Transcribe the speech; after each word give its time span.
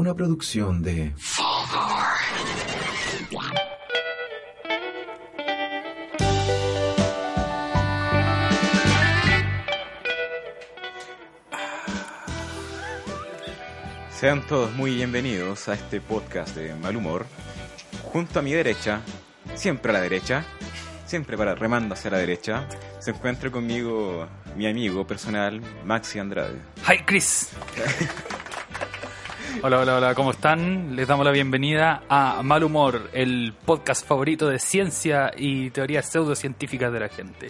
una 0.00 0.14
producción 0.14 0.82
de... 0.82 1.12
Sean 14.10 14.46
todos 14.46 14.72
muy 14.72 14.94
bienvenidos 14.94 15.68
a 15.68 15.74
este 15.74 16.00
podcast 16.00 16.56
de 16.56 16.74
mal 16.76 16.96
humor. 16.96 17.26
Junto 18.04 18.38
a 18.38 18.42
mi 18.42 18.52
derecha, 18.52 19.02
siempre 19.54 19.90
a 19.90 19.92
la 19.92 20.00
derecha, 20.00 20.46
siempre 21.04 21.36
para 21.36 21.54
remando 21.54 21.92
hacia 21.92 22.10
la 22.10 22.18
derecha, 22.18 22.66
se 23.00 23.10
encuentra 23.10 23.50
conmigo 23.50 24.26
mi 24.56 24.66
amigo 24.66 25.06
personal, 25.06 25.60
Maxi 25.84 26.18
Andrade. 26.18 26.58
Hi 26.88 27.04
Chris. 27.04 27.50
hola, 29.62 29.80
hola, 29.80 29.96
hola, 29.96 30.14
¿cómo 30.14 30.30
están? 30.30 30.96
Les 30.96 31.06
damos 31.06 31.24
la 31.24 31.32
bienvenida 31.32 32.02
a 32.08 32.42
Mal 32.42 32.64
Humor, 32.64 33.10
el 33.12 33.54
podcast 33.64 34.06
favorito 34.06 34.48
de 34.48 34.58
ciencia 34.58 35.30
y 35.36 35.70
teorías 35.70 36.10
pseudocientíficas 36.10 36.92
de 36.92 37.00
la 37.00 37.08
gente. 37.08 37.48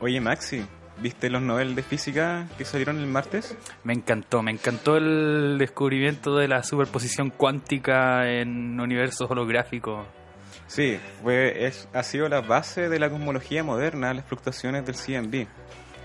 Oye, 0.00 0.20
Maxi, 0.20 0.64
¿viste 0.98 1.30
los 1.30 1.42
Nobel 1.42 1.74
de 1.74 1.82
Física 1.82 2.48
que 2.58 2.64
salieron 2.64 2.98
el 2.98 3.06
martes? 3.06 3.56
Me 3.84 3.92
encantó, 3.92 4.42
me 4.42 4.50
encantó 4.50 4.96
el 4.96 5.56
descubrimiento 5.58 6.36
de 6.36 6.48
la 6.48 6.62
superposición 6.62 7.30
cuántica 7.30 8.28
en 8.28 8.80
universos 8.80 9.30
holográficos. 9.30 10.06
Sí, 10.66 10.98
fue, 11.22 11.66
es, 11.66 11.88
ha 11.92 12.02
sido 12.02 12.28
la 12.28 12.40
base 12.40 12.88
de 12.88 12.98
la 12.98 13.10
cosmología 13.10 13.62
moderna, 13.62 14.14
las 14.14 14.24
fluctuaciones 14.24 14.84
del 14.86 14.96
CMB. 14.96 15.46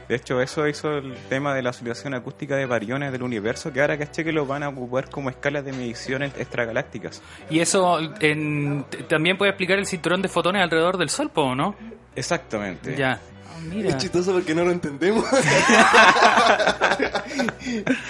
De 0.10 0.16
hecho, 0.16 0.42
eso 0.42 0.68
hizo 0.68 0.98
el 0.98 1.14
tema 1.30 1.54
de 1.54 1.62
la 1.62 1.70
oscilación 1.70 2.16
acústica 2.16 2.56
de 2.56 2.66
variones 2.66 3.12
del 3.12 3.22
universo, 3.24 3.72
que 3.72 3.80
ahora 3.80 3.96
caché 3.98 4.24
que 4.24 4.32
lo 4.32 4.46
van 4.48 4.64
a 4.64 4.70
ocupar 4.70 5.08
como 5.10 5.30
escalas 5.30 5.64
de 5.64 5.72
mediciones 5.72 6.34
extragalácticas. 6.36 7.22
Y 7.50 7.60
eso 7.60 8.00
en- 8.20 8.86
también 9.08 9.38
puede 9.38 9.52
explicar 9.52 9.78
el 9.78 9.86
cinturón 9.86 10.22
de 10.24 10.28
fotones 10.28 10.64
alrededor 10.64 10.98
del 10.98 11.10
Sol, 11.10 11.30
¿po, 11.30 11.54
¿no? 11.56 11.76
Exactamente. 12.16 12.96
Ya. 12.98 13.20
Ah, 13.22 13.60
mira. 13.64 13.90
Es 13.90 13.98
chistoso 13.98 14.34
porque 14.34 14.56
no 14.56 14.66
lo 14.66 14.72
entendemos. 14.72 15.24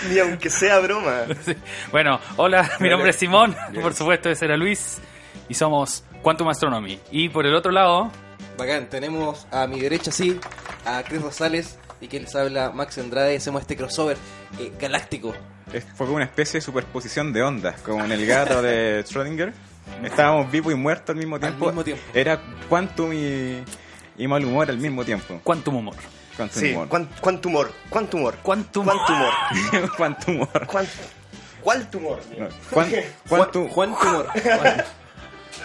Ni 0.09 0.19
aunque 0.19 0.49
sea 0.49 0.79
broma. 0.79 1.23
Sí. 1.43 1.53
Bueno, 1.91 2.19
hola, 2.37 2.69
mi 2.79 2.89
nombre 2.89 3.09
es 3.09 3.15
Simón, 3.17 3.55
Bien. 3.71 3.81
por 3.83 3.93
supuesto 3.93 4.29
ese 4.29 4.45
era 4.45 4.57
Luis, 4.57 4.99
y 5.47 5.53
somos 5.53 6.03
Quantum 6.21 6.49
Astronomy. 6.49 6.99
Y 7.11 7.29
por 7.29 7.45
el 7.45 7.55
otro 7.55 7.71
lado, 7.71 8.11
Bacán, 8.57 8.87
tenemos 8.89 9.47
a 9.51 9.67
mi 9.67 9.79
derecha, 9.79 10.11
sí, 10.11 10.39
a 10.85 11.03
Chris 11.03 11.21
Rosales 11.21 11.77
y 12.01 12.07
que 12.07 12.19
les 12.19 12.35
habla 12.35 12.71
Max 12.71 12.97
Andrade. 12.97 13.35
Hacemos 13.37 13.61
este 13.61 13.75
crossover 13.75 14.17
eh, 14.59 14.71
galáctico. 14.79 15.33
Es- 15.73 15.85
Fue 15.95 16.05
como 16.07 16.15
una 16.15 16.25
especie 16.25 16.59
de 16.59 16.61
superposición 16.61 17.31
de 17.33 17.43
ondas, 17.43 17.79
como 17.81 18.03
en 18.03 18.11
el 18.11 18.25
gato 18.25 18.61
de 18.61 19.03
Schrödinger. 19.07 19.53
Estábamos 20.03 20.51
vivos 20.51 20.71
y 20.73 20.75
muertos 20.75 21.09
al 21.09 21.15
mismo 21.17 21.35
Al 21.35 21.41
tiempo. 21.41 21.65
mismo 21.67 21.83
tiempo. 21.83 22.03
Era 22.13 22.39
quantum 22.69 23.11
y, 23.13 23.63
y 24.17 24.27
mal 24.27 24.43
humor 24.45 24.69
al 24.69 24.77
mismo 24.77 25.03
tiempo. 25.03 25.39
Quantum 25.43 25.75
Humor. 25.77 25.95
Quantum 26.37 26.61
Sí, 26.61 26.71
humor. 26.71 26.87
cuán 27.19 27.41
tumor, 27.41 27.71
Quantum 27.89 28.09
tumor, 28.21 28.37
Quantum 28.41 28.85
humor. 30.35 30.49
¿cuál 31.61 31.89
tumor? 31.89 32.19
No, 32.37 32.47
cuan- 32.71 32.87
Quantum, 33.27 33.67
Tumor. 33.69 34.27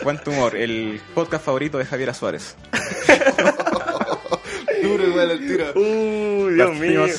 Quantum 0.02 0.34
humor, 0.34 0.56
el 0.56 1.00
podcast 1.14 1.44
favorito 1.44 1.78
de 1.78 1.84
Javier 1.84 2.12
Suárez. 2.14 2.56
Duro 4.88 5.06
igual 5.08 5.30
al 5.30 5.38
tiro. 5.38 5.72
Uy, 5.74 6.54
Dios 6.54 6.74
mío, 6.76 7.06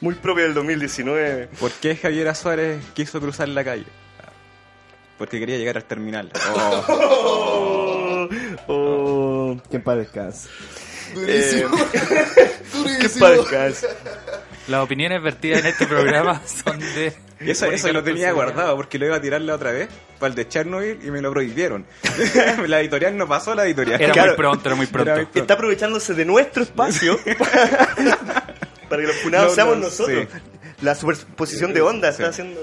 muy 0.00 0.14
propio 0.14 0.44
del 0.44 0.54
2019. 0.54 1.48
¿Por 1.60 1.70
qué 1.72 1.96
Javier 1.96 2.34
Suárez 2.34 2.82
quiso 2.94 3.20
cruzar 3.20 3.48
la 3.48 3.62
calle? 3.64 3.84
Porque 5.18 5.38
quería 5.38 5.56
llegar 5.58 5.76
al 5.76 5.84
terminal. 5.84 6.30
Oh. 6.84 8.28
Oh, 8.68 9.54
oh, 9.54 9.60
Que 9.68 9.76
en 9.76 9.82
paz 9.82 9.96
descanse. 9.98 10.48
eh, 11.16 11.66
qué 11.92 12.78
Durísimo. 12.78 13.26
podcast. 13.36 13.84
Las 14.68 14.80
opiniones 14.82 15.22
vertidas 15.22 15.60
en 15.60 15.66
este 15.66 15.86
programa 15.86 16.40
son 16.64 16.78
de... 16.78 17.12
Y 17.40 17.50
eso, 17.50 17.66
eso 17.66 17.92
lo 17.92 18.04
tenía 18.04 18.30
guardado 18.30 18.76
porque 18.76 18.98
lo 19.00 19.06
iba 19.06 19.16
a 19.16 19.20
tirar 19.20 19.40
la 19.40 19.56
otra 19.56 19.72
vez 19.72 19.88
para 20.20 20.28
el 20.30 20.36
de 20.36 20.46
Chernobyl 20.46 20.98
y 21.04 21.10
me 21.10 21.20
lo 21.20 21.32
prohibieron. 21.32 21.84
la 22.68 22.80
editorial 22.80 23.16
no 23.16 23.26
pasó 23.26 23.54
la 23.56 23.64
editorial. 23.66 24.00
Era 24.00 24.12
Claro. 24.12 24.28
muy 24.30 24.36
pronto, 24.36 24.68
era 24.68 24.76
muy 24.76 24.86
pronto. 24.86 25.10
Era 25.10 25.16
muy 25.16 25.24
pronto. 25.24 25.40
Está 25.40 25.54
aprovechándose 25.54 26.14
de 26.14 26.24
nuestro 26.24 26.62
espacio 26.62 27.18
para 28.88 29.02
que 29.02 29.08
los 29.08 29.16
funados 29.16 29.48
No, 29.48 29.54
seamos 29.56 29.76
no, 29.78 29.84
nosotros. 29.86 30.26
sí. 30.30 30.38
La 30.82 30.94
superposición 30.94 31.74
de 31.74 31.80
ondas 31.80 32.16
Sí. 32.16 32.22
está 32.22 32.30
haciendo. 32.30 32.60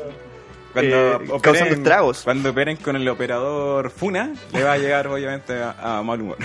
Cuando, 0.72 0.96
eh, 0.96 1.14
operen, 1.16 1.40
causando 1.42 1.74
estragos. 1.76 2.22
cuando 2.24 2.50
operen 2.52 2.78
con 2.78 2.96
el 2.96 3.08
operador 3.10 3.90
Funa, 3.90 4.32
le 4.54 4.64
va 4.64 4.74
a 4.74 4.78
llegar 4.78 5.08
obviamente 5.08 5.54
a, 5.62 5.98
a 5.98 6.04
mal 6.04 6.22
humor. 6.22 6.38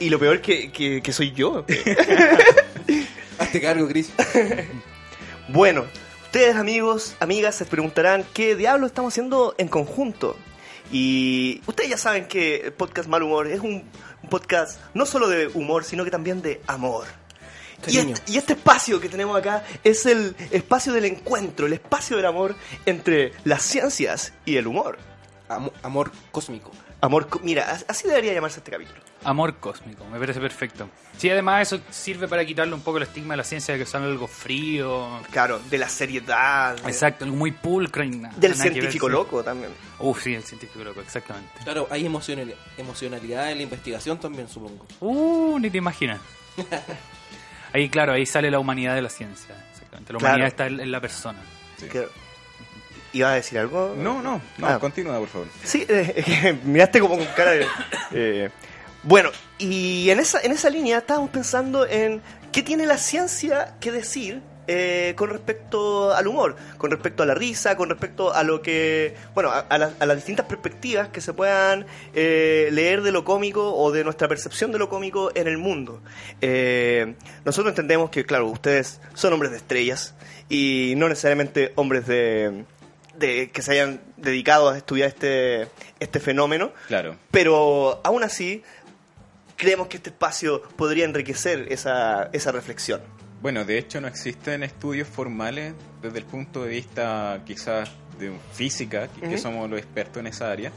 Y 0.00 0.10
lo 0.10 0.18
peor 0.18 0.40
que, 0.42 0.70
que, 0.72 1.00
que 1.00 1.12
soy 1.12 1.30
yo. 1.32 1.64
Hazte 3.38 3.60
cargo, 3.60 3.88
Chris. 3.88 4.10
Bueno, 5.48 5.84
ustedes 6.24 6.56
amigos, 6.56 7.16
amigas, 7.20 7.54
se 7.54 7.66
preguntarán 7.66 8.24
qué 8.32 8.56
diablo 8.56 8.86
estamos 8.86 9.12
haciendo 9.12 9.54
en 9.58 9.68
conjunto. 9.68 10.38
Y 10.90 11.60
ustedes 11.66 11.90
ya 11.90 11.98
saben 11.98 12.26
que 12.28 12.56
el 12.56 12.72
podcast 12.72 13.08
Mal 13.10 13.22
Humor 13.22 13.46
es 13.48 13.60
un, 13.60 13.84
un 14.22 14.28
podcast 14.30 14.80
no 14.94 15.04
solo 15.04 15.28
de 15.28 15.48
humor, 15.48 15.84
sino 15.84 16.02
que 16.02 16.10
también 16.10 16.40
de 16.40 16.62
amor. 16.66 17.04
Y 17.86 17.98
este, 17.98 18.32
y 18.32 18.38
este 18.38 18.52
espacio 18.54 18.98
que 19.00 19.10
tenemos 19.10 19.36
acá 19.36 19.64
es 19.84 20.06
el 20.06 20.34
espacio 20.50 20.94
del 20.94 21.04
encuentro, 21.04 21.66
el 21.66 21.74
espacio 21.74 22.16
del 22.16 22.24
amor 22.24 22.56
entre 22.86 23.32
las 23.44 23.62
ciencias 23.62 24.32
y 24.46 24.56
el 24.56 24.66
humor. 24.66 24.96
Amo- 25.50 25.72
amor 25.82 26.10
cósmico. 26.32 26.70
Amor, 27.02 27.28
mira, 27.42 27.70
as- 27.70 27.84
así 27.86 28.08
debería 28.08 28.32
llamarse 28.32 28.60
este 28.60 28.70
capítulo. 28.70 28.98
Amor 29.24 29.56
cósmico, 29.56 30.04
me 30.12 30.18
parece 30.18 30.38
perfecto. 30.40 30.88
Sí, 31.16 31.30
además 31.30 31.62
eso 31.72 31.82
sirve 31.90 32.28
para 32.28 32.44
quitarle 32.44 32.74
un 32.74 32.82
poco 32.82 32.98
el 32.98 33.04
estigma 33.04 33.32
de 33.34 33.38
la 33.38 33.44
ciencia 33.44 33.72
de 33.74 33.80
que 33.80 33.86
son 33.86 34.02
algo 34.02 34.26
frío. 34.26 35.20
Claro, 35.30 35.58
de 35.70 35.78
la 35.78 35.88
seriedad, 35.88 36.76
de- 36.76 36.88
Exacto, 36.90 37.24
algo 37.24 37.36
muy 37.36 37.50
pulcro 37.52 38.04
y 38.04 38.10
nada. 38.10 38.34
del 38.36 38.54
científico 38.54 39.06
sí. 39.06 39.12
loco 39.12 39.42
también. 39.42 39.70
Uf, 39.98 40.22
sí, 40.22 40.34
el 40.34 40.42
científico 40.42 40.84
loco, 40.84 41.00
exactamente. 41.00 41.50
Claro, 41.64 41.88
hay 41.90 42.04
emocional- 42.04 42.54
emocionalidad 42.76 43.50
en 43.50 43.56
la 43.58 43.62
investigación 43.62 44.18
también, 44.20 44.48
supongo. 44.48 44.86
Uh, 45.00 45.58
ni 45.58 45.70
te 45.70 45.78
imaginas. 45.78 46.20
Ahí, 47.72 47.88
claro, 47.88 48.12
ahí 48.12 48.24
sale 48.24 48.50
la 48.52 48.58
humanidad 48.60 48.94
de 48.94 49.02
la 49.02 49.08
ciencia. 49.08 49.54
Exactamente. 49.72 50.12
La 50.12 50.18
Claro. 50.20 50.34
humanidad 50.34 50.48
está 50.48 50.66
en, 50.66 50.78
en 50.80 50.92
la 50.92 51.00
persona. 51.00 51.38
Que- 51.90 52.06
¿Iba 53.12 53.30
a 53.30 53.34
decir 53.34 53.58
algo? 53.58 53.94
No, 53.96 54.22
no, 54.22 54.40
no, 54.58 54.66
Ah. 54.66 54.78
continúa 54.78 55.18
por 55.18 55.28
favor. 55.28 55.48
Sí, 55.62 55.84
eh, 55.88 56.14
es 56.16 56.24
que 56.24 56.52
miraste 56.64 57.00
como 57.00 57.16
con 57.16 57.26
cara 57.36 57.50
de... 57.52 57.66
eh, 58.12 58.50
bueno, 59.04 59.30
y 59.58 60.10
en 60.10 60.18
esa, 60.20 60.40
en 60.40 60.52
esa 60.52 60.70
línea 60.70 60.98
estábamos 60.98 61.30
pensando 61.30 61.86
en 61.86 62.20
qué 62.52 62.62
tiene 62.62 62.86
la 62.86 62.98
ciencia 62.98 63.74
que 63.80 63.92
decir 63.92 64.40
eh, 64.66 65.12
con 65.16 65.28
respecto 65.28 66.14
al 66.14 66.26
humor, 66.26 66.56
con 66.78 66.90
respecto 66.90 67.22
a 67.22 67.26
la 67.26 67.34
risa, 67.34 67.76
con 67.76 67.90
respecto 67.90 68.32
a 68.32 68.42
lo 68.44 68.62
que... 68.62 69.14
Bueno, 69.34 69.50
a, 69.50 69.58
a 69.60 69.76
las- 69.76 69.92
a 70.00 70.06
las 70.06 70.16
distintas 70.16 70.46
perspectivas 70.46 71.08
que 71.08 71.20
se 71.20 71.34
puedan 71.34 71.84
eh, 72.14 72.70
leer 72.72 73.02
de 73.02 73.12
lo 73.12 73.24
cómico 73.24 73.74
o 73.76 73.92
de 73.92 74.04
nuestra 74.04 74.26
percepción 74.26 74.72
de 74.72 74.78
lo 74.78 74.88
cómico 74.88 75.30
en 75.34 75.48
el 75.48 75.58
mundo. 75.58 76.00
Eh, 76.40 77.14
nosotros 77.44 77.72
entendemos 77.72 78.08
que, 78.08 78.24
claro, 78.24 78.46
ustedes 78.46 79.00
son 79.12 79.34
hombres 79.34 79.50
de 79.52 79.58
estrellas 79.58 80.14
y 80.48 80.94
no 80.96 81.08
necesariamente 81.10 81.72
hombres 81.76 82.06
de 82.06 82.64
de 83.18 83.48
que 83.52 83.62
se 83.62 83.70
hayan 83.70 84.00
dedicado 84.16 84.70
a 84.70 84.76
estudiar 84.76 85.06
este, 85.08 85.68
este 86.00 86.18
fenómeno, 86.18 86.72
Claro. 86.88 87.14
pero 87.30 88.00
aún 88.02 88.24
así 88.24 88.64
creemos 89.56 89.88
que 89.88 89.96
este 89.98 90.10
espacio 90.10 90.62
podría 90.76 91.04
enriquecer 91.04 91.66
esa, 91.72 92.30
esa 92.32 92.52
reflexión. 92.52 93.00
Bueno, 93.42 93.64
de 93.64 93.76
hecho 93.78 94.00
no 94.00 94.08
existen 94.08 94.62
estudios 94.62 95.06
formales 95.06 95.74
desde 96.02 96.18
el 96.18 96.24
punto 96.24 96.64
de 96.64 96.70
vista 96.70 97.42
quizás 97.44 97.90
de 98.18 98.32
física, 98.52 99.08
que, 99.08 99.36
somos 99.38 99.68
los 99.68 99.78
expertos 99.78 100.18
en 100.20 100.28
esa 100.28 100.50
área, 100.50 100.72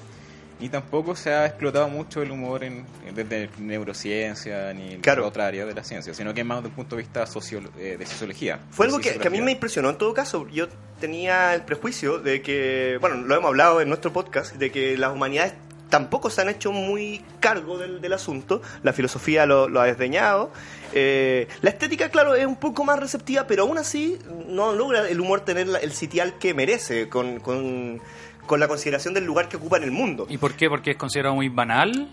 y 0.59 0.69
tampoco 0.69 1.15
se 1.15 1.31
ha 1.31 1.45
explotado 1.45 1.87
mucho 1.87 2.21
el 2.23 2.31
humor 2.31 2.63
en, 2.63 2.83
desde 3.13 3.49
neurociencia 3.59 4.73
ni 4.73 4.97
Claro. 4.97 5.25
otra 5.27 5.45
área 5.47 5.65
de 5.65 5.73
la 5.73 5.83
ciencia, 5.83 6.13
sino 6.13 6.33
que 6.33 6.43
más 6.43 6.57
desde 6.57 6.69
el 6.69 6.75
punto 6.75 6.95
de 6.95 7.03
vista 7.03 7.25
sociolo- 7.25 7.69
eh, 7.77 7.95
de 7.97 8.05
sociología. 8.05 8.59
Fue 8.71 8.87
algo 8.87 8.99
que, 8.99 9.17
que 9.17 9.27
a 9.27 9.31
mí 9.31 9.39
me 9.41 9.51
impresionó 9.51 9.89
en 9.89 9.97
todo 9.97 10.13
caso. 10.13 10.47
Yo 10.49 10.67
tenía 10.99 11.53
el 11.53 11.61
prejuicio 11.61 12.17
de 12.19 12.41
que, 12.41 12.97
bueno, 12.99 13.17
lo 13.17 13.35
hemos 13.35 13.47
hablado 13.49 13.81
en 13.81 13.87
nuestro 13.87 14.11
podcast, 14.11 14.55
de 14.55 14.71
que 14.71 14.97
las 14.97 15.13
humanidades 15.13 15.53
tampoco 15.89 16.29
se 16.29 16.41
han 16.41 16.49
hecho 16.49 16.71
muy 16.71 17.23
cargo 17.39 17.77
del, 17.77 18.01
del 18.01 18.13
asunto. 18.13 18.61
La 18.83 18.93
filosofía 18.93 19.45
lo, 19.45 19.67
lo 19.69 19.79
ha 19.81 19.85
desdeñado. 19.85 20.51
Eh, 20.93 21.47
la 21.61 21.69
estética, 21.69 22.09
claro, 22.09 22.35
es 22.35 22.45
un 22.45 22.55
poco 22.57 22.83
más 22.83 22.99
receptiva, 22.99 23.47
pero 23.47 23.63
aún 23.63 23.77
así 23.77 24.17
no 24.47 24.73
logra 24.73 25.07
el 25.09 25.19
humor 25.21 25.41
tener 25.41 25.67
el 25.81 25.91
sitial 25.93 26.37
que 26.39 26.53
merece 26.53 27.09
con, 27.09 27.39
con, 27.39 28.01
con 28.45 28.59
la 28.59 28.67
consideración 28.67 29.13
del 29.13 29.25
lugar 29.25 29.49
que 29.49 29.57
ocupa 29.57 29.77
en 29.77 29.83
el 29.83 29.91
mundo. 29.91 30.25
¿Y 30.29 30.37
por 30.37 30.53
qué? 30.55 30.69
Porque 30.69 30.91
es 30.91 30.97
considerado 30.97 31.35
muy 31.35 31.49
banal. 31.49 32.07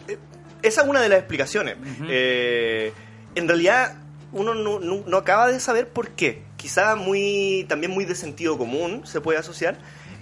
Esa 0.63 0.83
es 0.83 0.89
una 0.89 1.01
de 1.01 1.09
las 1.09 1.19
explicaciones. 1.19 1.77
Eh, 2.09 2.93
en 3.35 3.49
realidad, 3.49 3.97
uno 4.33 4.55
no, 4.55 4.81
no- 4.81 5.03
no 5.07 5.17
acaba 5.17 5.49
de 5.49 5.61
saber 5.61 5.89
por 5.89 6.11
qué. 6.11 6.43
quizá 6.57 6.97
muy 6.97 7.67
también 7.69 7.93
muy 7.93 8.07
de 8.07 8.15
sentido 8.15 8.57
común 8.57 9.03
se 9.07 9.21
puede 9.21 9.39
asociar. 9.39 9.77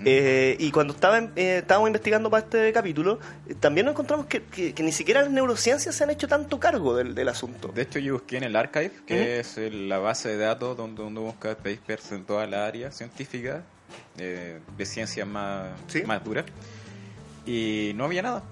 Eh, 0.05 0.57
y 0.59 0.71
cuando 0.71 0.95
estaba, 0.95 1.19
eh, 1.37 1.59
estábamos 1.59 1.89
investigando 1.89 2.31
para 2.31 2.45
este 2.45 2.73
capítulo, 2.73 3.19
eh, 3.49 3.55
también 3.59 3.87
nos 3.87 3.93
encontramos 3.95 4.27
que, 4.27 4.43
que- 4.45 4.73
que 4.75 4.83
ni 4.83 4.93
siquiera 4.93 5.23
las 5.23 5.31
neurociencias 5.31 5.95
se 5.95 6.05
han 6.05 6.11
hecho 6.11 6.27
tanto 6.29 6.59
cargo 6.59 6.97
del, 6.97 7.15
del 7.15 7.29
asunto. 7.29 7.69
De 7.69 7.83
hecho, 7.83 7.99
yo 7.99 8.15
busqué 8.15 8.37
en 8.39 8.45
el 8.45 8.57
archive, 8.57 8.93
que 9.07 9.15
Ujú. 9.15 9.23
es 9.25 9.59
el- 9.59 9.89
la 9.89 9.99
base 9.99 10.29
de 10.31 10.37
datos 10.39 10.77
donde 10.77 11.03
uno 11.03 11.21
busca 11.23 11.55
papers 11.57 12.13
en 12.13 12.25
toda 12.25 12.47
la 12.47 12.67
área 12.67 12.91
científica, 12.91 13.63
eh, 14.19 14.59
de 14.77 14.87
ciencias 14.87 15.27
más, 15.27 15.69
Sí. 15.89 16.03
más 16.03 16.23
duras, 16.25 16.45
y 17.47 17.93
no 17.95 18.05
había 18.05 18.23
nada. 18.23 18.43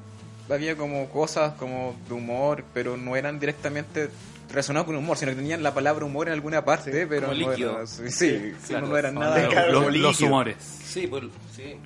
Había 0.48 0.76
como 0.76 1.08
cosas 1.10 1.54
como 1.54 1.94
de 2.08 2.14
humor, 2.14 2.64
pero 2.74 2.96
no 2.96 3.14
eran 3.16 3.38
directamente 3.38 4.08
relacionados 4.50 4.86
con 4.86 4.96
humor, 4.96 5.16
sino 5.16 5.30
que 5.32 5.36
tenían 5.36 5.62
la 5.62 5.72
palabra 5.74 6.04
humor 6.04 6.26
en 6.28 6.34
alguna 6.34 6.64
parte, 6.64 7.06
pero 7.06 7.28
como 7.28 7.40
no 7.40 7.48
líquido. 7.50 7.72
eran- 7.76 7.86
sí, 7.86 8.10
sí, 8.10 8.52
claro. 8.68 8.86
no 8.88 8.96
eran 8.96 9.14
Los- 9.14 9.24
nada. 9.24 9.66
Los, 9.70 9.96
los 9.96 10.20
humores. 10.20 10.56
Sí, 10.84 11.06
pues, 11.06 11.24
sí. 11.54 11.76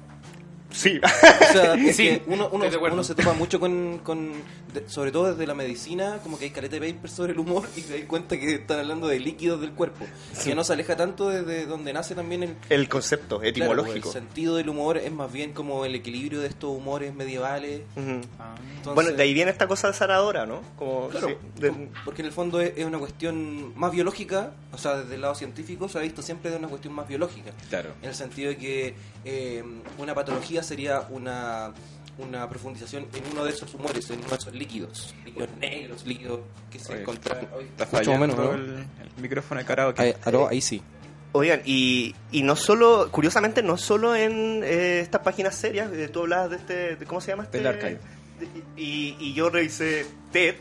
Sí. 0.75 1.01
O 1.05 1.53
sea, 1.53 1.75
es 1.79 1.95
Sí, 1.97 2.05
que 2.09 2.23
uno, 2.27 2.47
uno, 2.49 2.65
estoy 2.65 2.71
de 2.71 2.77
acuerdo. 2.77 2.95
uno 2.95 3.05
se 3.05 3.15
topa 3.15 3.33
mucho 3.33 3.61
con, 3.61 3.99
con 3.99 4.33
de- 4.73 4.89
sobre 4.89 5.13
todo 5.13 5.31
desde 5.31 5.47
la 5.47 5.55
medicina, 5.55 6.19
como 6.23 6.37
que 6.39 6.47
hay 6.47 6.51
caleta 6.51 6.79
de 6.81 6.93
papers 6.93 7.13
sobre 7.15 7.33
el 7.33 7.39
humor 7.39 7.69
y 7.77 7.81
se 7.83 8.01
da 8.01 8.09
cuenta 8.09 8.37
que 8.39 8.55
están 8.57 8.81
hablando 8.81 9.07
de 9.07 9.21
líquidos 9.21 9.61
del 9.61 9.71
cuerpo, 9.73 10.05
que 10.43 10.55
no 10.55 10.65
se 10.65 10.73
aleja 10.73 10.97
tanto 10.97 11.29
desde 11.29 11.67
donde 11.67 11.93
nace 11.93 12.15
también 12.17 12.43
el, 12.43 12.57
el 12.71 12.89
concepto 12.89 13.37
claro, 13.39 13.49
etimológico. 13.49 14.09
el 14.09 14.13
sentido 14.13 14.57
del 14.57 14.69
humor, 14.69 14.97
es 14.99 15.13
más 15.13 15.33
bien 15.33 15.53
como 15.53 15.85
el 15.85 15.95
equilibrio 15.95 16.41
de 16.41 16.49
estos 16.49 16.71
humores 16.77 17.15
medievales. 17.15 17.83
Entonces- 17.97 18.95
Bueno, 18.95 19.13
de 19.13 19.23
ahí 19.23 19.33
viene 19.33 19.51
esta 19.53 19.69
cosa 19.69 19.93
sanadora, 19.93 20.45
¿no? 20.47 20.61
Como, 20.77 21.09
Claro, 21.09 21.29
sí, 21.29 21.35
de- 21.61 21.71
por- 21.71 21.89
porque 22.05 22.23
en 22.23 22.27
el 22.27 22.33
fondo 22.33 22.61
es, 22.61 22.73
es 22.77 22.85
una 22.85 22.99
cuestión 22.99 23.79
más 23.79 23.93
biológica, 23.93 24.53
o 24.73 24.79
sea, 24.79 24.97
desde 24.97 25.15
el 25.15 25.21
lado 25.21 25.37
científico 25.37 25.89
se 25.89 25.99
ha 25.99 26.01
visto 26.01 26.21
siempre 26.21 26.51
de 26.51 26.57
una 26.57 26.67
cuestión 26.69 26.95
más 26.95 27.07
biológica. 27.07 27.53
Claro. 27.69 27.91
En 28.03 28.09
el 28.09 28.15
sentido 28.17 28.49
de 28.51 28.57
que 28.57 28.95
eh, 29.25 29.63
una 29.99 30.15
patología 30.15 30.63
sería 30.65 31.01
una, 31.11 31.73
una 32.19 32.49
profundización 32.49 33.07
en 33.15 33.23
uno 33.33 33.45
de 33.45 33.51
esos 33.53 33.73
humores, 33.75 34.09
en 34.11 34.19
uno 34.21 34.29
de 34.31 34.35
esos 34.37 34.53
líquidos, 34.55 35.15
líquidos 35.25 35.49
negros, 35.61 36.05
líquidos 36.07 36.41
que 36.71 36.79
se 36.79 36.93
Oye, 36.93 37.01
encuentran. 37.03 37.47
Está 37.79 37.97
Mucho 37.99 38.19
menos, 38.19 38.37
¿no? 38.37 38.53
el, 38.55 38.61
el 39.17 39.23
micrófono 39.23 39.61
de 39.61 39.67
karaoke. 39.67 40.03
Ahí, 40.03 40.15
aló, 40.25 40.49
ahí 40.49 40.61
sí. 40.61 40.83
Oigan, 41.33 41.63
y, 41.65 42.15
y 42.31 42.43
no 42.45 42.55
solo, 42.55 43.09
curiosamente, 43.11 43.61
no 43.63 43.77
solo 43.77 44.15
en 44.15 44.63
eh, 44.65 45.01
estas 45.01 45.21
páginas 45.23 45.55
serias, 45.57 45.93
eh, 45.93 46.09
tú 46.09 46.21
hablabas 46.21 46.51
de 46.51 46.57
este, 46.57 46.97
de- 46.97 47.07
¿cómo 47.07 47.21
se 47.21 47.33
llama 47.33 47.43
este? 47.45 47.59
Del 47.59 47.67
archive. 47.67 47.99
De- 48.39 48.81
Y, 48.81 49.17
y 49.19 49.33
yo 49.35 49.51
revisé 49.51 50.07
TED, 50.33 50.55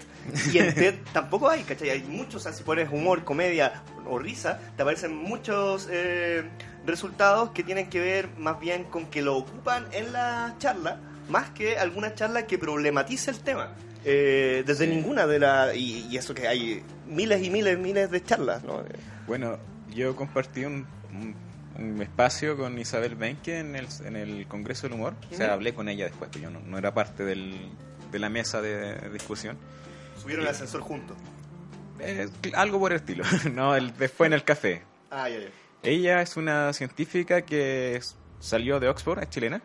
y 0.51 0.57
en 0.57 0.73
TED 0.75 0.95
tampoco 1.13 1.47
hay, 1.49 1.61
¿cachai? 1.63 1.91
Hay 1.91 2.01
muchos, 2.03 2.35
o 2.37 2.39
sea, 2.39 2.53
si 2.53 2.63
pones 2.63 2.89
humor, 2.91 3.23
comedia 3.23 3.83
o 4.09 4.17
risa, 4.17 4.59
te 4.75 4.81
aparecen 4.81 5.15
muchos 5.15 5.87
eh, 5.91 6.43
resultados 6.85 7.51
que 7.51 7.63
tienen 7.63 7.89
que 7.89 7.99
ver 7.99 8.29
más 8.37 8.59
bien 8.59 8.83
con 8.85 9.05
que 9.07 9.21
lo 9.21 9.35
ocupan 9.37 9.87
en 9.91 10.11
la 10.13 10.55
charla, 10.59 10.99
más 11.29 11.49
que 11.51 11.77
alguna 11.77 12.13
charla 12.15 12.45
que 12.47 12.57
problematice 12.57 13.31
el 13.31 13.39
tema. 13.39 13.71
Eh, 14.05 14.63
desde 14.65 14.85
ninguna 14.87 15.25
de 15.27 15.39
las... 15.39 15.75
Y, 15.75 16.07
y 16.09 16.17
eso 16.17 16.33
que 16.33 16.47
hay 16.47 16.83
miles 17.07 17.41
y 17.41 17.49
miles 17.49 17.75
y 17.77 17.81
miles 17.81 18.11
de 18.11 18.21
charlas, 18.23 18.61
¿no? 18.63 18.83
Bueno, 19.27 19.57
yo 19.95 20.15
compartí 20.15 20.65
un, 20.65 20.85
un- 21.13 21.35
un 21.75 22.01
espacio 22.03 22.55
con 22.57 22.77
Isabel 22.77 23.15
Benke 23.15 23.57
en 23.59 23.75
el, 23.75 23.87
en 24.05 24.15
el 24.15 24.45
Congreso 24.47 24.87
del 24.87 24.93
Humor. 24.95 25.13
O 25.31 25.35
sea, 25.35 25.53
hablé 25.53 25.73
con 25.73 25.87
ella 25.89 26.05
después, 26.05 26.29
pero 26.31 26.43
yo 26.43 26.49
no, 26.51 26.59
no 26.59 26.77
era 26.77 26.93
parte 26.93 27.23
del, 27.23 27.71
de 28.11 28.19
la 28.19 28.29
mesa 28.29 28.61
de 28.61 29.09
discusión. 29.09 29.57
Subieron 30.21 30.43
el 30.45 30.51
ascensor 30.51 30.81
juntos. 30.81 31.17
Eh, 31.99 32.27
algo 32.55 32.77
por 32.79 32.91
el 32.91 32.97
estilo. 32.97 33.23
no, 33.53 33.75
el, 33.75 33.95
después 33.97 34.27
en 34.27 34.33
el 34.33 34.43
café. 34.43 34.83
Ah, 35.09 35.29
ya, 35.29 35.39
ya. 35.39 35.47
Ella 35.83 36.21
es 36.21 36.37
una 36.37 36.71
científica 36.73 37.41
que 37.41 37.99
salió 38.39 38.79
de 38.79 38.87
Oxford, 38.89 39.19
es 39.23 39.29
chilena, 39.29 39.61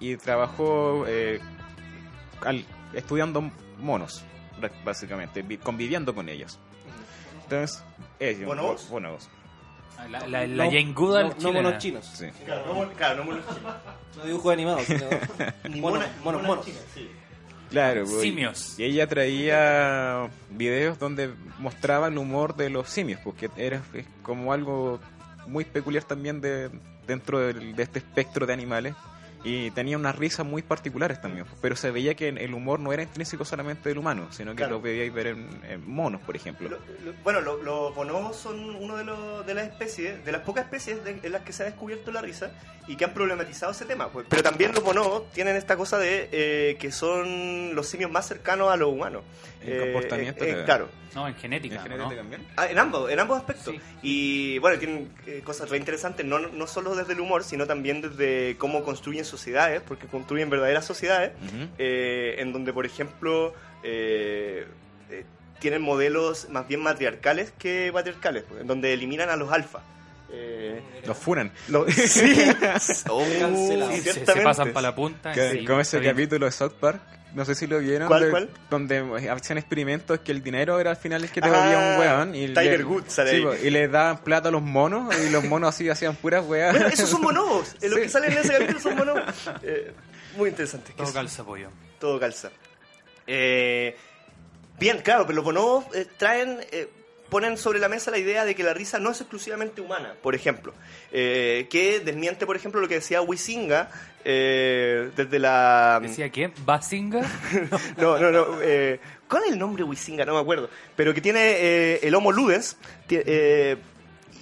y 0.00 0.16
trabajó 0.16 1.04
eh, 1.08 1.40
al- 2.42 2.64
estudiando 2.92 3.50
monos, 3.78 4.22
básicamente, 4.84 5.42
vi- 5.42 5.58
conviviendo 5.58 6.14
con 6.14 6.28
ellos. 6.28 6.58
Entonces, 7.44 7.82
ellos, 8.20 8.46
¿Bonobos? 8.46 8.88
bonobos, 8.88 9.28
La, 10.10 10.26
la, 10.26 10.46
la 10.46 10.64
No, 10.64 10.70
Jane 10.70 10.92
Goodall 10.92 11.22
no, 11.22 11.28
no 11.30 11.36
chilena. 11.38 11.62
monos 11.62 11.78
chinos, 11.82 12.06
sí. 12.14 12.26
Claro, 12.44 12.74
no, 12.84 12.92
claro, 12.92 13.16
no 13.16 13.24
monos 13.24 13.44
chinos. 13.54 13.74
no 14.16 14.24
dibujos 14.24 14.52
animados, 14.52 14.84
sino 14.86 15.08
monos, 15.80 16.04
monos, 16.22 16.64
sí. 16.94 17.10
Claro, 17.70 18.04
pues, 18.04 18.20
Simios. 18.22 18.78
Y 18.78 18.84
ella 18.84 19.08
traía 19.08 20.28
videos 20.50 21.00
donde 21.00 21.34
mostraba 21.58 22.06
el 22.06 22.16
humor 22.18 22.54
de 22.54 22.70
los 22.70 22.88
simios, 22.88 23.20
porque 23.24 23.50
era 23.56 23.82
es 23.94 24.06
como 24.22 24.52
algo 24.52 25.00
muy 25.46 25.64
peculiar 25.64 26.04
también 26.04 26.40
de 26.40 26.70
dentro 27.06 27.38
del- 27.38 27.74
de 27.76 27.82
este 27.82 27.98
espectro 28.00 28.46
de 28.46 28.52
animales. 28.52 28.94
Y 29.48 29.70
tenía 29.70 29.96
unas 29.96 30.16
risas 30.16 30.44
muy 30.44 30.62
particulares 30.62 31.20
también, 31.20 31.46
pero 31.60 31.76
se 31.76 31.92
veía 31.92 32.16
que 32.16 32.28
el 32.28 32.52
humor 32.52 32.80
no 32.80 32.92
era 32.92 33.02
intrínseco 33.04 33.44
solamente 33.44 33.88
del 33.88 33.98
humano, 33.98 34.26
sino 34.32 34.50
que 34.50 34.56
Claro. 34.56 34.72
lo 34.76 34.80
podíais 34.80 35.12
ver 35.14 35.28
en, 35.28 35.48
en 35.68 35.88
monos, 35.88 36.20
por 36.22 36.34
ejemplo. 36.34 36.68
Lo- 36.68 36.78
lo- 36.78 37.14
bueno, 37.22 37.40
lo- 37.40 37.62
los 37.62 37.94
bonobos 37.94 38.36
son 38.36 38.58
uno 38.74 38.96
de, 38.96 39.04
los, 39.04 39.46
de 39.46 39.54
las 39.54 39.68
especies, 39.68 40.24
de 40.24 40.32
las 40.32 40.40
pocas 40.42 40.64
especies 40.64 41.04
de- 41.04 41.20
en 41.22 41.30
las 41.32 41.42
que 41.42 41.52
se 41.52 41.62
ha 41.62 41.66
descubierto 41.66 42.10
la 42.10 42.22
risa 42.22 42.50
y 42.88 42.96
que 42.96 43.04
han 43.04 43.14
problematizado 43.14 43.70
ese 43.70 43.84
tema. 43.84 44.08
pues. 44.10 44.26
Pero 44.28 44.42
también 44.42 44.72
los 44.72 44.82
bonobos 44.82 45.30
tienen 45.30 45.54
esta 45.54 45.76
cosa 45.76 45.96
de 45.98 46.28
eh, 46.32 46.76
que 46.80 46.90
son 46.90 47.74
los 47.76 47.86
simios 47.88 48.10
más 48.10 48.26
cercanos 48.26 48.70
a 48.72 48.76
los 48.76 48.92
humanos. 48.92 49.22
En 49.62 49.80
comportamiento 49.92 50.44
eh, 50.44 50.62
claro. 50.64 50.88
No, 51.14 51.26
en 51.26 51.34
genética. 51.34 51.76
¿En 51.76 51.82
¿no? 51.82 52.08
genética 52.10 52.16
también? 52.20 52.46
Ah, 52.56 52.66
en 52.68 52.78
ambos, 52.78 53.10
en 53.10 53.18
ambos 53.18 53.38
aspectos. 53.38 53.74
Sí. 53.74 53.80
Y 54.02 54.58
bueno, 54.58 54.78
tienen 54.78 55.10
eh, 55.26 55.40
cosas 55.42 55.70
re 55.70 55.78
interesantes, 55.78 56.26
no, 56.26 56.38
no 56.38 56.66
solo 56.66 56.94
desde 56.94 57.14
el 57.14 57.20
humor, 57.20 57.42
sino 57.42 57.66
también 57.66 58.02
desde 58.02 58.56
cómo 58.58 58.84
construyen 58.84 59.24
sociedades, 59.40 59.82
porque 59.86 60.06
construyen 60.06 60.50
verdaderas 60.50 60.84
sociedades, 60.84 61.32
eh, 61.78 62.36
en 62.38 62.52
donde, 62.52 62.72
por 62.72 62.86
ejemplo, 62.86 63.54
eh, 63.82 64.66
eh, 65.10 65.24
tienen 65.60 65.82
modelos 65.82 66.48
más 66.50 66.66
bien 66.68 66.80
matriarcales 66.82 67.52
que 67.58 67.90
patriarcales, 67.92 68.44
pues, 68.48 68.60
en 68.62 68.66
donde 68.66 68.92
eliminan 68.92 69.30
a 69.30 69.36
los 69.36 69.52
alfa. 69.52 69.82
Eh, 70.32 70.80
Los 71.06 71.16
funan. 71.16 71.52
lo- 71.68 71.86
sí, 71.90 72.34
Oh, 73.08 73.24
se, 73.24 74.24
pasan 74.42 74.72
para 74.72 74.88
la 74.88 74.94
punta. 74.94 75.32
Que- 75.32 75.52
sí, 75.52 75.64
como 75.64 75.80
ese 75.80 76.00
bien. 76.00 76.12
capítulo 76.14 76.46
de 76.46 76.52
South 76.52 76.72
Park, 76.80 77.00
no 77.36 77.44
sé 77.44 77.54
si 77.54 77.66
lo 77.68 77.78
vieron, 77.78 78.08
¿Cuál, 78.08 78.22
de- 78.24 78.30
cuál? 78.30 78.50
donde 78.70 79.28
hacían 79.30 79.58
experimentos 79.58 80.18
que 80.20 80.32
el 80.32 80.42
dinero 80.42 80.80
era 80.80 80.90
al 80.90 80.96
final 80.96 81.22
el 81.22 81.30
que 81.30 81.40
te 81.40 81.48
Ah, 81.48 81.52
volvía 81.52 81.78
un 81.78 82.00
weón. 82.00 82.34
Y 82.34 82.48
Tiger 82.48 82.78
le- 82.78 82.84
Woods 82.84 83.12
sale 83.12 83.30
sí, 83.30 83.36
ahí. 83.46 83.66
y 83.66 83.70
le 83.70 83.86
daban 83.88 84.18
plata 84.24 84.48
a 84.48 84.52
los 84.52 84.62
monos 84.62 85.14
y 85.20 85.28
los 85.30 85.44
monos 85.44 85.68
así 85.68 85.88
hacían 85.88 86.16
puras 86.16 86.44
weas. 86.44 86.72
Bueno, 86.72 86.88
esos 86.88 87.08
son 87.10 87.20
bonobos. 87.22 87.74
eh, 87.82 87.88
Los 87.88 87.96
Sí. 87.98 88.02
que 88.02 88.08
salen 88.08 88.32
en 88.32 88.38
ese 88.38 88.52
capítulo 88.54 88.80
son 88.80 88.96
bonobos. 88.96 89.22
Eh, 89.62 89.92
muy 90.36 90.48
interesante. 90.48 90.92
Todo 90.96 91.12
calza 91.12 91.44
pollo. 91.44 91.68
todo 92.00 92.18
calza. 92.18 92.50
Eh, 93.26 93.96
bien, 94.78 94.98
claro, 95.02 95.26
pero 95.26 95.36
los 95.36 95.44
bonobos 95.44 95.84
eh, 95.94 96.06
traen, 96.16 96.58
eh, 96.72 96.88
ponen 97.30 97.56
sobre 97.58 97.78
la 97.78 97.88
mesa 97.88 98.10
la 98.10 98.18
idea 98.18 98.44
de 98.44 98.54
que 98.54 98.62
la 98.62 98.72
risa 98.74 98.98
no 98.98 99.10
es 99.10 99.20
exclusivamente 99.20 99.80
humana, 99.80 100.14
por 100.22 100.34
ejemplo. 100.34 100.72
Eh, 101.12 101.66
que 101.70 102.00
desmiente, 102.00 102.46
por 102.46 102.56
ejemplo, 102.56 102.80
lo 102.80 102.88
que 102.88 102.94
decía 102.96 103.20
Wisinga 103.22 103.90
eh, 104.24 105.10
desde 105.16 105.38
la... 105.38 105.98
¿Decía 106.02 106.30
quién? 106.30 106.52
¿Basinga? 106.64 107.22
No, 107.96 108.18
no, 108.18 108.30
no. 108.30 108.58
eh, 108.62 109.00
¿Cuál 109.28 109.44
es 109.44 109.52
el 109.52 109.58
nombre 109.58 109.82
Wisinga? 109.84 110.24
No 110.24 110.34
me 110.34 110.40
acuerdo. 110.40 110.68
Pero 110.94 111.12
que 111.14 111.20
tiene 111.20 111.40
eh, 111.58 112.00
el 112.02 112.14
Homo 112.14 112.32
Ludens. 112.32 112.76
eh, 113.10 113.76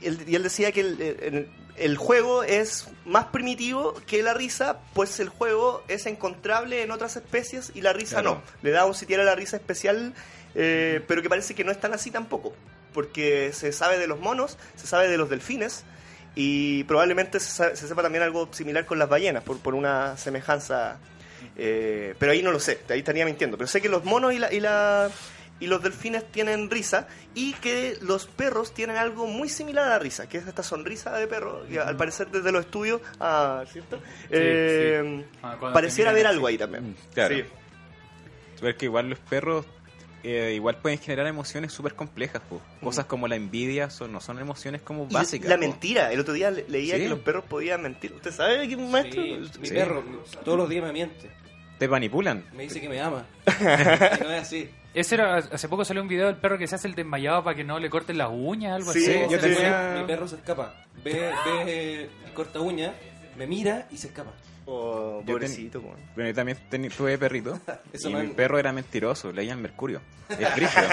y 0.02 0.06
él, 0.06 0.18
y 0.26 0.34
él 0.34 0.42
decía 0.42 0.72
que 0.72 0.80
el, 0.80 1.00
el- 1.00 1.48
el 1.76 1.96
juego 1.96 2.44
es 2.44 2.86
más 3.04 3.24
primitivo 3.24 3.94
que 4.06 4.22
la 4.22 4.32
risa, 4.32 4.78
pues 4.92 5.18
el 5.18 5.28
juego 5.28 5.82
es 5.88 6.06
encontrable 6.06 6.82
en 6.84 6.92
otras 6.92 7.16
especies 7.16 7.72
y 7.74 7.80
la 7.80 7.92
risa 7.92 8.20
Claro. 8.22 8.36
no. 8.36 8.42
Le 8.62 8.70
da 8.70 8.84
un 8.84 8.94
sitial 8.94 9.22
a 9.22 9.24
la 9.24 9.34
risa 9.34 9.56
especial, 9.56 10.14
eh, 10.54 11.00
pero 11.08 11.20
que 11.20 11.28
parece 11.28 11.52
que 11.56 11.64
no 11.64 11.72
es 11.72 11.80
tan 11.80 11.92
así 11.92 12.12
tampoco. 12.12 12.54
Porque 12.94 13.52
se 13.52 13.72
sabe 13.72 13.98
de 13.98 14.06
los 14.06 14.20
monos, 14.20 14.56
se 14.76 14.86
sabe 14.86 15.08
de 15.08 15.18
los 15.18 15.28
delfines. 15.28 15.84
Y 16.34 16.84
probablemente 16.84 17.38
se, 17.40 17.76
sepa 17.76 18.02
también 18.02 18.24
algo 18.24 18.48
similar 18.52 18.86
con 18.86 18.98
las 18.98 19.08
ballenas, 19.08 19.44
por, 19.44 19.58
por 19.58 19.74
una 19.74 20.16
semejanza 20.16 20.98
eh, 21.56 22.14
pero 22.18 22.32
ahí 22.32 22.42
no 22.42 22.50
lo 22.50 22.60
sé, 22.60 22.80
ahí 22.88 23.00
estaría 23.00 23.24
mintiendo. 23.24 23.56
Pero 23.56 23.68
sé 23.68 23.80
que 23.80 23.88
los 23.88 24.04
monos 24.04 24.32
y, 24.32 24.38
la, 24.38 24.52
y, 24.52 24.60
la, 24.60 25.10
y 25.60 25.66
los 25.66 25.82
delfines 25.82 26.30
tienen 26.30 26.70
risa 26.70 27.06
y 27.34 27.52
que 27.54 27.96
los 28.00 28.26
perros 28.26 28.74
tienen 28.74 28.96
algo 28.96 29.26
muy 29.26 29.48
similar 29.48 29.84
a 29.86 29.90
la 29.90 29.98
risa, 29.98 30.28
que 30.28 30.38
es 30.38 30.46
esta 30.46 30.62
sonrisa 30.62 31.16
de 31.16 31.26
perro, 31.26 31.66
que 31.68 31.78
al 31.78 31.96
parecer 31.96 32.28
desde 32.28 32.52
los 32.52 32.64
estudios, 32.64 33.00
ah, 33.20 33.64
¿cierto? 33.70 34.00
Eh, 34.30 35.24
Ah, 35.42 35.56
pareciera 35.72 36.10
haber 36.10 36.26
algo 36.26 36.46
ahí 36.46 36.58
también. 36.58 36.90
Mm, 36.90 36.94
claro. 37.12 37.36
Sí. 37.36 37.44
Ver 38.62 38.76
que 38.76 38.86
igual 38.86 39.10
los 39.10 39.18
perros 39.18 39.66
eh, 40.24 40.52
igual 40.54 40.78
pueden 40.78 40.98
generar 40.98 41.26
emociones 41.26 41.72
súper 41.72 41.94
complejas, 41.94 42.42
po. 42.48 42.60
cosas 42.82 43.04
como 43.04 43.28
la 43.28 43.36
envidia 43.36 43.90
son, 43.90 44.10
no 44.12 44.20
son 44.20 44.38
emociones 44.38 44.80
como 44.82 45.06
Y 45.10 45.12
básicas. 45.14 45.48
la 45.50 45.56
po. 45.56 45.60
mentira, 45.60 46.10
el 46.12 46.18
otro 46.20 46.32
día 46.34 46.50
le- 46.50 46.64
leía 46.68 46.96
Sí. 46.96 47.02
que 47.02 47.08
los 47.08 47.18
perros 47.20 47.44
podían 47.44 47.82
mentir. 47.82 48.12
¿Usted 48.14 48.32
sabe 48.32 48.64
es 48.64 48.74
un 48.74 48.90
maestro? 48.90 49.22
Sí, 49.22 49.38
mi 49.60 49.68
Sí. 49.68 49.74
perro 49.74 50.02
todos 50.44 50.58
los 50.58 50.68
días 50.68 50.82
me 50.84 50.92
miente. 50.92 51.30
Te 51.78 51.88
manipulan. 51.88 52.44
Me 52.54 52.62
dice 52.64 52.80
que 52.80 52.88
me 52.88 53.00
ama. 53.00 53.26
que 53.46 54.24
no 54.24 54.30
es 54.32 54.42
así. 54.42 54.70
Ese 54.94 55.16
era, 55.16 55.36
hace 55.38 55.68
poco 55.68 55.84
salió 55.84 56.00
un 56.02 56.08
video 56.08 56.26
del 56.26 56.36
perro 56.36 56.56
que 56.56 56.68
se 56.68 56.76
hace 56.76 56.86
el 56.86 56.94
desmayado 56.94 57.42
para 57.42 57.56
que 57.56 57.64
no 57.64 57.78
le 57.80 57.90
corten 57.90 58.16
las 58.16 58.30
uñas, 58.32 58.76
algo 58.76 58.92
Sí, 58.92 59.00
así. 59.04 59.20
yo 59.28 59.38
tenía- 59.40 59.96
Mi 60.00 60.06
perro 60.06 60.28
se 60.28 60.36
escapa. 60.36 60.84
Ve, 61.02 61.30
ve 61.66 62.08
corta 62.32 62.60
uña, 62.60 62.94
me 63.36 63.46
mira 63.48 63.88
y 63.90 63.96
se 63.96 64.06
escapa. 64.06 64.30
Oh, 64.66 65.20
Yo 65.26 65.34
pobrecito, 65.34 65.80
weón. 65.80 65.96
Bueno, 66.14 66.30
yo 66.30 66.34
también 66.34 66.58
tuve 66.96 67.18
perrito 67.18 67.60
Eso 67.92 68.08
y 68.08 68.12
no 68.14 68.20
mi 68.20 68.26
es- 68.28 68.32
perro 68.34 68.58
era 68.58 68.72
mentiroso, 68.72 69.30
leía 69.32 69.52
el 69.52 69.58
mercurio. 69.60 70.00
Es 70.28 70.54
brígido, 70.54 70.84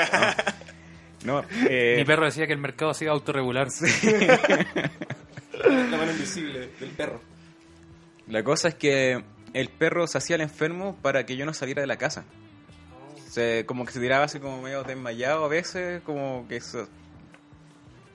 ¿no? 1.24 1.42
No, 1.42 1.48
eh, 1.70 1.96
Mi 1.98 2.06
perro 2.06 2.25
decía 2.25 2.48
que 2.48 2.54
el 2.54 2.60
mercado 2.60 2.94
se 2.94 3.06
iba 3.06 3.12
a 3.13 3.16
autorregular. 3.16 3.68
La 5.63 5.98
mano 5.98 6.12
invisible 6.12 6.70
del 6.80 6.90
perro. 6.92 7.22
La 8.28 8.44
cosa 8.44 8.70
es 8.70 8.75
que 8.75 9.24
el 9.54 9.70
perro 9.70 10.08
se 10.08 10.18
hacía 10.18 10.36
el 10.36 10.42
enfermo 10.42 10.98
para 11.01 11.25
que 11.25 11.36
yo 11.36 11.46
no 11.46 11.54
saliera 11.54 11.82
de 11.82 11.88
la 11.88 11.98
casa. 11.98 12.24
Se, 13.30 13.66
como 13.66 13.86
que 13.86 13.92
se 13.92 14.00
tiraba 14.00 14.25
así 14.25 14.40
como 14.40 14.62
medio 14.62 14.84
desmayado 14.84 15.46
a 15.46 15.48
veces, 15.48 16.01
como 16.04 16.46
que 16.50 16.58
eso... 16.58 16.88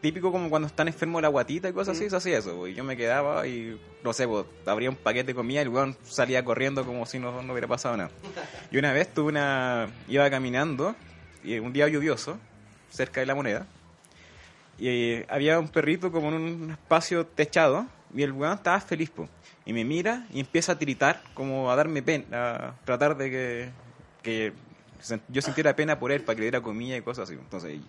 Típico 0.06 0.30
como 0.30 0.48
cuando 0.48 0.68
están 0.68 0.86
enfermos 0.86 1.20
la 1.20 1.26
guatita 1.26 1.68
y 1.68 1.72
cosas 1.72 1.96
así, 1.96 2.08
se 2.08 2.14
hacía 2.14 2.38
eso. 2.38 2.68
Y 2.68 2.74
yo 2.74 2.84
me 2.84 2.96
quedaba 2.96 3.44
y, 3.48 3.76
no 4.04 4.12
sé, 4.12 4.28
pues, 4.28 4.46
abría 4.64 4.88
un 4.88 4.94
paquete 4.94 5.26
de 5.26 5.34
comida 5.34 5.58
y 5.58 5.62
el 5.62 5.68
weón 5.68 5.96
salía 6.04 6.44
corriendo 6.44 6.86
como 6.86 7.06
si 7.06 7.18
no, 7.18 7.42
no 7.42 7.52
hubiera 7.52 7.66
pasado 7.66 7.96
nada. 7.96 8.10
Y 8.70 8.78
una 8.78 8.92
vez 8.92 9.12
tuve 9.12 9.30
una... 9.30 9.88
Iba 10.06 10.30
caminando, 10.30 10.94
y 11.42 11.58
un 11.58 11.72
día 11.72 11.88
lluvioso, 11.88 12.38
cerca 12.88 13.18
de 13.18 13.26
la 13.26 13.34
moneda, 13.34 13.66
y 14.78 15.24
había 15.28 15.58
un 15.58 15.68
perrito 15.68 16.12
como 16.12 16.28
en 16.28 16.34
un 16.34 16.70
espacio 16.70 17.26
techado 17.26 17.88
y 18.14 18.22
el 18.22 18.30
weón 18.30 18.54
estaba 18.54 18.80
feliz, 18.80 19.10
po. 19.10 19.28
Y 19.64 19.72
me 19.72 19.84
mira 19.84 20.28
y 20.32 20.38
empieza 20.38 20.70
a 20.70 20.78
tiritar, 20.78 21.20
como 21.34 21.68
a 21.68 21.74
darme 21.74 22.00
pena, 22.00 22.26
a 22.30 22.74
tratar 22.84 23.16
de 23.16 23.28
que, 23.28 23.70
que 24.22 24.52
yo 25.26 25.42
sintiera 25.42 25.74
pena 25.74 25.98
por 25.98 26.12
él 26.12 26.22
para 26.22 26.36
que 26.36 26.42
le 26.42 26.44
diera 26.44 26.60
comida 26.60 26.96
y 26.96 27.02
cosas 27.02 27.28
así. 27.28 27.34
Entonces, 27.34 27.80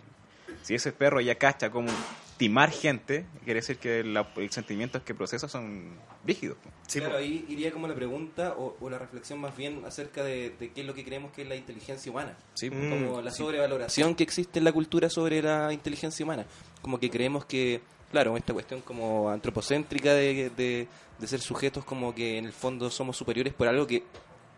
si 0.64 0.76
ese 0.76 0.92
perro 0.92 1.22
ya 1.22 1.36
cacha 1.36 1.70
como 1.70 1.90
timar 2.38 2.70
gente, 2.72 3.26
quiere 3.44 3.62
decir 3.62 3.78
que 3.78 4.04
la- 4.04 4.28
los 4.36 4.52
sentimientos 4.54 5.02
que 5.02 5.16
procesa 5.16 5.48
son 5.50 5.98
rígidos. 6.24 6.58
Sí, 6.88 7.00
claro, 7.00 7.18
ahí 7.18 7.46
iría 7.50 7.72
como 7.72 7.88
la 7.88 7.96
pregunta 7.96 8.54
o, 8.58 8.78
o 8.80 8.90
la 8.92 9.00
reflexión 9.00 9.40
más 9.40 9.58
bien 9.58 9.84
acerca 9.86 10.24
de, 10.24 10.52
de 10.60 10.72
qué 10.72 10.82
es 10.82 10.88
lo 10.88 10.94
que 10.94 11.04
creemos 11.04 11.32
que 11.32 11.42
es 11.42 11.48
la 11.48 11.56
inteligencia 11.56 12.12
humana. 12.12 12.38
Sí, 12.54 12.70
po. 12.70 12.76
Mm. 12.76 12.90
Como 12.90 13.22
la 13.22 13.32
sobrevaloración 13.32 14.14
que 14.14 14.24
existe 14.24 14.60
en 14.60 14.66
la 14.66 14.72
cultura 14.72 15.10
sobre 15.10 15.42
la 15.42 15.74
inteligencia 15.74 16.24
humana. 16.24 16.46
Como 16.84 17.00
que 17.00 17.10
creemos 17.10 17.46
que, 17.46 17.82
claro, 18.12 18.38
esta 18.38 18.54
cuestión 18.54 18.82
como 18.82 19.30
antropocéntrica 19.32 20.14
de, 20.14 20.52
de, 20.56 20.88
de 21.18 21.28
ser 21.28 21.40
sujetos 21.42 21.84
como 21.86 22.14
que 22.14 22.38
en 22.38 22.46
el 22.46 22.54
fondo 22.54 22.92
somos 22.92 23.18
superiores 23.18 23.54
por 23.54 23.68
algo 23.68 23.88
que 23.88 24.04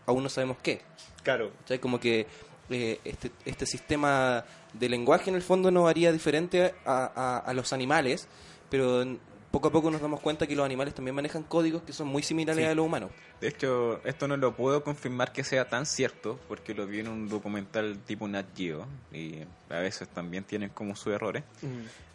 aún 0.06 0.22
no 0.22 0.28
sabemos 0.30 0.58
qué. 0.62 0.82
Claro. 1.24 1.52
¿Cachai? 1.62 1.80
Como 1.80 1.98
que 2.00 2.28
eh, 2.70 3.00
este, 3.04 3.32
este 3.46 3.66
sistema 3.66 4.44
de 4.74 4.90
lenguaje 4.90 5.30
en 5.30 5.36
el 5.36 5.42
fondo 5.42 5.72
nos 5.72 5.90
haría 5.90 6.12
diferente 6.12 6.74
a, 6.86 7.12
a- 7.16 7.38
a 7.40 7.54
los 7.54 7.74
animales, 7.74 8.28
pero 8.70 9.04
poco 9.52 9.70
a 9.70 9.72
poco 9.72 9.90
nos 9.90 10.00
damos 10.02 10.20
cuenta 10.20 10.46
que 10.46 10.56
los 10.56 10.64
animales 10.64 10.94
también 10.94 11.16
manejan 11.16 11.42
códigos 11.42 11.82
que 11.82 11.92
son 11.94 12.08
muy 12.08 12.22
similares 12.22 12.64
Sí. 12.64 12.70
a 12.70 12.76
los 12.76 12.86
humanos. 12.86 13.10
De 13.42 13.48
hecho, 13.48 14.00
esto 14.06 14.28
no 14.28 14.38
lo 14.38 14.56
puedo 14.56 14.84
confirmar 14.84 15.32
que 15.32 15.44
sea 15.44 15.68
tan 15.68 15.86
cierto, 15.88 16.40
porque 16.48 16.76
lo 16.76 16.86
vi 16.86 17.00
en 17.00 17.08
un 17.08 17.28
documental 17.30 17.98
tipo 18.06 18.28
Nat 18.28 18.46
Geo, 18.56 18.86
y 19.12 19.38
a 19.70 19.80
veces 19.80 20.08
también 20.10 20.44
tienen 20.44 20.70
como 20.70 20.96
sus 20.96 21.14
errores. 21.14 21.44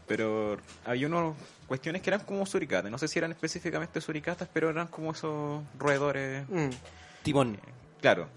Pero 0.06 0.58
había 0.84 1.06
unas 1.06 1.34
cuestiones 1.66 2.02
que 2.02 2.10
eran 2.10 2.20
como 2.20 2.44
suricatas, 2.44 2.90
no 2.90 2.98
sé 2.98 3.08
si 3.08 3.18
eran 3.18 3.32
específicamente 3.32 4.00
suricatas, 4.02 4.48
pero 4.52 4.68
eran 4.70 4.86
como 4.88 5.12
esos 5.12 5.62
roedores, 5.78 6.46
Mm. 6.48 6.68
Timón. 7.22 7.58
claro. 8.00 8.28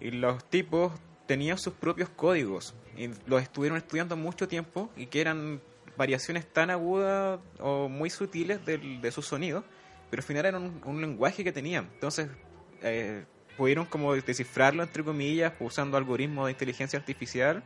Y 0.00 0.10
los 0.10 0.42
tipos 0.46 0.92
tenían 1.26 1.58
sus 1.58 1.74
propios 1.74 2.08
códigos, 2.10 2.74
y 2.96 3.08
los 3.26 3.42
estuvieron 3.42 3.78
estudiando 3.78 4.16
mucho 4.16 4.46
tiempo, 4.48 4.90
y 4.96 5.06
que 5.06 5.20
eran 5.20 5.60
variaciones 5.96 6.46
tan 6.46 6.70
agudas 6.70 7.40
o 7.60 7.88
muy 7.88 8.10
sutiles 8.10 8.64
del- 8.66 9.00
de 9.00 9.10
sus 9.12 9.26
sonidos, 9.26 9.64
pero 10.10 10.20
al 10.20 10.26
final 10.26 10.46
era 10.46 10.58
un, 10.58 10.80
un 10.84 11.00
lenguaje 11.00 11.44
que 11.44 11.52
tenían. 11.52 11.88
Entonces, 11.94 12.28
eh, 12.82 13.24
pudieron 13.56 13.86
como 13.86 14.14
descifrarlo, 14.14 14.82
entre 14.82 15.04
comillas, 15.04 15.52
usando 15.60 15.96
algoritmos 15.96 16.46
de 16.46 16.52
inteligencia 16.52 16.98
artificial 16.98 17.62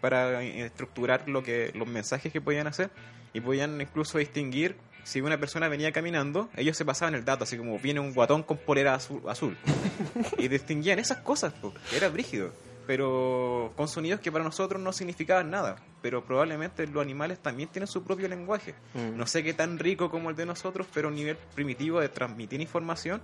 para 0.00 0.42
eh, 0.42 0.64
estructurar 0.66 1.28
lo 1.28 1.42
que 1.42 1.72
los 1.74 1.88
mensajes 1.88 2.32
que 2.32 2.40
podían 2.40 2.66
hacer 2.66 2.90
y 3.32 3.40
podían 3.40 3.80
incluso 3.80 4.18
distinguir 4.18 4.76
si 5.02 5.22
una 5.22 5.38
persona 5.40 5.68
venía 5.68 5.92
caminando, 5.92 6.50
ellos 6.56 6.76
se 6.76 6.84
pasaban 6.84 7.14
el 7.14 7.24
dato, 7.24 7.44
así 7.44 7.56
como 7.56 7.78
viene 7.78 8.00
un 8.00 8.12
guatón 8.12 8.42
con 8.42 8.58
polera 8.58 8.94
azul, 8.94 9.22
azul. 9.28 9.56
y 10.38 10.48
distinguían 10.48 10.98
esas 10.98 11.18
cosas, 11.18 11.52
po, 11.54 11.72
era 11.96 12.08
brígido, 12.10 12.52
pero 12.90 13.72
con 13.76 13.86
sonidos 13.86 14.18
que 14.18 14.32
para 14.32 14.42
nosotros 14.42 14.82
no 14.82 14.92
significaban 14.92 15.48
nada, 15.48 15.76
pero 16.02 16.24
probablemente 16.24 16.84
los 16.88 17.00
animales 17.00 17.38
también 17.38 17.68
tienen 17.68 17.86
su 17.86 18.02
propio 18.02 18.26
lenguaje. 18.26 18.74
Mm. 18.94 19.16
No 19.16 19.28
sé 19.28 19.44
qué 19.44 19.54
tan 19.54 19.78
rico 19.78 20.10
como 20.10 20.28
el 20.28 20.34
de 20.34 20.44
nosotros, 20.44 20.88
pero 20.92 21.06
a 21.06 21.12
nivel 21.12 21.36
primitivo 21.54 22.00
de 22.00 22.08
transmitir 22.08 22.60
información 22.60 23.22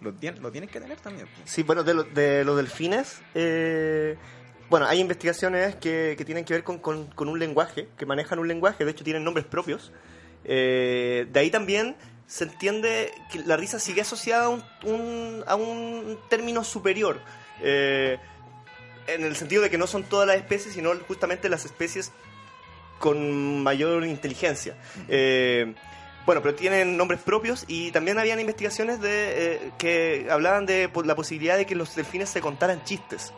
lo, 0.00 0.12
tien- 0.14 0.38
lo 0.38 0.52
tienen 0.52 0.70
que 0.70 0.78
tener 0.80 1.00
también. 1.00 1.26
Sí, 1.44 1.64
bueno, 1.64 1.82
de, 1.82 1.94
lo- 1.94 2.04
de 2.04 2.44
los 2.44 2.56
delfines, 2.56 3.20
eh, 3.34 4.16
bueno, 4.68 4.86
hay 4.86 5.00
investigaciones 5.00 5.74
que, 5.74 6.14
que 6.16 6.24
tienen 6.24 6.44
que 6.44 6.54
ver 6.54 6.62
con, 6.62 6.78
con- 6.78 7.08
con 7.08 7.28
un 7.28 7.40
lenguaje, 7.40 7.88
que 7.98 8.06
manejan 8.06 8.38
un 8.38 8.46
lenguaje, 8.46 8.84
de 8.84 8.92
hecho 8.92 9.02
tienen 9.02 9.24
nombres 9.24 9.44
propios. 9.44 9.90
Eh, 10.44 11.26
de 11.32 11.40
ahí 11.40 11.50
también 11.50 11.96
se 12.28 12.44
entiende 12.44 13.10
que 13.32 13.40
la 13.40 13.56
risa 13.56 13.80
sigue 13.80 14.02
asociada 14.02 14.44
a 14.44 14.48
un, 14.50 14.62
un- 14.84 15.42
a 15.48 15.56
un 15.56 16.16
término 16.28 16.62
superior, 16.62 17.18
eh, 17.60 18.18
en 19.06 19.24
el 19.24 19.36
sentido 19.36 19.62
de 19.62 19.70
que 19.70 19.78
no 19.78 19.86
son 19.86 20.04
todas 20.04 20.26
las 20.26 20.36
especies, 20.36 20.74
sino 20.74 20.92
justamente 21.06 21.48
las 21.48 21.64
especies 21.64 22.12
con 22.98 23.62
mayor 23.62 24.04
inteligencia. 24.06 24.76
Eh, 25.08 25.74
bueno, 26.26 26.42
pero 26.42 26.54
tienen 26.54 26.96
nombres 26.96 27.20
propios 27.20 27.64
y 27.66 27.90
también 27.90 28.18
habían 28.18 28.38
investigaciones 28.38 29.00
de 29.00 29.54
eh, 29.54 29.70
que 29.78 30.28
hablaban 30.30 30.66
de 30.66 30.90
la 31.04 31.16
posibilidad 31.16 31.56
de 31.56 31.66
que 31.66 31.74
los 31.74 31.96
delfines 31.96 32.28
se 32.28 32.40
contaran 32.40 32.84
chistes. 32.84 33.32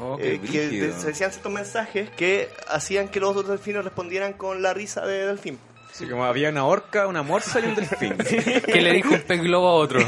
Oh, 0.00 0.16
Eh, 0.20 0.38
que 0.40 0.92
se 0.92 1.08
decían 1.08 1.32
ciertos 1.32 1.50
mensajes 1.50 2.08
que 2.10 2.48
hacían 2.68 3.08
que 3.08 3.18
los 3.18 3.30
otros 3.30 3.48
delfines 3.48 3.82
respondieran 3.82 4.34
con 4.34 4.62
la 4.62 4.72
risa 4.72 5.04
de 5.04 5.26
delfín. 5.26 5.58
Así 5.98 6.06
como 6.06 6.24
había 6.24 6.48
una 6.50 6.64
orca, 6.64 7.08
una 7.08 7.24
morsa 7.24 7.58
y 7.58 7.64
un 7.64 7.74
delfín. 7.74 8.16
que 8.66 8.80
le 8.80 8.92
dijo 8.92 9.14
un 9.14 9.20
pez 9.20 9.42
globo 9.42 9.66
a 9.66 9.72
otro. 9.72 9.98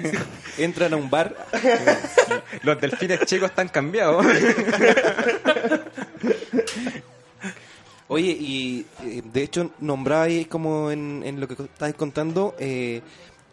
Entran 0.58 0.92
a 0.94 0.96
un 0.96 1.08
bar. 1.08 1.46
Los 2.64 2.80
delfines 2.80 3.20
chicos 3.24 3.50
están 3.50 3.68
cambiados. 3.68 4.26
Oye, 8.08 8.30
y 8.32 8.84
eh, 9.04 9.22
de 9.32 9.42
hecho 9.44 9.70
nombrabais 9.78 10.48
como 10.48 10.90
en, 10.90 11.22
en 11.24 11.38
lo 11.38 11.46
que 11.46 11.54
estabais 11.62 11.94
contando 11.94 12.56
eh, 12.58 13.00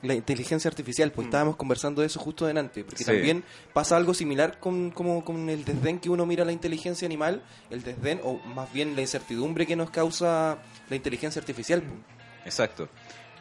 la 0.02 0.14
inteligencia 0.14 0.70
artificial, 0.70 1.12
pues 1.12 1.26
estábamos 1.26 1.56
conversando 1.56 2.02
de 2.02 2.08
eso 2.08 2.20
justo 2.20 2.46
delante, 2.46 2.84
porque 2.84 3.00
Sí. 3.04 3.06
también 3.06 3.44
pasa 3.74 3.98
algo 3.98 4.14
similar 4.14 4.60
con, 4.60 4.92
como, 4.92 5.26
con 5.26 5.50
el 5.50 5.66
desdén 5.66 6.00
que 6.00 6.10
uno 6.10 6.26
mira 6.26 6.44
a 6.44 6.46
la 6.46 6.52
inteligencia 6.52 7.06
animal, 7.08 7.42
el 7.70 7.82
desdén, 7.84 8.20
o 8.24 8.36
más 8.40 8.72
bien 8.72 8.96
la 8.96 9.02
incertidumbre 9.02 9.66
que 9.66 9.76
nos 9.76 9.90
causa 9.90 10.58
la 10.90 10.96
inteligencia 10.96 11.40
artificial. 11.40 11.82
pues. 11.82 12.00
Exacto. 12.46 12.88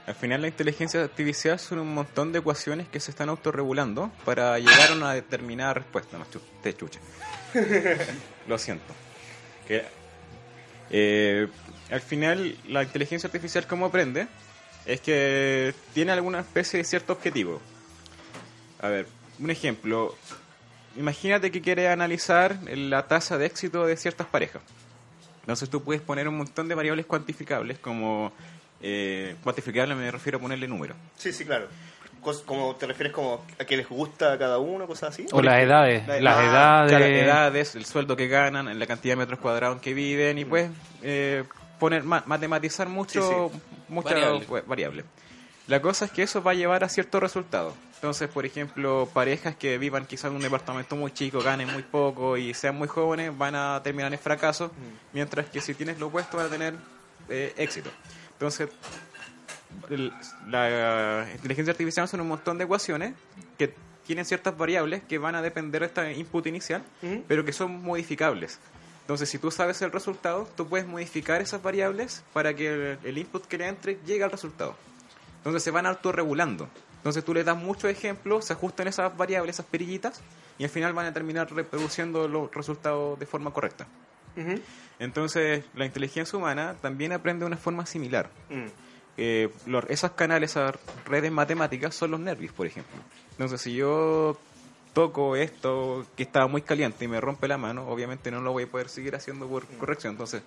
Al 0.07 0.15
final 0.15 0.43
la 0.43 0.49
inteligencia 0.49 1.03
artificial 1.03 1.59
son 1.59 1.79
un 1.79 1.95
montón 1.95 2.31
de 2.33 2.39
ecuaciones 2.39 2.89
que 2.89 3.01
se 3.01 3.11
están 3.11 3.29
autorregulando 3.31 4.11
para 4.25 4.59
llegar 4.59 4.91
a 4.91 4.95
una 4.95 5.13
determinada 5.15 5.75
respuesta. 5.75 6.19
No, 6.19 6.27
te 6.63 6.75
chucha. 6.77 7.01
Lo 8.49 8.59
siento. 8.59 8.93
Que, 9.67 9.83
eh, 10.91 11.49
al 11.91 12.01
final 12.01 12.57
la 12.69 12.83
inteligencia 12.83 13.27
artificial 13.29 13.67
como 13.67 13.87
aprende 13.87 14.27
es 14.87 15.01
que 15.01 15.75
tiene 15.93 16.13
alguna 16.13 16.41
especie 16.41 16.79
de 16.79 16.85
cierto 16.85 17.13
objetivo. 17.15 17.61
A 18.81 18.89
ver, 18.89 19.07
un 19.39 19.51
ejemplo. 19.51 20.15
Imagínate 20.97 21.51
que 21.51 21.61
quieres 21.61 21.89
analizar 21.91 22.59
la 22.71 23.07
tasa 23.09 23.37
de 23.39 23.47
éxito 23.47 23.87
de 23.87 23.97
ciertas 23.97 24.27
parejas. 24.27 24.63
Entonces 25.41 25.69
tú 25.69 25.83
puedes 25.83 26.01
poner 26.03 26.29
un 26.29 26.37
montón 26.37 26.69
de 26.69 26.75
variables 26.75 27.07
cuantificables 27.07 27.79
como... 27.79 28.33
Eh, 28.87 29.37
cuantificable 29.43 29.95
me 29.95 30.11
refiero 30.11 30.39
a 30.39 30.41
ponerle 30.41 30.69
número. 30.69 30.95
Sí, 31.17 31.33
sí, 31.33 31.45
claro. 31.45 31.69
Como 32.47 32.75
¿Te 32.77 32.87
refieres 32.87 33.13
como 33.13 33.45
a 33.59 33.65
que 33.65 33.77
les 33.77 33.89
gusta 33.89 34.33
a 34.35 34.39
cada 34.39 34.59
uno, 34.59 34.87
cosas 34.87 35.11
así? 35.11 35.27
O 35.33 35.43
las 35.43 35.63
edades. 35.63 36.07
La- 36.07 36.21
Las 36.21 36.37
ah, 36.39 36.45
edades. 36.45 36.89
Claro, 36.91 37.05
edades, 37.05 37.75
el 37.75 37.85
sueldo 37.85 38.17
que 38.17 38.29
ganan, 38.29 38.69
en 38.69 38.79
la 38.79 38.87
cantidad 38.87 39.13
de 39.13 39.17
metros 39.17 39.39
cuadrados 39.41 39.77
en 39.77 39.81
que 39.83 39.93
viven 39.95 40.39
y 40.39 40.45
pues 40.47 40.71
eh, 41.03 41.45
poner 41.85 42.03
ma- 42.03 42.23
matematizar 42.27 42.89
mucho 42.89 43.51
Sí, 43.53 43.61
muchas 43.89 44.15
Variable. 44.15 44.63
variables. 44.67 45.05
La 45.67 45.81
cosa 45.81 46.05
es 46.07 46.11
que 46.13 46.23
eso 46.23 46.43
va 46.43 46.51
a 46.53 46.55
llevar 46.55 46.83
a 46.85 46.89
ciertos 46.89 47.21
resultados. 47.23 47.75
Entonces, 47.97 48.29
por 48.29 48.45
ejemplo, 48.45 49.09
parejas 49.15 49.57
que 49.57 49.79
vivan 49.79 50.05
quizás 50.07 50.31
en 50.31 50.37
un 50.37 50.43
departamento 50.43 50.95
muy 50.97 51.11
chico, 51.13 51.41
ganen 51.41 51.71
muy 51.73 51.83
poco 51.83 52.37
y 52.37 52.53
sean 52.55 52.77
muy 52.77 52.89
jóvenes, 52.89 53.37
van 53.37 53.55
a 53.55 53.81
terminar 53.83 54.13
en 54.13 54.19
fracaso, 54.19 54.71
mientras 55.13 55.47
que 55.47 55.61
si 55.61 55.73
tienes 55.75 55.99
lo 55.99 56.07
opuesto 56.09 56.37
van 56.37 56.47
a 56.47 56.51
tener 56.51 56.75
eh, 57.29 57.55
éxito. 57.57 57.91
Entonces, 58.33 58.69
el- 59.91 60.13
la 60.49 61.27
inteligencia 61.35 61.73
artificial 61.73 62.09
son 62.09 62.21
un 62.21 62.29
montón 62.29 62.59
de 62.59 62.65
ecuaciones 62.65 63.15
que 63.59 63.75
tienen 64.07 64.25
ciertas 64.27 64.57
variables 64.57 65.03
que 65.05 65.17
van 65.19 65.35
a 65.35 65.41
depender 65.43 65.81
de 65.81 65.87
esta 65.87 66.13
input 66.13 66.47
inicial, 66.47 66.83
Ujú. 67.03 67.25
pero 67.27 67.45
que 67.45 67.53
son 67.55 67.83
modificables. 67.83 68.59
Entonces, 69.05 69.29
si 69.29 69.39
tú 69.39 69.51
sabes 69.51 69.81
el 69.83 69.93
resultado, 69.93 70.49
tú 70.57 70.67
puedes 70.67 70.87
modificar 70.87 71.43
esas 71.43 71.63
variables 71.63 72.25
para 72.33 72.55
que 72.55 72.97
el, 73.05 73.19
input 73.19 73.45
que 73.47 73.59
le 73.59 73.69
entre 73.69 73.99
llegue 74.07 74.25
al 74.25 74.31
resultado. 74.31 74.75
Entonces 75.39 75.63
se 75.63 75.71
van 75.71 75.85
autorregulando. 75.87 76.69
Entonces 76.97 77.23
tú 77.23 77.35
le 77.35 77.45
das 77.45 77.57
muchos 77.57 77.91
ejemplos, 77.91 78.47
se 78.47 78.55
ajustan 78.55 78.89
esas 78.89 79.15
variables, 79.15 79.57
esas 79.57 79.67
perillitas, 79.67 80.23
y 80.59 80.65
al 80.65 80.71
final 80.71 80.95
van 80.95 81.05
a 81.05 81.13
terminar 81.13 81.53
reproduciendo 81.53 82.27
los 82.29 82.51
resultados 82.55 83.19
de 83.19 83.27
forma 83.27 83.53
correcta. 83.53 83.87
Entonces, 84.99 85.65
la 85.75 85.85
inteligencia 85.85 86.39
humana 86.39 86.77
también 86.81 87.13
aprende 87.13 87.41
de 87.45 87.47
una 87.49 87.57
forma 87.57 87.85
similar. 87.87 88.31
Mm. 88.49 88.67
Eh, 89.17 89.49
los- 89.67 89.85
esos 89.89 90.13
canales, 90.13 90.53
esas 90.53 90.75
redes 91.07 91.31
matemáticas 91.31 91.95
son 91.95 92.13
los 92.13 92.21
nervios, 92.21 92.53
por 92.53 92.67
ejemplo. 92.67 92.97
Entonces, 93.33 93.61
si 93.61 93.75
yo 93.75 94.39
toco 94.95 95.37
esto 95.37 96.07
que 96.17 96.23
estaba 96.23 96.47
muy 96.47 96.63
caliente 96.63 97.05
y 97.05 97.09
me 97.09 97.21
rompe 97.21 97.47
la 97.49 97.59
mano, 97.59 97.87
obviamente 97.89 98.31
no 98.31 98.41
lo 98.41 98.53
voy 98.53 98.63
a 98.63 98.67
poder 98.67 98.89
seguir 98.89 99.15
haciendo 99.15 99.47
por 99.49 99.67
corrección. 99.79 100.13
Entonces, 100.13 100.43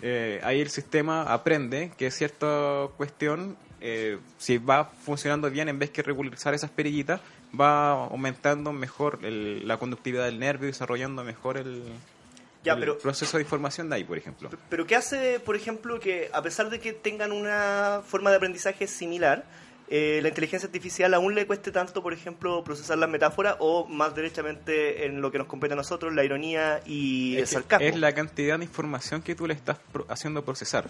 eh, 0.00 0.40
ahí 0.44 0.60
el 0.60 0.70
sistema 0.70 1.24
aprende 1.24 1.92
que 1.98 2.10
cierta 2.10 2.86
cuestión, 2.96 3.56
eh, 3.82 4.18
si 4.38 4.56
va 4.58 4.84
funcionando 4.86 5.50
bien, 5.50 5.68
en 5.68 5.78
vez 5.78 5.90
que 5.90 6.02
regularizar 6.02 6.54
esas 6.54 6.70
perillitas, 6.70 7.20
va 7.58 7.90
aumentando 8.04 8.72
mejor 8.72 9.18
el- 9.22 9.66
la 9.66 9.76
conductividad 9.78 10.24
del 10.24 10.38
nervio 10.38 10.68
y 10.68 10.72
desarrollando 10.72 11.24
mejor 11.24 11.56
el, 11.58 11.82
Ya, 12.62 12.74
el 12.74 12.80
pero- 12.80 12.98
proceso 12.98 13.36
de 13.38 13.42
información 13.42 13.88
de 13.90 13.96
ahí, 13.96 14.04
por 14.04 14.16
ejemplo. 14.16 14.50
Pero 14.68 14.86
¿qué 14.86 14.94
hace, 14.96 15.40
por 15.40 15.56
ejemplo, 15.56 15.98
que 15.98 16.30
a 16.32 16.40
pesar 16.42 16.70
de 16.70 16.78
que 16.78 16.92
tengan 16.92 17.32
una 17.32 18.02
forma 18.06 18.30
de 18.30 18.36
aprendizaje 18.36 18.86
similar, 18.86 19.44
eh, 19.90 20.20
la 20.22 20.28
inteligencia 20.28 20.66
artificial 20.68 21.12
aún 21.14 21.34
le 21.34 21.46
cueste 21.46 21.72
tanto, 21.72 22.02
por 22.02 22.12
ejemplo, 22.12 22.62
procesar 22.64 22.96
las 22.98 23.10
metáforas 23.10 23.56
o 23.58 23.86
más 23.86 24.14
derechamente 24.14 25.04
en 25.06 25.20
lo 25.20 25.30
que 25.32 25.38
nos 25.38 25.48
compete 25.48 25.72
a 25.74 25.76
nosotros, 25.76 26.14
la 26.14 26.24
ironía 26.24 26.80
y 26.86 27.34
el 27.36 27.42
Es 27.42 27.48
que 27.50 27.54
sarcasmo? 27.56 27.86
Es 27.86 27.96
la 27.98 28.14
cantidad 28.14 28.56
de 28.58 28.64
información 28.64 29.20
que 29.20 29.34
tú 29.34 29.46
le 29.48 29.54
estás 29.54 29.78
pro- 29.92 30.06
haciendo 30.08 30.44
procesar. 30.44 30.88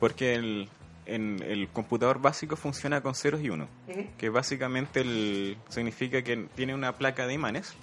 Porque 0.00 0.34
el, 0.34 0.68
en 1.06 1.40
el 1.42 1.68
computador 1.68 2.20
básico 2.20 2.56
funciona 2.56 3.00
con 3.00 3.14
ceros 3.14 3.40
y 3.40 3.50
unos. 3.50 3.68
Ujú. 3.88 4.04
Que 4.18 4.28
básicamente 4.28 5.00
el- 5.02 5.56
significa 5.68 6.22
que 6.22 6.48
tiene 6.56 6.74
una 6.74 6.92
placa 6.96 7.26
de 7.28 7.34
imanes. 7.34 7.74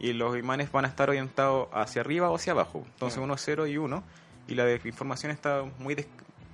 Y 0.00 0.12
los 0.12 0.38
imanes 0.38 0.70
van 0.70 0.84
a 0.84 0.88
estar 0.88 1.08
orientados 1.10 1.68
hacia 1.72 2.02
arriba 2.02 2.30
o 2.30 2.36
hacia 2.36 2.52
abajo. 2.52 2.84
Entonces 2.86 3.18
uno 3.18 3.34
es 3.34 3.42
0 3.44 3.66
y 3.66 3.78
1. 3.78 4.04
Y 4.46 4.54
la 4.54 4.72
información 4.84 5.32
está 5.32 5.64
muy 5.80 5.96
dis- 5.96 6.06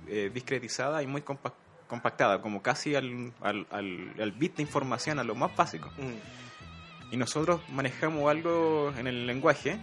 eh, 0.07 0.31
discretizada 0.33 1.03
y 1.03 1.07
muy 1.07 1.21
compa- 1.21 1.53
compactada. 1.87 2.41
Como 2.41 2.61
casi 2.61 2.95
al, 2.95 3.33
al, 3.41 3.67
al- 3.71 4.13
al 4.19 4.31
bit 4.31 4.57
de 4.57 4.63
información, 4.63 5.19
a 5.19 5.23
lo 5.23 5.35
más 5.35 5.55
básico. 5.55 5.89
Mm. 5.97 7.13
Y 7.13 7.17
nosotros 7.17 7.61
manejamos 7.69 8.29
algo 8.29 8.91
en 8.97 9.07
el 9.07 9.27
lenguaje 9.27 9.77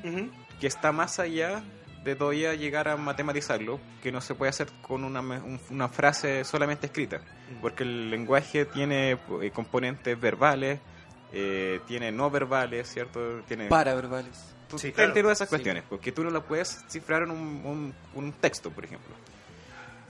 que 0.61 0.67
está 0.67 0.93
más 0.93 1.19
allá 1.19 1.63
de 2.05 2.17
todavía 2.17 2.55
llegar 2.55 2.89
a 2.89 2.97
matematizarlo, 2.97 3.79
que 4.03 4.11
no 4.11 4.21
se 4.21 4.35
puede 4.35 4.51
hacer 4.51 4.67
con 4.83 5.05
una, 5.05 5.23
me- 5.23 5.39
un- 5.39 5.61
una 5.71 5.89
frase 5.89 6.43
solamente 6.45 6.87
escrita, 6.87 7.21
porque 7.61 7.85
el 7.85 8.11
lenguaje 8.11 8.65
tiene 8.65 9.13
eh, 9.41 9.51
componentes 9.55 10.21
verbales, 10.21 10.81
eh, 11.33 11.81
tiene 11.87 12.11
no 12.11 12.29
verbales, 12.29 12.89
¿cierto? 12.93 13.41
Tiene 13.47 13.69
Paraverbales. 13.69 14.53
tú- 14.69 14.79
Sí, 14.81 14.91
claro. 14.91 15.13
todas 15.15 15.39
esas 15.39 15.49
Sí. 15.49 15.53
cuestiones, 15.53 15.85
porque 15.89 16.11
tú 16.11 16.25
no 16.25 16.31
lo 16.31 16.45
puedes 16.45 16.85
cifrar 16.89 17.23
en 17.23 17.31
un, 17.31 17.39
un- 17.65 17.95
un 18.15 18.33
texto, 18.33 18.71
por 18.71 18.85
ejemplo. 18.85 19.15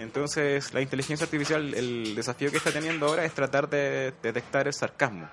Entonces, 0.02 0.74
la 0.74 0.80
inteligencia 0.80 1.24
artificial, 1.24 1.74
el 1.74 2.14
desafío 2.14 2.50
que 2.50 2.58
está 2.58 2.70
teniendo 2.72 3.06
ahora 3.06 3.24
es 3.24 3.32
tratar 3.32 3.68
de 3.68 4.12
detectar 4.22 4.66
el 4.66 4.74
sarcasmo. 4.74 5.28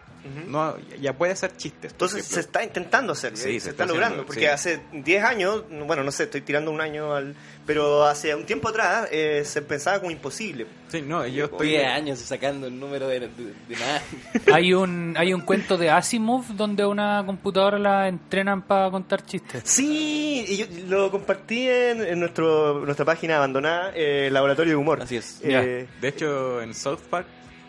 No, 0.48 0.78
ya 1.00 1.14
puede 1.14 1.32
hacer 1.32 1.56
chistes. 1.56 1.94
Entonces 1.94 2.26
se 2.26 2.42
está 2.42 2.64
intentando 2.64 3.14
hacer, 3.14 3.36
Sí, 3.38 3.44
se, 3.44 3.48
se 3.48 3.58
está, 3.58 3.84
está 3.84 3.86
logrando, 3.86 4.06
haciendo, 4.22 4.26
porque 4.26 4.42
sí. 4.42 4.46
hace 4.48 4.82
10 4.92 5.24
años, 5.24 5.64
bueno, 5.70 6.04
no 6.04 6.12
sé, 6.12 6.24
estoy 6.24 6.42
tirando 6.42 6.72
un 6.72 6.82
año 6.82 7.14
al... 7.16 7.36
Pero 7.70 8.04
hace 8.04 8.34
un 8.34 8.46
tiempo 8.48 8.68
atrás 8.70 9.08
eh, 9.12 9.44
se 9.46 9.62
pensaba 9.62 10.00
como 10.00 10.10
imposible. 10.10 10.66
Sí, 10.88 11.04
no, 11.04 11.28
yo 11.28 11.46
estoy... 11.46 11.68
10 11.68 11.86
años 11.86 12.18
sacando 12.18 12.66
el 12.66 12.80
número 12.80 13.08
de, 13.08 13.20
de, 13.20 13.28
de 13.28 13.76
nada. 13.80 14.02
Hay 14.56 14.74
un, 14.74 15.14
hay 15.16 15.36
un 15.36 15.42
cuento 15.42 15.78
de 15.78 15.92
Asimov 15.92 16.48
donde 16.56 16.84
una 16.84 17.22
computadora 17.24 17.78
la 17.78 18.08
entrenan 18.08 18.63
para 18.63 18.89
contar 18.89 19.24
chistes. 19.24 19.62
Sí, 19.65 20.46
y 20.48 20.58
yo 20.58 20.65
lo 20.88 21.12
compartí 21.12 21.67
en, 21.70 22.02
en 22.04 22.20
nuestro, 22.20 22.84
nuestra 22.86 23.06
página 23.06 23.38
abandonada, 23.38 23.91
eh, 23.93 24.30
Laboratorio 24.32 24.72
de 24.72 24.76
Humor. 24.78 25.04
Así 25.04 25.17
es. 25.17 25.39
Eh, 25.43 25.88
De 26.02 26.08
hecho, 26.08 26.63
en 26.63 26.74
South 26.74 27.02
Park 27.08 27.28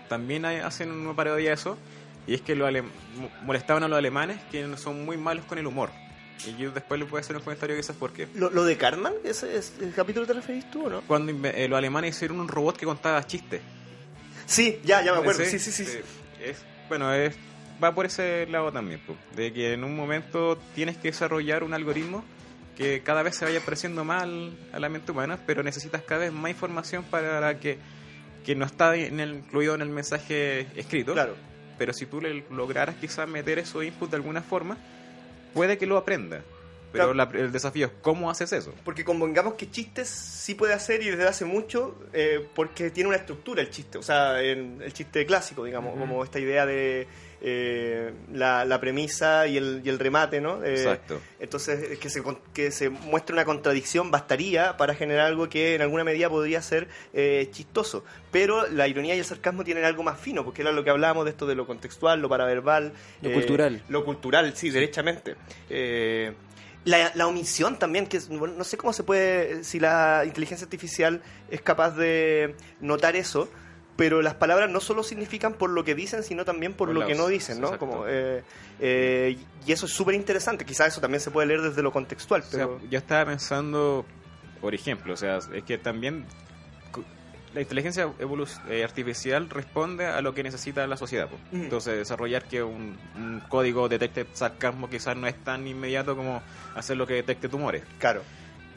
también 0.08 0.46
hay- 0.46 0.60
hacen 0.60 0.90
una 0.90 1.14
parodia 1.14 1.50
de 1.50 1.54
eso. 1.56 1.76
Y 2.26 2.32
es 2.34 2.40
que 2.40 2.54
mo- 2.54 2.70
molestaban 3.42 3.82
a 3.82 3.88
los 3.88 3.98
alemanes 3.98 4.38
que 4.50 4.66
son 4.78 5.04
muy 5.04 5.18
malos 5.18 5.44
con 5.44 5.58
el 5.58 5.66
humor. 5.66 5.90
Y 6.46 6.56
yo 6.56 6.70
después 6.70 7.00
voy 7.10 7.18
a 7.18 7.20
hacer 7.20 7.36
un 7.36 7.42
comentario 7.42 7.76
quizás 7.76 7.96
por 7.96 8.12
qué. 8.12 8.26
¿Lo, 8.34 8.50
lo 8.50 8.64
de 8.64 8.76
Cartman? 8.76 9.12
¿Ese 9.24 9.56
es 9.56 9.74
el 9.80 9.92
capítulo 9.92 10.26
te 10.26 10.32
referís 10.32 10.70
tú 10.70 10.86
o 10.86 10.90
no? 10.90 11.00
Cuando 11.02 11.32
eh, 11.48 11.68
los 11.68 11.76
alemanes 11.76 12.16
hicieron 12.16 12.40
un 12.40 12.48
robot 12.48 12.76
que 12.76 12.86
contaba 12.86 13.26
chistes. 13.26 13.60
Sí, 14.46 14.80
ya, 14.84 15.02
ya 15.04 15.12
me 15.12 15.18
acuerdo. 15.18 15.42
Ese, 15.42 15.58
Sí, 15.58 15.70
sí, 15.72 15.84
sí. 15.84 15.98
eh, 15.98 16.50
es, 16.50 16.64
bueno, 16.88 17.12
es, 17.14 17.36
va 17.82 17.94
por 17.94 18.06
ese 18.06 18.46
lado 18.46 18.72
también. 18.72 19.00
po, 19.00 19.14
de 19.36 19.52
que 19.52 19.74
en 19.74 19.84
un 19.84 19.94
momento 19.94 20.58
tienes 20.74 20.96
que 20.96 21.08
desarrollar 21.08 21.62
un 21.62 21.74
algoritmo 21.74 22.24
que 22.76 23.02
cada 23.02 23.22
vez 23.22 23.36
se 23.36 23.44
vaya 23.44 23.60
pareciendo 23.60 24.04
más 24.04 24.24
a 24.72 24.78
la 24.78 24.88
mente 24.88 25.12
humana, 25.12 25.38
pero 25.46 25.62
necesitas 25.62 26.02
cada 26.02 26.22
vez 26.22 26.32
más 26.32 26.50
información 26.50 27.04
para 27.04 27.60
que, 27.60 27.78
que 28.44 28.54
no 28.54 28.64
está 28.64 28.96
en 28.96 29.20
el- 29.20 29.34
incluido 29.34 29.74
en 29.74 29.82
el 29.82 29.90
mensaje 29.90 30.66
escrito. 30.74 31.12
Claro. 31.12 31.36
pero 31.76 31.92
si 31.92 32.06
tú 32.06 32.20
le 32.20 32.44
lograras 32.50 32.96
quizás 32.96 33.28
meter 33.28 33.58
esos 33.58 33.84
inputs 33.84 34.10
de 34.10 34.16
alguna 34.16 34.40
forma, 34.42 34.76
puede 35.52 35.78
que 35.78 35.86
lo 35.86 35.96
aprenda. 35.96 36.42
Pero 36.92 37.12
Claro. 37.12 37.32
la- 37.32 37.40
el 37.40 37.52
desafío 37.52 37.86
es 37.86 37.92
cómo 38.02 38.30
haces 38.30 38.52
eso. 38.52 38.74
Porque 38.84 39.04
convengamos 39.04 39.54
que 39.54 39.70
chistes 39.70 40.08
sí 40.08 40.54
puede 40.56 40.74
hacer 40.74 41.02
y 41.04 41.10
desde 41.10 41.28
hace 41.28 41.44
mucho, 41.44 41.96
eh, 42.12 42.44
porque 42.54 42.90
tiene 42.90 43.08
una 43.08 43.16
estructura 43.16 43.62
el 43.62 43.70
chiste. 43.70 43.96
O 43.98 44.02
sea, 44.02 44.42
en- 44.42 44.82
el 44.82 44.92
chiste 44.92 45.24
clásico, 45.24 45.64
digamos, 45.64 45.96
como 45.96 46.24
esta 46.24 46.40
idea 46.40 46.66
de 46.66 47.06
eh, 47.42 48.12
la, 48.32 48.64
la 48.64 48.80
premisa 48.80 49.46
y 49.46 49.56
el, 49.56 49.80
y 49.84 49.88
el 49.88 49.98
remate, 49.98 50.40
¿no? 50.40 50.62
Eh, 50.64 50.72
Exacto. 50.74 51.20
Entonces, 51.38 51.98
que 51.98 52.10
se, 52.10 52.22
con- 52.22 52.38
que 52.52 52.70
se 52.70 52.90
muestre 52.90 53.32
una 53.32 53.44
contradicción 53.44 54.10
bastaría 54.10 54.76
para 54.76 54.94
generar 54.94 55.26
algo 55.26 55.48
que 55.48 55.74
en 55.74 55.82
alguna 55.82 56.04
medida 56.04 56.28
podría 56.28 56.60
ser 56.62 56.88
eh, 57.14 57.48
chistoso. 57.50 58.04
Pero 58.30 58.66
la 58.68 58.86
ironía 58.88 59.14
y 59.14 59.18
el 59.18 59.24
sarcasmo 59.24 59.64
tienen 59.64 59.84
algo 59.84 60.02
más 60.02 60.20
fino, 60.20 60.44
porque 60.44 60.62
era 60.62 60.72
lo 60.72 60.84
que 60.84 60.90
hablábamos 60.90 61.24
de 61.24 61.30
esto 61.30 61.46
de 61.46 61.54
lo 61.54 61.66
contextual, 61.66 62.20
lo 62.20 62.28
paraverbal. 62.28 62.92
Lo 63.22 63.30
eh, 63.30 63.32
cultural. 63.32 63.82
Lo 63.88 64.04
cultural, 64.04 64.52
sí, 64.56 64.70
derechamente. 64.70 65.36
Eh, 65.68 66.32
la, 66.84 67.12
la 67.14 67.26
omisión 67.26 67.78
también, 67.78 68.06
que 68.06 68.16
es- 68.18 68.28
bueno, 68.28 68.54
no 68.56 68.64
sé 68.64 68.76
cómo 68.76 68.92
se 68.92 69.02
puede, 69.02 69.64
si 69.64 69.80
la 69.80 70.22
inteligencia 70.24 70.64
artificial 70.64 71.20
es 71.50 71.60
capaz 71.62 71.90
de 71.96 72.54
notar 72.80 73.16
eso, 73.16 73.50
pero 74.00 74.22
las 74.22 74.32
palabras 74.32 74.70
no 74.70 74.80
solo 74.80 75.02
significan 75.02 75.52
por 75.52 75.68
lo 75.68 75.84
que 75.84 75.94
dicen, 75.94 76.22
sino 76.22 76.46
también 76.46 76.72
por, 76.72 76.88
Por 76.88 76.96
lo 76.96 77.06
que 77.06 77.14
no 77.14 77.26
dicen, 77.26 77.60
¿no? 77.60 77.78
Como, 77.78 78.06
eh, 78.08 78.42
eh, 78.78 79.36
y 79.66 79.72
eso 79.72 79.84
es 79.84 79.92
súper 79.92 80.14
interesante, 80.14 80.64
quizás 80.64 80.88
eso 80.88 81.02
también 81.02 81.20
se 81.20 81.30
puede 81.30 81.48
leer 81.48 81.60
desde 81.60 81.82
lo 81.82 81.92
contextual, 81.92 82.40
O 82.40 82.44
sea, 82.44 82.66
yo 82.88 82.98
estaba 82.98 83.26
pensando, 83.26 84.06
por 84.62 84.74
ejemplo, 84.74 85.12
o 85.12 85.16
sea, 85.18 85.36
es 85.52 85.64
que 85.64 85.76
también 85.76 86.24
la 87.52 87.60
inteligencia 87.60 88.10
eh, 88.70 88.84
artificial 88.84 89.50
responde 89.50 90.06
a 90.06 90.22
lo 90.22 90.32
que 90.32 90.44
necesita 90.44 90.86
la 90.86 90.96
sociedad. 90.96 91.26
Ujú. 91.26 91.62
Entonces, 91.62 91.98
desarrollar 91.98 92.44
que 92.44 92.62
un, 92.62 92.96
un 93.16 93.42
código 93.50 93.86
detecte 93.90 94.26
sarcasmo 94.32 94.88
quizás 94.88 95.14
no 95.14 95.26
es 95.26 95.36
tan 95.44 95.66
inmediato 95.66 96.16
como 96.16 96.40
hacer 96.74 96.96
lo 96.96 97.06
que 97.06 97.12
detecte 97.12 97.50
tumores. 97.50 97.82
Claro. 97.98 98.22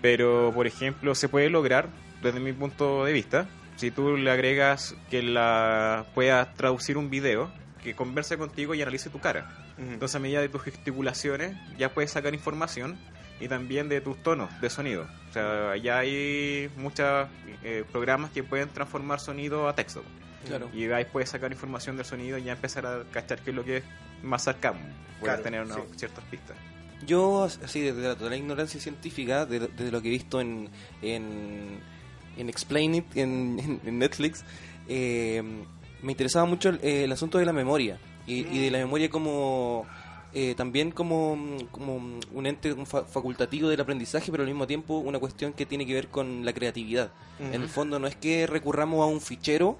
Pero, 0.02 0.52
por 0.54 0.68
ejemplo, 0.68 1.16
se 1.16 1.30
puede 1.30 1.50
lograr, 1.50 1.88
desde 2.22 2.42
mi 2.42 2.52
punto 2.52 3.06
de 3.06 3.14
vista, 3.14 3.48
si 3.84 3.92
tú 3.92 4.16
le 4.16 4.32
agregas 4.32 4.96
que 5.10 5.22
la 5.22 6.06
pueda 6.16 6.54
traducir 6.54 6.98
un 6.98 7.10
video 7.10 7.52
que 7.84 7.94
converse 7.96 8.38
contigo 8.38 8.74
y 8.74 8.82
analice 8.82 9.10
tu 9.10 9.20
cara. 9.20 9.58
Entonces, 9.78 10.16
a 10.16 10.20
medida 10.20 10.40
de 10.40 10.48
tus 10.48 10.62
gesticulaciones, 10.62 11.58
ya 11.78 11.94
puedes 11.94 12.12
sacar 12.12 12.34
información 12.34 12.98
y 13.42 13.50
también 13.50 13.90
de 13.90 14.00
tus 14.00 14.16
tonos 14.24 14.50
de 14.62 14.70
sonido. 14.70 15.06
O 15.30 15.34
sea, 15.34 15.76
ya 15.76 15.98
hay 15.98 16.70
muchos 16.78 17.28
eh, 17.62 17.84
programas 17.92 18.32
que 18.32 18.42
pueden 18.42 18.70
transformar 18.70 19.20
sonido 19.20 19.68
a 19.68 19.76
texto. 19.76 20.02
Claro. 20.48 20.70
Y 20.74 20.90
ahí 20.92 21.04
puedes 21.04 21.30
sacar 21.32 21.52
información 21.52 21.98
del 21.98 22.06
sonido 22.06 22.38
y 22.38 22.44
ya 22.44 22.54
empezar 22.54 22.86
a 22.86 23.04
cachar 23.12 23.40
qué 23.42 23.50
es 23.50 23.56
lo 23.58 23.66
que 23.66 23.78
es 23.78 23.84
más 24.22 24.44
sarcasmo. 24.44 24.80
Puedes 25.20 25.36
Claro, 25.36 25.42
tener 25.44 25.64
una- 25.64 25.76
sí. 25.76 25.82
ciertas 25.98 26.24
pistas. 26.32 26.56
Yo, 27.06 27.44
así 27.44 27.82
desde 27.82 28.02
la 28.02 28.16
total 28.16 28.38
ignorancia 28.38 28.80
científica, 28.80 29.46
de- 29.46 29.60
desde 29.68 29.92
lo 29.92 30.02
que 30.02 30.08
he 30.08 30.12
visto 30.12 30.40
en, 30.40 30.70
en, 31.02 31.80
en 32.38 32.50
Explain 32.50 32.96
It, 32.96 33.06
en, 33.16 33.80
en- 33.86 34.00
Netflix, 34.00 34.44
eh, 34.88 35.44
me 36.02 36.12
interesaba 36.12 36.46
mucho 36.46 36.70
el, 36.70 36.80
el 36.84 37.12
asunto 37.12 37.38
de 37.38 37.46
la 37.46 37.54
memoria. 37.54 37.98
Y, 38.26 38.48
y 38.48 38.60
de 38.64 38.72
la 38.72 38.78
memoria 38.78 39.10
como 39.10 39.86
eh, 40.34 40.56
también 40.56 40.92
como, 40.92 41.38
como 41.72 41.96
un 42.34 42.46
ente 42.46 42.72
un 42.74 42.86
fa- 42.86 43.04
facultativo 43.04 43.68
del 43.70 43.82
aprendizaje, 43.82 44.32
pero 44.32 44.44
al 44.44 44.50
mismo 44.50 44.66
tiempo 44.66 44.98
una 44.98 45.20
cuestión 45.20 45.52
que 45.54 45.66
tiene 45.66 45.86
que 45.86 45.94
ver 45.94 46.08
con 46.08 46.46
la 46.46 46.54
creatividad. 46.54 47.12
En 47.40 47.62
el 47.62 47.68
fondo 47.68 48.00
no 48.00 48.08
es 48.08 48.16
que 48.16 48.48
recurramos 48.48 49.02
a 49.02 49.06
un 49.06 49.20
fichero 49.20 49.78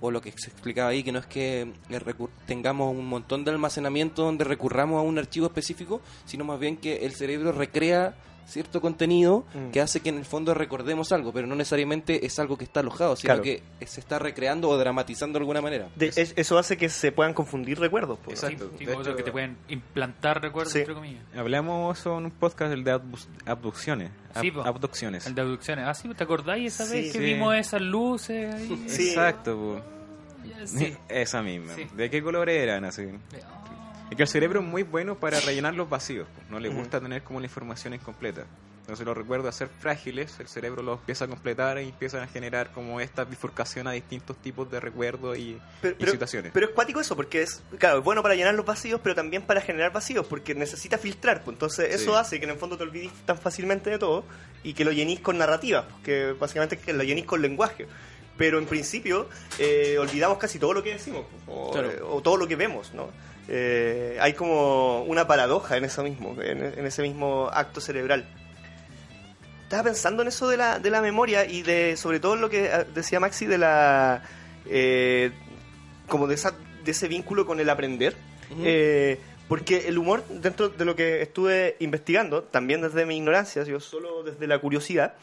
o 0.00 0.10
lo 0.10 0.20
que 0.20 0.32
se 0.36 0.50
explicaba 0.50 0.90
ahí, 0.90 1.02
que 1.02 1.10
no 1.12 1.18
es 1.18 1.26
que 1.26 1.62
eh, 1.90 2.00
tengamos 2.46 2.94
un 2.94 3.06
montón 3.08 3.42
de 3.44 3.50
almacenamiento 3.50 4.22
donde 4.22 4.44
recurramos 4.44 4.98
a 4.98 5.02
un 5.02 5.18
archivo 5.18 5.46
específico, 5.46 6.00
sino 6.26 6.44
más 6.44 6.60
bien 6.60 6.76
que 6.76 7.06
el 7.06 7.12
cerebro 7.14 7.52
recrea 7.52 8.14
cierto 8.48 8.80
contenido 8.80 9.44
Mm. 9.54 9.70
que 9.70 9.80
hace 9.80 10.00
que 10.00 10.08
en 10.08 10.16
el 10.18 10.24
fondo 10.24 10.54
recordemos 10.54 11.12
algo, 11.12 11.32
pero 11.32 11.46
no 11.46 11.54
necesariamente 11.54 12.24
es 12.26 12.38
algo 12.38 12.56
que 12.56 12.64
está 12.64 12.80
alojado, 12.80 13.14
sino 13.14 13.28
Claro. 13.28 13.42
que 13.42 13.62
se 13.86 14.00
está 14.00 14.18
recreando 14.18 14.68
o 14.70 14.76
dramatizando 14.78 15.38
de 15.38 15.42
alguna 15.42 15.60
manera. 15.60 15.88
De- 15.96 16.06
es- 16.08 16.32
eso 16.36 16.58
hace 16.58 16.76
que 16.76 16.88
se 16.88 17.12
puedan 17.12 17.34
confundir 17.34 17.78
recuerdos. 17.78 18.18
pues, 18.24 18.42
¿no? 18.42 18.48
Exacto. 18.48 18.72
Sí, 18.78 18.84
hecho- 18.84 19.16
que 19.16 19.22
te 19.22 19.30
pueden 19.32 19.56
implantar 19.68 20.40
recuerdos, 20.42 20.72
Sí. 20.72 20.78
entre 20.80 20.94
comillas. 20.94 21.22
Hablamos 21.36 22.04
en 22.06 22.12
un 22.12 22.30
podcast 22.30 22.72
el 22.72 22.84
de 22.84 22.92
abdu- 22.94 23.26
abducciones. 23.46 24.10
Sí, 24.40 24.50
ab- 24.50 24.54
po. 24.54 24.60
abducciones. 24.62 25.26
El 25.26 25.34
de 25.34 25.42
abducciones. 25.42 25.84
Ah, 25.86 25.94
sí, 25.94 26.08
¿te 26.14 26.24
acordáis 26.24 26.74
esa 26.74 26.86
Sí, 26.86 26.92
vez 27.02 27.12
que 27.12 27.18
sí. 27.18 27.24
vimos 27.24 27.54
esas 27.54 27.80
luces 27.82 28.54
ahí? 28.54 28.84
Sí. 28.86 29.08
Exacto, 29.10 29.56
po. 29.56 29.80
Sí. 30.64 30.96
Esa 31.08 31.42
misma. 31.42 31.74
Sí. 31.74 31.86
¿De 31.96 32.08
qué 32.10 32.22
color 32.22 32.48
eran 32.48 32.84
así? 32.84 33.02
Es 34.10 34.16
que 34.16 34.22
el 34.22 34.28
cerebro 34.28 34.60
es 34.60 34.66
muy 34.66 34.82
bueno 34.82 35.16
para 35.16 35.38
rellenar 35.40 35.74
los 35.74 35.88
vacíos. 35.88 36.26
po. 36.28 36.42
No 36.50 36.58
le 36.58 36.68
gusta 36.68 37.00
tener 37.00 37.22
como 37.22 37.40
la 37.40 37.46
información 37.46 37.94
incompleta. 37.94 38.46
Entonces 38.80 39.04
los 39.04 39.14
recuerdos 39.14 39.50
a 39.50 39.52
ser 39.52 39.68
frágiles, 39.68 40.40
el 40.40 40.48
cerebro 40.48 40.82
los 40.82 41.00
empieza 41.00 41.26
a 41.26 41.28
completar 41.28 41.78
y 41.78 41.90
empiezan 41.90 42.22
a 42.22 42.26
generar 42.26 42.72
como 42.72 43.02
esta 43.02 43.24
bifurcación 43.24 43.86
a 43.86 43.92
distintos 43.92 44.38
tipos 44.38 44.70
de 44.70 44.80
recuerdos 44.80 45.36
y, 45.36 45.60
Pero, 45.82 45.94
y 45.94 45.98
pero- 45.98 46.12
situaciones. 46.12 46.52
pero 46.54 46.68
es 46.68 46.72
cuático 46.72 46.98
eso, 46.98 47.14
porque 47.14 47.42
es, 47.42 47.62
claro, 47.78 47.98
es 47.98 48.04
bueno 48.04 48.22
para 48.22 48.34
llenar 48.34 48.54
los 48.54 48.64
vacíos, 48.64 48.98
pero 49.02 49.14
también 49.14 49.42
para 49.42 49.60
generar 49.60 49.92
vacíos, 49.92 50.26
porque 50.26 50.54
necesita 50.54 50.96
filtrar. 50.96 51.42
pues, 51.44 51.54
entonces, 51.56 51.94
eso 51.94 52.12
Sí. 52.12 52.18
hace 52.18 52.38
que 52.38 52.46
en 52.46 52.52
el 52.52 52.56
fondo 52.56 52.78
te 52.78 52.84
olvides 52.84 53.12
tan 53.26 53.36
fácilmente 53.36 53.90
de 53.90 53.98
todo 53.98 54.24
y 54.64 54.72
que 54.72 54.86
lo 54.86 54.92
llenís 54.92 55.20
con 55.20 55.36
narrativa, 55.36 55.86
que 56.02 56.32
básicamente 56.32 56.78
que 56.78 56.94
lo 56.94 57.02
llenís 57.04 57.26
con 57.26 57.42
lenguaje. 57.42 57.86
Pero 58.38 58.58
en 58.58 58.64
principio, 58.64 59.28
eh, 59.58 59.98
olvidamos 60.00 60.38
casi 60.38 60.58
todo 60.58 60.72
lo 60.72 60.82
que 60.82 60.94
decimos, 60.94 61.26
o, 61.46 61.72
Claro. 61.72 61.90
eh, 61.90 62.00
o 62.02 62.22
todo 62.22 62.38
lo 62.38 62.48
que 62.48 62.56
vemos, 62.56 62.94
¿no? 62.94 63.10
Eh, 63.48 64.18
hay 64.20 64.34
como 64.34 65.02
una 65.04 65.26
paradoja 65.26 65.76
en 65.76 65.84
eso 65.84 66.02
mismo, 66.02 66.36
en, 66.42 66.62
en 66.62 66.86
ese 66.86 67.02
mismo 67.02 67.48
acto 67.52 67.80
cerebral. 67.80 68.28
Estaba 69.62 69.84
pensando 69.84 70.22
en 70.22 70.28
eso 70.28 70.48
de 70.48 70.56
la, 70.56 70.78
de 70.78 70.90
la 70.90 71.00
memoria 71.00 71.44
y 71.44 71.62
de 71.62 71.96
sobre 71.96 72.20
todo 72.20 72.36
lo 72.36 72.48
que 72.50 72.66
eh, 72.66 72.84
decía 72.94 73.20
Maxi 73.20 73.46
de 73.46 73.58
la 73.58 74.22
eh, 74.66 75.30
como 76.06 76.26
de 76.26 76.34
esa 76.34 76.54
de 76.84 76.90
ese 76.90 77.08
vínculo 77.08 77.46
con 77.46 77.60
el 77.60 77.68
aprender. 77.70 78.14
Eh, 78.64 79.20
porque 79.46 79.88
el 79.88 79.98
humor 79.98 80.24
dentro 80.28 80.70
de 80.70 80.84
lo 80.86 80.96
que 80.96 81.20
estuve 81.20 81.76
investigando 81.80 82.44
también 82.44 82.80
desde 82.80 83.04
mi 83.04 83.18
ignorancia 83.18 83.62
yo 83.64 83.78
solo 83.78 84.22
desde 84.22 84.46
la 84.46 84.58
curiosidad 84.58 85.16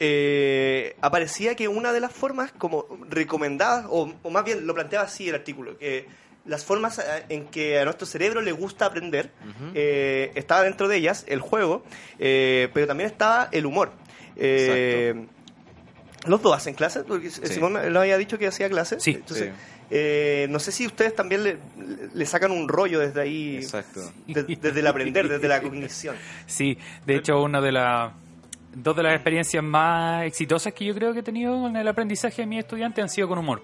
eh, 0.00 0.96
aparecía 1.00 1.54
que 1.54 1.68
una 1.68 1.92
de 1.92 2.00
las 2.00 2.12
formas 2.12 2.50
como 2.50 2.86
recomendadas 3.08 3.86
o, 3.88 4.12
o 4.24 4.30
más 4.30 4.44
bien 4.44 4.66
lo 4.66 4.74
planteaba 4.74 5.04
así 5.04 5.28
el 5.28 5.36
artículo 5.36 5.78
que 5.78 6.06
las 6.44 6.64
formas 6.64 6.98
eh, 6.98 7.02
en 7.28 7.46
que 7.46 7.78
a 7.78 7.84
nuestro 7.84 8.06
cerebro 8.06 8.40
le 8.40 8.52
gusta 8.52 8.86
aprender 8.86 9.30
eh, 9.74 10.32
estaba 10.34 10.62
dentro 10.62 10.88
de 10.88 10.96
ellas 10.96 11.24
el 11.28 11.40
juego, 11.40 11.84
eh, 12.18 12.68
pero 12.74 12.86
también 12.86 13.08
estaba 13.10 13.48
el 13.52 13.66
humor. 13.66 13.92
Eh, 14.36 15.14
los 16.26 16.40
dos 16.42 16.56
hacen 16.56 16.74
clases, 16.74 17.04
porque 17.06 17.30
Simón 17.30 17.72
me 17.74 17.90
lo 17.90 18.00
había 18.00 18.16
dicho 18.16 18.38
que 18.38 18.46
hacía 18.46 18.68
clases. 18.68 19.02
Sí. 19.02 19.12
Entonces, 19.12 19.48
Sí. 19.48 19.52
eh, 19.90 20.46
no 20.50 20.58
sé 20.60 20.70
si 20.72 20.86
ustedes 20.86 21.14
también 21.14 21.42
le, 21.42 21.58
le 22.14 22.26
sacan 22.26 22.50
un 22.52 22.68
rollo 22.68 23.00
desde 23.00 23.20
ahí, 23.20 23.58
de- 24.26 24.42
desde 24.60 24.80
el 24.80 24.86
aprender, 24.86 25.28
desde 25.28 25.48
la 25.48 25.60
cognición. 25.60 26.14
Sí, 26.46 26.78
de 27.06 27.16
hecho, 27.16 27.40
una 27.42 27.60
de 27.60 27.72
las 27.72 28.12
dos 28.74 28.96
de 28.96 29.02
las 29.02 29.14
experiencias 29.14 29.62
más 29.62 30.24
exitosas 30.24 30.72
que 30.72 30.84
yo 30.86 30.94
creo 30.94 31.12
que 31.12 31.18
he 31.18 31.22
tenido 31.22 31.68
en 31.68 31.76
el 31.76 31.86
aprendizaje 31.88 32.42
de 32.42 32.46
mis 32.46 32.60
estudiantes 32.60 33.02
han 33.02 33.08
sido 33.10 33.28
con 33.28 33.38
humor. 33.38 33.62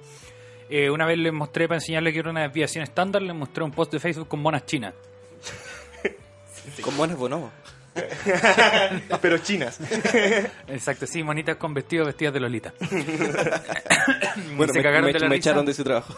Eh, 0.71 0.91
una 0.91 1.07
vez 1.07 1.19
les 1.19 1.33
mostré 1.33 1.67
para 1.67 1.79
enseñarles 1.79 2.13
que 2.13 2.19
era 2.21 2.31
una 2.31 2.43
desviación 2.43 2.85
estándar, 2.85 3.23
les 3.23 3.35
mostré 3.35 3.65
un 3.65 3.71
post 3.71 3.93
de 3.93 4.01
Facebook 4.01 4.29
con 4.29 4.41
monas 4.41 4.67
chinas. 4.67 4.95
Con 6.83 6.97
buenas 6.97 7.17
bonobos. 7.17 7.51
pero 9.23 9.39
chinas. 9.39 9.81
Exacto, 10.69 11.07
sí, 11.07 11.23
monitas 11.23 11.57
con 11.57 11.73
vestidos 11.75 12.07
vestidas 12.07 12.35
de 12.35 12.41
Lolita. 12.41 12.73
Bueno, 14.57 14.73
se 14.73 14.79
me, 14.79 14.83
cagaron 14.85 15.07
me- 15.07 15.13
de 15.13 15.19
la 15.21 15.29
me 15.29 15.37
risa. 15.37 15.51
echaron 15.51 15.65
de 15.67 15.73
ese 15.73 15.83
trabajo. 15.85 16.15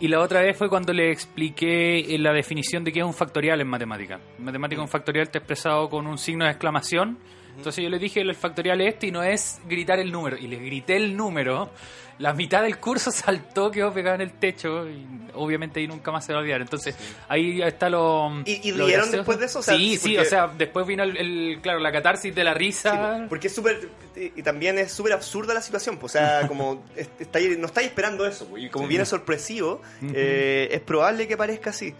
Y 0.00 0.08
la 0.08 0.20
otra 0.20 0.40
vez 0.42 0.56
fue 0.56 0.68
cuando 0.68 0.92
le 0.92 1.10
expliqué 1.10 2.14
eh, 2.14 2.18
la 2.18 2.32
definición 2.32 2.84
de 2.84 2.92
qué 2.92 3.00
es 3.00 3.04
un 3.04 3.14
factorial 3.14 3.60
en 3.60 3.66
matemática. 3.68 4.20
En 4.38 4.44
matemática 4.44 4.80
un 4.82 4.88
factorial 4.88 5.24
está 5.26 5.38
expresado 5.38 5.88
con 5.88 6.06
un 6.06 6.18
signo 6.18 6.44
de 6.44 6.50
exclamación. 6.52 7.18
Entonces 7.58 7.82
yo 7.84 7.90
le 7.90 7.98
dije 7.98 8.20
el 8.20 8.34
factorial 8.34 8.80
es 8.80 8.94
este 8.94 9.08
y 9.08 9.10
no 9.10 9.22
es 9.22 9.60
gritar 9.68 9.98
el 9.98 10.10
número. 10.12 10.36
Y 10.38 10.46
les 10.46 10.60
grité 10.60 10.96
el 10.96 11.16
número. 11.16 11.70
La 12.18 12.32
mitad 12.32 12.62
del 12.62 12.78
curso 12.78 13.10
saltó, 13.12 13.70
quedó 13.70 13.92
pegado 13.92 14.16
en 14.16 14.22
el 14.22 14.32
techo 14.32 14.88
y 14.88 15.06
obviamente 15.34 15.78
ahí 15.80 15.86
nunca 15.86 16.10
más 16.10 16.24
se 16.24 16.32
va 16.32 16.38
a 16.38 16.42
olvidar. 16.42 16.60
Entonces 16.60 16.96
ahí 17.28 17.60
está 17.62 17.88
lo... 17.90 18.42
¿Y- 18.44 18.68
y 18.68 18.72
lo 18.72 18.86
rieron 18.86 19.02
gracioso. 19.10 19.16
después 19.18 19.38
de 19.38 19.46
eso? 19.46 19.58
O 19.58 19.62
sea, 19.62 19.76
sí, 19.76 19.90
sí, 19.90 19.96
sí, 19.98 20.08
porque- 20.14 20.20
o 20.20 20.30
sea, 20.30 20.46
después 20.56 20.86
vino 20.86 21.02
el, 21.04 21.16
el- 21.16 21.58
claro, 21.60 21.78
la 21.80 21.92
catarsis 21.92 22.34
de 22.34 22.42
la 22.44 22.54
risa. 22.54 23.26
Porque 23.28 23.46
es 23.48 23.54
súper. 23.54 23.88
Y 24.16 24.42
también 24.42 24.78
es 24.78 24.90
súper 24.92 25.12
absurda 25.12 25.54
la 25.54 25.62
situación. 25.62 25.98
pues, 25.98 26.14
o 26.14 26.18
sea, 26.18 26.46
como. 26.48 26.84
no 26.84 27.66
estáis 27.66 27.86
esperando 27.88 28.26
eso. 28.26 28.48
y 28.58 28.68
como 28.68 28.86
viene 28.88 29.04
sorpresivo, 29.04 29.80
eh, 30.14 30.68
es 30.72 30.80
probable 30.80 31.28
que 31.28 31.36
parezca 31.36 31.70
así. 31.70 31.94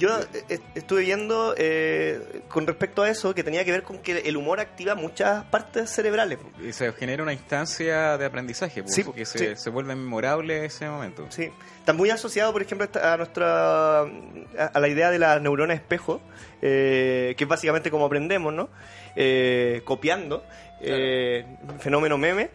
Yo 0.00 0.18
eh, 0.48 0.58
estuve 0.74 1.02
viendo 1.02 1.54
eh, 1.58 2.42
con 2.48 2.66
respecto 2.66 3.02
a 3.02 3.10
eso 3.10 3.34
que 3.34 3.44
tenía 3.44 3.64
que 3.66 3.70
ver 3.70 3.82
con 3.82 3.98
que 3.98 4.18
el 4.20 4.36
humor 4.36 4.58
activa 4.58 4.94
muchas 4.94 5.44
partes 5.44 5.90
cerebrales. 5.90 6.38
Y 6.66 6.72
se 6.72 6.90
genera 6.94 7.22
una 7.22 7.34
instancia 7.34 8.16
de 8.16 8.24
aprendizaje, 8.24 8.82
pues, 8.82 8.94
Sí, 8.94 9.04
que 9.04 9.26
sí. 9.26 9.38
se, 9.38 9.56
se 9.56 9.68
vuelve 9.70 9.94
memorable 9.94 10.64
ese 10.64 10.88
momento. 10.88 11.26
Sí. 11.28 11.50
Está 11.78 11.92
muy 11.92 12.08
asociado, 12.08 12.50
por 12.52 12.62
ejemplo, 12.62 12.88
a 13.02 13.16
nuestra 13.18 14.00
a, 14.00 14.80
la 14.80 14.88
idea 14.88 15.10
de 15.10 15.18
la 15.18 15.38
neurona 15.38 15.74
espejo, 15.74 16.22
eh, 16.62 17.34
que 17.36 17.44
es 17.44 17.48
básicamente 17.48 17.90
como 17.90 18.06
aprendemos, 18.06 18.54
¿no? 18.54 18.70
Eh, 19.16 19.82
copiando, 19.84 20.42
eh, 20.80 21.44
fenómeno 21.78 22.16
meme. 22.16 22.48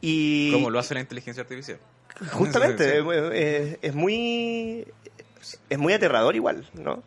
Y 0.00 0.50
Como 0.52 0.70
lo 0.70 0.78
hace 0.78 0.94
la 0.94 1.00
inteligencia 1.00 1.42
artificial. 1.42 1.78
Justamente, 2.32 2.84
Sí. 3.02 3.06
es, 3.12 3.32
es- 3.34 3.78
es 3.82 3.94
muy 3.94 4.86
es 5.70 5.78
muy 5.78 5.92
aterrador 5.92 6.34
igual, 6.36 6.68
¿no? 6.74 7.02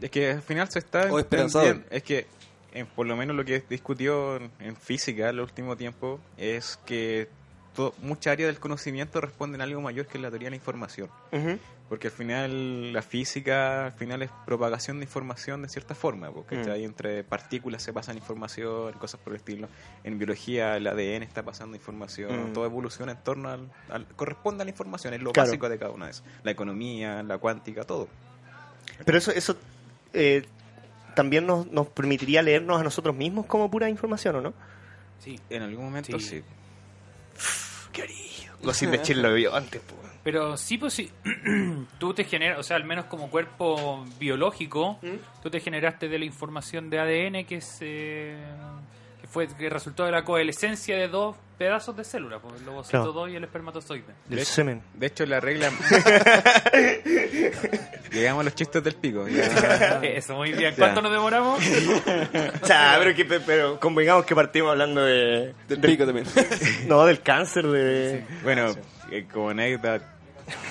Es 0.00 0.10
que 0.10 0.30
al 0.32 0.42
final 0.42 0.68
se 0.70 0.78
está 0.78 1.10
O 1.12 1.18
esperanzador. 1.18 1.82
Es 1.90 2.02
que, 2.02 2.26
en- 2.72 2.86
por 2.86 3.06
lo 3.06 3.16
menos 3.16 3.34
lo 3.36 3.44
que 3.44 3.62
discutió 3.68 4.36
en, 4.36 4.50
en 4.60 4.76
física 4.76 5.28
el 5.30 5.40
último 5.40 5.76
tiempo, 5.76 6.20
es 6.36 6.78
que 6.86 7.28
to- 7.78 7.94
muchas 8.02 8.32
áreas 8.32 8.48
del 8.48 8.58
conocimiento 8.58 9.20
responden 9.20 9.60
a 9.60 9.64
algo 9.64 9.80
mayor 9.80 10.06
que 10.06 10.18
la 10.18 10.30
teoría 10.30 10.46
de 10.46 10.50
la 10.50 10.56
información. 10.56 11.08
Porque 11.88 12.08
al 12.08 12.12
final 12.12 12.92
la 12.92 13.00
física 13.02 13.86
al 13.86 13.92
final 13.92 14.20
es 14.22 14.30
propagación 14.44 14.98
de 14.98 15.04
información 15.04 15.62
de 15.62 15.68
cierta 15.68 15.94
forma, 15.94 16.30
porque 16.32 16.56
Mm. 16.56 16.68
entre 16.84 17.22
partículas 17.24 17.80
se 17.82 17.92
pasan 17.92 18.16
información, 18.16 18.92
cosas 18.94 19.20
por 19.20 19.32
el 19.32 19.36
estilo. 19.36 19.68
En 20.02 20.18
biología 20.18 20.76
el 20.76 20.86
ADN 20.88 21.22
está 21.22 21.44
pasando 21.44 21.76
información, 21.76 22.50
Mm. 22.50 22.52
todo 22.52 22.64
evoluciona 22.66 23.12
en 23.12 23.18
torno 23.18 23.48
al, 23.48 23.70
al- 23.88 24.06
corresponde 24.16 24.62
a 24.62 24.64
la 24.64 24.70
información, 24.70 25.14
es 25.14 25.22
lo 25.22 25.32
Claro. 25.32 25.46
básico 25.48 25.68
de 25.68 25.78
cada 25.78 25.92
una 25.92 26.06
de 26.06 26.10
esas. 26.10 26.24
La 26.42 26.50
economía, 26.50 27.22
la 27.22 27.38
cuántica, 27.38 27.84
todo. 27.84 28.08
Pero 29.04 29.16
eso 29.18 29.30
eso 29.30 29.56
eh, 30.14 30.44
también 31.14 31.46
nos, 31.46 31.66
nos 31.70 31.86
permitiría 31.88 32.42
leernos 32.42 32.80
a 32.80 32.82
nosotros 32.84 33.14
mismos 33.14 33.46
como 33.46 33.70
pura 33.70 33.88
información, 33.88 34.36
¿o 34.36 34.40
no? 34.40 34.52
Sí. 35.20 35.38
En 35.50 35.62
algún 35.62 35.84
momento 35.86 36.18
Sí. 36.18 36.26
sí. 36.26 36.42
Querido. 38.02 38.54
Gossip 38.62 38.90
de 38.90 39.02
Chill 39.02 39.22
lo 39.22 39.32
vio 39.34 39.54
antes, 39.54 39.80
pues. 39.86 39.98
Pero 40.24 40.56
sí, 40.56 40.78
pues 40.78 40.94
sí, 40.94 41.10
tú 41.98 42.12
te 42.12 42.24
generas, 42.24 42.58
o 42.58 42.62
sea, 42.62 42.76
al 42.76 42.84
menos 42.84 43.06
como 43.06 43.30
cuerpo 43.30 44.04
biológico, 44.18 44.98
¿Mm? 45.00 45.42
tú 45.42 45.50
te 45.50 45.60
generaste 45.60 46.08
de 46.08 46.18
la 46.18 46.24
información 46.24 46.90
de 46.90 46.98
ADN 46.98 47.44
que 47.44 47.60
se 47.60 48.36
que 49.20 49.26
fue 49.26 49.48
que 49.48 49.70
resultó 49.70 50.04
de 50.04 50.12
la 50.12 50.24
coalescencia 50.24 50.96
de 50.96 51.08
dos 51.08 51.36
pedazos 51.58 51.96
de 51.96 52.04
célula, 52.04 52.38
pues, 52.38 52.62
el 52.62 52.68
ovocito 52.68 52.98
Claro. 52.98 53.12
2 53.12 53.30
y 53.30 53.36
el 53.36 53.44
espermatozoide. 53.44 54.14
Del 54.28 54.44
semen. 54.46 54.80
De 54.94 55.06
hecho, 55.08 55.26
la 55.26 55.40
regla. 55.40 55.70
Llegamos 58.12 58.40
a 58.40 58.44
los 58.44 58.54
chistes 58.54 58.82
del 58.82 58.94
pico. 58.94 59.28
ya. 59.28 59.98
Eso, 60.02 60.36
muy 60.36 60.52
bien. 60.52 60.70
Ya. 60.70 60.76
¿Cuánto 60.76 61.02
nos 61.02 61.12
demoramos? 61.12 61.60
O 62.62 62.66
sea, 62.66 62.96
pero, 62.98 63.14
que, 63.14 63.24
pero 63.24 63.80
convengamos 63.80 64.24
que 64.24 64.34
partimos 64.34 64.70
hablando 64.70 65.02
de... 65.04 65.54
Del 65.68 65.80
pico 65.80 66.04
también. 66.06 66.26
No, 66.86 67.04
del 67.06 67.20
cáncer, 67.22 67.66
de... 67.66 68.24
Bueno, 68.42 68.74
eh, 69.10 69.26
como 69.32 69.50
anécdota, 69.50 70.00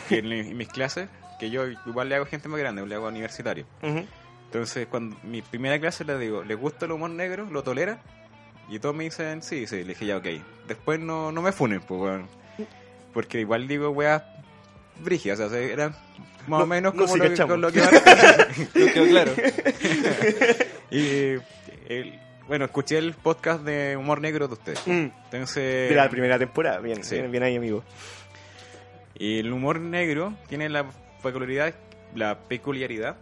que 0.08 0.19
en, 0.19 0.32
en 0.32 0.58
mis 0.58 0.67
clases, 0.67 1.10
que 1.39 1.50
yo 1.50 1.65
igual 1.86 2.10
le 2.10 2.15
hago 2.15 2.26
a 2.26 2.28
gente 2.28 2.47
más 2.50 2.60
grande, 2.60 2.86
le 2.86 2.95
hago 2.95 3.06
a 3.08 3.10
universitario. 3.10 3.65
Ujú. 3.82 4.06
Entonces, 4.45 4.88
cuando 4.88 5.17
mi 5.23 5.41
primera 5.41 5.80
clase 5.80 6.06
le 6.06 6.17
digo, 6.17 6.43
¿les 6.43 6.58
gusta 6.58 6.86
el 6.86 6.91
humor 6.93 7.10
negro? 7.10 7.47
¿Lo 7.52 7.63
tolera? 7.63 8.00
Y 8.69 8.80
todos 8.80 8.95
me 8.95 9.06
dicen, 9.06 9.41
sí, 9.41 9.65
sí. 9.67 9.77
Le 9.77 9.89
dije, 9.89 10.06
ya, 10.06 10.17
ok. 10.17 10.25
Después 10.67 10.99
no, 10.99 11.32
no 11.32 11.41
me 11.41 11.51
funen, 11.51 11.82
pues. 11.82 12.21
Porque 13.13 13.39
igual 13.39 13.67
digo, 13.67 13.89
weas 13.89 14.23
brígidas, 14.99 15.39
o 15.39 15.49
sea, 15.49 15.60
eran 15.60 15.91
más 16.47 16.60
No- 16.60 16.63
o 16.63 16.65
menos 16.67 16.93
no, 16.93 17.01
como 17.06 17.13
sí 17.13 17.19
lo, 17.19 17.34
que, 17.36 17.43
con 17.47 17.62
lo 17.62 17.71
que 17.71 17.80
va 17.82 17.89
No 18.75 18.86
quedó 18.93 19.08
claro. 19.08 19.32
Y, 20.91 21.36
el- 21.89 22.19
bueno, 22.47 22.65
escuché 22.65 22.97
el 22.97 23.13
podcast 23.13 23.63
de 23.63 23.97
humor 23.97 24.21
negro 24.21 24.47
de 24.47 24.53
ustedes. 24.53 24.82
Mm. 24.88 25.08
Entonces, 25.25 25.89
De 25.89 25.95
la 25.95 26.10
primera 26.10 26.39
temporada, 26.39 26.80
bien, 26.80 27.03
Sí. 27.03 27.15
bien, 27.15 27.30
bien 27.32 27.43
ahí, 27.43 27.56
amigo. 27.58 27.84
Y 29.15 29.39
el 29.39 29.51
humor 29.51 29.80
negro 29.82 30.34
tiene 30.47 30.69
la 30.69 30.86
peculiaridad, 31.21 31.73
la 32.15 32.39
peculiaridad 32.39 33.17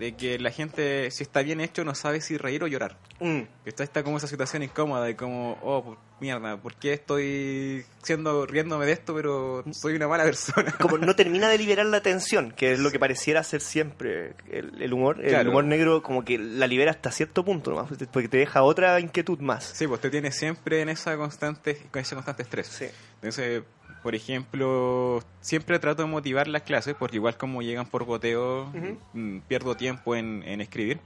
de 0.00 0.16
que 0.16 0.38
la 0.38 0.50
gente, 0.50 1.10
si 1.10 1.22
está 1.22 1.42
bien 1.42 1.60
hecho, 1.60 1.84
no 1.84 1.94
sabe 1.94 2.22
si 2.22 2.38
reír 2.38 2.64
o 2.64 2.66
llorar. 2.66 2.96
Mm. 3.20 3.42
Está, 3.66 3.84
está 3.84 4.02
como 4.02 4.16
esa 4.16 4.26
situación 4.26 4.62
incómoda 4.62 5.04
de 5.04 5.14
como, 5.14 5.58
oh, 5.62 5.98
mierda, 6.20 6.56
¿por 6.56 6.74
qué 6.74 6.94
estoy 6.94 7.84
siendo 8.02 8.46
riéndome 8.46 8.86
de 8.86 8.92
esto, 8.92 9.14
pero 9.14 9.62
soy 9.72 9.96
una 9.96 10.08
mala 10.08 10.24
persona? 10.24 10.74
Como 10.80 10.96
no 10.96 11.14
termina 11.16 11.50
de 11.50 11.58
liberar 11.58 11.84
la 11.84 12.00
tensión, 12.00 12.50
que 12.52 12.72
es 12.72 12.78
lo 12.78 12.90
que 12.90 12.98
pareciera 12.98 13.42
ser 13.44 13.60
siempre 13.60 14.36
el, 14.50 14.80
el 14.80 14.92
humor. 14.94 15.22
El 15.22 15.46
humor 15.46 15.64
negro 15.64 16.02
como 16.02 16.24
que 16.24 16.38
la 16.38 16.66
libera 16.66 16.92
hasta 16.92 17.12
cierto 17.12 17.44
punto, 17.44 17.70
nomás, 17.70 17.90
porque 18.10 18.28
te 18.28 18.38
deja 18.38 18.62
otra 18.62 18.98
inquietud 19.00 19.38
más. 19.40 19.64
Sí, 19.64 19.86
pues 19.86 20.00
te 20.00 20.08
tiene 20.08 20.32
siempre 20.32 20.80
en 20.80 20.88
esa 20.88 21.14
constante, 21.18 21.76
con 21.90 22.00
ese 22.00 22.14
constante 22.14 22.42
estrés. 22.42 22.68
Sí. 22.68 22.86
Entonces, 23.16 23.64
por 24.02 24.14
ejemplo, 24.14 25.22
siempre 25.40 25.78
trato 25.78 26.02
de 26.02 26.08
motivar 26.08 26.48
las 26.48 26.62
clases, 26.62 26.94
porque 26.98 27.16
igual 27.16 27.36
como 27.36 27.62
llegan 27.62 27.86
por 27.86 28.04
goteo, 28.04 28.72
mm, 29.12 29.38
pierdo 29.48 29.76
tiempo 29.76 30.16
en, 30.16 30.42
en 30.46 30.60
escribir. 30.60 31.00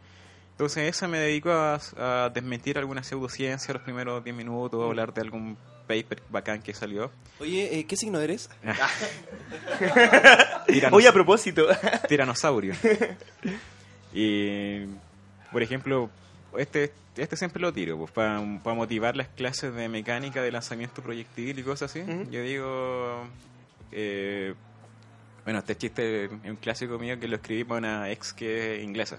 Entonces, 0.52 0.88
esa 0.88 1.08
me 1.08 1.18
dedico 1.18 1.50
a, 1.50 1.80
a 1.98 2.30
desmentir 2.30 2.78
alguna 2.78 3.02
pseudociencia 3.02 3.74
los 3.74 3.82
primeros 3.82 4.22
10 4.22 4.36
minutos, 4.36 4.80
a 4.80 4.86
hablar 4.86 5.12
de 5.12 5.20
algún 5.22 5.56
paper 5.88 6.22
bacán 6.30 6.62
que 6.62 6.72
salió. 6.72 7.10
Oye, 7.40 7.78
eh, 7.80 7.84
¿qué 7.86 7.96
signo 7.96 8.20
eres? 8.20 8.48
Tiranos- 10.68 10.92
Oye, 10.92 11.08
a 11.08 11.12
propósito, 11.12 11.66
tiranosaurio. 12.08 12.74
y, 14.14 14.84
por 15.52 15.62
ejemplo, 15.62 16.10
este 16.58 16.92
este 17.16 17.36
siempre 17.36 17.60
lo 17.62 17.72
tiro, 17.72 17.96
pues 17.96 18.10
para 18.10 18.40
motivar 18.40 19.16
las 19.16 19.28
clases 19.28 19.72
de 19.74 19.88
mecánica 19.88 20.42
de 20.42 20.50
lanzamiento 20.50 21.00
proyectil 21.02 21.58
y 21.58 21.62
cosas 21.62 21.90
así. 21.90 22.04
Yo 22.30 22.42
digo, 22.42 23.24
eh, 23.92 24.54
bueno, 25.44 25.60
este 25.60 25.76
chiste 25.76 26.24
es 26.24 26.30
un 26.44 26.56
clásico 26.56 26.98
mío 26.98 27.18
que 27.20 27.28
lo 27.28 27.36
escribí 27.36 27.64
para 27.64 27.78
una 27.78 28.10
ex 28.10 28.32
que 28.32 28.76
es 28.78 28.84
inglesa. 28.84 29.18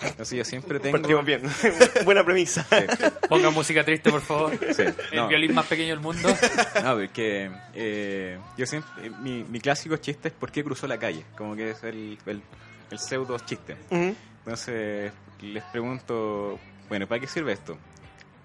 Entonces 0.00 0.36
yo 0.38 0.44
siempre 0.44 0.80
tengo... 0.80 0.98
partimos 0.98 1.24
bien. 1.24 1.42
Buena 2.04 2.24
premisa. 2.24 2.66
Sí, 2.70 2.86
Ponga 3.28 3.50
música 3.50 3.84
triste, 3.84 4.10
por 4.10 4.20
favor. 4.20 4.58
sí, 4.74 4.82
El 5.12 5.28
violín 5.28 5.54
más 5.54 5.66
pequeño 5.66 5.90
del 5.90 6.00
mundo. 6.00 6.28
No, 6.82 6.94
porque 6.94 7.50
eh, 7.74 8.38
yo 8.56 8.66
siempre, 8.66 9.06
eh, 9.06 9.10
mi, 9.20 9.44
mi 9.44 9.60
clásico 9.60 9.96
chiste 9.98 10.28
es 10.28 10.34
¿por 10.34 10.50
qué 10.50 10.64
cruzó 10.64 10.86
la 10.88 10.98
calle? 10.98 11.24
Como 11.36 11.54
que 11.54 11.70
es 11.70 11.82
el, 11.84 12.18
el, 12.26 12.42
el 12.90 12.98
pseudo 12.98 13.38
chiste. 13.38 13.76
Entonces 13.90 15.12
les 15.40 15.62
pregunto, 15.64 16.58
bueno, 16.92 17.06
¿para 17.06 17.20
qué 17.22 17.26
sirve 17.26 17.52
esto? 17.52 17.78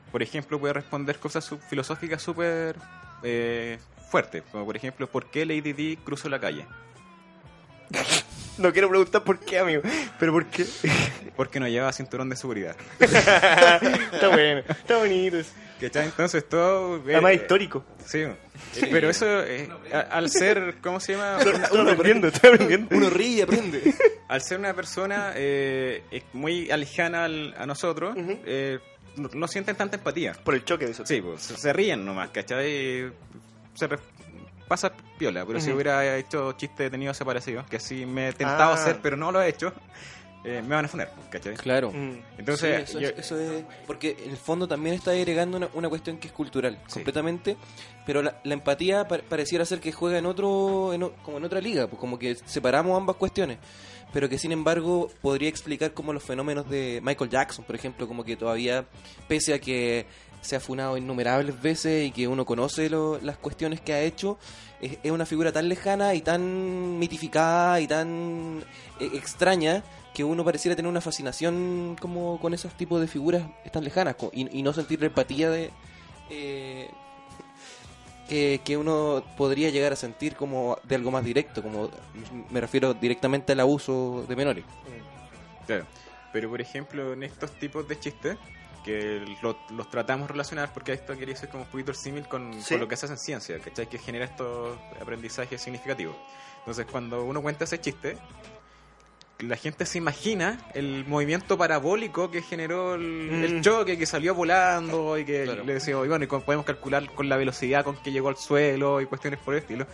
Por 0.10 0.24
ejemplo, 0.24 0.58
puede 0.58 0.74
responder 0.74 1.20
cosas 1.20 1.44
sub- 1.44 1.60
filosóficas 1.70 2.22
súper 2.22 2.78
eh, 3.24 3.78
fuertes, 4.10 4.42
como 4.54 4.66
por 4.66 4.78
ejemplo, 4.78 5.06
¿por 5.08 5.26
qué 5.26 5.46
Lady 5.46 5.74
Di 5.74 5.98
cruzó 5.98 6.30
la 6.30 6.40
calle? 6.40 6.66
No 8.58 8.74
quiero 8.74 8.90
preguntar 8.90 9.24
por 9.24 9.40
qué, 9.40 9.60
amigo, 9.60 9.84
pero 10.18 10.32
por 10.32 10.48
qué. 10.48 10.66
Porque 11.36 11.60
no 11.60 11.68
llevaba 11.68 11.94
cinturón 11.94 12.28
de 12.30 12.36
seguridad. 12.36 12.76
está 13.00 14.30
bueno, 14.30 14.62
está 14.68 14.98
bonito. 14.98 15.38
¿Cachai? 15.80 16.06
Entonces 16.06 16.48
todo... 16.50 16.96
Además 17.06 17.32
eh, 17.32 17.36
histórico. 17.36 17.86
Sí, 18.06 18.24
pero 18.92 19.10
eso, 19.10 19.44
eh, 19.44 19.70
a- 19.94 20.00
al 20.00 20.30
ser, 20.30 20.76
¿cómo 20.82 21.00
se 21.00 21.14
llama? 21.14 21.38
Estoy 21.40 21.80
aprendiendo, 21.82 22.28
estoy 22.30 22.52
aprendiendo. 22.54 22.96
Uno 22.96 23.10
ríe 23.10 23.28
y 23.38 23.42
aprende. 23.42 23.94
al 24.28 24.42
ser 24.42 24.58
una 24.60 24.74
persona 24.74 25.34
eh, 25.36 26.04
muy 26.34 26.72
alejana 26.72 27.26
al- 27.26 27.54
a 27.58 27.66
nosotros, 27.66 28.16
Ujú. 28.18 28.40
eh, 28.46 28.80
no, 29.18 29.30
no 29.34 29.48
sienten 29.48 29.76
tanta 29.76 29.98
empatía. 29.98 30.34
Por 30.44 30.56
el 30.56 30.66
choque 30.66 30.86
de 30.86 30.92
eso. 30.92 31.06
Sí, 31.06 31.22
pues, 31.22 31.42
se, 31.44 31.74
ríen 31.74 32.04
nomás, 32.06 32.30
¿cachai? 32.32 33.12
Se 33.76 33.88
re- 33.88 34.00
pasa 34.68 34.92
piola, 35.18 35.46
pero 35.46 35.60
si 35.60 35.68
Ujú. 35.68 35.76
hubiera 35.76 36.18
hecho 36.18 36.54
chiste 36.54 36.84
de 36.84 36.90
tenido 36.90 37.12
desaparecido, 37.12 37.66
que 37.70 37.80
sí 37.80 38.06
me 38.06 38.30
he 38.30 38.34
tentado 38.34 38.72
Ah. 38.72 38.76
hacer, 38.76 38.98
pero 39.02 39.16
no 39.16 39.32
lo 39.32 39.42
he 39.42 39.48
hecho, 39.50 39.74
eh, 40.44 40.62
me 40.66 40.76
van 40.76 40.86
a 40.86 40.88
funar, 40.88 41.12
¿cachai? 41.30 41.56
Claro. 41.56 41.92
Mm. 41.92 42.22
Entonces, 42.38 42.90
Sí, 42.90 42.98
eso, 42.98 43.00
yo- 43.00 43.10
es- 43.10 43.20
eso 43.20 43.40
es. 43.40 43.64
Porque 43.86 44.16
en 44.24 44.32
el 44.32 44.38
fondo 44.38 44.68
también 44.68 44.96
está 44.96 45.12
agregando 45.12 45.58
una, 45.58 45.70
una 45.74 45.90
cuestión 45.90 46.18
que 46.18 46.28
es 46.28 46.34
cultural, 46.34 46.78
Sí. 46.88 46.94
completamente. 46.94 47.58
Pero 48.06 48.22
la, 48.22 48.40
la 48.44 48.54
empatía 48.54 49.08
pa- 49.08 49.20
pareciera 49.28 49.66
ser 49.66 49.80
que 49.80 49.92
juega 49.92 50.18
en 50.18 50.26
otro. 50.26 50.94
En, 50.94 51.10
como 51.24 51.38
en 51.38 51.44
otra 51.44 51.60
liga, 51.60 51.88
pues 51.88 52.00
como 52.00 52.18
que 52.18 52.36
separamos 52.46 52.96
ambas 52.96 53.18
cuestiones. 53.18 53.58
Pero 54.14 54.30
que 54.30 54.38
sin 54.38 54.54
embargo 54.54 55.10
podría 55.22 55.50
explicar 55.50 55.94
como 55.94 56.14
los 56.14 56.24
fenómenos 56.24 56.70
de 56.70 57.02
Michael 57.04 57.30
Jackson, 57.30 57.66
por 57.66 57.76
ejemplo, 57.76 58.08
como 58.08 58.24
que 58.24 58.38
todavía, 58.38 58.86
pese 59.28 59.54
a 59.54 59.60
que 59.60 60.06
se 60.40 60.56
ha 60.56 60.60
funado 60.62 60.96
innumerables 60.98 61.62
veces 61.62 62.08
y 62.08 62.12
que 62.12 62.26
uno 62.28 62.46
conoce 62.46 62.90
lo- 62.90 63.20
las 63.22 63.38
cuestiones 63.38 63.82
que 63.82 63.92
ha 63.92 64.02
hecho, 64.02 64.38
es, 64.80 64.98
es 65.04 65.12
una 65.12 65.26
figura 65.26 65.52
tan 65.52 65.68
lejana 65.68 66.14
y 66.14 66.22
tan 66.22 66.98
mitificada 67.00 67.82
y 67.82 67.88
tan 67.88 68.64
eh, 69.02 69.10
extraña 69.16 69.84
que 70.18 70.24
uno 70.24 70.44
pareciera 70.44 70.76
tener 70.76 70.90
una 70.90 71.00
fascinación 71.00 71.96
como 72.02 72.40
con 72.40 72.52
esos 72.52 72.74
tipos 72.74 73.00
de 73.00 73.08
figuras 73.08 73.44
tan 73.72 73.84
lejanas 73.84 74.16
y, 74.34 74.58
y 74.60 74.64
no 74.64 74.74
sentir 74.74 75.00
la 75.00 75.06
empatía 75.06 75.52
de 75.52 75.70
eh, 76.32 76.90
que, 78.28 78.60
que 78.66 78.78
uno 78.78 79.24
podría 79.38 79.70
llegar 79.70 79.94
a 79.94 79.96
sentir 79.96 80.36
como 80.36 80.80
de 80.86 80.96
algo 80.96 81.12
más 81.12 81.24
directo, 81.24 81.62
como 81.62 81.92
me 82.50 82.60
refiero 82.60 82.96
directamente 82.96 83.52
al 83.54 83.60
abuso 83.60 84.26
de 84.28 84.36
menores. 84.36 84.66
Claro. 85.68 85.86
Pero 86.34 86.50
por 86.50 86.62
ejemplo, 86.62 87.14
en 87.14 87.22
estos 87.22 87.52
tipos 87.60 87.88
de 87.88 88.00
chistes, 88.00 88.38
que 88.84 89.24
lo- 89.44 89.58
los 89.70 89.88
tratamos 89.92 90.32
relacionados 90.32 90.72
porque 90.72 90.94
esto 90.94 91.16
quería 91.16 91.36
ser 91.36 91.50
como 91.50 91.64
un 91.66 91.70
poquito 91.70 91.92
el 91.92 91.98
símil 91.98 92.28
con, 92.28 92.54
Sí. 92.64 92.70
con 92.74 92.80
lo 92.80 92.88
que 92.88 92.98
se 92.98 93.06
hace 93.06 93.14
en 93.14 93.20
ciencia, 93.20 93.60
¿cachai? 93.60 93.88
Que 93.88 94.00
genera 94.00 94.26
estos 94.26 94.78
aprendizajes 95.00 95.62
significativos. 95.62 96.16
Entonces, 96.60 96.88
cuando 96.92 97.24
uno 97.24 97.42
cuenta 97.44 97.66
ese 97.66 97.80
chiste, 97.80 98.18
la 99.40 99.56
gente 99.56 99.86
se 99.86 99.98
imagina 100.00 100.60
el 100.74 101.06
movimiento 101.06 101.58
parabólico 101.58 102.32
que 102.32 102.42
generó 102.42 102.96
el, 102.96 103.02
Mm. 103.32 103.44
el 103.44 103.62
choque, 103.62 103.98
que 103.98 104.06
salió 104.06 104.34
volando 104.34 105.18
y 105.18 105.26
que 105.26 105.44
Claro. 105.44 105.64
le 105.64 105.74
decimos, 105.76 106.06
y 106.06 106.10
bueno, 106.10 106.24
y 106.26 106.28
podemos 106.28 106.66
calcular 106.66 107.06
con 107.14 107.30
la 107.30 107.38
velocidad 107.38 107.84
con 107.84 107.98
que 107.98 108.12
llegó 108.12 108.30
al 108.30 108.38
suelo 108.38 109.00
y 109.02 109.06
cuestiones 109.06 109.40
por 109.40 109.54
el 109.54 109.62
estilo. 109.62 109.86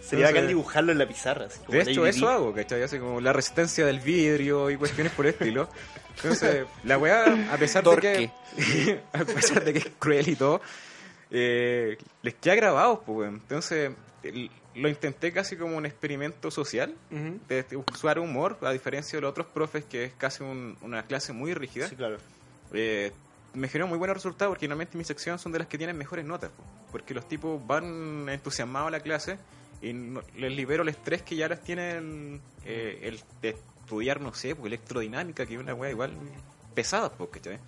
Sería 0.00 0.26
bacán 0.26 0.46
dibujarlo 0.46 0.92
en 0.92 0.98
la 0.98 1.08
pizarra. 1.08 1.46
así 1.46 1.58
como 1.64 1.78
de 1.78 1.90
hecho, 1.90 2.06
eso 2.06 2.28
hago, 2.28 2.52
¿cachai? 2.52 2.82
Así 2.82 2.98
como 2.98 3.20
la 3.22 3.32
resistencia 3.32 3.86
del 3.86 4.00
vidrio 4.00 4.70
y 4.70 4.76
cuestiones 4.76 5.12
por 5.14 5.26
el 5.26 5.32
estilo. 5.32 5.68
Entonces, 6.16 6.66
la 6.84 6.98
weá, 6.98 7.24
a 7.50 7.56
pesar 7.56 7.82
de 7.82 7.96
que. 8.00 8.30
a 9.12 9.24
pesar 9.24 9.64
de 9.64 9.72
que 9.72 9.78
es 9.78 9.88
cruel 9.98 10.28
y 10.28 10.36
todo, 10.36 10.60
eh, 11.36 11.98
les 12.22 12.34
queda 12.34 12.54
grabado, 12.54 13.02
pues. 13.02 13.28
Entonces, 13.28 13.90
el- 14.22 14.50
lo 14.76 14.88
intenté 14.88 15.32
casi 15.32 15.56
como 15.56 15.76
un 15.76 15.86
experimento 15.86 16.50
social, 16.50 16.94
de, 17.10 17.62
de 17.62 17.76
usar 17.76 18.18
humor, 18.18 18.58
a 18.62 18.70
diferencia 18.72 19.16
de 19.16 19.20
los 19.22 19.30
otros 19.30 19.46
profes, 19.48 19.84
que 19.84 20.04
es 20.04 20.12
casi 20.14 20.42
un- 20.42 20.76
una 20.82 21.02
clase 21.04 21.32
muy 21.32 21.54
rígida. 21.54 21.88
Sí, 21.88 21.94
claro. 21.96 22.16
Eh, 22.72 23.12
me 23.52 23.68
generó 23.68 23.86
muy 23.86 23.98
buenos 23.98 24.16
resultados 24.16 24.50
porque 24.50 24.66
normalmente 24.66 24.98
mi 24.98 25.04
sección 25.04 25.38
son 25.38 25.52
de 25.52 25.60
las 25.60 25.68
que 25.68 25.78
tienen 25.78 25.96
mejores 25.96 26.24
notas. 26.24 26.50
po. 26.50 26.62
Porque 26.90 27.14
los 27.14 27.28
tipos 27.28 27.64
van 27.66 28.28
entusiasmados 28.28 28.88
a 28.88 28.90
la 28.90 29.00
clase 29.00 29.38
y 29.82 29.92
no- 29.92 30.22
les 30.36 30.52
libero 30.52 30.82
el 30.82 30.88
estrés 30.88 31.22
que 31.22 31.36
ya 31.36 31.48
las 31.48 31.62
tienen 31.62 32.40
eh, 32.64 32.98
el 33.02 33.20
de 33.42 33.50
estudiar, 33.84 34.20
no 34.20 34.32
sé, 34.34 34.56
pues, 34.56 34.66
electrodinámica, 34.66 35.44
que 35.46 35.54
es 35.54 35.60
una 35.60 35.74
weá 35.74 35.90
igual 35.90 36.12
pesada, 36.74 37.10
pues, 37.12 37.30
¿cachai? 37.30 37.58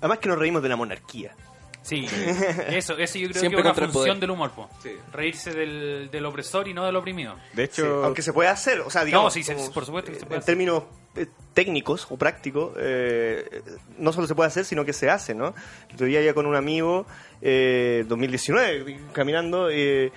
Además 0.00 0.18
que 0.18 0.28
nos 0.28 0.38
reímos 0.38 0.62
de 0.62 0.68
la 0.70 0.76
monarquía. 0.76 1.36
Sí, 1.82 2.06
eso, 2.68 2.96
eso 2.96 3.18
yo 3.18 3.28
creo 3.28 3.40
Siempre 3.40 3.62
que 3.62 3.68
es 3.70 3.76
una 3.78 3.88
función 3.88 4.20
del 4.20 4.30
humor, 4.30 4.50
po. 4.52 4.70
Sí. 4.82 4.92
Reírse 5.12 5.52
del, 5.52 6.08
del 6.12 6.24
opresor 6.26 6.68
y 6.68 6.74
no 6.74 6.84
del 6.86 6.94
oprimido. 6.96 7.34
De 7.52 7.66
Sí, 7.66 7.80
hecho, 7.82 8.04
aunque 8.04 8.22
se 8.22 8.32
puede 8.32 8.48
hacer, 8.48 8.80
o 8.80 8.88
sea, 8.90 9.04
digamos, 9.04 9.24
No, 9.26 9.30
sí, 9.30 9.42
se- 9.42 9.54
como, 9.56 9.72
por 9.72 9.84
supuesto 9.84 10.12
que 10.12 10.18
se 10.18 10.24
eh, 10.24 10.26
puede 10.26 10.36
en 10.36 10.42
hacer. 10.42 10.52
términos 10.54 10.84
eh, 11.16 11.26
técnicos 11.54 12.06
o 12.08 12.16
prácticos, 12.16 12.72
eh, 12.78 13.62
no 13.98 14.12
solo 14.12 14.26
se 14.28 14.34
puede 14.34 14.46
hacer, 14.46 14.64
sino 14.64 14.84
que 14.84 14.92
se 14.92 15.10
hace, 15.10 15.34
¿no? 15.34 15.54
El 15.88 15.94
otro 15.94 16.06
día 16.06 16.22
ya 16.22 16.32
con 16.34 16.46
un 16.46 16.54
amigo, 16.54 17.04
eh, 17.42 18.04
2019, 18.06 18.98
caminando, 19.12 19.68
eh, 19.68 20.12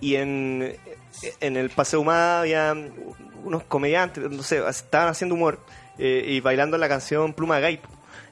y 0.00 0.14
en, 0.16 0.74
en 1.40 1.56
el 1.58 1.68
Paseo 1.70 2.00
Humada 2.00 2.40
había 2.40 2.74
unos 3.44 3.62
comediantes, 3.64 4.28
no 4.30 4.42
sé, 4.42 4.66
estaban 4.68 5.08
haciendo 5.08 5.34
humor 5.34 5.60
eh, 5.98 6.24
y 6.26 6.40
bailando 6.40 6.78
la 6.78 6.88
canción 6.88 7.34
Pluma 7.34 7.60
Gay. 7.60 7.78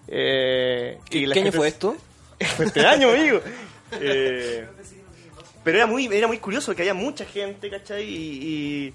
Eh, 0.09 0.99
y 1.11 1.27
la 1.27 1.35
¿Qué 1.35 1.41
año 1.41 1.45
gente- 1.47 1.59
fue 1.59 1.69
esto? 1.69 1.97
Fue 2.57 2.65
este 2.67 2.87
año, 2.87 3.11
amigo. 3.11 3.41
Eh, 3.93 4.67
pero 5.65 5.79
era 5.79 5.87
muy, 5.87 6.07
era 6.07 6.27
muy 6.27 6.39
curioso 6.39 6.75
que 6.75 6.83
había 6.83 6.95
mucha 6.95 7.25
gente, 7.25 7.69
¿cachai? 7.71 8.05
Y, 8.05 8.93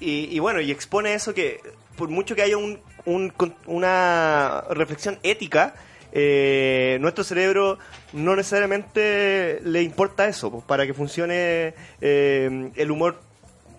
y, 0.00 0.06
y- 0.06 0.36
y 0.36 0.38
bueno, 0.38 0.60
y 0.60 0.70
expone 0.70 1.14
eso 1.14 1.32
que 1.34 1.60
por 1.96 2.08
mucho 2.08 2.34
que 2.36 2.42
haya 2.42 2.56
un, 2.56 2.78
un- 3.06 3.32
una 3.66 4.62
reflexión 4.70 5.18
ética, 5.22 5.74
eh, 6.12 6.98
nuestro 7.00 7.24
cerebro 7.24 7.78
no 8.12 8.36
necesariamente 8.36 9.60
le 9.64 9.82
importa 9.82 10.26
eso, 10.28 10.50
pues, 10.50 10.64
para 10.64 10.86
que 10.86 10.94
funcione 10.94 11.74
eh, 12.00 12.70
el 12.74 12.90
humor 12.90 13.20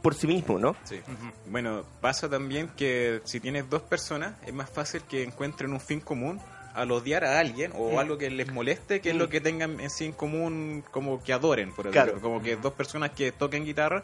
por 0.02 0.14
sí 0.16 0.28
mismo, 0.28 0.60
¿no? 0.60 0.76
Sí. 0.84 1.00
Bueno, 1.48 1.84
pasa 2.02 2.30
también 2.30 2.70
que 2.78 3.22
si 3.26 3.40
tienes 3.40 3.70
dos 3.70 3.82
personas, 3.82 4.34
es 4.46 4.54
más 4.54 4.70
fácil 4.70 5.02
que 5.10 5.24
encuentren 5.24 5.72
un 5.74 5.80
fin 5.82 6.00
común 6.00 6.40
al 6.78 6.92
odiar 6.92 7.24
a 7.26 7.40
alguien 7.40 7.72
o 7.76 7.92
Mm. 7.94 7.98
algo 8.00 8.18
que 8.18 8.30
les 8.30 8.52
moleste, 8.52 9.02
que 9.02 9.10
es 9.10 9.16
lo 9.16 9.30
que 9.30 9.42
tengan 9.42 9.80
en 9.80 9.90
sí 9.90 10.06
en 10.06 10.12
común, 10.14 10.84
como 10.92 11.24
que 11.24 11.34
adoren, 11.34 11.72
por 11.74 11.90
Claro. 11.92 12.14
decirlo. 12.14 12.22
Como 12.30 12.42
que 12.44 12.56
dos 12.56 12.74
personas 12.74 13.12
que 13.12 13.32
toquen 13.32 13.66
guitarra 13.66 14.04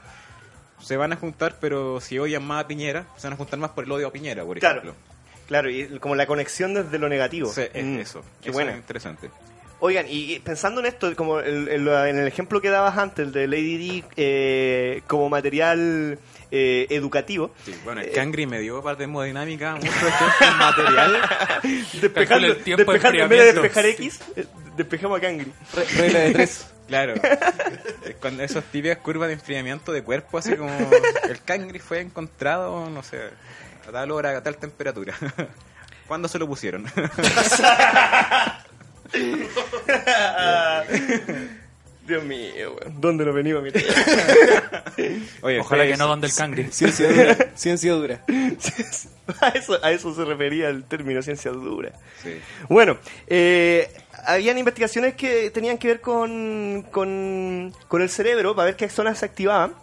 se 0.82 0.98
van 0.98 1.14
a 1.14 1.16
juntar, 1.16 1.56
pero 1.62 2.02
si 2.02 2.20
odian 2.20 2.44
más 2.46 2.64
a 2.64 2.68
Piñera, 2.68 3.06
se 3.18 3.28
van 3.28 3.34
a 3.34 3.38
juntar 3.38 3.58
más 3.60 3.72
por 3.72 3.86
el 3.86 3.92
odio 3.92 4.08
a 4.08 4.12
Piñera, 4.12 4.44
por 4.44 4.60
Claro. 4.60 4.80
ejemplo. 4.82 4.96
Claro, 5.48 5.70
y 5.70 6.00
como 6.00 6.16
la 6.16 6.26
conexión 6.26 6.74
desde 6.74 6.98
lo 7.00 7.08
negativo. 7.10 7.50
Sí, 7.52 7.62
es 7.74 7.86
Mm, 7.86 8.00
eso. 8.00 8.22
Qué 8.42 8.50
eso 8.50 8.54
buena. 8.54 8.72
es 8.72 8.78
interesante. 8.78 9.30
Oigan, 9.80 10.06
y 10.08 10.34
y 10.34 10.40
pensando 10.40 10.80
en 10.80 10.86
esto, 10.88 11.14
como 11.18 11.40
el- 11.42 11.68
el- 11.68 11.88
en 11.88 12.18
el 12.18 12.28
ejemplo 12.28 12.62
que 12.62 12.70
dabas 12.70 12.98
antes, 12.98 13.26
el 13.28 13.34
de 13.34 13.48
Lady 13.48 13.78
D, 14.02 14.04
eh, 14.16 15.02
como 15.08 15.30
material 15.30 16.18
eh, 16.56 16.86
educativo, 16.92 17.52
Sí, 17.66 17.74
bueno, 17.84 18.02
el 18.02 18.12
Cangri 18.12 18.46
me 18.46 18.60
dio 18.60 18.82
parte 18.84 19.00
de 19.00 19.06
hemodinámica, 19.06 19.74
mucho 19.76 19.88
ejemplo 20.08 20.58
material. 20.58 21.22
despejando, 22.00 22.48
el 22.48 22.64
tiempo 22.64 22.92
de 22.92 23.00
despejando 23.00 23.24
en 23.24 23.30
vez 23.30 23.40
de 23.40 23.50
enfriamiento. 23.50 23.62
despejar 23.62 23.86
X, 23.88 24.20
eh, 24.36 24.46
despejamos 24.78 25.18
a 25.18 25.22
Cangri. 25.22 25.52
Re- 25.74 25.86
regla 25.98 26.20
de 26.20 26.32
tres. 26.34 26.68
Claro. 26.86 27.14
Es 28.06 28.16
Cuando 28.20 28.44
esos 28.44 28.64
típicas 28.66 28.98
curvas 28.98 29.30
de 29.30 29.36
enfriamiento 29.36 29.94
de 29.94 30.04
cuerpo, 30.04 30.38
así 30.38 30.54
como 30.56 30.70
el 31.30 31.42
Cangri 31.44 31.80
fue 31.80 32.02
encontrado, 32.02 32.90
no 32.90 33.02
sé, 33.02 33.20
a 33.88 33.92
tal 33.92 34.12
hora, 34.12 34.38
a 34.38 34.44
tal 34.44 34.58
temperatura. 34.58 35.16
¿Cuándo 36.08 36.28
se 36.28 36.38
lo 36.38 36.46
pusieron? 36.46 36.86
Dios 42.06 42.24
mío, 42.24 42.76
weón. 42.80 43.00
¿Dónde 43.00 43.26
lo 43.26 43.34
venimos 43.34 43.62
a 43.62 43.64
meter? 43.64 43.84
Oye, 45.42 45.60
Ojalá 45.60 45.86
que 45.86 45.96
no 45.96 46.08
donde 46.08 46.28
el 46.28 46.34
cangre. 46.34 46.68
Ciencia 46.72 47.10
dura. 47.10 47.38
Ciencia 47.56 47.94
dura. 47.94 48.24
a, 49.42 49.50
eso, 49.50 49.80
a 49.82 49.92
eso 49.92 50.14
se 50.14 50.26
refería 50.26 50.70
el 50.70 50.84
término 50.84 51.22
ciencia 51.22 51.52
dura. 51.52 51.94
Sí. 52.22 52.34
Bueno, 52.68 52.98
eh, 53.28 53.90
habían 54.26 54.58
investigaciones 54.58 55.16
que 55.16 55.50
tenían 55.52 55.78
que 55.78 55.88
ver 55.88 56.02
con, 56.02 56.86
con, 56.92 57.74
con 57.88 58.02
el 58.02 58.10
cerebro 58.10 58.56
para 58.56 58.66
ver 58.66 58.76
qué 58.76 58.90
zonas 58.90 59.20
se 59.20 59.26
activaban. 59.26 59.74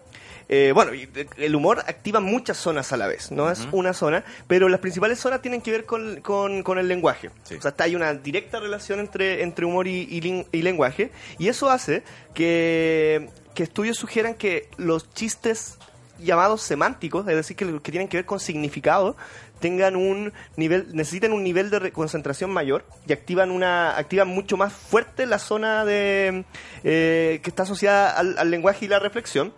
Eh, 0.52 0.72
bueno, 0.74 0.90
el 1.36 1.54
humor 1.54 1.78
activa 1.86 2.18
muchas 2.18 2.56
zonas 2.56 2.92
a 2.92 2.96
la 2.96 3.06
vez, 3.06 3.30
no 3.30 3.52
es 3.52 3.68
una 3.70 3.92
zona, 3.92 4.24
pero 4.48 4.68
las 4.68 4.80
principales 4.80 5.20
zonas 5.20 5.40
tienen 5.42 5.60
que 5.60 5.70
ver 5.70 5.84
con, 5.86 6.20
con- 6.22 6.64
con 6.64 6.76
el 6.78 6.88
lenguaje. 6.88 7.30
Sí. 7.44 7.54
O 7.54 7.62
sea, 7.62 7.70
está, 7.70 7.84
hay 7.84 7.94
una 7.94 8.12
directa 8.14 8.58
relación 8.58 8.98
entre, 8.98 9.44
entre 9.44 9.64
humor 9.64 9.86
y, 9.86 10.08
y 10.10 10.20
lin- 10.20 10.46
y 10.50 10.62
lenguaje, 10.62 11.12
y 11.38 11.46
eso 11.46 11.70
hace 11.70 12.02
que, 12.34 13.28
que 13.54 13.62
estudios 13.62 13.96
sugieran 13.96 14.34
que 14.34 14.68
los 14.76 15.08
chistes 15.14 15.78
llamados 16.18 16.62
semánticos, 16.62 17.28
es 17.28 17.36
decir, 17.36 17.56
que, 17.56 17.80
que 17.80 17.90
tienen 17.92 18.08
que 18.08 18.16
ver 18.16 18.26
con 18.26 18.40
significado, 18.40 19.16
tengan 19.60 19.94
un 19.94 20.32
nivel, 20.56 20.88
necesitan 20.94 21.32
un 21.32 21.44
nivel 21.44 21.70
de 21.70 21.92
concentración 21.92 22.50
mayor 22.50 22.84
y 23.06 23.12
activan 23.12 23.50
una, 23.52 23.96
activan 23.96 24.26
mucho 24.26 24.56
más 24.56 24.72
fuerte 24.72 25.26
la 25.26 25.38
zona 25.38 25.84
de 25.84 26.44
eh, 26.82 27.40
que 27.42 27.50
está 27.50 27.62
asociada 27.62 28.10
al, 28.18 28.36
al 28.36 28.50
lenguaje 28.50 28.86
y 28.86 28.88
la 28.88 28.98
reflexión, 28.98 29.52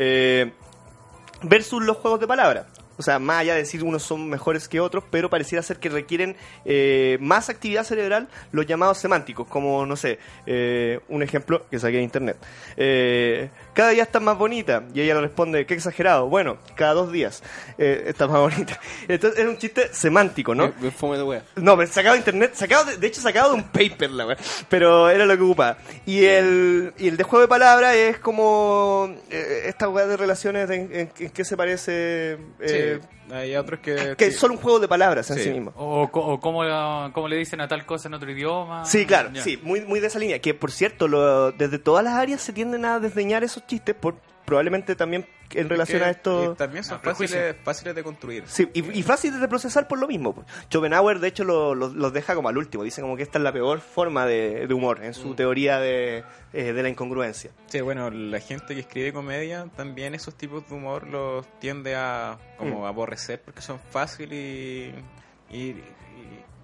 eh, 0.00 0.52
versus 1.42 1.82
los 1.82 1.96
juegos 1.96 2.20
de 2.20 2.28
palabras. 2.28 2.66
O 2.98 3.02
sea, 3.02 3.18
más 3.18 3.38
allá 3.40 3.54
de 3.54 3.60
decir 3.60 3.84
unos 3.84 4.02
son 4.02 4.28
mejores 4.28 4.68
que 4.68 4.80
otros, 4.80 5.04
pero 5.10 5.30
pareciera 5.30 5.62
ser 5.62 5.78
que 5.78 5.88
requieren 5.88 6.36
eh, 6.64 7.16
más 7.20 7.48
actividad 7.48 7.84
cerebral 7.84 8.28
los 8.52 8.66
llamados 8.66 8.98
semánticos, 8.98 9.46
como, 9.46 9.86
no 9.86 9.96
sé, 9.96 10.18
eh, 10.46 11.00
un 11.08 11.22
ejemplo 11.22 11.64
que 11.70 11.78
saqué 11.78 11.98
de 11.98 12.02
internet. 12.02 12.36
Eh, 12.76 13.50
cada 13.74 13.90
día 13.90 14.02
estás 14.02 14.22
más 14.22 14.36
bonita. 14.36 14.82
Y 14.94 15.00
ella 15.00 15.14
le 15.14 15.20
responde, 15.22 15.64
qué 15.66 15.74
exagerado. 15.74 16.28
Bueno, 16.28 16.58
cada 16.74 16.94
dos 16.94 17.12
días 17.12 17.42
eh, 17.78 18.04
estás 18.06 18.28
más 18.28 18.40
bonita. 18.52 18.78
Entonces 19.06 19.38
es 19.40 19.46
un 19.46 19.58
chiste 19.58 19.88
semántico, 19.92 20.54
¿no? 20.54 20.68
Me- 20.68 20.74
me 20.86 20.90
Fome 20.90 21.16
de 21.16 21.22
wea. 21.22 21.42
No, 21.56 21.76
pero 21.76 21.90
sacado 21.92 22.14
de 22.14 22.18
internet, 22.18 22.52
sacado 22.54 22.84
de, 22.84 22.96
de 22.96 23.06
hecho 23.06 23.20
sacado 23.20 23.50
de 23.50 23.54
un 23.56 23.64
paper, 23.64 24.10
la 24.10 24.26
wea. 24.26 24.36
Pero 24.68 25.08
era 25.08 25.24
lo 25.26 25.36
que 25.36 25.42
ocupaba. 25.44 25.78
Y 26.06 26.24
el, 26.24 26.92
y 26.98 27.08
el 27.08 27.16
de 27.16 27.22
juego 27.24 27.42
de 27.42 27.48
palabras 27.48 27.94
es 27.94 28.18
como 28.18 29.14
eh, 29.30 29.62
esta 29.66 29.88
weá 29.88 30.06
de 30.06 30.16
relaciones 30.16 30.68
de 30.68 30.74
en, 30.76 30.90
en- 30.94 31.10
en 31.18 31.30
qué 31.30 31.44
se 31.44 31.56
parece. 31.56 32.38
eh, 32.60 32.87
Hay 33.30 33.54
otros 33.56 33.80
que... 33.80 34.14
Que 34.16 34.26
es 34.26 34.38
solo 34.38 34.54
un 34.54 34.60
juego 34.60 34.78
de 34.80 34.88
palabras 34.88 35.30
en 35.30 35.36
Sí. 35.36 35.44
sí 35.44 35.50
mismo. 35.50 35.72
O, 35.76 36.02
o 36.04 36.40
cómo, 36.40 36.62
cómo 37.12 37.28
le 37.28 37.36
dicen 37.36 37.60
a 37.60 37.68
tal 37.68 37.84
cosa 37.84 38.08
en 38.08 38.14
otro 38.14 38.30
idioma. 38.30 38.84
Sí, 38.86 39.04
claro, 39.04 39.30
sí, 39.42 39.58
muy, 39.62 39.82
muy 39.82 40.00
de 40.00 40.06
esa 40.06 40.18
línea. 40.18 40.38
Que 40.40 40.54
por 40.54 40.70
cierto, 40.72 41.08
lo- 41.08 41.52
desde 41.52 41.78
todas 41.78 42.02
las 42.04 42.14
áreas 42.14 42.40
se 42.40 42.52
tienden 42.54 42.84
a 42.86 42.98
desdeñar 43.00 43.44
esos 43.44 43.66
chistes, 43.66 43.94
por, 43.94 44.16
probablemente 44.48 44.96
también 44.96 45.26
en 45.52 45.68
relación 45.68 46.02
a 46.02 46.10
esto. 46.10 46.52
y 46.52 46.56
también 46.56 46.82
son 46.84 47.00
fáciles, 47.00 47.54
fáciles 47.62 47.94
de 47.94 48.02
construir. 48.02 48.44
Sí, 48.46 48.68
y, 48.74 48.98
y 48.98 49.02
fáciles 49.02 49.40
de 49.40 49.48
procesar 49.48 49.86
por 49.86 49.98
lo 49.98 50.08
mismo. 50.08 50.44
Schopenhauer, 50.70 51.20
de 51.20 51.28
hecho, 51.28 51.44
lo- 51.44 51.74
lo- 51.74 51.88
los 51.88 52.12
deja 52.12 52.34
como 52.34 52.48
al 52.48 52.58
último. 52.58 52.82
Dice 52.84 53.00
como 53.00 53.16
que 53.16 53.22
esta 53.22 53.38
es 53.38 53.44
la 53.44 53.52
peor 53.52 53.80
forma 53.80 54.26
de, 54.26 54.66
de 54.66 54.74
humor, 54.74 55.04
en 55.04 55.14
su 55.14 55.34
teoría 55.34 55.78
de, 55.78 56.24
eh, 56.52 56.72
de 56.72 56.82
la 56.82 56.88
incongruencia. 56.88 57.50
Sí, 57.66 57.80
bueno, 57.80 58.10
la 58.10 58.40
gente 58.40 58.74
que 58.74 58.80
escribe 58.80 59.12
comedia 59.12 59.66
también 59.76 60.14
esos 60.14 60.34
tipos 60.34 60.68
de 60.68 60.74
humor 60.74 61.06
los 61.06 61.46
tiende 61.60 61.94
a 61.96 62.38
como 62.56 62.80
Mm. 62.80 62.84
aborrecer 62.86 63.40
porque 63.42 63.62
son 63.62 63.78
fáciles 63.90 64.32
y, 64.38 64.92
y, 65.50 65.58
y- 65.58 65.84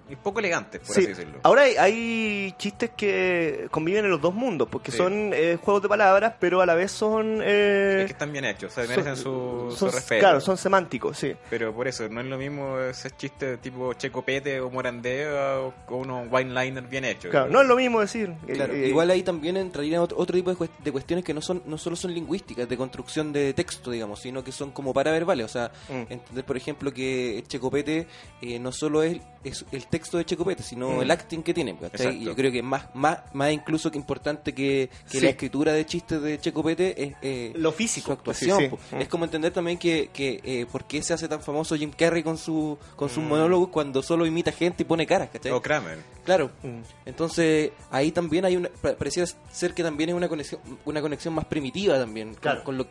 y 0.09 0.17
poco 0.17 0.39
elegantes, 0.41 0.81
por 0.81 0.95
Sí. 0.95 1.01
así 1.01 1.09
decirlo. 1.09 1.39
Ahora 1.43 1.63
hay, 1.63 1.77
hay 1.77 2.53
chistes 2.59 2.91
que 2.97 3.69
conviven 3.71 4.05
en 4.05 4.11
los 4.11 4.21
dos 4.21 4.35
mundos, 4.35 4.69
porque 4.71 4.91
Sí. 4.91 4.99
son 4.99 5.33
eh, 5.33 5.59
juegos 5.63 5.83
de 5.83 5.89
palabras, 5.89 6.35
pero 6.39 6.61
a 6.61 6.67
la 6.67 6.75
vez 6.75 6.91
son... 6.93 7.41
eh, 7.43 8.01
Es 8.01 8.07
que 8.07 8.13
están 8.13 8.33
bien 8.33 8.45
hechos, 8.45 8.73
o 8.73 8.75
sea, 8.75 8.85
son- 8.85 8.91
merecen 8.97 9.17
su, 9.17 9.67
su 9.71 9.77
son- 9.77 9.93
respeto. 9.93 10.21
Claro, 10.21 10.41
son 10.41 10.57
semánticos, 10.59 11.17
sí. 11.19 11.35
Pero 11.49 11.73
por 11.75 11.89
eso, 11.89 12.09
no 12.09 12.21
es 12.21 12.27
lo 12.27 12.37
mismo 12.37 12.79
ese 12.81 13.11
chiste 13.13 13.57
tipo 13.59 13.95
Checopete 13.95 14.61
o 14.61 14.71
Morandeo 14.71 15.73
o 15.89 15.97
unos 15.97 16.29
wine-liner 16.31 16.85
bien 16.85 17.05
hechos. 17.05 17.31
Claro, 17.31 17.49
no 17.49 17.63
es 17.63 17.69
lo 17.69 17.77
mismo 17.77 18.01
decir. 18.01 18.33
Claro, 18.53 18.75
eh, 18.75 18.89
igual 18.89 19.11
ahí 19.11 19.23
también 19.23 19.57
entrarían 19.57 20.01
otro, 20.03 20.19
otro 20.19 20.37
tipo 20.37 20.51
de, 20.51 20.57
cuest- 20.57 20.79
de 20.83 20.93
cuestiones 20.93 21.25
que 21.25 21.33
no 21.35 21.41
son 21.41 21.63
no 21.67 21.79
solo 21.79 21.97
son 21.97 22.13
lingüísticas, 22.13 22.69
de 22.69 22.77
construcción 22.77 23.33
de 23.33 23.55
texto, 23.55 23.91
digamos, 23.91 24.21
sino 24.21 24.45
que 24.45 24.53
son 24.53 24.71
como 24.71 24.93
paraverbales. 24.93 25.47
O 25.47 25.49
sea, 25.49 25.71
Mm. 25.89 26.13
entender, 26.13 26.45
por 26.45 26.57
ejemplo, 26.57 26.93
que 26.93 27.43
Checopete 27.47 28.07
eh, 28.43 28.59
no 28.59 28.73
solo 28.73 29.03
es, 29.03 29.19
es 29.45 29.65
el 29.73 29.87
texto 29.87 30.19
de 30.19 30.25
Checopete, 30.25 30.63
sino 30.63 30.89
Mm. 30.91 31.03
el 31.03 31.11
acting 31.11 31.43
que 31.43 31.55
tiene. 31.55 31.73
¿cachai? 31.77 31.89
Exacto. 32.07 32.17
Y 32.23 32.25
yo 32.25 32.35
creo 32.35 32.51
que 32.51 32.63
más, 32.63 32.87
más, 32.95 33.19
más 33.33 33.53
incluso 33.53 33.91
que 33.91 33.99
importante 33.99 34.53
que, 34.55 34.91
que 35.11 35.19
Sí. 35.19 35.25
la 35.25 35.31
escritura 35.31 35.73
de 35.73 35.85
chistes 35.87 36.21
de 36.23 36.39
Checopete 36.39 37.03
es 37.03 37.15
eh, 37.23 37.53
Lo 37.57 37.73
físico, 37.73 38.07
su 38.07 38.13
actuación. 38.13 38.59
sí, 38.59 38.65
sí. 38.65 38.71
po. 38.71 38.79
Mm. 38.97 39.01
Es 39.01 39.09
como 39.09 39.25
entender 39.25 39.53
también 39.53 39.79
que, 39.79 40.11
que 40.13 40.41
eh, 40.45 40.67
por 40.71 40.85
qué 40.85 41.03
se 41.03 41.13
hace 41.15 41.29
tan 41.29 41.41
famoso 41.43 41.77
Jim 41.77 41.91
Carrey 41.97 42.23
con 42.23 42.39
su 42.39 42.79
con 42.97 43.09
Mm. 43.09 43.11
sus 43.15 43.23
monólogos 43.25 43.69
cuando 43.69 44.03
solo 44.03 44.27
imita 44.27 44.53
gente 44.53 44.83
y 44.83 44.87
pone 44.87 45.07
caras, 45.07 45.29
¿cachai? 45.33 45.53
O 45.53 45.61
Kramer. 45.63 45.99
Claro. 46.25 46.51
Mm. 46.63 46.81
Entonces, 47.07 47.71
ahí 47.91 48.11
también 48.11 48.45
hay 48.45 48.57
una. 48.57 48.69
pa- 48.69 48.95
Pareciera 48.95 49.29
ser 49.53 49.75
que 49.75 49.83
también 49.83 50.09
es 50.11 50.15
una 50.17 50.29
conexión 50.29 50.61
una 50.85 51.01
conexión 51.03 51.35
más 51.35 51.45
primitiva 51.45 51.99
también. 51.99 52.35
Claro. 52.35 52.65
Con, 52.65 52.79
lo, 52.79 52.87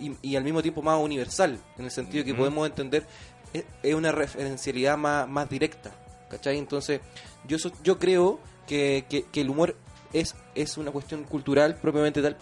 y, 0.00 0.12
y 0.22 0.36
al 0.36 0.44
mismo 0.44 0.62
tiempo 0.62 0.82
más 0.82 0.98
universal. 1.00 1.58
En 1.78 1.84
el 1.86 1.90
sentido 1.90 2.24
que 2.24 2.34
podemos 2.34 2.66
entender. 2.68 3.06
Es, 3.52 3.94
una 3.94 4.12
referencialidad 4.12 4.96
más, 4.96 5.28
más 5.28 5.48
directa. 5.48 5.92
¿Cachai? 6.28 6.58
Entonces, 6.58 7.00
yo, 7.46 7.58
so- 7.58 7.72
yo 7.82 7.98
creo 7.98 8.40
que, 8.66 9.04
que, 9.08 9.22
que 9.24 9.40
el 9.40 9.50
humor 9.50 9.76
es, 10.12 10.34
es 10.54 10.76
una 10.76 10.90
cuestión 10.90 11.24
cultural 11.24 11.76
propiamente 11.76 12.20
tal. 12.22 12.36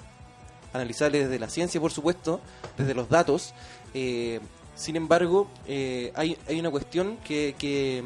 Analizable 0.72 1.20
desde 1.20 1.38
la 1.38 1.48
ciencia, 1.48 1.80
por 1.80 1.92
supuesto, 1.92 2.40
desde 2.76 2.94
los 2.94 3.08
datos. 3.08 3.54
eh, 3.94 4.40
sin 4.74 4.96
embargo, 4.96 5.48
eh, 5.68 6.10
hay, 6.16 6.36
hay 6.48 6.58
una 6.58 6.68
cuestión 6.68 7.16
que, 7.18 7.54
que, 7.56 8.02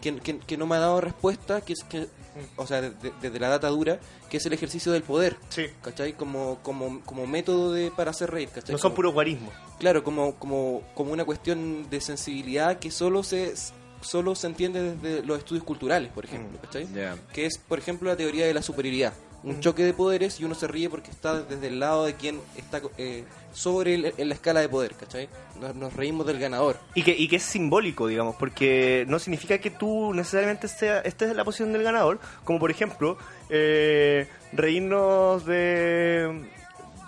que, 0.00 0.16
que- 0.40 0.56
no 0.56 0.66
me 0.66 0.74
ha 0.74 0.80
dado 0.80 1.00
respuesta, 1.00 1.60
que 1.60 1.74
es 1.74 1.84
que, 1.84 2.08
o 2.56 2.66
sea, 2.66 2.80
de- 2.80 2.90
de- 2.90 3.12
desde 3.22 3.38
la 3.38 3.48
data 3.50 3.68
dura, 3.68 4.00
que 4.28 4.38
es 4.38 4.46
el 4.46 4.52
ejercicio 4.52 4.90
del 4.90 5.04
poder, 5.04 5.36
Sí. 5.50 5.66
¿cachai? 5.80 6.14
Como, 6.14 6.58
como, 6.64 7.02
como 7.04 7.24
método 7.28 7.72
de, 7.72 7.92
para 7.92 8.10
hacer 8.10 8.32
reír, 8.32 8.48
¿cachai? 8.48 8.72
No 8.72 8.78
son 8.78 8.94
puros 8.94 9.12
guarismos. 9.12 9.54
Claro, 9.82 10.04
como, 10.04 10.36
como, 10.36 10.82
como 10.94 11.12
una 11.12 11.24
cuestión 11.24 11.90
de 11.90 12.00
sensibilidad 12.00 12.78
que 12.78 12.92
solo 12.92 13.24
se, 13.24 13.52
solo 14.00 14.36
se 14.36 14.46
entiende 14.46 14.94
desde 14.94 15.26
los 15.26 15.38
estudios 15.38 15.64
culturales, 15.64 16.08
por 16.12 16.24
ejemplo, 16.24 16.56
Mm. 16.56 16.62
¿cachai? 16.64 16.86
Que 17.32 17.46
es, 17.46 17.58
por 17.58 17.80
ejemplo, 17.80 18.08
la 18.08 18.16
teoría 18.16 18.46
de 18.46 18.54
la 18.54 18.62
superioridad. 18.62 19.12
Un 19.42 19.58
choque 19.58 19.82
de 19.84 19.92
poderes 19.92 20.38
y 20.38 20.44
uno 20.44 20.54
se 20.54 20.68
ríe 20.68 20.88
porque 20.88 21.10
está 21.10 21.42
desde 21.42 21.66
el 21.66 21.80
lado 21.80 22.04
de 22.04 22.14
quien 22.14 22.38
está 22.56 22.80
eh, 22.96 23.24
sobre 23.52 23.94
el- 23.96 24.14
en 24.16 24.28
la 24.28 24.36
escala 24.36 24.60
de 24.60 24.68
poder, 24.68 24.94
¿cachai? 24.94 25.28
Nos, 25.60 25.74
nos 25.74 25.92
reímos 25.94 26.28
del 26.28 26.38
ganador. 26.38 26.76
Y 26.94 27.02
que, 27.02 27.10
y 27.10 27.26
que 27.26 27.34
es 27.36 27.42
simbólico, 27.42 28.06
digamos, 28.06 28.36
porque 28.36 29.04
no 29.08 29.18
significa 29.18 29.58
que 29.58 29.70
tú 29.70 30.14
necesariamente 30.14 30.68
sea, 30.68 31.00
estés 31.00 31.32
en 31.32 31.36
la 31.36 31.44
posición 31.44 31.72
del 31.72 31.82
ganador, 31.82 32.20
como 32.44 32.60
por 32.60 32.70
ejemplo, 32.70 33.18
eh, 33.50 34.28
reírnos 34.52 35.44
de, 35.44 36.40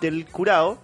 del 0.01 0.25
curado, 0.25 0.77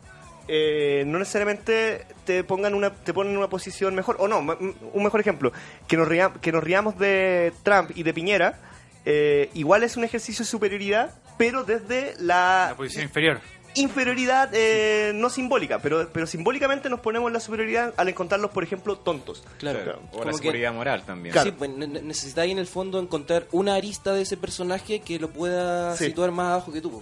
eh, 0.48 1.04
no 1.08 1.20
necesariamente 1.20 2.06
te 2.26 2.44
pongan 2.44 2.74
una 2.74 2.92
te 2.92 3.14
ponen 3.14 3.34
en 3.34 3.38
una 3.38 3.50
posición 3.50 3.96
mejor, 3.96 4.18
o 4.20 4.28
no, 4.28 4.40
un 4.40 5.04
mejor 5.04 5.20
ejemplo, 5.22 5.52
que 5.88 5.98
nos, 5.98 6.08
que 6.42 6.52
nos 6.52 6.64
riamos 6.64 6.98
de 6.98 7.54
Trump 7.64 7.92
y 7.96 8.04
de 8.04 8.14
Piñera, 8.14 8.60
eh, 9.06 9.50
igual 9.54 9.84
es 9.84 9.98
un 9.98 10.04
ejercicio 10.04 10.44
de 10.44 10.50
superioridad, 10.50 11.12
pero 11.38 11.64
desde 11.64 12.14
La 12.20 12.68
la 12.70 12.74
posición 12.78 13.04
inferior. 13.06 13.40
inferioridad 13.76 14.50
eh, 14.54 15.12
no 15.16 15.30
simbólica, 15.30 15.80
pero, 15.80 16.10
pero 16.12 16.28
simbólicamente 16.28 16.90
nos 16.90 17.00
ponemos 17.00 17.30
en 17.30 17.34
la 17.34 17.40
superioridad 17.40 17.94
al 17.98 18.10
encontrarlos, 18.10 18.52
por 18.52 18.64
ejemplo, 18.64 18.98
tontos. 18.98 19.44
Claro. 19.58 20.00
O 20.12 20.24
la 20.24 20.32
que- 20.32 20.38
seguridad 20.38 20.74
moral 20.74 21.04
también. 21.06 21.32
Claro. 21.34 21.50
Sí, 21.50 21.56
pues 21.58 21.70
ne- 21.72 21.88
ne- 21.88 22.02
necesitáis 22.02 22.52
en 22.52 22.60
el 22.60 22.68
fondo 22.68 23.00
encontrar 23.00 23.48
una 23.52 23.76
arista 23.76 24.14
de 24.14 24.22
ese 24.24 24.38
personaje 24.38 25.00
que 25.00 25.18
lo 25.20 25.30
pueda 25.30 25.96
Sí. 25.96 26.06
situar 26.08 26.32
más 26.32 26.48
abajo 26.52 26.72
que 26.74 26.82
tú. 26.82 27.02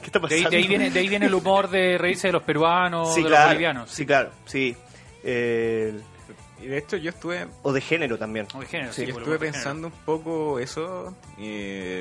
¿Qué 0.00 0.06
está 0.06 0.18
De 0.18 0.26
ahí, 0.34 0.42
pasando? 0.42 0.50
de 0.50 0.56
ahí 0.56 0.66
viene, 0.68 0.90
de 0.90 1.00
ahí 1.00 1.08
viene 1.08 1.26
el 1.26 1.34
humor 1.34 1.68
de 1.70 1.98
reírse 1.98 2.28
de 2.28 2.32
los 2.32 2.42
peruanos, 2.42 3.14
sí, 3.14 3.22
de 3.22 3.28
claro, 3.28 3.42
los 3.44 3.48
bolivianos. 3.52 3.90
Sí, 3.90 4.06
claro, 4.06 4.30
sí. 4.46 4.76
Eh, 5.22 6.00
Y 6.62 6.66
de 6.66 6.78
hecho 6.78 6.96
yo 6.96 7.10
estuve 7.10 7.46
o 7.62 7.72
de 7.72 7.80
género 7.80 8.18
también. 8.18 8.46
O 8.54 8.60
de 8.60 8.66
género, 8.66 8.92
Sí, 8.92 9.06
sí, 9.06 9.12
por 9.12 9.22
estuve 9.22 9.38
pensando 9.38 9.86
un 9.88 9.92
poco 10.04 10.58
eso 10.58 11.14
y, 11.38 12.00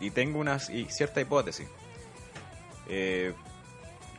y 0.00 0.10
tengo 0.12 0.38
una 0.40 0.58
y 0.72 0.84
cierta 0.86 1.20
hipótesis. 1.20 1.68
Eh, 2.88 3.32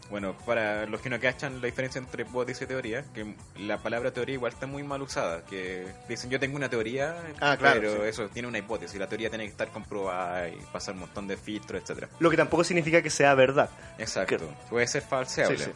bueno, 0.10 0.36
para 0.46 0.86
los 0.86 1.02
que 1.02 1.10
no 1.10 1.20
cachan 1.20 1.62
la 1.62 1.66
diferencia 1.66 2.00
entre 2.00 2.24
hipótesis 2.24 2.62
y 2.64 2.66
teoría, 2.68 3.04
que 3.14 3.36
la 3.58 3.78
palabra 3.80 4.12
teoría 4.12 4.36
igual 4.36 4.54
está 4.54 4.68
muy 4.68 4.84
mal 4.84 5.02
usada, 5.02 5.44
que 5.46 5.88
dicen 6.08 6.30
yo 6.30 6.40
tengo 6.40 6.56
una 6.56 6.70
teoría, 6.70 7.16
Ah, 7.42 7.56
claro, 7.58 7.80
pero 7.82 8.04
sí. 8.04 8.10
eso 8.10 8.30
tiene 8.30 8.48
una 8.48 8.60
hipótesis, 8.60 9.00
la 9.00 9.08
teoría 9.08 9.30
tiene 9.30 9.46
que 9.46 9.52
estar 9.52 9.70
comprobada 9.70 10.48
y 10.50 10.58
pasar 10.72 10.94
un 10.94 11.02
montón 11.02 11.28
de 11.28 11.38
filtros, 11.38 11.82
etcétera. 11.82 12.10
Lo 12.20 12.30
que 12.30 12.38
tampoco 12.38 12.64
significa 12.64 13.02
que 13.02 13.10
sea 13.10 13.34
verdad. 13.34 13.70
Exacto, 13.98 14.48
puede 14.70 14.86
ser 14.88 15.02
falseable. 15.02 15.58
Sí, 15.58 15.64
sí. 15.66 15.72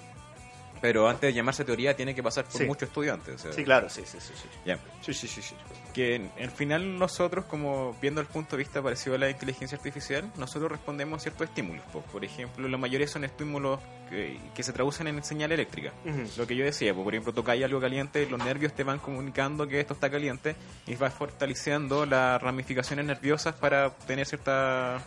Pero 0.82 1.09
antes 1.09 1.21
de 1.27 1.34
llamarse 1.34 1.65
teoría 1.65 1.93
tiene 1.95 2.15
que 2.15 2.23
pasar 2.23 2.45
por 2.45 2.65
muchos 2.65 2.88
estudiantes. 2.88 3.36
o 3.36 3.38
sea, 3.38 3.51
Sí, 3.51 3.63
claro, 3.65 3.89
sí, 3.89 4.03
sí, 4.05 4.17
sí. 4.21 4.32
sí. 4.34 4.73
Sí, 5.01 5.13
sí, 5.13 5.27
sí, 5.27 5.41
sí. 5.41 5.55
Que 5.94 6.16
en- 6.16 6.32
al 6.40 6.52
final 6.52 6.98
nosotros, 6.98 7.46
como 7.46 7.96
viendo 8.02 8.22
el 8.22 8.28
punto 8.28 8.56
de 8.56 8.64
vista 8.64 8.82
parecido 8.82 9.16
a 9.16 9.20
la 9.20 9.30
inteligencia 9.30 9.78
artificial, 9.78 10.32
nosotros 10.38 10.72
respondemos 10.72 11.18
a 11.18 11.22
ciertos 11.24 11.48
estímulos. 11.50 11.84
po. 11.92 12.02
Por 12.02 12.24
ejemplo, 12.24 12.68
la 12.68 12.78
mayoría 12.78 13.08
son 13.08 13.24
estímulos 13.24 13.80
que, 14.10 14.40
que 14.56 14.64
se 14.64 14.74
traducen 14.74 15.08
en 15.08 15.24
señal 15.24 15.52
eléctrica. 15.52 15.92
Lo 16.38 16.48
que 16.48 16.56
yo 16.56 16.66
decía, 16.66 16.94
po, 16.94 17.04
por 17.04 17.14
ejemplo, 17.14 17.34
tocáis 17.34 17.64
algo 17.64 17.80
caliente, 17.80 18.26
los 18.30 18.40
nervios 18.44 18.74
te 18.74 18.84
van 18.84 19.00
comunicando 19.00 19.68
que 19.68 19.80
esto 19.80 19.94
está 19.94 20.10
caliente 20.10 20.56
y 20.88 20.96
vas 20.96 21.14
fortaleciendo 21.14 22.06
las 22.06 22.42
ramificaciones 22.42 23.06
nerviosas 23.06 23.56
para 23.56 23.90
tener 23.92 24.26
cierta 24.26 25.02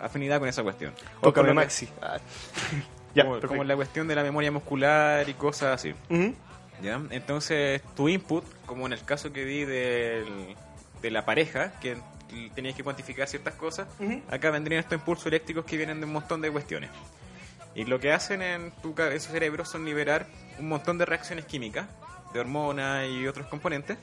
afinidad 0.00 0.38
con 0.38 0.48
esa 0.48 0.62
cuestión. 0.62 0.92
O 1.20 1.32
como- 1.32 1.54
Maxi. 1.54 1.88
Ah. 2.00 2.18
ya, 3.14 3.24
como, 3.46 3.64
la 3.64 3.76
cuestión 3.76 4.06
de 4.08 4.14
la 4.14 4.22
memoria 4.22 4.50
muscular 4.52 5.28
y 5.28 5.34
cosas 5.34 5.74
así. 5.74 5.94
¿Ya? 6.82 7.00
Entonces, 7.10 7.82
tu 7.96 8.08
input, 8.08 8.44
como 8.66 8.86
en 8.86 8.92
el 8.92 9.04
caso 9.04 9.32
que 9.32 9.44
di 9.44 9.64
del, 9.64 10.56
de 11.02 11.10
la 11.10 11.24
pareja, 11.24 11.72
que 11.80 11.98
tenías 12.54 12.74
que 12.76 12.84
cuantificar 12.84 13.26
ciertas 13.28 13.54
cosas, 13.54 13.88
Ujú. 13.98 14.22
acá 14.30 14.50
vendrían 14.50 14.80
estos 14.80 14.98
impulsos 14.98 15.26
eléctricos 15.26 15.64
que 15.64 15.76
vienen 15.76 15.98
de 16.00 16.06
un 16.06 16.12
montón 16.12 16.40
de 16.40 16.50
cuestiones. 16.50 16.90
Y 17.74 17.84
lo 17.84 18.00
que 18.00 18.12
hacen 18.12 18.42
en 18.42 18.72
tu, 18.82 18.94
ca- 18.94 19.12
en 19.12 19.20
cerebro 19.20 19.64
son 19.64 19.84
liberar 19.84 20.26
un 20.58 20.68
montón 20.68 20.98
de 20.98 21.06
reacciones 21.06 21.44
químicas, 21.44 21.86
de 22.32 22.40
hormonas 22.40 23.08
y 23.08 23.26
otros 23.26 23.46
componentes, 23.48 23.96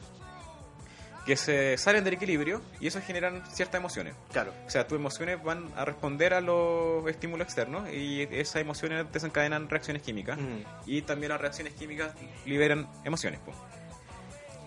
que 1.28 1.36
se 1.36 1.78
salen 1.78 2.04
del 2.04 2.14
equilibrio 2.16 2.62
y 2.80 2.88
eso 2.88 3.00
generan 3.02 3.44
ciertas 3.52 3.78
emociones. 3.80 4.16
Claro. 4.32 4.52
O 4.66 4.70
sea, 4.70 4.88
tus 4.88 4.98
emociones 4.98 5.44
van 5.44 5.70
a 5.76 5.84
responder 5.86 6.34
a 6.34 6.42
los 6.42 7.06
estímulos 7.08 7.46
externos 7.46 7.88
y 7.94 8.24
esas 8.32 8.62
emociones 8.62 9.06
desencadenan 9.12 9.70
reacciones 9.70 10.02
químicas 10.02 10.40
Mm. 10.40 10.62
y 10.86 11.02
también 11.04 11.32
las 11.34 11.42
reacciones 11.42 11.74
químicas 11.74 12.12
liberan 12.46 12.88
emociones. 13.04 13.40
po. 13.42 13.52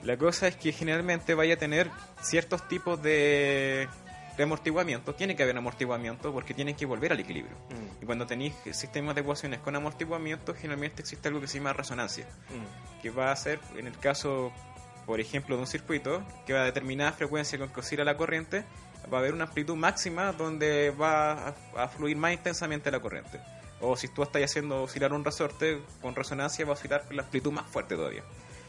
La 0.02 0.16
cosa 0.16 0.48
es 0.48 0.56
que 0.56 0.72
generalmente 0.72 1.34
vaya 1.34 1.54
a 1.54 1.56
tener 1.58 1.90
ciertos 2.22 2.66
tipos 2.68 3.02
de, 3.02 3.86
de 4.36 4.42
amortiguamiento. 4.42 5.14
Tiene 5.14 5.36
que 5.36 5.42
haber 5.42 5.56
amortiguamiento 5.58 6.32
porque 6.32 6.54
tienen 6.54 6.74
que 6.74 6.86
volver 6.86 7.12
al 7.12 7.20
equilibrio. 7.20 7.54
Mm. 7.70 8.02
Y 8.02 8.06
cuando 8.06 8.26
tenéis 8.26 8.54
sistemas 8.72 9.14
de 9.14 9.20
ecuaciones 9.22 9.60
con 9.60 9.76
amortiguamiento, 9.76 10.54
generalmente 10.54 11.02
existe 11.02 11.28
algo 11.28 11.40
que 11.40 11.46
se 11.48 11.58
llama 11.58 11.72
resonancia 11.74 12.24
Mm. 12.48 13.00
que 13.02 13.10
va 13.10 13.30
a 13.32 13.36
ser, 13.36 13.60
en 13.76 13.86
el 13.86 13.98
caso, 13.98 14.52
por 15.10 15.18
ejemplo, 15.18 15.56
de 15.56 15.62
un 15.62 15.66
circuito, 15.66 16.22
que 16.46 16.52
va 16.52 16.60
a 16.60 16.64
determinada 16.66 17.10
frecuencia 17.10 17.58
con 17.58 17.68
que 17.70 17.80
oscila 17.80 18.04
la 18.04 18.16
corriente, 18.16 18.64
va 19.12 19.18
a 19.18 19.20
haber 19.20 19.34
una 19.34 19.42
amplitud 19.42 19.74
máxima 19.74 20.30
donde 20.30 20.90
va 20.90 21.48
a, 21.76 21.88
fluir 21.88 22.16
más 22.16 22.32
intensamente 22.32 22.92
la 22.92 23.00
corriente. 23.00 23.40
O 23.80 23.96
si 23.96 24.06
tú 24.06 24.22
estás 24.22 24.40
haciendo 24.40 24.84
oscilar 24.84 25.12
un 25.12 25.24
resorte, 25.24 25.82
con 26.00 26.14
resonancia 26.14 26.64
va 26.64 26.70
a 26.70 26.74
oscilar 26.74 27.06
con 27.08 27.16
la 27.16 27.24
amplitud 27.24 27.50
más 27.50 27.66
fuerte 27.66 27.96
todavía. 27.96 28.22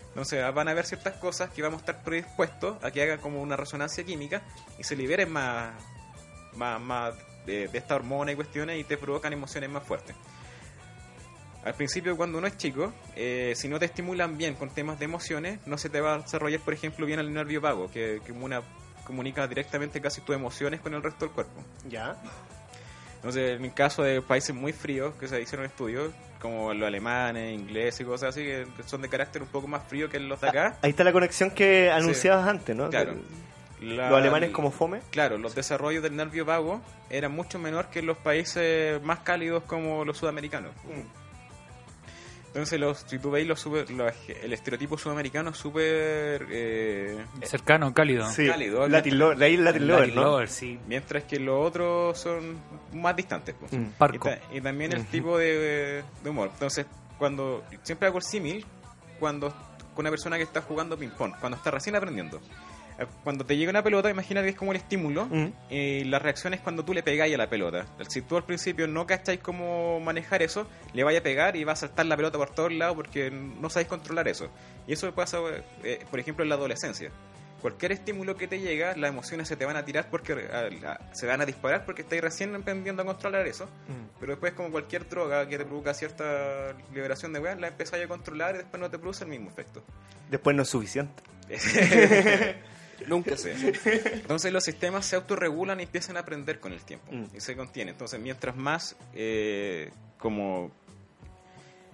Entonces 0.08 0.44
van 0.52 0.68
a 0.68 0.72
haber 0.72 0.88
ciertas 0.88 1.16
cosas 1.18 1.52
que 1.52 1.62
vamos 1.62 1.78
a 1.78 1.82
estar 1.82 2.04
predispuestos 2.04 2.84
a 2.84 2.90
que 2.90 3.04
hagan 3.04 3.20
como 3.20 3.40
una 3.40 3.56
resonancia 3.56 4.04
química 4.04 4.42
y 4.80 4.84
se 4.84 4.96
liberen 4.96 5.32
más, 5.32 5.76
más, 6.56 6.82
más 6.82 7.14
de, 7.46 7.68
de 7.68 7.78
esta 7.78 7.94
hormona 7.94 8.32
y 8.32 8.36
cuestiones 8.36 8.80
y 8.80 8.84
te 8.84 8.98
provocan 8.98 9.32
emociones 9.32 9.70
más 9.70 9.84
fuertes. 9.84 10.16
Al 11.64 11.74
principio, 11.76 12.18
cuando 12.18 12.38
uno 12.40 12.48
es 12.48 12.58
chico, 12.58 12.92
eh, 13.16 13.54
si 13.56 13.68
no 13.68 13.78
te 13.78 13.86
estimulan 13.86 14.38
bien 14.38 14.56
con 14.56 14.70
temas 14.70 14.98
de 14.98 15.06
emociones, 15.06 15.60
no 15.68 15.78
se 15.78 15.90
te 15.90 16.02
va 16.02 16.16
a 16.16 16.18
desarrollar, 16.20 16.60
por 16.62 16.74
ejemplo, 16.74 17.06
bien 17.06 17.20
el 17.20 17.32
nervio 17.34 17.62
vago, 17.62 17.92
que, 17.92 18.20
que 18.26 18.32
una, 18.32 18.62
comunica 19.06 19.48
directamente 19.48 20.02
casi 20.02 20.22
tus 20.22 20.36
emociones 20.36 20.80
con 20.80 20.94
el 20.96 21.04
resto 21.04 21.26
del 21.26 21.34
cuerpo. 21.36 21.62
Ya. 21.88 22.16
Entonces, 23.18 23.60
en 23.60 23.66
el 23.66 23.74
caso 23.74 24.02
de 24.02 24.22
países 24.24 24.56
muy 24.56 24.74
fríos, 24.74 25.14
que 25.20 25.28
se 25.28 25.40
hicieron 25.40 25.66
estudios, 25.66 26.12
como 26.42 26.74
los 26.74 26.88
alemanes, 26.88 27.54
ingleses 27.54 28.02
y 28.02 28.06
cosas 28.06 28.30
así, 28.30 28.42
que 28.44 28.66
son 28.88 29.04
de 29.04 29.10
carácter 29.10 29.44
un 29.44 29.48
poco 29.48 29.68
más 29.68 29.84
frío 29.88 30.10
que 30.10 30.20
los 30.20 30.42
de 30.42 30.50
acá. 30.50 30.78
Ahí 30.82 30.90
está 30.90 31.04
la 31.04 31.12
conexión 31.14 31.52
que 31.52 31.92
anunciabas 31.92 32.48
antes, 32.48 32.76
¿no? 32.76 32.90
Claro. 32.90 33.14
La- 33.80 34.10
Los 34.10 34.18
alemanes 34.20 34.50
como 34.50 34.72
fome. 34.72 35.02
Claro, 35.12 35.38
los 35.38 35.54
desarrollos 35.54 36.02
del 36.02 36.16
nervio 36.16 36.46
vago 36.46 36.82
eran 37.12 37.32
mucho 37.32 37.60
menor 37.60 37.88
que 37.90 38.00
en 38.00 38.08
los 38.08 38.18
países 38.18 39.02
más 39.04 39.20
cálidos 39.20 39.64
como 39.64 40.04
los 40.06 40.18
sudamericanos. 40.18 40.72
Entonces, 42.54 42.80
los, 42.82 43.06
si 43.08 43.18
tú 43.18 43.32
veis 43.32 43.48
los 43.48 43.60
super- 43.62 43.90
los- 43.92 44.14
el 44.28 44.52
estereotipo 44.52 44.98
sudamericano 44.98 45.52
es 45.52 45.58
súper... 45.58 46.46
eh, 46.52 47.26
Cercano, 47.44 47.94
cálido. 47.94 48.30
Sí. 48.30 48.46
Cálido, 48.48 48.88
Latin 48.90 49.22
ahí 49.42 49.54
el 49.56 49.64
Latin 49.64 49.88
Lover, 49.88 50.00
Latin 50.08 50.16
¿no? 50.16 50.24
Lover, 50.24 50.50
sí. 50.50 50.78
mientras 50.86 51.24
que 51.24 51.40
los 51.40 51.66
otros 51.66 52.18
son 52.20 52.60
más 52.94 53.16
distantes. 53.16 53.56
pues. 53.58 53.72
Mm. 53.72 53.92
Parco. 53.98 54.28
Y, 54.28 54.32
ta- 54.32 54.40
y 54.54 54.62
también 54.62 54.92
el 54.92 55.06
tipo 55.06 55.38
de, 55.38 56.04
de 56.24 56.30
humor. 56.30 56.50
Entonces, 56.54 56.86
cuando 57.18 57.64
siempre 57.84 58.08
hago 58.10 58.18
el 58.18 58.24
símil 58.24 58.66
cuando 59.20 59.50
con 59.96 60.04
una 60.04 60.10
persona 60.10 60.36
que 60.38 60.44
está 60.44 60.62
jugando 60.62 60.98
ping-pong, 60.98 61.34
cuando 61.40 61.56
está 61.58 61.72
recién 61.72 61.96
aprendiendo. 61.96 62.42
Eh, 63.00 63.06
Cuando 63.24 63.46
te 63.46 63.58
llega 63.58 63.70
una 63.72 63.84
pelota, 63.84 64.10
imagina 64.10 64.42
que 64.44 64.50
es 64.50 64.56
como 64.56 64.72
el 64.72 64.78
estímulo 64.78 65.26
Mm. 65.26 65.48
y 65.70 66.04
la 66.06 66.20
reacción 66.20 66.54
es 66.54 66.60
cuando 66.62 66.84
tú 66.86 66.94
le 66.94 67.04
pegáis 67.04 67.34
a 67.34 67.38
la 67.38 67.50
pelota. 67.50 67.86
Si 68.10 68.22
tú 68.22 68.38
al 68.38 68.44
principio 68.46 68.88
no 68.88 69.06
cacháis 69.06 69.40
cómo 69.40 70.00
manejar 70.00 70.42
eso, 70.42 70.68
le 70.94 71.04
vaya 71.04 71.20
a 71.20 71.24
pegar 71.24 71.56
y 71.56 71.64
va 71.64 71.74
a 71.74 71.76
saltar 71.76 72.06
la 72.06 72.16
pelota 72.18 72.38
por 72.38 72.50
todos 72.52 72.72
lados 72.74 72.96
porque 72.96 73.32
no 73.32 73.70
sabéis 73.70 73.88
controlar 73.90 74.28
eso. 74.28 74.50
Y 74.88 74.94
eso 74.94 75.14
pasa, 75.14 75.40
eh, 75.84 76.06
por 76.10 76.20
ejemplo, 76.20 76.44
en 76.44 76.50
la 76.50 76.56
adolescencia. 76.56 77.10
Cualquier 77.62 77.92
estímulo 77.92 78.36
que 78.38 78.48
te 78.48 78.60
llega, 78.60 78.96
las 78.98 79.12
emociones 79.12 79.48
se 79.48 79.56
te 79.56 79.66
van 79.66 79.78
a 79.78 79.86
tirar 79.86 80.10
porque 80.10 80.34
eh, 80.34 80.80
a- 80.84 81.00
se 81.14 81.28
van 81.28 81.42
a 81.42 81.46
disparar 81.46 81.86
porque 81.86 82.02
estáis 82.02 82.20
recién 82.22 82.56
aprendiendo 82.56 83.04
a 83.04 83.06
controlar 83.06 83.46
eso. 83.46 83.66
Mm. 83.88 84.20
Pero 84.20 84.32
después, 84.32 84.54
como 84.54 84.72
cualquier 84.72 85.08
droga 85.08 85.48
que 85.48 85.60
te 85.60 85.66
provoca 85.66 85.94
cierta 85.94 86.74
liberación 86.92 87.34
de 87.34 87.40
weas, 87.40 87.60
la 87.60 87.68
empezáis 87.68 88.04
a 88.06 88.08
controlar 88.08 88.56
y 88.56 88.58
después 88.60 88.82
no 88.82 88.90
te 88.90 88.98
produce 88.98 89.24
el 89.26 89.30
mismo 89.30 89.50
efecto. 89.52 89.84
Después 90.32 90.56
no 90.56 90.64
es 90.64 90.70
suficiente. 90.70 91.22
Nunca 93.08 93.36
sé. 93.38 93.54
Entonces 94.14 94.52
los 94.54 94.64
sistemas 94.64 95.06
se 95.06 95.16
autorregulan 95.16 95.80
y 95.80 95.84
empiezan 95.84 96.18
a 96.18 96.22
aprender 96.22 96.60
con 96.60 96.74
el 96.74 96.82
tiempo. 96.84 97.12
Mm. 97.12 97.26
Y 97.36 97.40
se 97.42 97.56
contienen. 97.56 97.94
Entonces 97.94 98.20
mientras 98.20 98.56
más 98.56 98.96
eh, 99.14 99.92
como 100.18 100.72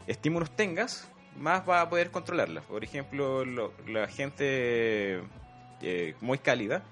estímulos 0.08 0.52
tengas, 0.56 1.08
más 1.38 1.68
va 1.68 1.82
a 1.82 1.90
poder 1.90 2.12
controlarlas. 2.12 2.64
Por 2.66 2.84
ejemplo, 2.84 3.46
lo- 3.46 3.74
la 3.88 4.08
gente 4.08 5.22
eh, 5.82 6.16
muy 6.22 6.38
cálida 6.40 6.84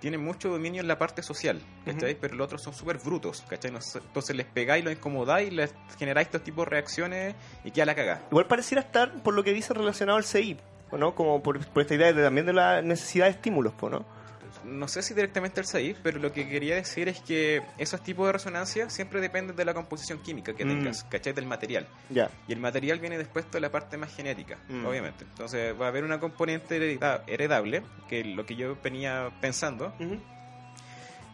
tiene 0.00 0.18
mucho 0.18 0.50
dominio 0.50 0.82
en 0.82 0.88
la 0.88 0.98
parte 0.98 1.22
social, 1.22 1.58
¿cachai? 1.86 2.14
Pero 2.20 2.34
los 2.34 2.44
otros 2.44 2.62
son 2.62 2.74
súper 2.74 2.98
brutos, 2.98 3.42
¿cachai? 3.48 3.70
Entonces 3.72 4.36
les 4.36 4.44
pegáis, 4.46 4.84
los 4.84 4.92
incomodáis, 4.92 5.50
les 5.52 5.72
generáis 5.98 6.26
estos 6.26 6.44
tipos 6.44 6.66
de 6.66 6.70
reacciones 6.70 7.34
y 7.64 7.70
queda 7.70 7.86
la 7.86 7.94
cagada. 7.94 8.22
Igual 8.30 8.46
pareciera 8.46 8.82
estar, 8.82 9.10
por 9.22 9.32
lo 9.32 9.42
que 9.42 9.54
dice, 9.54 9.72
relacionado 9.72 10.18
al 10.18 10.24
CI, 10.24 10.52
¿o 10.54 10.75
¿no? 10.92 11.14
Como 11.14 11.42
por, 11.42 11.64
por 11.68 11.82
esta 11.82 11.94
idea 11.94 12.12
de, 12.12 12.22
también 12.22 12.46
de 12.46 12.52
la 12.52 12.82
necesidad 12.82 13.26
de 13.26 13.32
estímulos, 13.32 13.74
¿o 13.80 13.90
¿no? 13.90 14.16
no 14.64 14.88
sé 14.88 15.02
si 15.02 15.12
directamente 15.14 15.60
el 15.60 15.66
SAIF, 15.66 15.98
pero 16.02 16.18
lo 16.18 16.32
que 16.32 16.48
quería 16.48 16.74
decir 16.76 17.08
es 17.08 17.20
que 17.20 17.62
esos 17.78 18.02
tipos 18.02 18.26
de 18.26 18.32
resonancia 18.32 18.88
siempre 18.90 19.20
dependen 19.20 19.54
de 19.54 19.64
la 19.64 19.74
composición 19.74 20.18
química 20.20 20.54
que 20.54 20.64
Mm. 20.64 20.68
tengas, 20.68 21.04
¿cachai? 21.04 21.32
Del 21.34 21.46
material. 21.46 21.86
Ya. 22.10 22.30
Y 22.48 22.52
el 22.52 22.58
material 22.60 22.98
viene 22.98 23.16
después 23.18 23.48
de 23.50 23.60
la 23.60 23.70
parte 23.70 23.96
más 23.96 24.14
genética, 24.14 24.58
Mm. 24.68 24.86
obviamente. 24.86 25.24
Entonces 25.24 25.78
va 25.80 25.84
a 25.86 25.88
haber 25.88 26.02
una 26.04 26.18
componente 26.18 26.76
hereda- 26.76 27.22
heredable, 27.28 27.82
que 28.08 28.20
es 28.20 28.26
lo 28.26 28.44
que 28.46 28.56
yo 28.56 28.76
venía 28.82 29.30
pensando, 29.40 29.92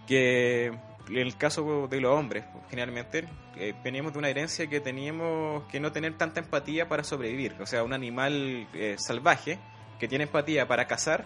que 0.07 0.73
en 1.09 1.19
el 1.19 1.37
caso 1.37 1.89
de 1.89 2.01
los 2.01 2.17
hombres, 2.17 2.45
generalmente, 2.71 3.29
eh, 3.57 3.75
veníamos 3.85 4.13
de 4.13 4.19
una 4.19 4.29
herencia 4.29 4.67
que 4.67 4.81
teníamos 4.81 5.65
que 5.71 5.81
no 5.81 5.93
tener 5.93 6.17
tanta 6.17 6.41
empatía 6.41 6.89
para 6.89 7.05
sobrevivir. 7.05 7.55
O 7.61 7.67
sea, 7.67 7.83
un 7.83 7.93
animal 7.93 8.67
eh, 8.75 8.97
salvaje 8.99 9.59
que 9.99 10.09
tiene 10.09 10.25
empatía 10.25 10.67
para 10.67 10.87
cazar, 10.87 11.25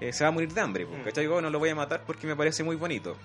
eh, 0.00 0.12
se 0.12 0.24
va 0.24 0.28
a 0.28 0.32
morir 0.32 0.52
de 0.52 0.60
hambre. 0.60 0.86
Mm. 0.86 1.04
¿Cachai? 1.04 1.26
Oh, 1.26 1.40
no 1.40 1.50
lo 1.50 1.58
voy 1.58 1.70
a 1.70 1.74
matar 1.74 2.02
porque 2.06 2.26
me 2.26 2.36
parece 2.36 2.62
muy 2.64 2.76
bonito. 2.76 3.16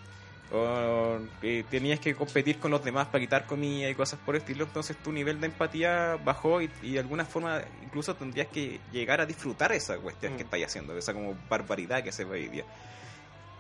O 0.50 1.20
eh, 1.42 1.66
tenías 1.70 2.00
que 2.00 2.16
competir 2.16 2.58
con 2.58 2.72
los 2.72 2.82
demás 2.82 3.08
para 3.08 3.20
quitar 3.20 3.46
comida 3.46 3.90
y 3.90 3.96
cosas 3.96 4.18
por 4.26 4.36
el 4.36 4.42
estilo, 4.42 4.64
entonces 4.64 4.96
tu 4.96 5.12
nivel 5.12 5.42
de 5.42 5.48
empatía 5.48 6.18
bajó 6.24 6.62
y, 6.62 6.70
y 6.82 6.94
de 6.94 7.00
alguna 7.00 7.26
forma 7.26 7.62
incluso 7.84 8.16
tendrías 8.16 8.48
que 8.48 8.80
llegar 8.94 9.20
a 9.20 9.26
disfrutar 9.26 9.74
esa 9.74 9.98
cuestión 9.98 10.34
Mm. 10.34 10.38
que 10.38 10.44
estáis 10.44 10.66
haciendo, 10.66 10.98
esa 10.98 11.14
como 11.14 11.36
barbaridad 11.50 12.02
que 12.02 12.14
se 12.14 12.24
ve 12.24 12.40
hoy 12.40 12.48
día. 12.48 12.64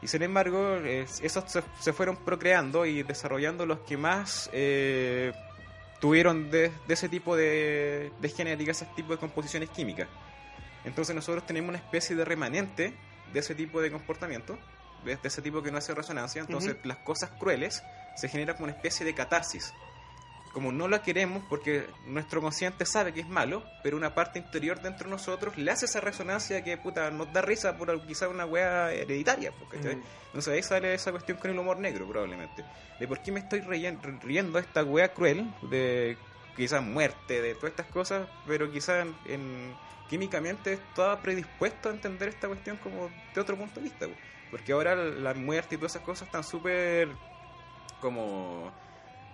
Y 0.01 0.07
sin 0.07 0.21
embargo, 0.21 0.75
eh, 0.77 1.05
esos 1.21 1.51
se, 1.51 1.63
se 1.79 1.93
fueron 1.93 2.17
procreando 2.17 2.85
y 2.85 3.03
desarrollando 3.03 3.65
los 3.65 3.79
que 3.79 3.97
más 3.97 4.49
eh, 4.53 5.33
tuvieron 5.99 6.51
de, 6.51 6.71
de 6.87 6.93
ese 6.93 7.09
tipo 7.09 7.35
de, 7.35 8.11
de 8.19 8.29
genética, 8.29 8.71
ese 8.71 8.85
tipo 8.95 9.13
de 9.13 9.17
composiciones 9.17 9.69
químicas. 9.69 10.07
Entonces 10.85 11.15
nosotros 11.15 11.45
tenemos 11.45 11.69
una 11.69 11.79
especie 11.79 12.15
de 12.15 12.23
remanente 12.23 12.93
de 13.33 13.39
ese 13.39 13.55
tipo 13.55 13.81
de 13.81 13.91
comportamiento, 13.91 14.57
de, 15.03 15.17
ese 15.23 15.41
tipo 15.41 15.61
que 15.61 15.71
no 15.71 15.77
hace 15.77 15.93
resonancia. 15.93 16.41
Entonces 16.41 16.77
las 16.83 16.97
cosas 16.97 17.31
crueles 17.31 17.83
se 18.15 18.29
generan 18.29 18.55
como 18.55 18.65
una 18.65 18.73
especie 18.73 19.05
de 19.05 19.13
catarsis. 19.13 19.73
Como 20.57 20.71
no 20.71 20.87
la 20.87 21.03
queremos 21.03 21.43
porque 21.47 21.85
nuestro 22.07 22.41
consciente 22.41 22.83
sabe 22.87 23.13
que 23.13 23.19
es 23.19 23.29
malo, 23.29 23.63
pero 23.83 23.95
una 23.95 24.15
parte 24.15 24.39
interior 24.39 24.81
dentro 24.81 25.05
de 25.07 25.11
nosotros 25.11 25.55
le 25.55 25.69
hace 25.69 25.85
esa 25.85 26.01
resonancia 26.01 26.63
que 26.63 26.75
puta 26.77 27.11
nos 27.11 27.31
da 27.31 27.43
risa 27.43 27.77
por 27.77 28.01
quizá 28.07 28.27
una 28.27 28.43
wea 28.43 28.91
hereditaria. 28.91 29.51
¿cachai? 29.69 29.97
Mm. 29.97 30.03
Entonces 30.25 30.51
ahí 30.55 30.63
sale 30.63 30.95
esa 30.95 31.11
cuestión 31.11 31.37
con 31.37 31.51
el 31.51 31.59
humor 31.59 31.77
negro 31.77 32.07
probablemente. 32.07 32.65
De 32.99 33.07
por 33.07 33.21
qué 33.21 33.31
me 33.31 33.41
estoy 33.41 33.59
riendo 33.61 34.57
esta 34.57 34.83
wea 34.83 35.13
cruel 35.13 35.45
de 35.69 36.17
quizás 36.55 36.81
muerte, 36.81 37.39
de 37.39 37.53
todas 37.53 37.69
estas 37.69 37.85
cosas, 37.91 38.27
pero 38.47 38.71
quizás 38.71 39.05
en, 39.05 39.15
en- 39.31 39.75
químicamente 40.09 40.73
estaba 40.73 41.21
predispuesto 41.21 41.89
a 41.89 41.91
entender 41.91 42.29
esta 42.29 42.47
cuestión 42.47 42.77
como 42.77 43.11
de 43.35 43.39
otro 43.41 43.55
punto 43.57 43.75
de 43.75 43.83
vista. 43.83 44.07
pues. 44.07 44.17
Porque 44.49 44.71
ahora 44.71 44.95
la 44.95 45.35
muerte 45.35 45.75
y 45.75 45.77
todas 45.77 45.91
esas 45.91 46.03
cosas 46.03 46.25
están 46.27 46.43
súper 46.43 47.09
como 48.01 48.71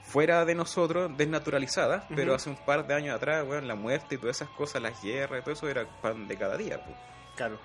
fuera 0.03 0.45
de 0.45 0.53
nosotros, 0.53 1.11
desnaturalizadas, 1.17 2.03
pero 2.09 2.33
Ujú. 2.33 2.35
hace 2.35 2.49
un 2.49 2.55
par 2.57 2.85
de 2.85 2.93
años 2.93 3.15
atrás, 3.15 3.43
weón, 3.47 3.67
la 3.67 3.75
muerte 3.75 4.15
y 4.15 4.17
todas 4.17 4.35
esas 4.35 4.49
cosas, 4.49 4.81
las 4.81 5.01
guerras 5.01 5.39
y 5.39 5.43
todo 5.43 5.53
eso 5.53 5.67
era 5.69 5.85
pan 6.01 6.27
de 6.27 6.37
cada 6.37 6.55
día. 6.57 6.83
pues. 6.83 6.95
Claro. 7.35 7.57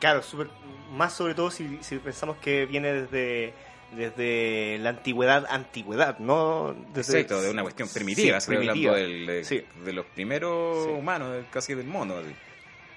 Claro, 0.00 0.22
súper- 0.22 0.48
más 0.92 1.12
sobre 1.12 1.34
todo 1.34 1.50
si, 1.50 1.78
si 1.82 1.98
pensamos 1.98 2.38
que 2.38 2.64
viene 2.66 2.92
desde, 2.92 3.52
desde 3.92 4.78
la 4.78 4.90
antigüedad, 4.90 5.44
antigüedad, 5.50 6.18
¿no? 6.18 6.74
Desde, 6.94 7.20
Exacto, 7.20 7.42
de 7.42 7.50
una 7.50 7.62
cuestión 7.62 7.88
primitiva, 7.92 8.40
Sí, 8.40 8.46
primitiva. 8.48 8.92
hablando 8.94 9.08
del- 9.14 9.26
de, 9.26 9.44
Sí. 9.44 9.62
de 9.84 9.92
los 9.92 10.06
primeros 10.06 10.84
Sí. 10.86 10.90
humanos, 10.90 11.44
casi 11.50 11.74
del 11.74 11.86
mono. 11.86 12.14
así. 12.16 12.34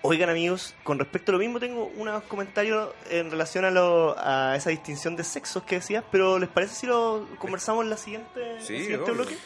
Oigan 0.05 0.29
amigos, 0.29 0.75
con 0.83 0.99
respecto 0.99 1.31
a 1.31 1.33
lo 1.33 1.39
mismo 1.39 1.61
tengo 1.61 1.85
unos 1.95 2.23
comentarios 2.23 2.89
en 3.09 3.31
relación 3.31 3.63
a, 3.63 3.71
lo, 3.71 4.15
a 4.19 4.53
esa 4.57 4.69
distinción 4.69 5.15
de 5.15 5.23
sexos 5.23 5.63
que 5.63 5.75
decías, 5.75 6.03
pero 6.11 6.37
¿les 6.39 6.49
parece 6.49 6.75
si 6.75 6.87
lo 6.87 7.25
conversamos 7.39 7.85
en 7.85 7.89
la 7.89 7.95
siguiente, 7.95 8.57
Sí, 8.59 8.75
el 8.75 8.81
siguiente 8.81 9.03
obvio. 9.11 9.13
bloque? 9.13 9.37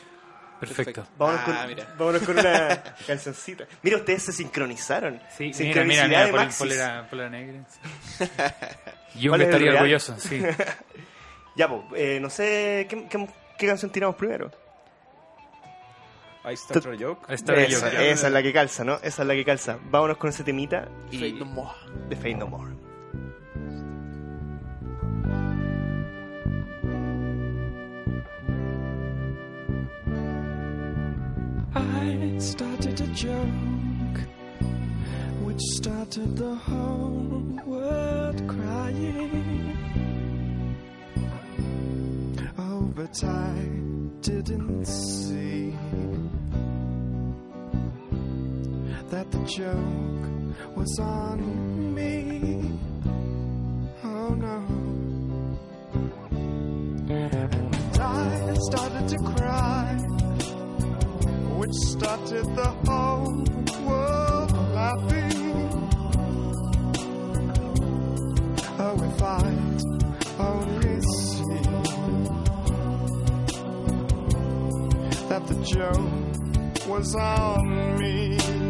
Perfecto. 0.59 1.05
Vámonos, 1.15 1.41
Ah, 1.47 1.57
con, 1.59 1.67
mira. 1.67 1.93
vámonos 1.95 2.21
con 2.23 2.39
una 2.39 2.83
cancioncita. 3.07 3.65
Mira, 3.83 3.97
ustedes 3.97 4.23
se 4.23 4.33
sincronizaron. 4.33 5.21
Sí, 5.37 5.43
mira, 5.43 5.57
Sincronicidad 5.57 6.07
mira, 6.07 6.25
mira, 6.31 6.45
de 6.47 6.53
polera, 6.57 7.07
polera 7.07 7.29
negra. 7.29 7.63
Yo 9.13 9.29
¿Cuál 9.31 9.39
me 9.41 9.45
estaría 9.45 9.73
orgulloso, 9.73 10.15
sí. 10.19 10.41
Ya, 11.55 11.67
pues, 11.69 11.81
eh, 11.95 12.19
no 12.19 12.31
sé, 12.31 12.87
¿qué, 12.89 13.07
qué, 13.07 13.27
qué 13.59 13.67
canción 13.67 13.91
tiramos 13.91 14.15
primero? 14.15 14.51
I 16.49 16.55
Started 16.55 16.93
a 16.93 16.97
Joke. 16.97 17.25
Ahí 17.27 17.35
está 17.35 17.53
el 17.55 17.59
esa, 17.71 17.91
yo. 17.91 17.99
esa 17.99 18.27
es 18.27 18.33
la 18.33 18.41
que 18.41 18.53
calza, 18.53 18.83
¿no? 18.85 18.95
Esa 19.03 19.21
es 19.23 19.27
la 19.27 19.33
que 19.33 19.43
calza. 19.43 19.79
Vámonos 19.91 20.17
con 20.17 20.29
ese 20.29 20.43
temita 20.43 20.87
y 21.11 21.17
Fade 21.17 21.33
no 21.33 21.45
more. 21.45 21.71
de 22.09 22.15
Fade 22.15 22.35
No 22.35 22.47
More. 22.47 22.73
I 31.75 32.37
started 32.39 32.99
a 33.01 33.07
joke 33.13 34.19
which 35.43 35.61
started 35.61 36.35
the 36.37 36.55
whole 36.55 37.43
world 37.65 38.47
crying. 38.47 39.77
Oh, 42.57 42.81
but 42.95 43.23
I 43.23 43.53
didn't 44.21 44.85
see 44.85 45.71
that 49.09 49.31
the 49.31 49.39
joke 49.45 50.75
was 50.75 50.99
on 50.99 51.93
me. 51.95 52.77
Oh 54.03 54.29
no. 54.29 54.65
And 57.09 57.99
I 57.99 58.53
started 58.69 59.07
to 59.07 59.17
cry 59.17 59.97
which 61.57 61.73
started 61.73 62.45
the 62.55 62.67
whole 62.85 63.43
world 63.87 64.51
laughing. 64.75 65.33
Oh, 68.79 68.95
if 69.09 69.23
I'd 69.23 69.81
only 70.39 71.01
see 71.01 71.63
that 75.29 75.43
the 75.47 75.55
joke 75.65 76.87
was 76.87 77.15
on 77.15 77.97
me. 77.99 78.66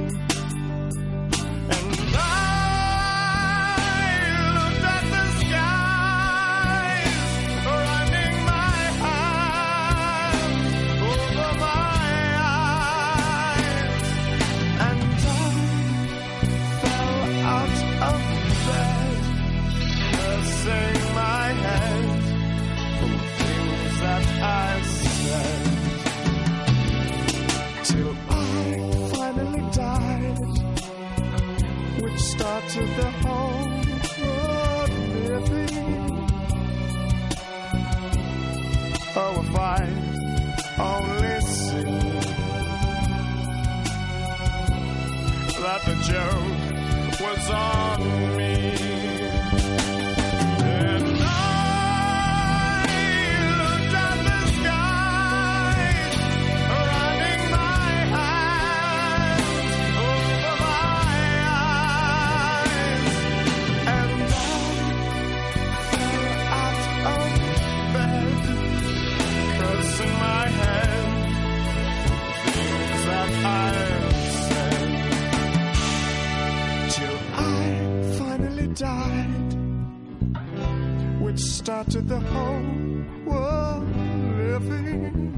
Which 32.64 32.72
started 32.72 33.07
which 81.78 81.94
started 81.94 82.08
the 82.08 82.20
whole 82.20 82.64
world 83.26 83.96
living. 84.38 85.34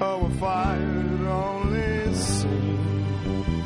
Oh, 0.00 0.26
if 0.30 0.42
I'd 0.42 1.26
only 1.26 2.14
seen 2.14 3.64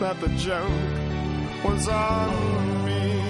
that 0.00 0.20
the 0.20 0.28
joke 0.46 1.64
was 1.64 1.88
on 1.88 2.84
me. 2.84 3.22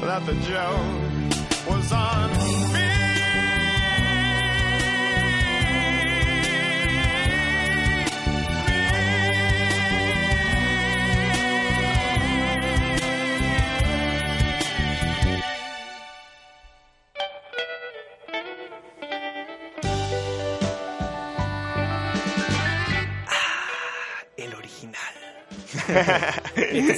That 0.00 0.24
the 0.26 0.34
joke 0.34 1.68
was 1.68 1.92
on 1.92 2.72
me. 2.72 2.85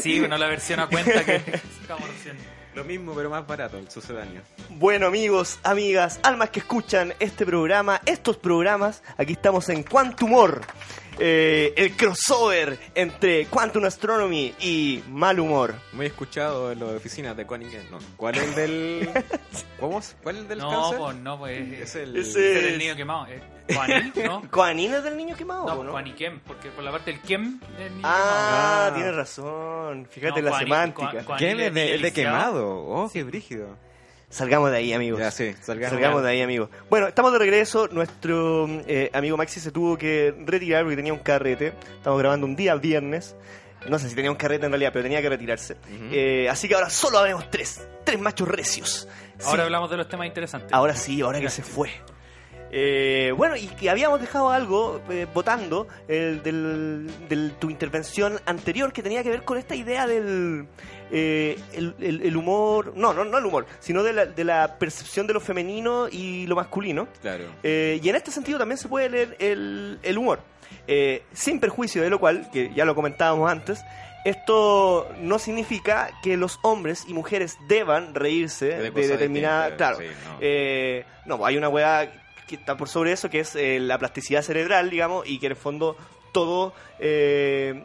Sí, 0.02 0.20
bueno, 0.20 0.38
la 0.38 0.46
versión 0.46 0.80
a 0.80 0.86
cuenta 0.86 1.24
que 1.24 1.40
sacamos 1.80 2.08
recién. 2.08 2.36
Lo 2.74 2.84
mismo, 2.84 3.12
pero 3.14 3.28
más 3.28 3.46
barato, 3.46 3.76
el 3.78 3.90
sucedáneo. 3.90 4.42
Bueno 4.68 5.06
amigos, 5.06 5.58
amigas, 5.64 6.20
almas 6.22 6.50
que 6.50 6.60
escuchan 6.60 7.12
este 7.18 7.44
programa, 7.44 8.00
estos 8.06 8.36
programas, 8.36 9.02
aquí 9.16 9.32
estamos 9.32 9.68
en 9.68 9.82
Quantumor. 9.82 10.60
Eh, 11.18 11.74
el 11.76 11.96
crossover 11.96 12.78
entre 12.94 13.46
Quantum 13.46 13.84
Astronomy 13.84 14.54
y 14.60 15.02
Mal 15.08 15.40
Humor. 15.40 15.74
Muy 15.92 16.06
escuchado 16.06 16.72
en 16.72 16.80
las 16.80 16.90
oficinas 16.90 17.36
de 17.36 17.46
Quaniken. 17.46 17.90
No, 17.90 17.98
¿cuál 18.16 18.36
es 18.36 18.42
el 18.44 18.54
del. 18.54 19.10
¿Cómo? 19.80 19.98
es? 19.98 20.16
¿Cuál 20.22 20.36
es 20.36 20.42
el 20.42 20.48
del 20.48 20.58
No, 20.58 20.70
cáncer? 20.70 20.98
pues 20.98 21.16
no, 21.16 21.38
pues 21.38 21.60
es, 21.60 21.80
Es 21.80 21.94
el. 21.96 22.16
Es 22.16 22.36
el 22.36 22.78
niño 22.78 22.96
quemado. 22.96 23.26
Eh, 23.28 23.40
¿Juaní? 23.74 24.12
¿No? 24.24 24.42
¿Coanín 24.50 24.94
es 24.94 25.04
del 25.04 25.16
niño 25.16 25.36
quemado? 25.36 25.66
No, 25.66 25.74
pues 25.76 25.86
no? 25.86 25.92
Juaniquem, 25.92 26.40
porque 26.40 26.70
por 26.70 26.82
la 26.84 26.90
parte 26.92 27.10
del 27.12 27.20
Kem 27.20 27.60
del 27.78 27.90
niño 27.96 28.02
Ah, 28.08 28.88
Ah. 28.90 28.94
tienes 28.94 29.14
razón. 29.14 30.06
Fíjate 30.10 30.40
No, 30.42 30.50
la 30.50 30.58
semántica. 30.58 31.10
Juan- 31.10 31.24
Juan- 31.24 31.38
¿Qué? 31.38 31.44
Juanile 31.46 31.66
¿El 31.66 31.74
de, 31.74 31.94
el 31.94 32.02
de 32.02 32.12
quemado? 32.12 32.66
Oh, 32.86 33.10
qué 33.12 33.22
brígido. 33.24 33.76
Salgamos 34.30 34.70
de 34.70 34.76
ahí, 34.76 34.92
amigos. 34.92 35.20
Ya, 35.20 35.30
sí, 35.30 35.54
salgamos. 35.62 35.92
Salgamos 35.94 36.22
de 36.22 36.28
ahí, 36.30 36.42
amigos. 36.42 36.68
Bueno, 36.90 37.08
estamos 37.08 37.32
de 37.32 37.38
regreso. 37.38 37.88
Nuestro 37.88 38.66
eh, 38.86 39.10
amigo 39.14 39.36
Maxi 39.38 39.58
se 39.58 39.70
tuvo 39.70 39.96
que 39.96 40.34
retirar 40.44 40.82
porque 40.82 40.96
tenía 40.96 41.14
un 41.14 41.18
carrete. 41.20 41.72
Estamos 41.96 42.18
grabando 42.18 42.46
un 42.46 42.54
día 42.54 42.74
viernes. 42.74 43.36
No 43.88 43.98
sé 43.98 44.08
si 44.10 44.14
tenía 44.14 44.30
un 44.30 44.36
carrete 44.36 44.66
en 44.66 44.72
realidad, 44.72 44.90
pero 44.92 45.04
tenía 45.04 45.22
que 45.22 45.28
retirarse. 45.30 45.76
Eh, 46.12 46.46
así 46.50 46.68
que 46.68 46.74
ahora 46.74 46.90
solo 46.90 47.18
habemos 47.18 47.48
tres. 47.50 47.86
Tres 48.04 48.20
machos 48.20 48.48
recios. 48.48 49.08
Ahora 49.44 49.62
Sí. 49.62 49.66
hablamos 49.66 49.90
de 49.90 49.96
los 49.96 50.08
temas 50.08 50.26
interesantes. 50.26 50.72
Ahora 50.72 50.94
sí, 50.94 51.20
ahora 51.22 51.40
que 51.40 51.48
se 51.48 51.62
fue. 51.62 51.90
Eh, 52.70 53.32
bueno, 53.36 53.56
y 53.56 53.66
que 53.68 53.88
habíamos 53.88 54.20
dejado 54.20 54.50
algo 54.50 55.00
eh, 55.08 55.26
votando 55.32 55.88
el 56.06 56.42
del, 56.42 57.10
del- 57.28 57.52
tu 57.58 57.70
intervención 57.70 58.38
anterior 58.44 58.92
que 58.92 59.02
tenía 59.02 59.22
que 59.22 59.30
ver 59.30 59.42
con 59.42 59.56
esta 59.56 59.74
idea 59.74 60.06
del 60.06 60.66
eh, 61.10 61.58
el, 61.72 61.94
el- 62.00 62.20
el 62.22 62.36
humor, 62.36 62.92
no, 62.94 63.14
no, 63.14 63.24
no 63.24 63.38
el 63.38 63.46
humor, 63.46 63.64
sino 63.80 64.02
de 64.02 64.12
la, 64.12 64.26
de 64.26 64.44
la 64.44 64.76
percepción 64.78 65.26
de 65.26 65.32
lo 65.32 65.40
femenino 65.40 66.08
y 66.10 66.46
lo 66.46 66.56
masculino. 66.56 67.08
Claro. 67.22 67.44
Eh, 67.62 67.98
y 68.02 68.08
en 68.08 68.16
este 68.16 68.30
sentido 68.30 68.58
también 68.58 68.76
se 68.78 68.88
puede 68.88 69.08
leer 69.08 69.36
el, 69.38 69.98
el 70.02 70.18
humor. 70.18 70.40
Eh, 70.86 71.22
sin 71.32 71.60
perjuicio 71.60 72.02
de 72.02 72.10
lo 72.10 72.18
cual, 72.20 72.50
que 72.52 72.70
ya 72.74 72.84
lo 72.84 72.94
comentábamos 72.94 73.50
antes, 73.50 73.80
esto 74.24 75.08
no 75.20 75.38
significa 75.38 76.10
que 76.22 76.36
los 76.36 76.58
hombres 76.62 77.04
y 77.08 77.14
mujeres 77.14 77.56
deban 77.68 78.14
reírse 78.14 78.66
De 78.66 78.90
de, 78.90 79.08
determinada... 79.08 79.76
Claro. 79.76 79.98
sí, 79.98 80.04
no. 80.04 80.36
Eh, 80.40 81.04
no, 81.24 81.46
hay 81.46 81.56
una 81.56 81.68
weá 81.70 82.10
que 82.48 82.56
está 82.56 82.76
por 82.76 82.88
sobre 82.88 83.12
eso, 83.12 83.30
que 83.30 83.38
es 83.40 83.54
eh, 83.54 83.78
la 83.78 83.96
plasticidad 83.98 84.42
cerebral, 84.42 84.90
digamos, 84.90 85.24
y 85.28 85.38
que 85.38 85.46
en 85.46 85.52
el 85.52 85.56
fondo 85.58 85.96
todo... 86.32 86.74
eh, 86.98 87.84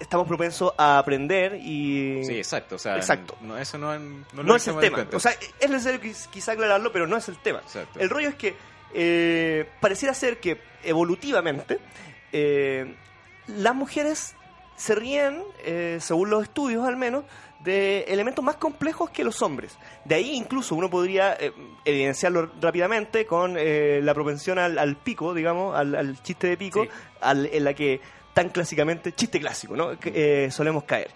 estamos 0.00 0.26
propensos 0.26 0.72
a 0.76 0.98
aprender 0.98 1.54
y... 1.54 2.24
Sí, 2.24 2.36
exacto. 2.36 2.74
O 2.74 2.78
sea, 2.78 2.96
Exacto. 2.96 3.36
No, 3.40 3.56
eso 3.56 3.78
no, 3.78 3.96
no, 3.98 4.42
no 4.42 4.56
es 4.56 4.66
el 4.66 4.76
tema. 4.80 5.06
O 5.12 5.20
sea, 5.20 5.32
es 5.60 5.70
necesario 5.70 6.00
quiz- 6.00 6.28
quizá 6.30 6.52
aclararlo, 6.52 6.90
pero 6.92 7.06
no 7.06 7.16
es 7.16 7.28
el 7.28 7.38
tema. 7.38 7.60
Exacto. 7.60 8.00
El 8.00 8.10
rollo 8.10 8.28
es 8.28 8.34
que 8.34 8.54
eh, 8.92 9.68
pareciera 9.80 10.12
ser 10.12 10.40
que 10.40 10.60
evolutivamente 10.82 11.78
eh, 12.32 12.92
las 13.46 13.74
mujeres 13.74 14.34
se 14.76 14.94
ríen, 14.96 15.42
según 16.00 16.28
los 16.28 16.42
estudios 16.42 16.84
al 16.86 16.96
menos, 16.96 17.24
de 17.64 18.02
elementos 18.08 18.44
más 18.44 18.56
complejos 18.56 19.10
que 19.10 19.24
los 19.24 19.40
hombres. 19.42 19.76
De 20.04 20.14
ahí 20.16 20.32
incluso 20.34 20.74
uno 20.74 20.90
podría 20.90 21.34
eh, 21.40 21.50
evidenciarlo 21.84 22.50
rápidamente 22.60 23.24
con 23.26 23.56
eh, 23.58 24.00
la 24.02 24.12
propensión 24.14 24.58
al, 24.58 24.78
al 24.78 24.96
pico, 24.96 25.32
digamos, 25.34 25.74
al, 25.74 25.94
al 25.94 26.22
chiste 26.22 26.46
de 26.48 26.56
pico, 26.58 26.84
Sí. 26.84 26.90
al- 27.22 27.46
en 27.46 27.64
la 27.64 27.72
que 27.74 28.00
tan 28.34 28.50
clásicamente, 28.50 29.12
chiste 29.12 29.40
clásico, 29.40 29.74
¿no? 29.76 29.98
Que, 29.98 30.44
eh, 30.44 30.50
solemos 30.50 30.84
caer. 30.84 31.10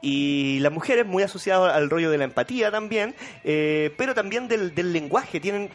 Y 0.00 0.60
las 0.60 0.72
mujeres, 0.72 1.04
muy 1.06 1.22
asociadas 1.24 1.74
al 1.74 1.90
rollo 1.90 2.10
de 2.10 2.18
la 2.18 2.24
empatía 2.24 2.70
también, 2.70 3.14
pero 3.42 4.14
también 4.14 4.46
del, 4.46 4.72
del 4.74 4.92
lenguaje, 4.92 5.40
tienen, 5.40 5.68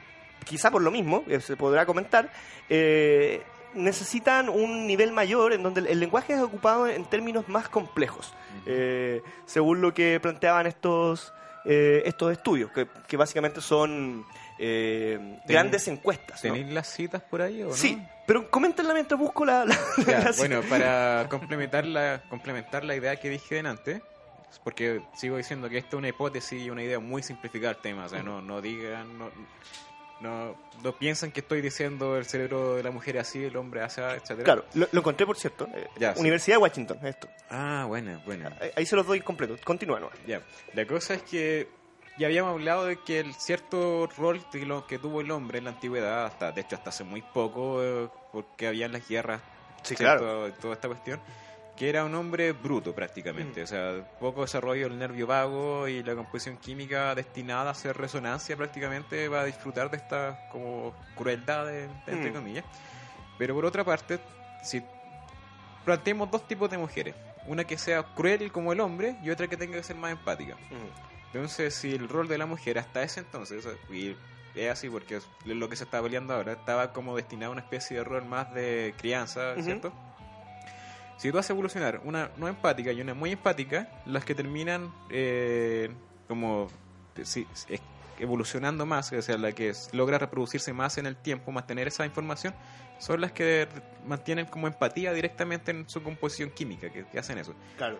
quizá 0.45 0.71
por 0.71 0.81
lo 0.81 0.91
mismo, 0.91 1.23
se 1.41 1.57
podrá 1.57 1.85
comentar, 1.85 2.31
eh, 2.69 3.41
necesitan 3.75 4.49
un 4.49 4.87
nivel 4.87 5.11
mayor 5.11 5.53
en 5.53 5.63
donde 5.63 5.81
el, 5.81 5.87
el 5.87 5.99
lenguaje 5.99 6.33
es 6.33 6.39
ocupado 6.41 6.87
en 6.87 7.05
términos 7.05 7.47
más 7.49 7.69
complejos, 7.69 8.33
eh, 8.65 9.21
según 9.45 9.81
lo 9.81 9.93
que 9.93 10.19
planteaban 10.19 10.67
estos, 10.67 11.33
eh, 11.65 12.03
estos 12.05 12.31
estudios, 12.31 12.71
que, 12.71 12.87
que 13.07 13.17
básicamente 13.17 13.61
son 13.61 14.25
eh, 14.59 15.39
grandes 15.47 15.87
encuestas. 15.87 16.43
¿no? 16.43 16.53
¿Tenéis 16.53 16.73
las 16.73 16.87
citas 16.87 17.21
por 17.21 17.41
ahí 17.41 17.61
o 17.63 17.67
no? 17.69 17.73
Sí, 17.73 18.01
pero 18.27 18.49
coméntenla 18.49 18.93
mientras 18.93 19.19
busco 19.19 19.45
la... 19.45 19.65
la- 19.65 19.77
Ya, 20.07 20.19
la- 20.19 20.31
bueno, 20.37 20.61
para 20.69 21.25
complementar 21.29 21.85
la, 21.85 22.21
complementar 22.29 22.83
la 22.83 22.95
idea 22.95 23.15
que 23.17 23.29
dije 23.29 23.59
antes, 23.59 24.01
porque 24.63 25.01
sigo 25.15 25.37
diciendo 25.37 25.67
que 25.67 25.79
esto 25.79 25.97
es 25.97 25.99
una 25.99 26.07
hipótesis 26.09 26.61
y 26.61 26.69
una 26.69 26.83
idea 26.83 26.99
muy 26.99 27.23
simplificada 27.23 27.73
del 27.73 27.81
tema, 27.81 28.05
o 28.05 28.09
sea, 28.09 28.21
no, 28.21 28.39
no 28.41 28.61
digan, 28.61 29.17
no, 29.17 29.29
no, 30.23 30.55
no 30.83 30.91
piensan 30.97 31.31
que 31.31 31.41
estoy 31.41 31.61
diciendo 31.61 32.17
el 32.17 32.25
cerebro 32.25 32.75
de 32.75 32.83
la 32.83 32.89
mujer 32.91 33.19
así, 33.19 33.43
el 33.43 33.55
hombre 33.57 33.81
así, 33.81 34.01
etcétera. 34.01 34.43
Claro, 34.43 34.65
lo, 34.73 34.87
lo 34.91 34.99
encontré 35.01 35.25
por 35.25 35.37
cierto. 35.37 35.67
eh, 35.75 35.87
Ya, 35.97 36.13
sí. 36.15 36.21
Universidad 36.21 36.55
de 36.57 36.61
Washington, 36.63 36.97
esto. 37.03 37.27
Ah, 37.49 37.85
bueno, 37.87 38.19
bueno. 38.25 38.49
Ahí, 38.59 38.71
ahí 38.77 38.85
se 38.85 38.95
los 38.95 39.05
doy 39.05 39.21
completo. 39.21 39.55
Continúa, 39.63 39.99
¿no? 39.99 40.09
Ya, 40.25 40.41
la 40.73 40.85
cosa 40.87 41.13
es 41.13 41.21
que 41.23 41.67
ya 42.17 42.27
habíamos 42.27 42.51
hablado 42.53 42.85
de 42.85 42.97
que 42.97 43.19
el 43.19 43.33
cierto 43.35 44.07
rol 44.17 44.43
de 44.51 44.65
lo 44.65 44.87
que 44.87 44.97
tuvo 44.99 45.21
el 45.21 45.29
hombre 45.31 45.57
en 45.59 45.65
la 45.65 45.71
antigüedad, 45.71 46.25
hasta 46.25 46.51
de 46.51 46.61
hecho 46.61 46.75
hasta 46.75 46.89
hace 46.89 47.03
muy 47.03 47.21
poco, 47.21 47.83
eh, 47.83 48.07
porque 48.31 48.67
habían 48.67 48.91
las 48.91 49.07
guerras, 49.07 49.41
Sí, 49.83 49.95
¿cierto? 49.95 50.49
toda 50.61 50.75
esta 50.75 50.87
cuestión, 50.87 51.19
que 51.75 51.89
era 51.89 52.03
un 52.05 52.13
hombre 52.13 52.51
bruto 52.51 52.93
prácticamente, 52.93 53.61
Mm. 53.61 53.63
o 53.63 53.67
sea, 53.67 53.93
poco 54.19 54.41
desarrollo 54.41 54.87
del 54.89 54.99
nervio 54.99 55.25
vago 55.25 55.87
y 55.87 56.03
la 56.03 56.13
composición 56.15 56.57
química 56.57 57.15
destinada 57.15 57.69
a 57.69 57.71
hacer 57.71 57.97
resonancia 57.97 58.55
prácticamente 58.55 59.27
va 59.27 59.41
a 59.41 59.45
disfrutar 59.45 59.89
de 59.89 59.97
esta 59.97 60.47
como 60.51 60.93
crueldad, 61.15 61.65
de- 61.65 61.87
de- 61.87 61.93
entre 62.07 62.29
Mm. 62.29 62.33
comillas. 62.33 62.65
Pero 63.39 63.55
por 63.55 63.65
otra 63.65 63.83
parte, 63.83 64.19
si 64.61 64.83
planteemos 65.85 66.29
dos 66.31 66.47
tipos 66.47 66.69
de 66.69 66.77
mujeres, 66.77 67.15
una 67.47 67.63
que 67.65 67.77
sea 67.77 68.03
cruel 68.03 68.51
como 68.51 68.71
el 68.71 68.79
hombre 68.79 69.17
y 69.23 69.29
otra 69.31 69.47
que 69.47 69.57
tenga 69.57 69.75
que 69.77 69.83
ser 69.83 69.95
más 69.97 70.11
empática. 70.11 70.55
Entonces, 71.33 71.73
si 71.75 71.93
el 71.93 72.07
rol 72.07 72.27
de 72.27 72.37
la 72.37 72.45
mujer 72.45 72.77
hasta 72.77 73.01
ese 73.03 73.19
entonces, 73.21 73.67
y 73.91 74.15
es 74.55 74.71
así 74.71 74.87
porque 74.89 75.15
es 75.17 75.27
lo 75.45 75.67
que 75.67 75.75
se 75.75 75.83
está 75.83 76.01
peleando 76.01 76.35
ahora, 76.35 76.53
estaba 76.53 76.93
como 76.93 77.15
destinado 77.15 77.51
a 77.51 77.53
una 77.53 77.61
especie 77.61 77.97
de 77.97 78.03
rol 78.03 78.23
más 78.25 78.53
de 78.53 78.93
crianza. 78.97 79.55
¿cierto? 79.61 79.91
Si 81.17 81.31
tú 81.31 81.37
a 81.49 81.53
evolucionar 81.53 82.01
una 82.03 82.31
no 82.37 82.47
empática 82.47 82.91
y 82.91 82.99
una 83.01 83.13
muy 83.13 83.31
empática, 83.31 83.87
las 84.05 84.25
que 84.25 84.35
terminan 84.35 84.91
eh, 85.09 85.89
como 86.27 86.67
evolucionando 88.19 88.85
más, 88.85 89.11
o 89.11 89.21
sea, 89.21 89.37
la 89.37 89.51
que 89.51 89.73
logra 89.91 90.17
reproducirse 90.17 90.71
más 90.73 90.97
en 90.97 91.05
el 91.05 91.15
tiempo, 91.15 91.51
mantener 91.51 91.87
esa 91.87 92.05
información, 92.05 92.53
son 92.99 93.21
las 93.21 93.31
que 93.31 93.67
mantienen 94.05 94.45
como 94.45 94.67
empatía 94.67 95.11
directamente 95.13 95.71
en 95.71 95.89
su 95.89 96.01
composición 96.03 96.51
química, 96.51 96.89
que- 96.89 97.05
que 97.05 97.19
hacen 97.19 97.37
eso. 97.37 97.53
Claro. 97.77 97.97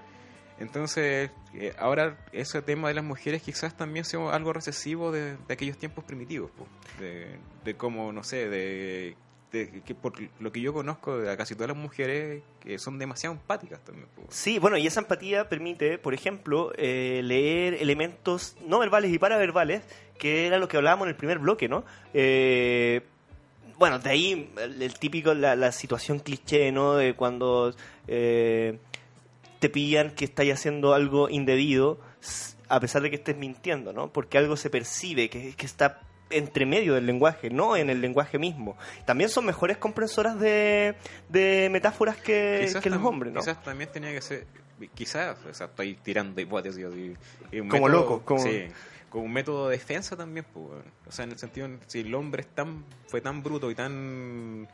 Entonces, 0.60 1.32
eh, 1.56 1.74
ahora 1.80 2.18
ese 2.32 2.62
tema 2.62 2.88
de 2.88 2.94
las 2.94 3.04
mujeres 3.04 3.42
quizás 3.42 3.76
también 3.76 4.06
sea 4.06 4.30
algo 4.30 4.54
recesivo 4.54 5.12
de, 5.12 5.36
de 5.36 5.54
aquellos 5.54 5.78
tiempos 5.78 6.04
primitivos, 6.06 6.52
po. 6.52 6.68
de, 7.00 7.40
de 7.66 7.76
cómo, 7.76 8.14
no 8.14 8.24
sé, 8.24 8.48
de, 8.50 9.18
de 9.54 9.82
que 9.86 9.94
por 9.94 10.14
lo 10.40 10.52
que 10.52 10.60
yo 10.60 10.74
conozco, 10.74 11.20
de 11.20 11.38
casi 11.38 11.54
todas 11.54 11.70
las 11.70 11.78
mujeres 11.78 12.42
que 12.60 12.80
son 12.80 12.98
demasiado 12.98 13.36
empáticas 13.36 13.80
también. 13.84 14.08
Sí, 14.30 14.58
bueno, 14.58 14.78
y 14.78 14.88
esa 14.88 15.00
empatía 15.00 15.48
permite, 15.48 16.00
por 16.00 16.16
ejemplo, 16.16 16.74
eh, 16.76 17.22
leer 17.24 17.76
elementos 17.76 18.58
no 18.66 18.80
verbales 18.80 19.14
y 19.14 19.20
paraverbales, 19.20 19.84
que 20.18 20.48
era 20.48 20.58
lo 20.58 20.68
que 20.68 20.78
hablábamos 20.78 21.06
en 21.06 21.10
el 21.10 21.16
primer 21.16 21.38
bloque, 21.38 21.70
¿no? 21.70 21.86
Eh, 22.16 23.04
bueno, 23.78 24.00
de 24.00 24.10
ahí 24.10 24.50
el, 24.58 24.94
típico, 24.98 25.36
la, 25.36 25.56
la 25.56 25.72
situación 25.72 26.20
cliché, 26.20 26.72
¿no? 26.72 26.96
De 26.96 27.14
cuando 27.14 27.76
eh, 28.08 28.80
te 29.60 29.70
pillan 29.70 30.16
que 30.16 30.26
estás 30.26 30.48
haciendo 30.48 30.96
algo 30.96 31.30
indebido, 31.30 32.00
a 32.70 32.80
pesar 32.80 33.04
de 33.04 33.12
que 33.12 33.18
estés 33.18 33.38
mintiendo, 33.38 33.94
¿no? 33.94 34.12
Porque 34.12 34.40
algo 34.40 34.58
se 34.58 34.72
percibe, 34.72 35.30
que 35.30 35.54
está 35.60 36.02
entre 36.34 36.66
medio 36.66 36.94
del 36.96 37.06
lenguaje, 37.06 37.50
no 37.50 37.76
en 37.76 37.90
el 37.90 38.02
lenguaje 38.02 38.38
mismo. 38.38 38.76
También 39.06 39.30
son 39.30 39.46
mejores 39.46 39.78
comprensoras 39.78 40.40
de, 40.40 40.96
de 41.30 41.70
metáforas 41.72 42.18
que, 42.18 42.72
que 42.82 42.90
los 42.90 43.04
hombres, 43.04 43.34
¿no? 43.34 43.40
Quizás 43.40 43.62
también 43.64 43.90
tenía 43.92 44.12
que 44.12 44.22
ser, 44.22 44.48
quizás, 44.94 45.38
o 45.50 45.54
sea, 45.54 45.68
estoy 45.68 45.96
tirando 45.96 46.40
hipótesis 46.42 46.86
y 47.52 47.60
un 47.60 47.70
Como 47.70 47.88
loco, 47.90 48.22
como- 48.26 48.42
sí, 48.44 48.66
como 49.10 49.26
un 49.26 49.34
método 49.34 49.70
de 49.70 49.78
defensa 49.78 50.16
también, 50.18 50.46
pues, 50.54 50.66
o 51.08 51.12
sea, 51.12 51.26
en 51.26 51.32
el 51.34 51.38
sentido, 51.38 51.70
si 51.88 52.00
el 52.00 52.14
hombre 52.16 52.42
es 52.42 52.48
tan, 52.48 52.84
fue 53.08 53.22
tan 53.22 53.44
bruto 53.44 53.70
y 53.70 53.76
tan 53.76 54.68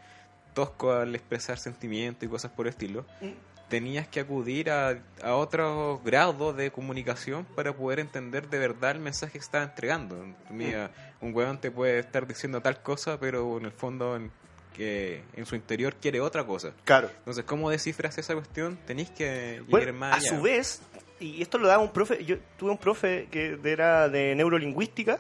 tosco 0.54 0.94
al 0.94 1.14
expresar 1.14 1.58
sentimientos 1.58 2.24
y 2.24 2.28
cosas 2.28 2.52
por 2.52 2.66
el 2.66 2.72
estilo, 2.72 3.06
Mm. 3.22 3.28
Tenías 3.70 4.08
que 4.08 4.20
acudir 4.20 4.70
a, 4.72 4.98
a 5.24 5.36
otros 5.36 6.04
grados 6.04 6.58
de 6.58 6.72
comunicación 6.72 7.46
para 7.56 7.72
poder 7.74 8.00
entender 8.00 8.50
de 8.50 8.58
verdad 8.60 8.92
el 8.92 9.00
mensaje 9.00 9.34
que 9.34 9.38
estaba 9.40 9.64
entregando. 9.64 10.26
Mira, 10.50 10.92
un 11.22 11.34
huevón 11.34 11.60
te 11.62 11.70
puede 11.72 12.00
estar 12.00 12.26
diciendo 12.28 12.62
tal 12.62 12.82
cosa, 12.82 13.20
pero 13.20 13.58
en 13.58 13.66
el 13.66 13.72
fondo 13.72 14.16
en, 14.16 14.32
que 14.76 15.22
en 15.36 15.46
su 15.46 15.56
interior 15.56 15.96
quiere 15.96 16.20
otra 16.22 16.44
cosa. 16.46 16.72
Claro. 16.84 17.10
Entonces, 17.20 17.44
¿cómo 17.46 17.70
descifras 17.70 18.18
esa 18.18 18.34
cuestión? 18.34 18.78
Tenéis 18.88 19.10
que 19.12 19.62
llegar 19.68 19.94
más 19.94 20.14
a 20.14 20.16
allá. 20.18 20.30
su 20.30 20.42
vez, 20.42 20.82
y 21.20 21.42
esto 21.42 21.58
lo 21.58 21.68
daba 21.68 21.84
un 21.84 21.92
profe, 21.92 22.24
yo 22.26 22.38
tuve 22.58 22.72
un 22.72 22.78
profe 22.78 23.28
que 23.30 23.60
era 23.64 24.10
de 24.10 24.34
neurolingüística 24.36 25.20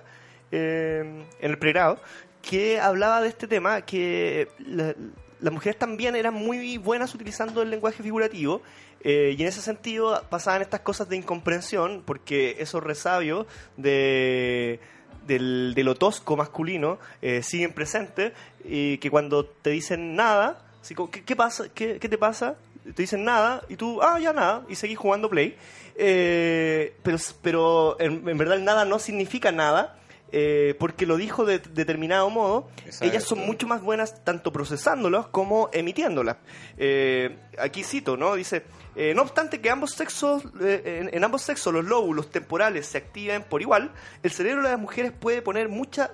eh, 0.52 1.26
en 1.39 1.52
el 1.52 1.58
pregrado, 1.60 2.02
que 2.41 2.80
hablaba 2.80 3.22
de 3.22 3.28
este 3.30 3.47
tema, 3.47 3.82
que 3.82 4.47
la- 4.66 4.95
las 5.42 5.54
mujeres 5.54 5.78
también 5.80 6.16
eran 6.16 6.34
muy 6.34 6.78
buenas 6.78 7.14
utilizando 7.16 7.62
el 7.62 7.70
lenguaje 7.70 8.04
figurativo 8.04 8.62
eh, 9.02 9.36
y 9.38 9.42
en 9.42 9.48
ese 9.48 9.62
sentido 9.62 10.22
pasaban 10.30 10.62
estas 10.62 10.82
cosas 10.82 11.08
de 11.10 11.16
incomprensión 11.16 12.04
porque 12.06 12.58
esos 12.60 12.84
resabios 12.84 13.48
de, 13.78 14.80
del, 15.26 15.74
de 15.76 15.84
lo 15.84 15.96
tosco 15.96 16.36
masculino 16.36 17.00
eh, 17.22 17.42
siguen 17.44 17.74
presentes 17.74 18.34
y 18.66 18.98
que 18.98 19.10
cuando 19.10 19.46
te 19.46 19.70
dicen 19.70 20.16
nada, 20.16 20.66
así 20.82 20.96
¿qué, 21.26 21.36
pasa? 21.36 21.70
¿Qué, 21.74 22.00
¿Qué 22.00 22.10
te 22.10 22.18
pasa? 22.18 22.56
Te 22.84 23.04
dicen 23.04 23.24
nada 23.24 23.64
y 23.70 23.76
tú, 23.76 24.02
ah, 24.02 24.20
ya 24.20 24.34
nada, 24.34 24.66
y 24.68 24.76
seguís 24.76 24.98
jugando 24.98 25.30
play. 25.30 25.56
Eh, 25.96 26.96
pero 27.04 27.18
pero 27.42 28.00
en, 28.00 28.28
en 28.28 28.38
verdad 28.38 28.58
el 28.58 28.66
nada 28.66 28.86
no 28.86 29.00
significa 29.00 29.52
nada. 29.52 29.98
Eh, 30.32 30.75
porque 30.80 31.05
lo 31.05 31.17
dijo 31.17 31.45
de 31.45 31.59
determinado 31.59 32.30
modo, 32.30 32.69
Exacto. 32.86 33.05
ellas 33.05 33.23
son 33.23 33.39
mucho 33.45 33.67
más 33.67 33.82
buenas 33.82 34.23
tanto 34.23 34.51
procesándolas 34.51 35.27
como 35.27 35.69
emitiéndolas. 35.73 36.38
Eh, 36.77 37.38
aquí 37.57 37.84
cito, 37.84 38.17
¿no? 38.17 38.36
Dice, 38.36 38.63
eh, 38.95 39.13
no 39.15 39.21
obstante 39.23 39.61
que 39.61 39.69
ambos 39.69 39.91
sexos, 39.91 40.43
en, 40.59 41.09
en 41.13 41.23
ambos 41.23 41.41
sexos 41.41 41.73
los 41.73 41.86
lóbulos 41.86 42.30
temporales 42.30 42.86
se 42.86 42.97
activen 42.97 43.43
por 43.43 43.61
igual, 43.61 43.91
el 44.23 44.32
cerebro 44.32 44.63
de 44.63 44.69
las 44.69 44.80
mujeres 44.80 45.11
puede 45.11 45.41
poner 45.41 45.69
mucha 45.69 46.11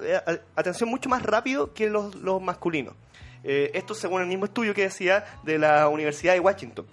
atención 0.55 0.89
mucho 0.89 1.09
más 1.09 1.23
rápido 1.23 1.73
que 1.73 1.89
los, 1.89 2.15
los 2.15 2.41
masculinos. 2.41 2.93
Esto 3.43 3.93
según 3.93 4.21
el 4.21 4.27
mismo 4.27 4.45
estudio 4.45 4.73
que 4.73 4.83
decía 4.83 5.23
de 5.43 5.59
la 5.59 5.87
Universidad 5.87 6.33
de 6.33 6.39
Washington. 6.39 6.85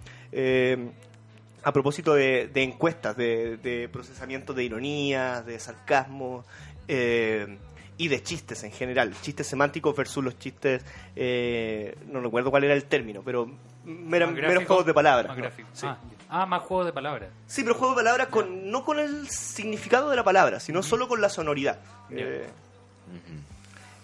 A 1.65 1.73
propósito 1.73 2.15
de, 2.15 2.49
de 2.53 2.63
encuestas, 2.65 3.17
de, 3.17 3.57
de 3.57 3.89
procesamiento 3.89 4.53
de 4.53 4.65
ironías, 4.65 5.47
de 5.47 5.61
sarcasmo 5.61 6.45
eh, 6.89 7.59
y 7.99 8.09
de 8.09 8.23
chistes 8.23 8.63
en 8.65 8.73
general. 8.73 9.13
Chistes 9.21 9.47
semánticos 9.47 9.95
versus 9.97 10.25
los 10.25 10.39
chistes, 10.39 10.85
eh, 11.17 11.97
no 12.11 12.21
recuerdo 12.21 12.51
cuál 12.51 12.65
era 12.65 12.75
el 12.75 12.85
término, 12.85 13.23
pero 13.25 13.51
meros 13.85 14.65
juegos 14.67 14.87
de 14.87 14.95
palabras. 14.95 15.29
más 15.29 15.37
¿no? 15.37 15.43
gráfico. 15.43 15.69
Sí. 15.73 15.87
Ah. 15.87 15.99
Ah, 16.35 16.47
más 16.47 16.63
juegos 16.63 16.87
de 16.87 16.95
palabras. 16.95 17.29
Sí, 17.47 17.63
pero 17.63 17.75
juego 17.75 17.93
de 17.93 17.99
palabras 17.99 18.29
con, 18.29 18.71
no 18.71 18.87
con 18.87 18.99
el 18.99 19.29
significado 19.29 20.09
de 20.09 20.17
la 20.17 20.25
palabra, 20.25 20.61
sino 20.61 20.83
solo 20.83 21.07
con 21.07 21.21
la 21.21 21.29
sonoridad. 21.29 21.79
Eh, 22.11 22.47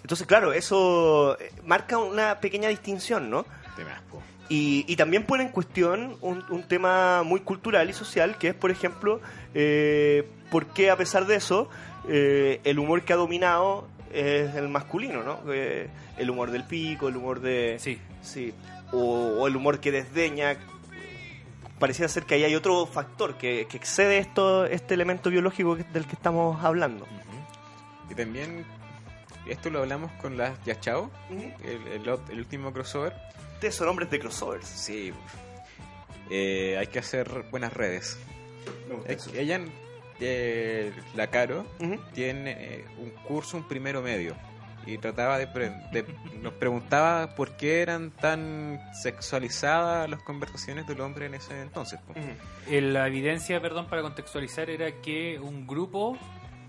entonces, 0.03 0.27
claro, 0.27 0.53
eso 0.53 1.39
marca 1.65 1.97
una 1.97 2.39
pequeña 2.39 2.69
distinción, 2.69 3.31
¿no? 3.31 3.47
Y, 4.51 4.85
y 4.87 4.97
también 4.97 5.25
pone 5.25 5.45
en 5.45 5.49
cuestión 5.49 6.19
un, 6.21 6.45
un 6.51 6.65
tema 6.65 7.23
muy 7.23 7.41
cultural 7.41 7.89
y 7.89 7.95
social, 7.95 8.37
que 8.37 8.49
es, 8.49 8.55
por 8.55 8.71
ejemplo, 8.71 9.23
eh, 9.55 10.29
por 10.51 10.67
qué 10.67 10.91
a 10.91 10.97
pesar 10.97 11.27
de 11.27 11.37
eso, 11.37 11.71
eh, 12.09 12.61
el 12.65 12.79
humor 12.79 13.03
que 13.03 13.13
ha 13.13 13.17
dominado 13.17 13.87
es 14.13 14.55
el 14.55 14.69
masculino, 14.69 15.23
¿no? 15.23 15.41
Eh, 15.53 15.89
el 16.17 16.31
humor 16.31 16.51
del 16.51 16.65
pico, 16.65 17.09
el 17.09 17.17
humor 17.17 17.41
de... 17.41 17.77
Sí. 17.79 17.99
Sí. 18.23 18.53
O, 18.93 18.99
o 19.41 19.47
el 19.47 19.55
humor 19.57 19.81
que 19.81 19.93
desdeña. 19.93 20.57
Pareciera 21.79 22.09
ser 22.09 22.25
que 22.25 22.35
ahí 22.35 22.45
hay 22.45 22.55
otro 22.57 22.87
factor 22.87 23.37
que, 23.39 23.67
que 23.71 23.77
excede 23.77 24.19
esto, 24.19 24.65
este 24.65 24.95
elemento 24.95 25.31
biológico 25.31 25.77
del 25.77 26.07
que 26.07 26.15
estamos 26.15 26.65
hablando. 26.65 27.07
Y 28.11 28.15
también, 28.15 28.65
esto 29.47 29.71
lo 29.71 29.81
hablamos 29.81 30.11
con 30.21 30.37
las 30.37 30.59
Yachao, 30.65 31.11
el, 31.31 32.03
el 32.31 32.39
último 32.39 32.73
crossover. 32.73 33.13
Ustedes 33.55 33.75
son 33.77 33.89
hombres 33.89 34.11
de 34.11 34.19
crossovers. 34.19 34.67
Sí, 34.67 35.13
eh, 36.31 36.77
hay 36.79 36.87
que 36.89 36.99
hacer 36.99 37.45
buenas 37.51 37.73
redes. 37.73 38.19
Es- 39.07 39.29
Ella, 39.35 39.61
eh, 40.21 40.93
la 41.15 41.29
Caro, 41.29 41.67
tiene 42.13 42.53
eh, 42.59 42.85
un 42.99 43.11
curso, 43.25 43.57
un 43.57 43.67
primero 43.69 44.03
medio. 44.03 44.35
Y 44.87 44.97
trataba 44.97 45.37
de, 45.39 45.47
pre- 45.49 45.75
de- 45.93 46.07
Nos 46.41 46.55
preguntaba 46.55 47.35
por 47.35 47.57
qué 47.59 47.83
eran 47.83 48.11
tan 48.11 48.81
sexualizadas 48.95 50.09
las 50.09 50.23
conversaciones 50.23 50.87
del 50.87 51.01
hombre 51.03 51.27
en 51.27 51.35
ese 51.35 51.61
entonces. 51.61 52.01
Eh, 52.71 52.81
La 52.81 53.07
evidencia, 53.07 53.61
perdón, 53.61 53.87
para 53.87 54.01
contextualizar, 54.03 54.71
era 54.71 54.91
que 55.03 55.39
un 55.41 55.67
grupo 55.67 56.17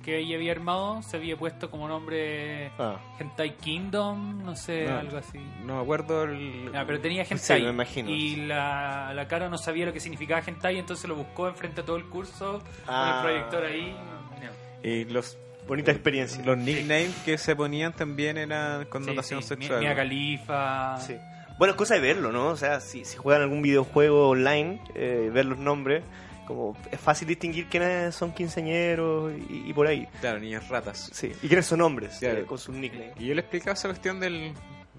que 0.03 0.17
ella 0.19 0.35
había 0.37 0.51
armado 0.53 1.01
se 1.03 1.17
había 1.17 1.35
puesto 1.37 1.69
como 1.69 1.87
nombre 1.87 2.71
Ah. 2.79 2.97
Hentai 3.19 3.55
Kingdom, 3.57 4.43
no 4.43 4.55
sé, 4.55 4.85
No. 4.85 4.97
algo 4.99 5.17
así. 5.17 5.37
No 5.65 5.75
me 5.75 5.81
acuerdo 5.81 6.23
el... 6.23 6.71
Ah, 6.73 6.83
pero 6.87 6.99
tenía 7.01 7.25
Sí, 7.25 7.33
hentai. 7.33 7.63
me 7.63 7.69
imagino. 7.69 8.09
Y 8.09 8.37
la, 8.47 9.13
la 9.13 9.27
cara 9.27 9.49
no 9.49 9.57
sabía 9.57 9.85
lo 9.85 9.93
que 9.93 9.99
significaba 9.99 10.41
hentai, 10.45 10.77
entonces 10.79 11.07
lo 11.09 11.15
buscó 11.15 11.47
enfrente 11.47 11.81
a 11.81 11.85
todo 11.85 11.97
el 11.97 12.05
curso 12.05 12.61
Ah. 12.87 13.19
con 13.21 13.31
el 13.31 13.37
proyector 13.47 13.65
ahí. 13.65 13.95
No. 14.41 14.89
Y 14.89 15.05
los, 15.05 15.37
Bonita 15.67 15.91
experiencia. 15.91 16.43
los 16.45 16.57
nicknames 16.57 17.13
que 17.25 17.37
se 17.37 17.55
ponían 17.55 17.93
también 17.93 18.37
eran 18.37 18.85
connotación 18.85 19.41
Sí, 19.43 19.49
sexual. 19.49 19.81
Mia 19.81 19.93
Khalifa. 19.95 20.97
Sí. 21.01 21.15
Bueno, 21.57 21.73
es 21.73 21.77
cosa 21.77 21.95
de 21.95 21.99
verlo, 21.99 22.31
¿no? 22.31 22.47
O 22.47 22.55
sea, 22.55 22.79
si, 22.79 23.03
si 23.03 23.17
juegan 23.17 23.41
algún 23.43 23.61
videojuego 23.61 24.29
online, 24.29 24.81
eh, 24.95 25.29
ver 25.33 25.45
los 25.45 25.57
nombres, 25.59 26.03
como 26.49 26.75
es 26.91 26.99
fácil 26.99 27.27
distinguir 27.27 27.67
quiénes 27.69 28.13
son 28.13 28.33
quinceañeros 28.33 29.31
y, 29.49 29.69
y 29.69 29.73
por 29.73 29.87
ahí. 29.87 30.05
Claro, 30.19 30.39
niñas 30.39 30.67
ratas. 30.67 31.09
Sí. 31.13 31.31
Y 31.41 31.47
quiénes 31.47 31.65
son 31.65 31.79
hombres, 31.81 32.17
Claro. 32.19 32.39
eh, 32.39 32.45
con 32.45 32.57
sus 32.57 32.75
nicknames. 32.75 33.13
Y 33.17 33.27
yo 33.27 33.33
le 33.35 33.41
explicaba 33.41 33.73
esa 33.73 33.87
cuestión 33.87 34.19
del, 34.19 34.53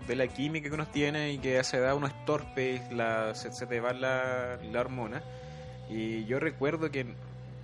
de 0.07 0.16
la 0.16 0.26
química 0.28 0.68
que 0.68 0.74
uno 0.74 0.86
tiene 0.86 1.32
y 1.32 1.38
que 1.38 1.59
a 1.59 1.61
esa 1.61 1.76
edad 1.76 1.94
uno 1.94 2.07
es 2.07 2.24
torpe 2.24 2.80
y 2.90 2.94
la, 2.94 3.34
se, 3.34 3.53
se 3.53 3.66
te 3.66 3.80
va 3.80 3.92
la, 3.92 4.57
la 4.62 4.80
hormona. 4.80 5.22
Y 5.90 6.24
yo 6.26 6.38
recuerdo 6.40 6.90
que 6.90 7.05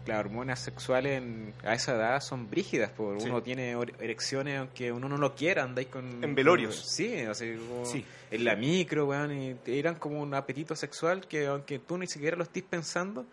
las 0.07 0.21
hormonas 0.21 0.61
sexuales 0.61 1.19
en- 1.19 1.53
a 1.65 1.75
esa 1.75 1.95
edad 1.97 2.21
son 2.21 2.49
brígidas, 2.49 2.91
porque 2.97 3.23
Sí. 3.23 3.29
uno 3.29 3.43
tiene 3.43 3.73
erecciones 4.01 4.59
aunque 4.61 4.93
uno 4.93 5.09
no 5.09 5.17
lo 5.17 5.35
quiera, 5.35 5.65
andáis 5.65 5.89
con... 5.89 6.23
En 6.23 6.35
velorios. 6.35 6.77
con- 6.77 6.85
sí, 6.89 7.21
así 7.23 7.55
como 7.57 7.85
Sí. 7.85 8.05
en 8.31 8.45
la 8.45 8.55
micro, 8.55 9.07
weón, 9.07 9.33
y 9.33 9.57
eran 9.67 9.97
como 9.97 10.21
un 10.21 10.33
apetito 10.35 10.77
sexual 10.77 11.27
que 11.27 11.47
aunque 11.47 11.81
tú 11.81 11.99
ni 11.99 12.07
siquiera 12.07 12.37
lo 12.37 12.45
estés 12.45 12.63
pensando, 12.63 13.27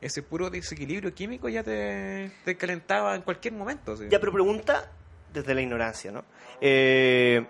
ese 0.00 0.22
puro 0.22 0.48
desequilibrio 0.50 1.12
químico 1.14 1.48
ya 1.48 1.62
te, 1.62 2.30
te 2.44 2.56
calentaba 2.56 3.14
en 3.14 3.22
cualquier 3.22 3.54
momento. 3.54 3.92
así. 3.92 4.04
Ya, 4.08 4.20
pero 4.20 4.32
pregunta 4.32 4.90
desde 5.32 5.54
la 5.54 5.60
ignorancia, 5.62 6.10
¿no? 6.12 6.24
Eh, 6.60 7.44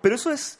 pero 0.00 0.14
eso 0.14 0.30
es 0.32 0.58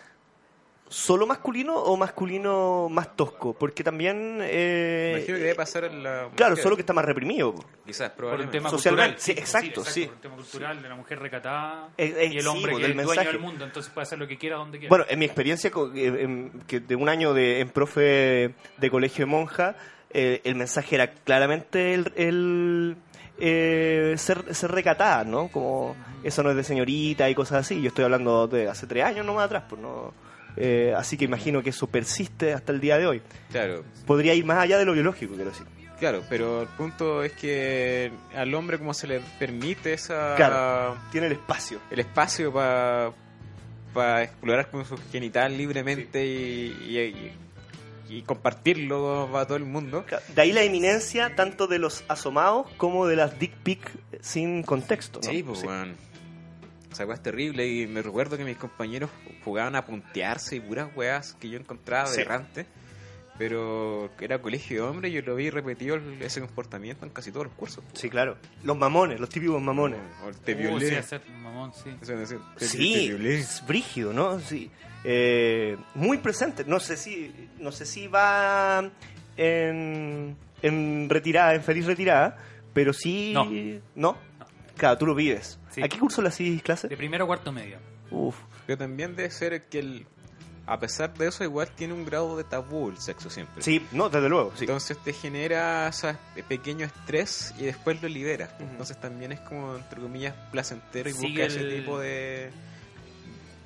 solo 0.88 1.24
masculino 1.24 1.74
o 1.76 1.96
masculino 1.96 2.88
más 2.90 3.14
tosco, 3.14 3.52
porque 3.54 3.84
también... 3.84 4.38
eh, 4.42 5.12
Imagino 5.18 5.36
que 5.36 5.42
debe 5.44 5.54
pasar 5.54 5.84
en 5.84 6.02
la 6.02 6.28
Claro, 6.34 6.50
mujer. 6.52 6.62
solo 6.64 6.74
que 6.76 6.82
está 6.82 6.92
más 6.92 7.04
reprimido. 7.04 7.54
Quizás, 7.86 8.10
Por 8.10 8.10
un 8.10 8.16
probablemente. 8.16 8.58
tema 8.58 8.70
Socialmente, 8.70 9.14
cultural. 9.14 9.22
sí, 9.36 9.40
exacto, 9.40 9.84
sí. 9.84 10.04
Por 10.06 10.14
un 10.16 10.20
tema 10.20 10.34
cultural 10.34 10.82
de 10.82 10.88
la 10.88 10.94
mujer 10.96 11.20
recatada 11.20 11.90
Eh, 11.96 12.12
eh, 12.18 12.26
y 12.32 12.36
el 12.38 12.42
sí, 12.42 12.48
hombre 12.48 12.72
pues, 12.72 12.80
que 12.84 12.90
es 12.90 12.96
del 12.96 12.98
el 12.98 13.04
dueño 13.06 13.08
mensaje. 13.20 13.28
del 13.28 13.38
mundo, 13.40 13.64
entonces 13.64 13.92
puede 13.92 14.02
hacer 14.02 14.18
lo 14.18 14.26
que 14.26 14.36
quiera 14.36 14.56
donde 14.56 14.78
quiera. 14.80 14.88
Bueno, 14.88 15.04
en 15.08 15.18
mi 15.20 15.24
experiencia 15.26 15.70
co- 15.70 15.92
eh, 15.94 16.22
en- 16.24 16.50
que 16.66 16.80
de 16.80 16.96
un 16.96 17.08
año 17.08 17.34
de, 17.34 17.60
en 17.60 17.68
profe 17.70 18.52
de 18.78 18.90
colegio 18.90 19.26
de 19.26 19.30
monja, 19.30 19.76
eh, 20.12 20.40
el 20.44 20.54
mensaje 20.56 20.94
era 20.96 21.10
claramente 21.12 21.94
el, 21.94 22.12
el, 22.16 22.96
eh, 23.38 24.14
ser, 24.18 24.54
ser 24.54 24.70
recatada, 24.72 25.24
¿no? 25.24 25.48
Como 25.48 25.94
eso 26.24 26.42
no 26.42 26.50
es 26.50 26.56
de 26.56 26.64
señorita 26.64 27.28
y 27.30 27.34
cosas 27.34 27.58
así. 27.66 27.80
Yo 27.80 27.88
estoy 27.88 28.04
hablando 28.04 28.46
de 28.48 28.68
hace 28.68 28.86
tres 28.86 29.04
años 29.04 29.24
nomás 29.24 29.46
atrás, 29.46 29.64
pues 29.68 29.80
no. 29.80 30.12
Eh, 30.56 30.92
así 30.96 31.16
que 31.16 31.24
imagino 31.26 31.62
que 31.62 31.70
eso 31.70 31.86
persiste 31.86 32.52
hasta 32.52 32.72
el 32.72 32.80
día 32.80 32.98
de 32.98 33.06
hoy. 33.06 33.22
Claro, 33.52 33.84
Podría 34.06 34.34
ir 34.34 34.44
más 34.44 34.58
allá 34.58 34.78
de 34.78 34.84
lo 34.84 34.92
biológico, 34.92 35.34
quiero 35.34 35.50
decir. 35.50 35.66
claro, 35.98 36.22
pero 36.28 36.62
el 36.62 36.68
punto 36.68 37.22
es 37.22 37.32
que 37.32 38.10
al 38.34 38.52
hombre 38.54 38.76
como 38.78 38.92
se 38.92 39.06
le 39.06 39.20
permite 39.38 39.92
esa 39.92 40.34
Claro. 40.36 40.96
Tiene 41.12 41.28
el 41.28 41.34
espacio. 41.34 41.78
el 41.90 42.00
espacio 42.00 42.52
para 42.52 44.22
explorar 44.22 44.70
con 44.70 44.84
su 44.84 44.96
genital 45.10 45.56
libremente 45.56 46.24
y, 46.26 46.76
y- 46.88 46.98
y- 46.98 47.32
y 48.10 48.22
compartirlo 48.22 49.38
a 49.38 49.46
todo 49.46 49.56
el 49.56 49.64
mundo. 49.64 50.04
De 50.34 50.42
ahí 50.42 50.52
la 50.52 50.62
eminencia 50.62 51.34
tanto 51.36 51.66
de 51.68 51.78
los 51.78 52.04
asomados 52.08 52.66
como 52.76 53.06
de 53.06 53.16
las 53.16 53.38
dick 53.38 53.54
pic 53.62 53.80
sin 54.20 54.62
contexto. 54.64 55.20
¿no? 55.22 55.30
Sí, 55.30 55.42
pues, 55.42 55.62
weón. 55.62 55.94
Esa 56.92 57.06
weá 57.06 57.14
es 57.14 57.22
terrible 57.22 57.66
y 57.68 57.86
me 57.86 58.02
recuerdo 58.02 58.36
que 58.36 58.44
mis 58.44 58.56
compañeros 58.56 59.10
jugaban 59.44 59.76
a 59.76 59.86
puntearse 59.86 60.56
y 60.56 60.60
puras 60.60 60.88
weas 60.96 61.34
que 61.34 61.48
yo 61.48 61.56
encontraba 61.58 62.06
Sí. 62.06 62.16
aberrante. 62.20 62.66
Pero 63.38 64.10
era 64.20 64.42
colegio 64.42 64.82
de 64.82 64.88
hombres 64.90 65.12
y 65.12 65.14
yo 65.14 65.22
lo 65.22 65.34
vi 65.34 65.48
repetido 65.48 65.96
ese 66.20 66.40
comportamiento 66.40 67.06
en 67.06 67.10
casi 67.10 67.32
todos 67.32 67.46
los 67.46 67.54
cursos. 67.54 67.82
Sí, 67.94 68.10
claro. 68.10 68.36
Los 68.64 68.76
mamones, 68.76 69.18
los 69.18 69.30
típicos 69.30 69.62
mamones. 69.62 69.98
O 70.24 70.28
el 70.28 70.36
te 70.36 70.52
Uh, 70.54 70.58
violé. 70.58 70.88
sí, 70.90 70.94
hacer 70.96 71.22
mamón, 71.42 71.72
sí. 71.72 71.88
Eso 72.02 72.12
es 72.14 72.18
decir, 72.18 72.38
te- 72.58 72.66
Sí, 72.66 72.92
te 72.92 73.00
violé. 73.14 73.38
es 73.38 73.64
brígido, 73.66 74.12
¿no? 74.12 74.38
Sí. 74.40 74.70
Eh, 75.04 75.76
muy 75.94 76.18
presente. 76.18 76.64
No 76.66 76.80
sé 76.80 76.96
si, 76.96 77.32
no 77.58 77.72
sé 77.72 77.86
si 77.86 78.06
va 78.06 78.90
en, 79.36 80.36
en 80.62 81.08
retirada, 81.08 81.54
en 81.54 81.62
feliz 81.62 81.86
retirada, 81.86 82.36
pero 82.72 82.92
sí. 82.92 83.32
No. 83.34 83.48
¿No? 83.94 84.16
Claro, 84.76 84.98
tú 84.98 85.06
lo 85.06 85.14
vives. 85.14 85.58
Sí. 85.70 85.82
¿A 85.82 85.88
qué 85.88 85.98
curso 85.98 86.22
le 86.22 86.28
hacís 86.28 86.62
clase? 86.62 86.88
De 86.88 86.96
primero 86.96 87.24
a 87.24 87.26
cuarto 87.26 87.52
medio. 87.52 87.78
Uf. 88.10 88.36
Pero 88.66 88.78
también 88.78 89.14
debe 89.16 89.30
ser 89.30 89.64
que 89.66 89.78
el, 89.80 90.06
a 90.66 90.78
pesar 90.78 91.12
de 91.14 91.28
eso 91.28 91.44
igual 91.44 91.70
tiene 91.74 91.92
un 91.94 92.04
grado 92.04 92.36
de 92.36 92.44
tabú 92.44 92.88
el 92.88 92.98
sexo 92.98 93.28
siempre. 93.30 93.62
Sí, 93.62 93.84
no, 93.92 94.08
desde 94.08 94.28
luego. 94.28 94.52
Sí. 94.56 94.64
Entonces 94.64 94.96
te 94.98 95.12
genera 95.12 95.88
ese 95.88 96.16
pequeño 96.48 96.86
estrés 96.86 97.54
y 97.58 97.64
después 97.64 98.00
lo 98.02 98.08
liberas. 98.08 98.50
Entonces 98.58 98.98
también 99.00 99.32
es 99.32 99.40
como, 99.40 99.76
entre 99.76 100.00
comillas, 100.00 100.34
placentero 100.50 101.08
y 101.10 101.12
Sigue 101.12 101.28
busca 101.28 101.44
ese 101.46 101.60
el- 101.60 101.80
tipo 101.82 101.98
de... 101.98 102.50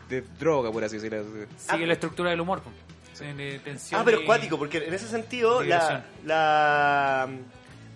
de 0.09 0.23
droga, 0.39 0.71
por 0.73 0.83
así 0.85 0.97
decirlo. 0.97 1.25
Sigue 1.57 1.87
la 1.87 1.93
estructura 1.95 2.31
del 2.31 2.41
humor. 2.41 2.61
po. 2.63 2.71
De 3.19 3.61
tensión 3.61 4.01
Ah, 4.01 4.05
pero 4.05 4.23
y- 4.23 4.25
cuático, 4.25 4.59
porque 4.59 4.79
en 4.79 4.93
ese 4.93 5.07
sentido, 5.07 5.63
la, 5.63 6.05
la- 6.25 7.29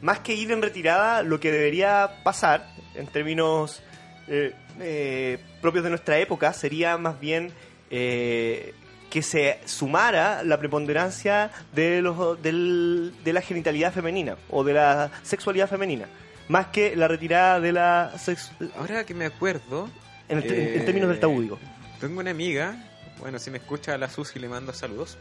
más 0.01 0.21
que 0.21 0.33
ir 0.35 0.53
en 0.53 0.63
retirada, 0.63 1.23
lo 1.25 1.41
que 1.41 1.51
debería 1.51 2.09
pasar, 2.23 2.65
en 2.95 3.07
términos 3.09 3.83
eh, 4.29 4.55
eh, 4.81 5.39
propios 5.61 5.83
de 5.85 5.91
nuestra 5.91 6.19
época, 6.19 6.53
sería 6.53 6.97
más 6.99 7.19
bien 7.19 7.51
eh, 7.91 8.75
que 9.11 9.23
se 9.23 9.59
sumara 9.65 10.43
la 10.45 10.59
preponderancia 10.59 11.51
de, 11.73 12.01
los, 12.01 12.41
del- 12.43 13.13
de 13.25 13.33
la 13.33 13.41
genitalidad 13.41 13.93
femenina 13.93 14.37
o 14.51 14.63
de 14.63 14.75
la 14.75 15.11
sexualidad 15.25 15.69
femenina, 15.69 16.07
más 16.49 16.67
que 16.67 16.95
la 16.95 17.09
retirada 17.09 17.59
de 17.59 17.73
la 17.73 18.13
sex- 18.19 18.53
Ahora 18.77 19.05
que 19.05 19.15
me 19.15 19.25
acuerdo... 19.27 19.89
en, 20.29 20.39
el- 20.39 20.45
en 20.53 20.81
eh, 20.81 20.85
términos 20.85 21.09
del 21.09 21.19
tabú, 21.19 21.41
digo. 21.43 21.59
Tengo 22.01 22.21
una 22.21 22.31
amiga, 22.31 22.77
bueno, 23.19 23.39
si 23.39 23.51
me 23.51 23.59
escucha 23.59 23.97
la 23.99 24.09
Susi 24.09 24.39
le 24.39 24.49
mando 24.49 24.73
saludos, 24.73 25.17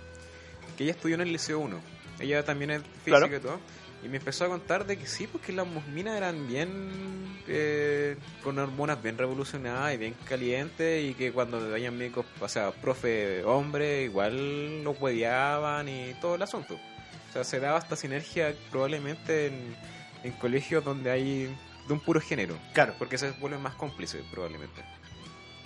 que 0.78 0.84
ella 0.84 0.93
estudió 0.93 1.15
en 1.15 1.21
el 1.21 1.32
Liceo 1.32 1.59
1. 1.59 1.80
Ella 2.19 2.43
también 2.43 2.71
es 2.71 2.82
física 3.03 3.17
Claro. 3.28 3.36
y 3.36 3.39
todo. 3.39 3.59
Y 4.03 4.09
me 4.09 4.17
empezó 4.17 4.45
a 4.45 4.47
contar 4.47 4.86
de 4.86 4.97
que 4.97 5.07
sí, 5.07 5.25
porque 5.28 5.51
las 5.51 5.65
minas 5.93 6.15
eran 6.17 6.47
bien. 6.47 7.17
eh, 7.49 8.17
con 8.43 8.59
hormonas 8.59 9.01
bien 9.01 9.17
revolucionadas 9.17 9.93
y 9.93 9.97
bien 9.97 10.13
calientes. 10.25 11.03
Y 11.03 11.13
que 11.13 11.32
cuando 11.32 11.59
veían 11.69 11.97
médicos, 11.97 12.25
o 12.41 12.47
sea, 12.49 12.71
profe 12.71 13.43
hombre, 13.45 14.03
igual 14.03 14.84
los 14.84 14.99
hueveaban 14.99 15.88
y 15.88 16.13
todo 16.21 16.36
el 16.36 16.41
asunto. 16.41 16.75
O 16.75 17.34
sea, 17.34 17.43
se 17.45 17.59
daba 17.61 17.80
esta 17.80 17.95
sinergia 17.95 18.53
probablemente 18.69 19.47
en, 19.47 19.75
en 20.23 20.32
colegios 20.34 20.84
donde 20.84 21.09
hay 21.09 21.55
de 21.88 21.93
un 21.93 21.99
puro 22.01 22.19
género. 22.19 22.57
Claro. 22.73 22.93
Porque 22.99 23.17
se 23.17 23.32
vuelven 23.32 23.61
más 23.61 23.75
cómplices, 23.75 24.21
probablemente. 24.30 24.84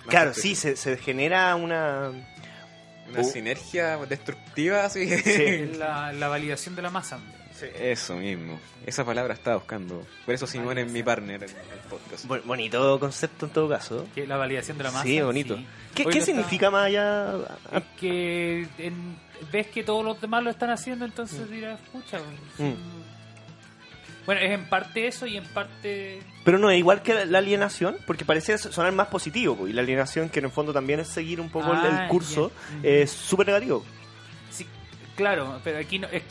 Claro, 0.08 0.34
sí, 0.34 0.54
se, 0.54 0.76
se 0.76 0.96
genera 0.96 1.54
una... 1.56 2.10
Una 3.10 3.20
Uh. 3.20 3.24
sinergia 3.24 3.96
destructiva, 3.98 4.84
así. 4.86 5.02
Es 5.02 5.76
la, 5.76 6.12
la 6.14 6.28
validación 6.28 6.74
de 6.76 6.82
la 6.82 6.90
masa. 6.90 7.18
Eso 7.78 8.16
mismo. 8.16 8.58
Esa 8.86 9.04
palabra 9.04 9.34
estaba 9.34 9.56
buscando. 9.56 10.06
Por 10.24 10.34
eso 10.34 10.46
Simón 10.46 10.78
es 10.78 10.90
mi 10.90 11.02
partner 11.02 11.42
en 11.44 11.50
el 11.50 11.78
podcast. 11.90 12.24
Bo- 12.26 12.40
bonito 12.44 12.98
concepto 12.98 13.46
en 13.46 13.52
todo 13.52 13.68
caso. 13.68 14.06
Que 14.14 14.26
la 14.26 14.36
validación 14.36 14.78
de 14.78 14.84
la 14.84 14.90
masa. 14.92 15.04
Sí, 15.04 15.20
bonito. 15.20 15.56
sí. 15.56 15.66
¿Qué, 15.94 16.02
qué 16.04 16.04
lo 16.04 16.10
está- 16.10 16.24
significa 16.24 16.70
más 16.70 16.86
allá? 16.86 17.34
Es 17.72 17.82
que 18.00 18.66
en- 18.78 19.16
ves 19.52 19.66
que 19.66 19.84
todos 19.84 20.04
los 20.04 20.18
demás 20.20 20.42
lo 20.42 20.50
están 20.50 20.70
haciendo, 20.70 21.04
entonces 21.04 21.48
dirás, 21.50 21.78
pucha. 21.92 22.18
Mm. 22.58 22.72
Bueno, 24.26 24.40
es 24.40 24.50
en 24.52 24.68
parte 24.68 25.06
eso 25.06 25.26
y 25.26 25.36
en 25.36 25.44
parte. 25.44 26.20
Pero 26.44 26.58
no 26.58 26.70
es 26.70 26.78
igual 26.78 27.02
que 27.02 27.24
la, 27.26 27.38
alienación, 27.38 27.96
porque 28.06 28.24
parece 28.24 28.56
sonar 28.58 28.92
más 28.92 29.08
positivo, 29.08 29.56
po, 29.56 29.68
y 29.68 29.72
la 29.72 29.82
alienación, 29.82 30.28
que 30.28 30.38
en 30.38 30.44
el 30.46 30.50
fondo 30.50 30.72
también 30.72 31.00
es 31.00 31.08
seguir 31.08 31.40
un 31.40 31.50
poco 31.50 31.72
el- 31.72 31.78
Ah, 31.78 32.02
el 32.04 32.08
curso. 32.08 32.46
Ujú. 32.46 32.80
es 32.86 33.10
súper 33.10 33.46
negativo. 33.48 33.84
Sí, 34.50 34.66
claro, 35.16 35.60
pero 35.64 35.78
aquí 35.78 35.98
no. 35.98 36.08
es- 36.08 36.22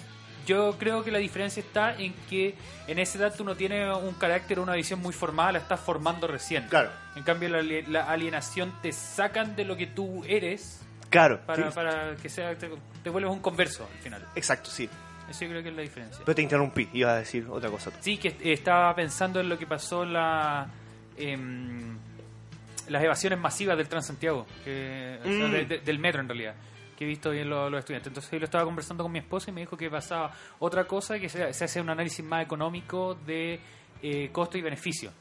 yo 0.48 0.76
creo 0.80 1.04
que 1.04 1.12
la 1.12 1.20
diferencia 1.20 1.62
está 1.62 1.96
en 1.96 2.14
que 2.30 2.56
en 2.88 2.98
esa 2.98 3.20
edad 3.20 3.34
tú 3.36 3.44
no 3.44 3.56
tienes 3.56 3.96
un 3.96 4.14
carácter 4.16 4.58
o 4.60 4.64
una 4.64 4.74
visión 4.74 5.00
muy 5.00 5.14
formal, 5.14 5.54
la 5.54 5.60
estás 5.60 5.80
formando 5.80 6.26
recién. 6.28 6.68
Claro. 6.68 6.90
En 7.16 7.24
cambio, 7.24 7.48
la, 7.50 7.62
la 7.62 8.04
alienación 8.10 8.74
te 8.82 8.92
sacan 8.92 9.56
de 9.56 9.66
lo 9.66 9.78
que 9.78 9.86
tú 9.88 10.24
eres 10.28 10.80
Claro. 11.10 11.42
para, 11.46 11.70
sí. 11.70 11.76
para 11.76 12.16
que 12.16 12.28
sea 12.30 12.58
te, 12.58 12.70
te 13.04 13.10
vuelves 13.12 13.32
un 13.32 13.40
converso 13.40 13.88
al 13.96 14.00
final. 14.02 14.26
Exacto, 14.36 14.70
sí. 14.72 14.90
Eso 15.32 15.46
yo 15.46 15.50
creo 15.52 15.64
que 15.64 15.70
es 15.70 15.76
la 15.76 15.82
diferencia. 15.82 16.22
Pero 16.26 16.36
te 16.36 16.42
interrumpí, 16.44 16.88
ibas 16.94 17.14
a 17.14 17.18
decir 17.18 17.48
otra 17.50 17.70
cosa. 17.70 17.92
Sí, 18.00 18.18
que 18.18 18.30
eh, 18.30 18.54
estaba 18.54 18.94
pensando 18.96 19.40
en 19.40 19.50
lo 19.50 19.58
que 19.58 19.66
pasó 19.66 20.06
la, 20.06 20.68
em, 21.18 21.98
las 22.90 23.04
evasiones 23.04 23.40
masivas 23.40 23.78
del 23.78 23.88
Transantiago, 23.88 24.46
que, 24.64 25.18
o 25.22 25.24
sea, 25.24 25.48
Mm. 25.48 25.52
de- 25.52 25.66
de- 25.66 25.80
del 25.80 26.00
metro 26.00 26.22
en 26.22 26.28
realidad, 26.28 26.56
que 26.98 27.06
he 27.06 27.08
visto 27.08 27.30
hoy 27.30 27.40
en 27.40 27.50
lo- 27.50 27.70
los 27.70 27.80
estudiantes. 27.80 28.08
Entonces 28.08 28.32
yo 28.32 28.40
lo 28.40 28.46
estaba 28.46 28.64
conversando 28.64 29.04
con 29.04 29.12
mi 29.12 29.20
esposa 29.20 29.50
y 29.50 29.54
me 29.54 29.62
dijo 29.62 29.76
que 29.78 29.90
pasaba 29.90 30.32
otra 30.60 30.84
cosa, 30.86 31.20
que 31.20 31.30
se, 31.30 31.54
se 31.54 31.64
hace 31.66 31.82
un 31.82 31.90
análisis 31.90 32.24
más 32.24 32.44
económico 32.44 33.16
de 33.26 33.60
eh, 34.04 34.30
costo 34.32 34.58
y 34.58 34.62
beneficio. 34.62 35.12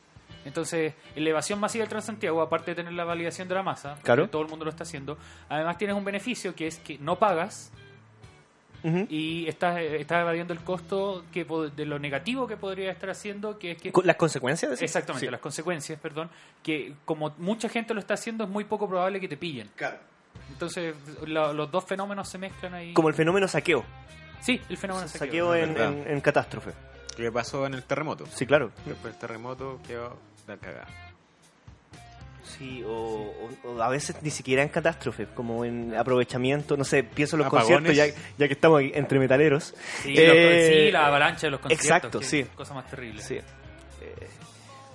Entonces, 0.44 0.94
en 1.14 1.22
la 1.24 1.30
evasión 1.30 1.60
masiva 1.60 1.82
del 1.82 1.90
Transantiago, 1.90 2.40
aparte 2.40 2.70
de 2.70 2.76
tener 2.76 2.94
la 2.94 3.04
validación 3.04 3.46
de 3.46 3.54
la 3.54 3.62
masa, 3.62 3.96
Claro. 4.02 4.26
todo 4.30 4.40
el 4.40 4.48
mundo 4.48 4.64
lo 4.64 4.70
está 4.70 4.84
haciendo, 4.84 5.18
además 5.50 5.76
tienes 5.76 5.94
un 5.94 6.04
beneficio 6.04 6.54
que 6.54 6.66
es 6.66 6.78
que 6.78 6.96
no 6.98 7.18
pagas 7.18 7.70
Y 9.08 9.46
estás, 9.48 9.78
eh, 9.78 10.00
estás 10.00 10.22
evadiendo 10.22 10.52
el 10.52 10.60
costo 10.60 11.24
que 11.32 11.44
de 11.76 11.84
lo 11.86 11.98
negativo 11.98 12.46
que 12.46 12.56
podría 12.56 12.90
estar 12.90 13.10
haciendo, 13.10 13.58
que 13.58 13.72
es 13.72 13.78
que 13.82 13.92
¿Con 13.92 14.06
¿Las 14.06 14.16
consecuencias? 14.16 14.70
decís? 14.70 14.82
exactamente 14.84 15.26
Sí. 15.26 15.30
las 15.30 15.40
consecuencias, 15.40 15.98
perdón, 16.00 16.30
que 16.62 16.94
como 17.04 17.34
mucha 17.38 17.68
gente 17.68 17.92
lo 17.94 18.00
está 18.00 18.14
haciendo 18.14 18.44
es 18.44 18.50
muy 18.50 18.64
poco 18.64 18.88
probable 18.88 19.20
que 19.20 19.28
te 19.28 19.36
pillen. 19.36 19.70
Claro. 19.76 19.98
Entonces 20.50 20.94
lo- 21.26 21.52
los 21.52 21.70
dos 21.70 21.84
fenómenos 21.84 22.28
se 22.28 22.38
mezclan 22.38 22.74
ahí. 22.74 22.92
Como 22.94 23.08
el 23.08 23.14
fenómeno 23.14 23.46
saqueo. 23.48 23.84
Sí, 24.40 24.60
el 24.70 24.76
fenómeno 24.78 25.06
Saqueo, 25.06 25.52
saqueo. 25.52 25.54
en- 25.54 26.06
en 26.08 26.20
catástrofe. 26.20 26.70
¿Qué 27.16 27.30
pasó 27.30 27.66
en 27.66 27.74
el 27.74 27.82
terremoto? 27.82 28.24
Sí, 28.26 28.46
claro. 28.46 28.70
Después 28.86 29.12
del 29.12 29.18
terremoto 29.20 29.78
quedó 29.86 30.16
la 30.46 30.56
cagada. 30.56 30.86
Sí, 32.58 32.82
o, 32.84 32.90
o- 33.64 33.68
o 33.70 33.82
a 33.82 33.88
veces 33.88 34.16
ni 34.22 34.30
siquiera 34.30 34.62
en 34.62 34.68
catástrofe, 34.68 35.26
como 35.26 35.64
en 35.64 35.94
aprovechamiento, 35.96 36.76
no 36.76 36.84
sé, 36.84 37.02
pienso 37.04 37.36
en 37.36 37.38
los 37.40 37.46
Apagones. 37.48 37.88
conciertos, 37.88 38.16
ya, 38.16 38.22
ya 38.38 38.46
que 38.48 38.54
estamos 38.54 38.80
aquí 38.80 38.92
entre 38.94 39.18
metaleros. 39.18 39.74
Sí, 40.02 40.14
Eh, 40.16 40.26
los- 40.68 40.76
sí, 40.86 40.90
la 40.92 41.06
avalancha 41.06 41.46
de 41.46 41.50
los 41.52 41.60
conciertos. 41.60 41.86
Exacto, 41.86 42.18
que 42.20 42.24
sí. 42.26 42.38
es 42.40 42.48
Cosa 42.48 42.74
más 42.74 42.86
terrible. 42.90 43.22
Sí. 43.22 43.36
Eh, 43.36 43.44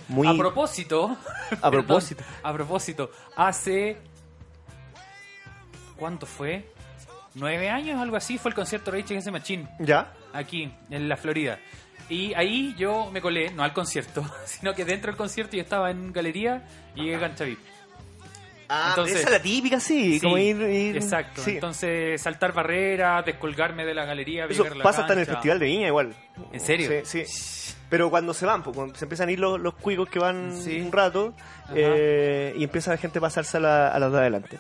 muy... 0.10 0.28
A 0.28 0.34
propósito, 0.38 1.18
A 1.62 1.72
propósito. 1.72 2.24
perdón, 2.24 2.40
a 2.44 2.54
propósito, 2.54 3.12
hace 3.36 3.98
¿cuánto 5.98 6.26
fue? 6.26 6.66
Nueve 7.36 7.70
años, 7.70 8.00
algo 8.02 8.16
así, 8.16 8.38
fue 8.38 8.50
el 8.50 8.56
concierto 8.56 8.92
de 8.92 8.98
Rage 9.02 9.14
Against 9.14 9.26
the 9.26 9.32
Machine 9.32 9.68
¿Ya? 9.80 10.14
aquí 10.34 10.72
en 10.90 11.10
la 11.10 11.18
Florida. 11.18 11.60
Y 12.10 12.34
ahí 12.36 12.76
yo 12.78 13.10
me 13.12 13.20
colé, 13.22 13.52
no 13.52 13.64
al 13.64 13.74
concierto, 13.74 14.24
sino 14.46 14.74
que 14.76 14.86
dentro 14.86 15.12
del 15.12 15.18
concierto 15.18 15.56
yo 15.56 15.64
estaba 15.64 15.90
en 15.92 16.12
galería 16.14 16.64
y 16.96 17.02
llegué 17.04 17.16
a 17.16 17.20
Cancha 17.20 17.44
VIP. 17.46 17.60
Ah, 18.68 18.88
Entonces- 18.90 19.18
esa 19.18 19.26
es 19.28 19.32
la 19.32 19.42
típica, 19.42 19.80
sí, 19.80 20.14
Sí, 20.14 20.20
como 20.22 20.38
ir... 20.40 20.56
ir- 20.58 20.96
Exacto. 20.96 21.42
sí. 21.44 21.52
Entonces, 21.52 22.20
saltar 22.22 22.52
barreras, 22.54 23.24
descolgarme 23.26 23.86
de 23.86 23.94
la 23.94 24.06
galería, 24.06 24.46
Eso 24.46 24.64
la 24.74 24.84
pasa 24.84 25.02
hasta 25.02 25.14
en 25.14 25.20
el. 25.20 25.26
Festival 25.28 25.60
de 25.60 25.66
Viña 25.68 25.88
igual. 25.88 26.16
¿En 26.52 26.60
serio? 26.60 26.90
Sí, 27.06 27.26
sí. 27.26 27.74
Pero 27.90 28.10
cuando 28.10 28.34
se 28.34 28.46
van, 28.48 28.64
pues, 28.64 28.76
cuando 28.76 28.96
se 28.96 29.06
empiezan 29.06 29.30
a 29.30 29.32
ir 29.32 29.40
los, 29.40 29.60
los 29.60 29.76
cuicos 29.76 30.10
que 30.10 30.18
van 30.18 30.52
un 30.52 30.92
rato 30.92 31.36
eh, 31.76 32.54
y 32.58 32.64
empieza 32.64 32.90
la 32.92 32.98
gente 32.98 33.20
a 33.20 33.22
pasarse 33.22 33.58
a, 33.58 33.60
la, 33.60 33.88
a 33.90 34.00
las 34.00 34.12
de 34.12 34.18
adelante. 34.18 34.60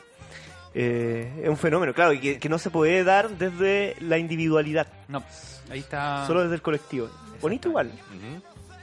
Eh, 0.75 1.41
es 1.43 1.49
un 1.49 1.57
fenómeno, 1.57 1.93
claro, 1.93 2.13
y 2.13 2.19
que, 2.19 2.37
que 2.37 2.49
no 2.49 2.59
se 2.59 2.69
puede 2.69 3.03
dar 3.03 3.29
desde 3.29 3.95
la 4.01 4.17
individualidad, 4.19 4.87
No, 5.07 5.23
ahí 5.71 5.79
está. 5.79 6.27
solo 6.27 6.43
desde 6.43 6.55
el 6.55 6.61
colectivo. 6.61 7.09
Bonito 7.41 7.69
igual, 7.69 7.91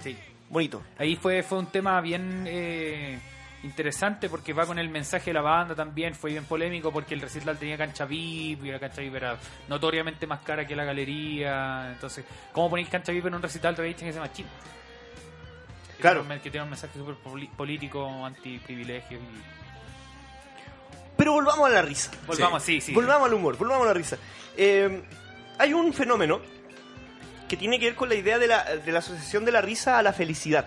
Sí. 0.01 0.17
bonito. 0.49 0.83
Ahí 0.99 1.17
fue, 1.17 1.43
fue 1.43 1.59
un 1.59 1.67
tema 1.67 2.01
bien 2.01 2.45
eh, 2.47 3.19
interesante 3.63 4.29
porque 4.29 4.53
va 4.53 4.67
con 4.67 4.79
el 4.79 4.89
mensaje 4.89 5.27
de 5.31 5.35
la 5.35 5.41
banda 5.43 5.75
también. 5.75 6.15
Fue 6.15 6.31
bien 6.31 6.45
polémico 6.45 6.93
porque 6.93 7.15
el 7.15 7.21
recital 7.21 7.59
tenía 7.59 7.77
cancha 7.79 8.05
VIP 8.05 8.65
y 8.65 8.71
la 8.73 8.79
cancha 8.79 9.01
VIP 9.01 9.15
era 9.15 9.39
notoriamente 9.69 10.27
más 10.27 10.41
cara 10.41 10.67
que 10.67 10.75
la 10.77 10.85
galería. 10.85 11.93
Entonces, 11.93 12.25
¿cómo 12.53 12.71
ponéis 12.71 12.89
cancha 12.89 13.13
VIP 13.13 13.27
en 13.27 13.35
un 13.35 13.43
recital 13.43 13.75
de 13.77 13.83
Against 13.83 14.15
the 14.15 14.21
Machine? 14.21 14.49
Claro. 16.01 16.27
Que 16.43 16.51
tiene 16.51 16.63
un 16.65 16.71
mensaje 16.71 16.99
súper 16.99 17.15
político, 17.57 18.25
anti-privilegios. 18.27 19.21
Y... 19.23 19.43
Pero 21.17 21.33
volvamos 21.35 21.67
a 21.69 21.73
la 21.73 21.83
risa. 21.83 22.11
Volvamos, 22.27 22.63
sí, 22.63 22.81
sí. 22.81 22.93
Volvamos 22.93 23.29
al 23.29 23.35
humor, 23.35 23.57
volvamos 23.57 23.85
a 23.85 23.89
la 23.89 23.95
risa. 23.95 24.19
Eh, 24.57 25.05
hay 25.59 25.73
un 25.73 25.93
fenómeno 25.93 26.41
que 27.53 27.59
tiene 27.59 27.79
que 27.79 27.85
ver 27.85 27.95
con 27.97 28.09
la 28.09 28.15
idea 28.15 28.39
de 28.39 28.47
la, 28.47 28.65
de 28.77 28.93
la 28.93 29.01
asociación 29.01 29.45
de 29.45 29.53
la 29.53 29.61
risa 29.61 29.99
a 29.99 30.03
la 30.03 30.15
felicidad. 30.15 30.65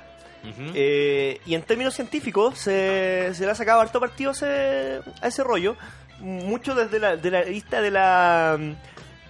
Eh, 0.75 1.39
y 1.47 1.55
en 1.55 1.63
términos 1.63 1.95
científicos 1.95 2.59
se, 2.59 3.31
se 3.33 3.43
le 3.43 3.49
ha 3.49 3.55
sacado 3.55 3.81
harto 3.81 3.99
partido 3.99 4.29
a 4.29 4.33
ese, 4.33 5.01
a 5.19 5.27
ese 5.27 5.43
rollo, 5.43 5.75
mucho 6.19 6.75
desde 6.75 6.99
la, 6.99 7.17
de 7.17 7.31
la 7.31 7.41
vista 7.41 7.81
de 7.81 7.89
la, 7.89 8.59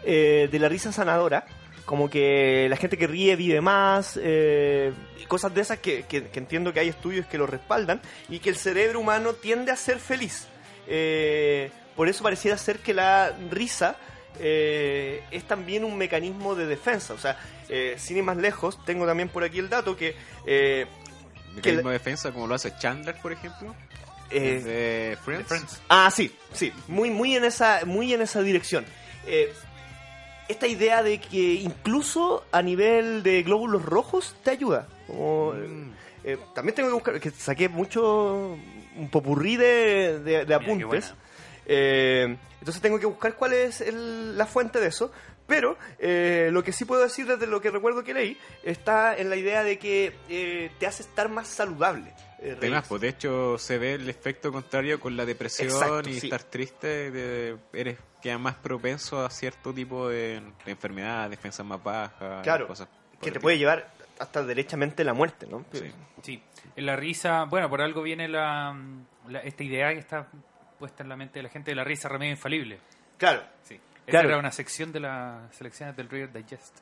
eh, 0.04 0.50
de 0.52 0.60
la 0.60 0.68
risa 0.68 0.92
sanadora, 0.92 1.46
como 1.86 2.10
que 2.10 2.68
la 2.70 2.76
gente 2.76 2.98
que 2.98 3.08
ríe 3.08 3.38
vive 3.38 3.62
más, 3.62 4.20
eh, 4.22 4.92
cosas 5.30 5.54
de 5.56 5.62
esas 5.62 5.80
que, 5.80 6.04
que- 6.04 6.28
que 6.28 6.40
entiendo 6.40 6.74
que 6.74 6.82
hay 6.82 6.90
estudios 6.90 7.26
que 7.28 7.38
lo 7.38 7.48
respaldan, 7.48 8.02
y 8.28 8.40
que 8.40 8.50
el 8.50 8.58
cerebro 8.58 9.00
humano 9.00 9.32
tiende 9.32 9.72
a 9.72 9.78
ser 9.78 10.00
feliz. 10.00 10.48
Eh, 10.90 11.72
por 11.96 12.10
eso 12.10 12.22
pareciera 12.22 12.58
ser 12.58 12.80
que 12.80 12.94
la 12.94 13.32
risa 13.50 13.96
eh, 14.40 15.24
es 15.32 15.44
también 15.46 15.84
un 15.84 15.98
mecanismo 15.98 16.56
de 16.56 16.66
defensa. 16.66 17.14
O 17.14 17.18
sea, 17.18 17.38
eh, 17.70 17.96
sin 17.98 18.18
ir 18.18 18.24
más 18.24 18.38
lejos, 18.38 18.84
tengo 18.86 19.06
también 19.06 19.30
por 19.30 19.44
aquí 19.44 19.60
el 19.60 19.70
dato 19.70 19.96
que... 19.96 20.16
eh, 20.46 20.86
Mecanismo 21.56 21.90
de 21.90 21.94
defensa 21.98 22.32
como 22.32 22.48
lo 22.48 22.56
hace 22.56 22.74
Chandler, 22.78 23.16
por 23.22 23.32
ejemplo. 23.32 23.74
eh, 24.30 24.62
de 24.64 25.44
Friends. 25.46 25.82
Ah, 25.88 26.10
sí, 26.12 26.36
sí, 26.54 26.74
muy, 26.88 27.10
muy 27.12 27.36
en 27.36 27.46
esa, 27.46 27.82
muy 27.86 28.14
en 28.14 28.22
esa 28.22 28.42
dirección. 28.42 28.86
Eh, 29.26 29.54
esta 30.50 30.68
idea 30.68 31.02
de 31.02 31.20
que 31.20 31.54
incluso 31.56 32.44
a 32.52 32.62
nivel 32.62 33.24
de 33.24 33.42
glóbulos 33.44 33.84
rojos 33.84 34.36
te 34.44 34.52
ayuda. 34.52 34.88
Como, 35.08 35.54
Mm. 35.54 35.92
eh, 36.24 36.38
también 36.54 36.76
tengo 36.76 36.90
que 36.90 36.94
buscar, 36.94 37.20
que 37.20 37.32
saqué 37.32 37.70
mucho 37.70 38.58
un 38.98 39.10
popurrí 39.10 39.56
de, 39.58 40.20
de- 40.20 40.40
de 40.40 40.46
qué 40.46 40.54
apuntes. 40.54 41.14
Eh, 41.66 42.38
entonces 42.60 42.82
tengo 42.82 43.00
que 43.00 43.06
buscar 43.06 43.36
cuál 43.36 43.54
es 43.54 43.82
el- 43.82 44.38
la 44.38 44.46
fuente 44.46 44.80
de 44.80 44.88
eso. 44.88 45.12
Pero 45.48 45.78
eh, 46.00 46.50
lo 46.52 46.64
que 46.64 46.72
sí 46.72 46.86
puedo 46.86 47.04
decir 47.04 47.28
desde 47.28 47.46
lo 47.46 47.62
que 47.62 47.70
recuerdo 47.70 48.04
que 48.04 48.16
leí 48.16 48.36
está 48.64 49.16
en 49.16 49.30
la 49.30 49.36
idea 49.36 49.64
de 49.64 49.78
que 49.78 50.16
eh, 50.28 50.72
te 50.80 50.88
hace 50.88 51.04
estar 51.04 51.30
más 51.30 51.48
saludable. 51.48 52.12
eh, 52.40 52.58
pues 52.90 53.02
de 53.02 53.10
hecho 53.10 53.58
se 53.60 53.78
ve 53.78 53.94
el 53.94 54.10
efecto 54.10 54.52
contrario 54.52 55.00
con 55.00 55.16
la 55.16 55.24
depresión 55.26 55.70
Exacto, 55.70 56.10
y 56.10 56.20
sí. 56.20 56.28
estar 56.28 56.42
triste, 56.44 57.12
de- 57.12 57.58
eres 57.74 57.98
queda 58.24 58.40
más 58.40 58.56
propenso 58.56 59.24
a 59.24 59.30
cierto 59.30 59.72
tipo 59.72 60.10
de, 60.10 60.42
de 60.66 60.72
enfermedad, 60.72 61.30
defensas 61.30 61.64
más 61.66 61.82
bajas, 61.84 62.42
Claro, 62.42 62.68
cosas 62.68 62.88
que 63.22 63.30
te 63.32 63.40
puede 63.40 63.60
llevar 63.60 63.94
hasta 64.18 64.44
derechamente 64.44 65.04
la 65.04 65.14
muerte, 65.14 65.46
¿no? 65.48 65.64
Sí. 65.74 65.92
Sí, 66.24 66.42
en 66.76 66.86
la 66.88 66.96
risa, 66.96 67.44
bueno, 67.46 67.70
por 67.70 67.82
algo 67.82 68.02
viene 68.02 68.28
la, 68.28 68.76
la- 69.28 69.40
esta 69.42 69.64
idea 69.64 69.94
que 69.94 70.00
está 70.00 70.28
puesta 70.78 71.04
en 71.04 71.10
la 71.10 71.16
mente 71.16 71.40
de 71.40 71.44
la 71.44 71.50
gente 71.50 71.72
de 71.72 71.76
la 71.76 71.84
risa 71.84 72.08
remedio 72.10 72.32
infalible. 72.34 72.80
Claro. 73.18 73.42
Sí. 73.64 73.80
Claro. 74.06 74.30
Era 74.30 74.38
una 74.38 74.52
sección 74.52 74.92
de 74.92 75.00
las 75.00 75.56
selecciones 75.56 75.96
del 75.96 76.10
Reader 76.10 76.32
Digest. 76.34 76.78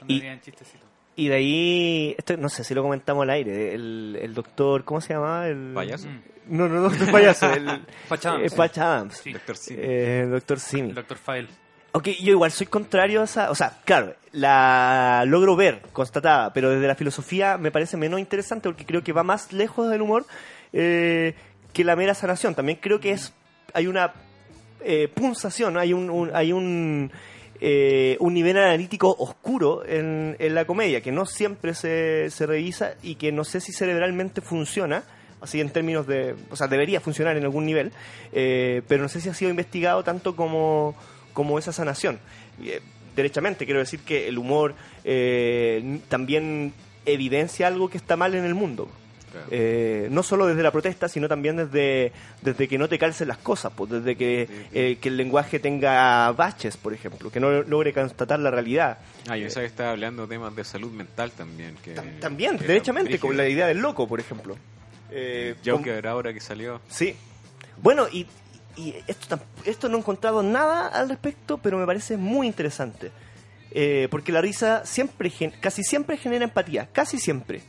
Donde 0.00 0.14
Y- 0.14 0.18
venían 0.20 0.40
chistecitos. 0.40 0.88
Y 1.16 1.28
de 1.28 1.34
ahí, 1.36 2.14
esto 2.18 2.36
no 2.36 2.48
sé 2.48 2.64
si 2.64 2.74
lo 2.74 2.82
comentamos 2.82 3.22
al 3.22 3.30
aire, 3.30 3.72
el, 3.72 4.18
el 4.20 4.34
doctor, 4.34 4.82
¿cómo 4.82 5.00
se 5.00 5.14
llamaba? 5.14 5.46
El, 5.46 5.70
Payaso. 5.72 6.08
Mm. 6.08 6.22
No, 6.48 6.68
no, 6.68 6.80
doctor 6.82 7.10
payaso, 7.12 7.52
el 7.52 7.64
Patch 8.08 8.26
Adams. 8.26 8.52
eh, 8.52 8.56
Patch 8.56 8.78
Adams. 8.78 9.16
Sí. 9.18 9.32
Doctor 9.32 9.56
Simi. 9.56 9.80
Eh, 9.80 10.20
el 10.22 10.30
doctor 10.32 10.58
Simi. 10.58 10.92
Dr. 10.92 11.16
File. 11.16 11.48
Ok, 11.92 12.08
yo 12.20 12.32
igual 12.32 12.50
soy 12.50 12.66
contrario 12.66 13.20
a 13.20 13.24
esa, 13.24 13.52
o 13.52 13.54
sea, 13.54 13.78
claro, 13.84 14.16
la 14.32 15.22
logro 15.28 15.54
ver, 15.54 15.82
constatada, 15.92 16.52
pero 16.52 16.70
desde 16.70 16.88
la 16.88 16.96
filosofía 16.96 17.58
me 17.58 17.70
parece 17.70 17.96
menos 17.96 18.18
interesante 18.18 18.68
porque 18.68 18.84
creo 18.84 19.04
que 19.04 19.12
va 19.12 19.22
más 19.22 19.52
lejos 19.52 19.88
del 19.88 20.02
humor 20.02 20.26
eh, 20.72 21.36
que 21.74 21.84
la 21.84 21.96
mera 21.96 22.14
sanación. 22.14 22.54
También 22.54 22.78
creo 22.80 23.00
que 23.00 23.10
es, 23.10 23.34
hay 23.74 23.86
una 23.86 24.14
eh, 24.80 25.08
punzación, 25.08 25.76
hay 25.76 25.92
un, 25.92 26.30
hay 26.32 26.52
un, 26.52 27.10
eh, 27.60 28.16
un 28.20 28.32
nivel 28.32 28.56
analítico 28.56 29.14
oscuro 29.18 29.84
en, 29.86 30.36
en 30.38 30.54
la 30.54 30.64
comedia 30.64 31.02
que 31.02 31.12
no 31.12 31.26
siempre 31.26 31.74
se, 31.74 32.30
se 32.30 32.46
revisa 32.46 32.94
y 33.02 33.16
que 33.16 33.32
no 33.32 33.44
sé 33.44 33.60
si 33.60 33.72
cerebralmente 33.72 34.40
funciona. 34.40 35.04
Así 35.40 35.60
en 35.60 35.68
términos 35.68 36.06
de, 36.06 36.34
o 36.50 36.56
sea, 36.56 36.68
debería 36.68 37.02
funcionar 37.02 37.36
en 37.36 37.44
algún 37.44 37.66
nivel, 37.66 37.92
eh, 38.32 38.80
pero 38.88 39.02
no 39.02 39.10
sé 39.10 39.20
si 39.20 39.28
ha 39.28 39.34
sido 39.34 39.50
investigado 39.50 40.02
tanto 40.02 40.34
como, 40.36 40.94
como 41.34 41.58
esa 41.58 41.70
sanación. 41.70 42.18
Eh, 42.62 42.80
derechamente, 43.14 43.66
quiero 43.66 43.80
decir 43.80 44.00
que 44.00 44.26
el 44.26 44.38
humor 44.38 44.74
eh, 45.04 46.00
también 46.08 46.72
evidencia 47.04 47.66
algo 47.66 47.90
que 47.90 47.98
está 47.98 48.16
mal 48.16 48.34
en 48.34 48.46
el 48.46 48.54
mundo. 48.54 48.88
Claro. 49.34 49.48
Eh, 49.50 50.06
no 50.12 50.22
solo 50.22 50.46
desde 50.46 50.62
la 50.62 50.70
protesta, 50.70 51.08
sino 51.08 51.26
también 51.28 51.56
desde, 51.56 52.12
desde 52.40 52.68
que 52.68 52.78
no 52.78 52.88
te 52.88 52.98
calcen 52.98 53.26
las 53.28 53.38
cosas, 53.38 53.72
pues 53.76 53.90
desde 53.90 54.14
que, 54.16 54.46
Sí, 54.48 54.54
sí. 54.54 54.66
eh, 54.72 54.98
que 55.00 55.08
el 55.08 55.16
lenguaje 55.16 55.58
tenga 55.58 56.30
baches, 56.32 56.76
por 56.76 56.94
ejemplo, 56.94 57.30
que 57.32 57.40
no 57.40 57.50
logre 57.62 57.92
constatar 57.92 58.38
la 58.38 58.50
realidad. 58.52 58.98
Ah, 59.28 59.36
yo 59.36 59.50
sabía 59.50 59.66
que 59.68 59.72
estaba 59.72 59.90
hablando 59.90 60.26
de 60.26 60.36
temas 60.36 60.54
de 60.54 60.62
salud 60.64 60.92
mental 60.92 61.32
también. 61.32 61.74
Que, 61.82 61.94
Tam- 61.96 62.20
también, 62.20 62.58
que 62.58 62.66
derechamente, 62.66 63.18
con 63.18 63.36
la 63.36 63.48
idea 63.48 63.66
del 63.66 63.78
loco, 63.78 64.06
por 64.06 64.20
ejemplo. 64.20 64.56
Eh, 65.10 65.56
Joker 65.64 66.06
ahora 66.06 66.32
que 66.32 66.40
salió. 66.40 66.80
Sí. 66.88 67.16
Bueno, 67.82 68.06
y, 68.12 68.26
y 68.76 68.94
esto, 69.08 69.38
esto 69.64 69.88
no 69.88 69.96
he 69.96 70.00
encontrado 70.00 70.42
nada 70.42 70.86
al 70.88 71.08
respecto, 71.08 71.58
pero 71.58 71.76
me 71.78 71.86
parece 71.86 72.16
muy 72.16 72.46
interesante. 72.46 73.10
Eh, 73.76 74.06
porque 74.10 74.30
la 74.30 74.40
risa 74.40 74.86
siempre, 74.86 75.32
casi 75.60 75.82
siempre 75.82 76.16
genera 76.16 76.44
empatía, 76.44 76.88
casi 76.92 77.18
siempre. 77.18 77.62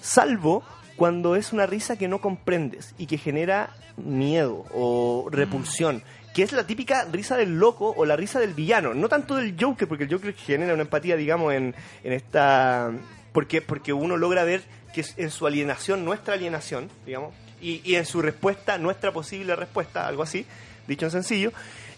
Salvo 0.00 0.62
cuando 1.00 1.34
es 1.34 1.54
una 1.54 1.64
risa 1.64 1.96
que 1.96 2.08
no 2.08 2.20
comprendes 2.20 2.94
y 2.98 3.06
que 3.06 3.16
genera 3.16 3.70
miedo 3.96 4.66
o 4.74 5.30
repulsión. 5.32 6.02
Que 6.34 6.42
es 6.42 6.52
la 6.52 6.66
típica 6.66 7.06
risa 7.10 7.38
del 7.38 7.58
loco 7.58 7.94
o 7.96 8.04
la 8.04 8.16
risa 8.16 8.38
del 8.38 8.52
villano. 8.52 8.92
No 8.92 9.08
tanto 9.08 9.36
del 9.36 9.56
Joker, 9.58 9.88
porque 9.88 10.04
el 10.04 10.12
Joker 10.12 10.34
genera 10.34 10.74
una 10.74 10.82
empatía, 10.82 11.16
digamos, 11.16 11.54
en, 11.54 11.74
en 12.04 12.12
esta... 12.12 12.92
Porque, 13.32 13.62
porque 13.62 13.94
uno 13.94 14.18
logra 14.18 14.44
ver 14.44 14.60
que 14.92 15.00
es 15.00 15.14
en 15.16 15.30
su 15.30 15.46
alienación, 15.46 16.04
nuestra 16.04 16.34
alienación, 16.34 16.90
digamos, 17.06 17.32
y, 17.62 17.80
y 17.82 17.94
en 17.94 18.04
su 18.04 18.20
respuesta, 18.20 18.76
nuestra 18.76 19.10
posible 19.10 19.56
respuesta, 19.56 20.06
algo 20.06 20.22
así, 20.22 20.44
dicho 20.86 21.06
en 21.06 21.12
sencillo. 21.12 21.50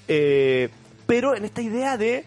Eh, 0.07 0.69
pero 1.09 1.35
en 1.35 1.45
esta 1.45 1.61
idea 1.61 1.97
de, 1.97 2.25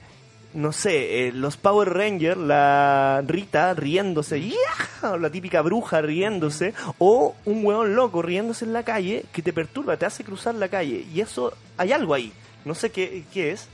no 0.55 0.71
sé, 0.71 1.27
eh, 1.27 1.31
los 1.33 1.57
Power 1.57 1.93
Rangers, 1.93 2.39
la 2.39 3.21
Rita 3.27 3.73
riéndose, 3.73 4.41
¡ya! 4.41 5.09
o 5.11 5.17
la 5.17 5.29
típica 5.29 5.61
bruja 5.61 6.01
riéndose, 6.01 6.73
o 6.97 7.35
un 7.45 7.65
hueón 7.65 7.95
loco 7.95 8.21
riéndose 8.21 8.65
en 8.65 8.73
la 8.73 8.83
calle 8.83 9.25
que 9.33 9.41
te 9.41 9.53
perturba, 9.53 9.97
te 9.97 10.05
hace 10.05 10.23
cruzar 10.23 10.55
la 10.55 10.69
calle. 10.69 11.05
Y 11.13 11.21
eso, 11.21 11.53
hay 11.77 11.91
algo 11.91 12.13
ahí. 12.13 12.31
No 12.63 12.73
sé 12.73 12.89
qué, 12.89 13.25
qué 13.33 13.51
es, 13.51 13.67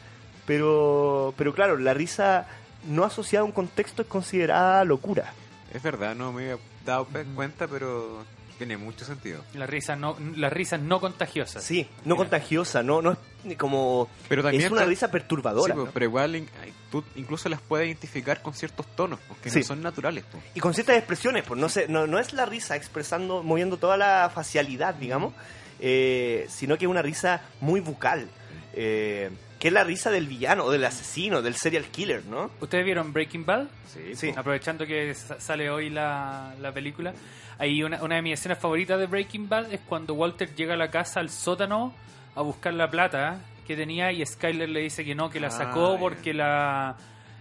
pero, 0.46 1.34
pero 1.38 1.54
claro, 1.54 1.78
la 1.78 1.94
risa 1.94 2.48
no 2.90 3.04
asociada 3.04 3.44
a 3.44 3.46
un 3.46 3.52
contexto 3.52 4.02
es 4.02 4.08
considerada 4.08 4.84
locura. 4.84 5.34
Es 5.74 5.84
verdad, 5.84 6.16
no 6.16 6.34
me 6.34 6.52
había 6.52 6.64
dado 6.84 7.08
cuenta, 7.36 7.68
pero 7.68 8.26
tiene 8.62 8.78
mucho 8.78 9.06
sentido. 9.06 9.44
La 9.56 9.66
risa 9.66 9.96
no, 9.96 10.16
las 10.36 10.54
risas 10.54 10.80
no 10.80 11.00
contagiosas. 11.02 11.64
Sí, 11.64 11.88
no 12.06 12.16
contagiosa, 12.16 12.84
no, 12.84 13.02
no 13.02 13.14
es 13.14 13.18
ni 13.44 13.56
como... 13.56 14.08
Pero 14.30 14.44
también 14.44 14.64
es 14.66 14.72
una 14.72 14.82
está- 14.82 14.90
risa 14.90 15.10
perturbadora. 15.12 15.74
Sí, 15.74 15.78
pues, 15.78 15.88
¿no? 15.88 15.92
pero 15.92 16.06
igual 16.06 16.44
tú 16.92 17.04
incluso 17.16 17.50
las 17.50 17.60
puedes 17.60 17.88
identificar 17.88 18.44
con 18.44 18.54
ciertos 18.54 18.86
tonos, 18.96 19.20
porque 19.28 19.50
Sí. 19.50 19.60
no 19.60 19.66
son 19.66 19.82
naturales. 19.82 20.26
pues. 20.32 20.44
Y 20.54 20.60
con 20.60 20.76
ciertas 20.76 20.96
expresiones, 20.98 21.44
pues 21.44 21.60
no 21.60 21.70
sé, 21.70 21.88
no, 21.88 22.06
no 22.06 22.20
es 22.20 22.34
la 22.34 22.46
risa 22.46 22.76
expresando, 22.76 23.42
moviendo 23.42 23.78
toda 23.78 23.98
la 23.98 24.30
facialidad, 24.34 24.94
digamos, 24.94 25.34
eh, 25.80 26.46
sino 26.50 26.78
que 26.78 26.86
es 26.86 26.92
una 26.92 27.02
risa 27.02 27.42
muy 27.62 27.80
bucal, 27.80 28.28
eh, 28.74 29.32
que 29.62 29.68
es 29.68 29.74
la 29.74 29.84
risa 29.86 30.10
del 30.10 30.26
villano, 30.28 30.66
o 30.66 30.72
del 30.72 30.84
asesino, 30.84 31.42
del 31.44 31.56
serial 31.56 31.86
killer, 31.86 32.26
¿no? 32.26 32.50
¿Ustedes 32.60 32.84
vieron 32.84 33.14
Breaking 33.14 33.46
Bad? 33.46 33.68
Sí, 33.94 34.16
Sí. 34.16 34.34
Aprovechando 34.36 34.86
que 34.88 35.14
sa- 35.14 35.40
sale 35.40 35.70
hoy 35.70 35.90
la, 35.92 36.56
la 36.60 36.72
película, 36.74 37.14
hay 37.60 37.84
una, 37.84 38.02
una 38.04 38.16
de 38.16 38.22
mis 38.24 38.34
escenas 38.34 38.58
favoritas 38.58 39.00
de 39.00 39.06
Breaking 39.06 39.48
Bad 39.48 39.72
es 39.72 39.80
cuando 39.82 40.16
Walter 40.16 40.54
llega 40.56 40.74
a 40.74 40.78
la 40.78 40.90
casa, 40.90 41.20
al 41.20 41.30
sótano, 41.30 41.94
a 42.36 42.42
buscar 42.42 42.74
la 42.74 42.90
plata 42.90 43.40
que 43.68 43.76
tenía 43.76 44.12
y 44.12 44.26
Skyler 44.26 44.68
le 44.68 44.80
dice 44.82 45.06
que 45.06 45.14
no, 45.14 45.30
que 45.30 45.40
la 45.40 45.48
Ah, 45.48 45.52
sacó 45.52 45.98
porque 46.00 46.34
la, 46.34 46.96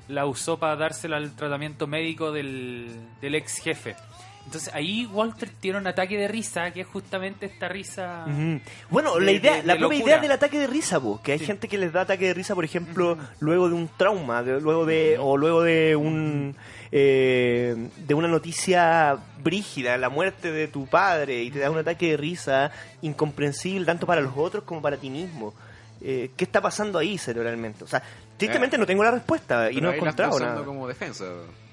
la 0.08 0.26
usó 0.26 0.58
para 0.58 0.76
dársela 0.76 1.16
al 1.16 1.34
tratamiento 1.34 1.86
médico 1.86 2.32
del, 2.32 2.90
del 3.22 3.34
ex 3.34 3.56
jefe. 3.62 3.96
Entonces 4.50 4.74
ahí 4.74 5.06
Walter 5.06 5.48
tiene 5.60 5.78
un 5.78 5.86
ataque 5.86 6.18
de 6.18 6.26
risa, 6.26 6.72
que 6.72 6.80
es 6.80 6.86
justamente 6.88 7.46
esta 7.46 7.68
risa... 7.68 8.26
Bueno, 8.88 9.14
De- 9.14 9.24
la 9.24 9.30
idea, 9.30 9.56
de- 9.58 9.62
la 9.62 9.76
propia 9.76 9.98
locura. 9.98 10.14
idea 10.16 10.18
del 10.22 10.32
ataque 10.32 10.58
de 10.58 10.66
risa, 10.66 10.98
po, 10.98 11.22
que 11.22 11.30
hay 11.34 11.38
Sí. 11.38 11.44
gente 11.46 11.68
que 11.68 11.78
les 11.78 11.92
da 11.92 12.00
ataque 12.00 12.26
de 12.26 12.34
risa, 12.34 12.56
por 12.56 12.64
ejemplo, 12.64 13.16
luego 13.38 13.68
de 13.68 13.76
un 13.76 13.88
trauma, 13.96 14.42
luego 14.42 14.86
de 14.86 15.18
o 15.20 15.36
luego 15.36 15.62
de 15.62 15.94
un 15.94 16.56
eh, 16.90 17.76
de 17.96 18.14
una 18.14 18.26
noticia 18.26 19.16
brígida, 19.40 19.96
la 19.98 20.08
muerte 20.08 20.50
de 20.50 20.66
tu 20.66 20.86
padre 20.88 21.44
y 21.44 21.52
te 21.52 21.60
da 21.60 21.70
un 21.70 21.78
ataque 21.78 22.10
de 22.10 22.16
risa 22.16 22.72
incomprensible 23.02 23.86
tanto 23.86 24.04
para 24.04 24.20
los 24.20 24.32
otros 24.36 24.64
como 24.64 24.82
para 24.82 24.96
ti 24.96 25.10
mismo. 25.10 25.54
Eh, 26.00 26.30
¿Qué 26.36 26.42
está 26.42 26.60
pasando 26.60 26.98
ahí 26.98 27.16
cerebralmente? 27.18 27.84
O 27.84 27.86
sea, 27.86 28.02
tristemente 28.40 28.76
no 28.78 28.86
tengo 28.86 29.04
la 29.04 29.10
respuesta 29.12 29.70
y 29.70 29.74
Pero 29.74 29.86
no 29.86 29.92
he 29.92 29.96
encontrado 29.96 30.38
nada. 30.40 30.64
como 30.64 30.88
defensa. 30.88 31.24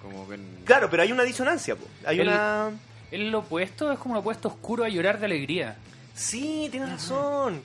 Como 0.01 0.27
que 0.29 0.37
Claro, 0.65 0.89
pero 0.89 1.03
hay 1.03 1.11
una 1.11 1.23
disonancia, 1.23 1.75
po. 1.75 1.85
hay 2.05 2.19
El- 2.19 2.27
una 2.27 2.71
Es 3.11 3.19
lo 3.21 3.39
opuesto, 3.39 3.91
es 3.91 3.99
como 3.99 4.13
lo 4.15 4.19
opuesto 4.21 4.47
oscuro 4.49 4.83
a 4.83 4.89
llorar 4.89 5.19
de 5.19 5.25
alegría. 5.25 5.77
Sí, 6.13 6.67
tienes 6.71 6.89
razón. 6.89 7.61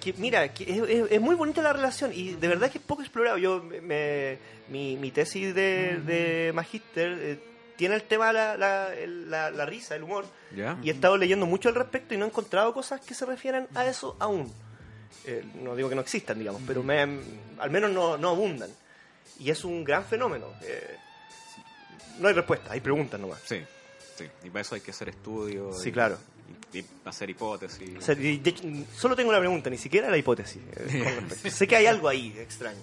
Que, 0.00 0.12
mira, 0.14 0.48
que 0.52 0.64
es, 0.64 0.78
es- 0.88 1.12
es 1.12 1.20
muy 1.20 1.34
bonita 1.34 1.62
la 1.62 1.72
relación 1.72 2.10
y 2.14 2.32
de 2.32 2.48
verdad 2.48 2.70
que 2.70 2.78
es 2.78 2.84
poco 2.84 3.02
explorado. 3.02 3.36
Yo 3.38 3.62
me, 3.82 4.38
mi, 4.68 4.96
mi 4.96 5.10
tesis 5.10 5.54
de, 5.54 5.98
de 6.06 6.52
magíster 6.54 7.12
eh, 7.20 7.38
tiene 7.76 7.94
el 7.96 8.02
tema 8.04 8.32
la, 8.32 8.56
la, 8.56 8.94
el- 8.94 9.30
la- 9.30 9.50
la 9.50 9.66
risa, 9.66 9.94
el 9.96 10.02
humor 10.04 10.24
y 10.82 10.88
he 10.88 10.92
estado 10.92 11.16
leyendo 11.16 11.46
mucho 11.46 11.68
al 11.68 11.74
respecto 11.74 12.14
y 12.14 12.16
no 12.16 12.24
he 12.24 12.28
encontrado 12.28 12.72
cosas 12.74 13.00
que 13.00 13.14
se 13.14 13.24
refieran 13.26 13.68
a 13.74 13.84
eso 13.86 14.16
aún. 14.18 14.52
Eh, 15.26 15.44
no 15.62 15.76
digo 15.76 15.88
que 15.88 15.94
no 15.94 16.00
existan, 16.00 16.38
digamos, 16.38 16.62
pero 16.66 16.82
me, 16.82 17.00
al 17.58 17.70
menos 17.70 17.90
no, 17.90 18.16
no 18.16 18.30
abundan. 18.30 18.70
Y 19.38 19.50
es 19.50 19.64
un 19.64 19.84
gran 19.84 20.04
fenómeno. 20.04 20.46
Eh, 20.62 20.96
no 22.18 22.28
hay 22.28 22.34
respuesta, 22.34 22.72
hay 22.72 22.80
preguntas 22.80 23.18
nomás. 23.20 23.40
Sí, 23.44 23.60
sí. 24.16 24.24
Y 24.44 24.50
para 24.50 24.62
eso 24.62 24.74
hay 24.74 24.80
que 24.80 24.90
hacer 24.90 25.08
estudios. 25.10 25.80
Sí, 25.82 25.88
y- 25.88 25.92
claro. 25.92 26.18
Y, 26.72 26.78
y 26.78 26.84
hacer 27.04 27.30
hipótesis. 27.30 27.90
O 27.98 28.00
sea, 28.00 28.14
de- 28.14 28.84
solo 28.96 29.14
tengo 29.16 29.30
una 29.30 29.38
pregunta, 29.40 29.70
ni 29.70 29.78
siquiera 29.78 30.10
la 30.10 30.16
hipótesis. 30.16 30.62
eh, 30.76 31.20
sé 31.50 31.66
que 31.66 31.76
hay 31.76 31.86
algo 31.86 32.08
ahí 32.08 32.34
extraño. 32.38 32.78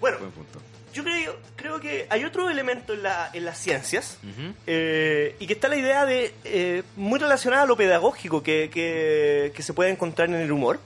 Bueno, 0.00 0.18
Buen 0.18 0.30
punto. 0.32 0.60
yo 0.94 1.02
creo, 1.02 1.36
creo 1.56 1.80
que 1.80 2.06
hay 2.08 2.24
otro 2.24 2.48
elemento 2.50 2.92
en, 2.94 3.02
la, 3.02 3.30
en 3.32 3.44
las 3.44 3.58
ciencias 3.58 4.18
eh, 4.66 5.34
y 5.40 5.46
que 5.46 5.54
está 5.54 5.66
la 5.68 5.76
idea 5.76 6.06
de 6.06 6.32
eh, 6.44 6.82
muy 6.96 7.18
relacionada 7.18 7.64
a 7.64 7.66
lo 7.66 7.76
pedagógico 7.76 8.42
que, 8.42 8.70
que- 8.72 9.52
que 9.54 9.62
se 9.62 9.72
puede 9.72 9.90
encontrar 9.90 10.28
en 10.28 10.36
el 10.36 10.52
humor. 10.52 10.78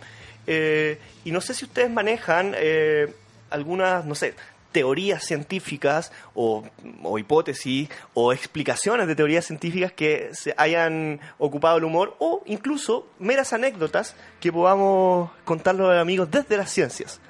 Eh, 0.46 0.98
y 1.24 1.30
no 1.30 1.40
sé 1.40 1.54
si 1.54 1.64
ustedes 1.64 1.90
manejan 1.90 2.54
eh, 2.56 3.12
algunas, 3.50 4.04
no 4.04 4.14
sé, 4.14 4.34
teorías 4.72 5.22
científicas 5.24 6.10
o, 6.34 6.64
o 7.02 7.18
hipótesis 7.18 7.88
o 8.14 8.32
explicaciones 8.32 9.06
de 9.06 9.14
teorías 9.14 9.44
científicas 9.44 9.92
que 9.92 10.30
se 10.32 10.54
hayan 10.56 11.20
ocupado 11.38 11.76
el 11.76 11.84
humor 11.84 12.16
o 12.18 12.42
incluso 12.46 13.06
meras 13.18 13.52
anécdotas 13.52 14.16
que 14.40 14.50
podamos 14.50 15.30
contarle 15.44 15.82
a 15.84 15.88
los 15.88 15.98
amigos 15.98 16.30
desde 16.30 16.56
las 16.56 16.70
ciencias, 16.70 17.20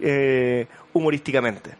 eh, 0.00 0.66
humorísticamente. 0.92 1.70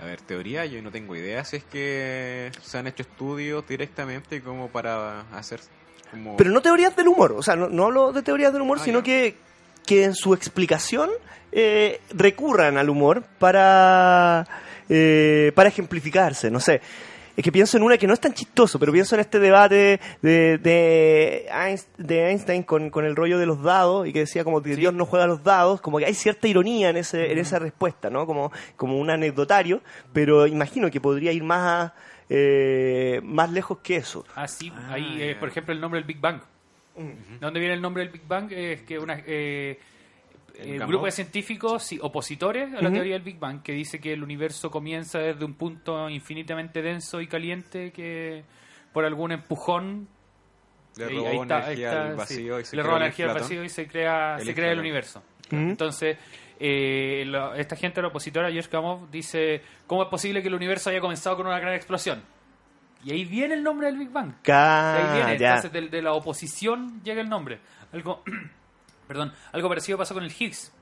A 0.00 0.04
ver, 0.04 0.20
teoría, 0.20 0.66
yo 0.66 0.82
no 0.82 0.90
tengo 0.90 1.16
idea 1.16 1.44
si 1.44 1.56
es 1.56 1.64
que 1.64 2.50
se 2.60 2.76
han 2.78 2.86
hecho 2.88 3.02
estudios 3.04 3.66
directamente 3.66 4.42
como 4.42 4.68
para 4.68 5.20
hacer 5.32 5.60
como... 6.10 6.36
Pero 6.36 6.50
no 6.50 6.60
teorías 6.60 6.94
del 6.96 7.08
humor, 7.08 7.32
o 7.32 7.42
sea, 7.42 7.56
no, 7.56 7.68
no 7.68 7.84
hablo 7.86 8.12
de 8.12 8.22
teorías 8.22 8.52
del 8.52 8.62
humor, 8.62 8.78
Ah, 8.80 8.84
sino 8.84 8.98
ya. 8.98 9.04
que, 9.04 9.36
que 9.86 10.04
en 10.04 10.14
su 10.14 10.34
explicación 10.34 11.10
eh, 11.52 12.00
recurran 12.14 12.78
al 12.78 12.88
humor 12.88 13.22
para, 13.38 14.46
eh, 14.88 15.52
para 15.54 15.68
ejemplificarse, 15.68 16.50
no 16.50 16.60
sé. 16.60 16.80
Es 17.34 17.42
que 17.42 17.50
pienso 17.50 17.78
en 17.78 17.82
una 17.82 17.96
que 17.96 18.06
no 18.06 18.12
es 18.12 18.20
tan 18.20 18.34
chistoso, 18.34 18.78
pero 18.78 18.92
pienso 18.92 19.14
en 19.14 19.22
este 19.22 19.38
debate 19.38 19.98
de, 20.20 20.58
de, 20.58 21.46
Einst- 21.50 21.86
de 21.96 22.28
Einstein 22.28 22.62
con, 22.62 22.90
con 22.90 23.06
el 23.06 23.16
rollo 23.16 23.38
de 23.38 23.46
los 23.46 23.62
dados 23.62 24.06
y 24.06 24.12
que 24.12 24.18
decía 24.20 24.44
como 24.44 24.60
que 24.62 24.76
Dios 24.76 24.92
no 24.92 25.06
juega 25.06 25.26
los 25.26 25.42
dados, 25.42 25.80
como 25.80 25.96
que 25.98 26.04
hay 26.04 26.12
cierta 26.12 26.46
ironía 26.46 26.90
en, 26.90 26.98
ese, 26.98 27.32
en 27.32 27.38
esa 27.38 27.58
respuesta, 27.58 28.10
¿no? 28.10 28.26
Como, 28.26 28.52
como 28.76 28.98
un 28.98 29.08
anecdotario, 29.08 29.80
pero 30.12 30.46
imagino 30.46 30.90
que 30.90 31.00
podría 31.00 31.32
ir 31.32 31.42
más, 31.42 31.92
eh, 32.28 33.20
más 33.24 33.50
lejos 33.50 33.78
que 33.82 33.96
eso. 33.96 34.26
Ah, 34.36 34.46
sí. 34.46 34.70
Ah, 34.76 34.92
Ahí, 34.92 35.16
eh, 35.22 35.34
por 35.34 35.48
ejemplo, 35.48 35.72
el 35.72 35.80
nombre 35.80 36.00
del 36.00 36.06
Big 36.06 36.20
Bang. 36.20 36.42
¿De 36.96 37.38
dónde 37.40 37.58
viene 37.60 37.74
el 37.74 37.80
nombre 37.80 38.02
del 38.04 38.12
Big 38.12 38.26
Bang? 38.26 38.52
Es 38.52 38.82
que 38.82 38.98
una, 38.98 39.20
eh, 39.26 39.78
el 40.58 40.72
Gamow. 40.78 40.88
grupo 40.88 41.06
de 41.06 41.12
científicos 41.12 41.82
sí, 41.82 41.98
opositores 42.02 42.74
a 42.74 42.82
la 42.82 42.92
teoría 42.92 43.14
del 43.14 43.22
Big 43.22 43.38
Bang, 43.38 43.62
que 43.62 43.72
dice 43.72 44.00
que 44.00 44.12
el 44.12 44.22
universo 44.22 44.70
comienza 44.70 45.18
desde 45.18 45.44
un 45.44 45.54
punto 45.54 46.08
infinitamente 46.10 46.82
denso 46.82 47.20
y 47.20 47.26
caliente 47.26 47.90
que 47.92 48.44
por 48.92 49.04
algún 49.06 49.32
empujón 49.32 50.06
Le 50.96 51.04
ahí- 51.06 51.16
robó 51.16 51.42
energía 51.44 52.02
al 52.08 52.16
vacío 52.16 52.60
y 52.60 52.64
se 52.66 52.76
le 52.76 52.82
creó 52.82 52.90
roba 52.90 52.96
el 52.98 53.02
energía 53.04 53.24
al 53.24 53.30
Platón. 53.32 53.48
vacío 53.48 53.64
y 53.64 53.68
se 53.70 53.86
crea, 53.88 54.36
El 54.38 54.46
se 54.46 54.54
crea 54.54 54.72
el 54.72 54.78
universo. 54.80 55.22
Entonces, 55.50 56.18
eh, 56.60 57.24
lo- 57.26 57.54
esta 57.54 57.74
gente, 57.76 58.00
la 58.02 58.08
opositora, 58.08 58.50
George 58.50 58.70
dice, 59.10 59.62
¿cómo 59.86 60.02
es 60.04 60.08
posible 60.10 60.42
que 60.42 60.48
el 60.48 60.54
universo 60.54 60.90
haya 60.90 61.00
comenzado 61.00 61.36
con 61.36 61.46
una 61.46 61.58
gran 61.58 61.74
explosión? 61.74 62.22
Y 63.04 63.10
ahí 63.12 63.24
viene 63.24 63.54
el 63.54 63.62
nombre 63.62 63.88
del 63.88 63.98
Big 63.98 64.10
Bang. 64.10 64.28
De 64.44 64.52
ahí 64.52 65.04
Ah, 65.06 65.12
viene, 65.14 65.38
ya. 65.38 65.56
entonces 65.56 65.72
de, 65.72 65.88
de 65.88 66.02
la 66.02 66.12
oposición 66.12 67.02
llega 67.02 67.20
el 67.20 67.28
nombre. 67.28 67.58
Algo, 67.92 68.22
perdón, 69.08 69.32
algo 69.52 69.68
parecido 69.68 69.98
pasó 69.98 70.14
con 70.14 70.22
el 70.24 70.32
Higgs, 70.36 70.72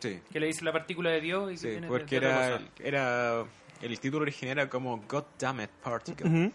Sí, 0.00 0.20
que 0.30 0.38
le 0.38 0.46
dice 0.48 0.64
la 0.64 0.72
partícula 0.72 1.10
de 1.10 1.20
Dios 1.20 1.50
y 1.50 1.54
que 1.54 1.58
sí, 1.60 1.66
viene 1.68 1.86
de- 1.86 1.88
porque 1.88 2.16
era, 2.16 2.60
era... 2.78 3.44
El 3.80 3.98
título 4.00 4.22
original 4.22 4.58
era 4.58 4.68
como 4.70 4.98
God 5.08 5.24
Damn 5.38 5.62
It 5.62 5.70
Particle. 5.82 6.52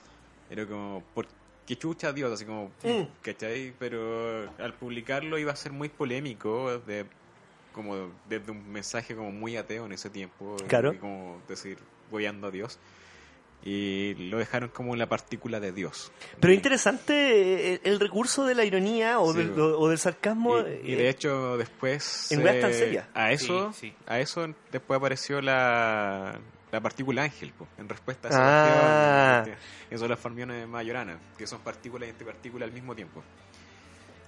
Era 0.50 0.66
como, 0.66 1.04
¿por 1.14 1.28
qué 1.68 1.76
chucha 1.78 2.12
Dios? 2.14 2.32
Así 2.32 2.46
como, 2.46 2.72
Mm. 2.84 3.04
¿cachai? 3.22 3.74
Pero 3.78 4.50
al 4.60 4.74
publicarlo 4.74 5.38
iba 5.38 5.52
a 5.52 5.56
ser 5.56 5.72
muy 5.72 5.90
polémico, 5.90 6.80
de, 6.80 7.06
como 7.74 8.10
desde 8.28 8.52
un 8.52 8.72
mensaje 8.72 9.16
como 9.16 9.32
muy 9.32 9.58
ateo 9.58 9.86
en 9.86 9.92
ese 9.92 10.10
tiempo. 10.10 10.56
Claro. 10.68 10.98
como 11.00 11.42
decir, 11.48 11.78
voyando 12.10 12.48
a 12.48 12.52
Dios. 12.52 12.80
Y 13.64 14.14
lo 14.30 14.38
dejaron 14.38 14.70
como 14.70 14.96
la 14.96 15.10
partícula 15.10 15.60
de 15.60 15.74
Dios. 15.74 16.12
Pero 16.40 16.54
Y- 16.54 16.56
interesante 16.56 17.74
eh, 17.74 17.82
el, 17.84 18.00
recurso 18.00 18.46
de 18.46 18.56
la 18.56 18.64
ironía 18.64 19.20
o, 19.20 19.34
Sí, 19.34 19.40
del, 19.40 19.50
bueno. 19.50 19.78
o 19.78 19.90
del 19.90 19.98
sarcasmo. 19.98 20.60
Y, 20.60 20.92
y 20.92 20.94
eh, 20.94 20.96
de 20.96 21.10
hecho 21.10 21.58
después 21.58 22.32
en 22.32 22.42
weas 22.44 22.62
tan 22.62 22.72
eh, 22.72 22.74
serias. 22.74 23.08
a 23.14 23.32
eso 23.34 23.74
Sí, 23.74 23.90
sí. 23.90 23.94
a 24.08 24.20
eso 24.20 24.48
después 24.72 24.98
apareció 24.98 25.42
la, 25.42 26.40
la 26.72 26.80
partícula 26.82 27.24
ángel 27.24 27.52
po, 27.52 27.68
en 27.78 27.90
respuesta 27.90 28.30
a 28.30 28.32
esa 28.32 29.40
Ah. 29.42 29.46
que 29.90 29.98
son 29.98 30.08
las 30.10 30.20
fermiones 30.20 30.66
mayoranas 30.68 31.18
que 31.38 31.46
son 31.46 31.60
partículas 31.60 32.08
y 32.08 32.12
antipartículas 32.12 32.68
al 32.70 32.74
mismo 32.74 32.96
tiempo 32.96 33.22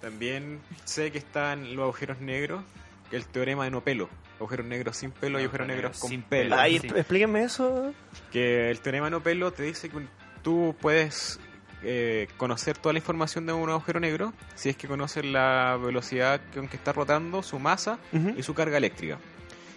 también 0.01 0.59
sé 0.83 1.11
que 1.11 1.19
están 1.19 1.75
los 1.75 1.83
agujeros 1.83 2.19
negros 2.19 2.63
el 3.11 3.25
teorema 3.25 3.65
de 3.65 3.71
no 3.71 3.81
pelo 3.81 4.09
agujeros 4.39 4.65
negros 4.65 4.97
sin 4.97 5.11
pelo 5.11 5.39
y 5.39 5.43
agujeros 5.43 5.67
negros 5.67 5.99
con 5.99 6.09
sin 6.09 6.23
pelo. 6.23 6.55
Ay, 6.57 6.79
sí. 6.79 6.87
exp- 6.87 6.97
explíquenme 6.97 7.43
eso. 7.43 7.93
que 8.31 8.71
el 8.71 8.79
teorema 8.79 9.05
de 9.07 9.11
no 9.11 9.21
pelo 9.21 9.51
te 9.51 9.63
dice 9.63 9.89
que 9.89 9.99
tú 10.41 10.75
puedes 10.81 11.39
eh, 11.83 12.27
conocer 12.37 12.77
toda 12.77 12.93
la 12.93 12.99
información 12.99 13.45
de 13.45 13.53
un 13.53 13.69
agujero 13.69 13.99
negro 13.99 14.33
si 14.55 14.69
es 14.69 14.77
que 14.77 14.87
conoces 14.87 15.25
la 15.25 15.77
velocidad 15.83 16.41
con 16.55 16.67
que 16.67 16.75
está 16.77 16.91
rotando, 16.93 17.43
su 17.43 17.59
masa 17.59 17.99
y 18.35 18.41
su 18.43 18.53
carga 18.55 18.77
eléctrica. 18.77 19.19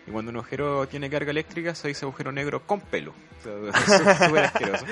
Y 0.07 0.11
cuando 0.11 0.30
un 0.30 0.37
agujero 0.37 0.87
tiene 0.89 1.09
carga 1.11 1.30
eléctrica 1.30 1.74
se 1.74 1.89
dice 1.89 2.05
agujero 2.07 2.30
negro 2.32 2.66
con 2.66 2.80
pelo. 2.80 3.12
O 3.41 3.72
sea, 3.72 4.09
es 4.14 4.18
súper 4.26 4.45
asqueroso. 4.45 4.87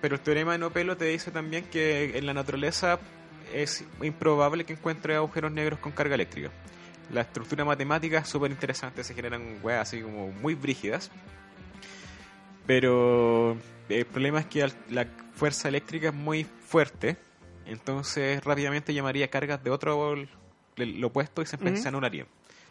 Pero 0.00 0.16
el 0.16 0.20
teorema 0.20 0.52
de 0.52 0.58
no 0.58 0.70
pelo 0.70 0.96
te 0.96 1.06
dice 1.06 1.30
también 1.30 1.64
que 1.64 2.16
en 2.18 2.26
la 2.26 2.34
naturaleza 2.34 2.98
es 3.52 3.84
improbable 4.02 4.64
que 4.64 4.74
encuentres 4.74 5.16
agujeros 5.16 5.50
negros 5.50 5.78
con 5.80 5.92
carga 5.92 6.14
eléctrica. 6.14 6.50
La 7.10 7.22
estructura 7.22 7.64
matemática 7.64 8.18
es 8.18 8.28
súper 8.28 8.50
interesante, 8.50 9.02
se 9.02 9.14
generan 9.14 9.58
weas 9.62 9.88
así 9.88 10.02
como 10.02 10.30
muy 10.32 10.54
brígidas. 10.54 11.10
Pero 12.66 13.56
el 13.88 14.04
problema 14.04 14.40
es 14.40 14.46
que 14.46 14.70
la 14.90 15.06
fuerza 15.34 15.68
eléctrica 15.68 16.08
es 16.08 16.14
muy 16.14 16.44
fuerte, 16.44 17.16
entonces 17.64 18.44
rápidamente 18.44 18.92
llamaría 18.92 19.28
cargas 19.28 19.64
de 19.64 19.70
otro 19.70 20.12
el, 20.12 20.28
lo 21.00 21.06
opuesto 21.06 21.40
y 21.40 21.46
se, 21.46 21.56
Ujú. 21.56 21.76
se 21.76 21.88
anularía. 21.88 22.26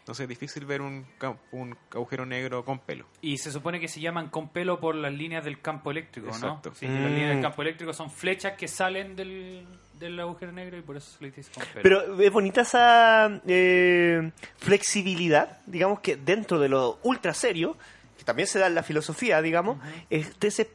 Entonces 0.07 0.23
es 0.23 0.29
difícil 0.29 0.63
ver 0.65 0.81
un, 0.81 1.05
un 1.51 1.75
agujero 1.91 2.25
negro 2.25 2.63
con 2.63 2.79
pelo. 2.79 3.05
Y 3.19 3.37
se 3.39 3.51
supone 3.51 3.77
que 3.77 3.89
se 3.89 3.99
llaman 3.99 4.29
con 4.29 4.47
pelo 4.47 4.79
por 4.79 4.95
las 4.95 5.11
líneas 5.11 5.43
del 5.43 5.59
campo 5.59 5.91
eléctrico, 5.91 6.29
Exacto. 6.29 6.69
¿no? 6.69 6.75
Sí, 6.77 6.87
Mm. 6.87 7.01
las 7.03 7.11
líneas 7.11 7.29
del 7.33 7.41
campo 7.41 7.61
eléctrico 7.61 7.91
son 7.91 8.09
flechas 8.09 8.53
que 8.57 8.69
salen 8.69 9.17
del, 9.17 9.67
del 9.99 10.17
agujero 10.17 10.53
negro 10.53 10.77
y 10.77 10.81
por 10.81 10.95
eso 10.95 11.17
se 11.17 11.25
le 11.25 11.31
dice 11.31 11.51
con 11.53 11.61
pelo. 11.73 11.83
Pero 11.83 12.21
es 12.21 12.31
bonita 12.31 12.61
esa 12.61 13.41
eh, 13.47 14.31
flexibilidad, 14.55 15.57
digamos 15.65 15.99
que 15.99 16.15
dentro 16.15 16.57
de 16.57 16.69
lo 16.69 16.99
ultra 17.03 17.33
serio, 17.33 17.75
que 18.17 18.23
también 18.23 18.47
se 18.47 18.59
da 18.59 18.67
en 18.67 18.75
la 18.75 18.83
filosofía, 18.83 19.41
digamos, 19.41 19.77
este 20.09 20.47
ese 20.47 20.69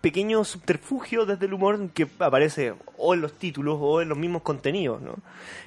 pequeño 0.00 0.44
subterfugio 0.44 1.26
desde 1.26 1.46
el 1.46 1.54
humor 1.54 1.90
que 1.90 2.06
aparece 2.18 2.74
o 2.96 3.14
en 3.14 3.20
los 3.20 3.32
títulos 3.34 3.78
o 3.80 4.00
en 4.00 4.08
los 4.08 4.18
mismos 4.18 4.42
contenidos, 4.42 5.02
¿no? 5.02 5.14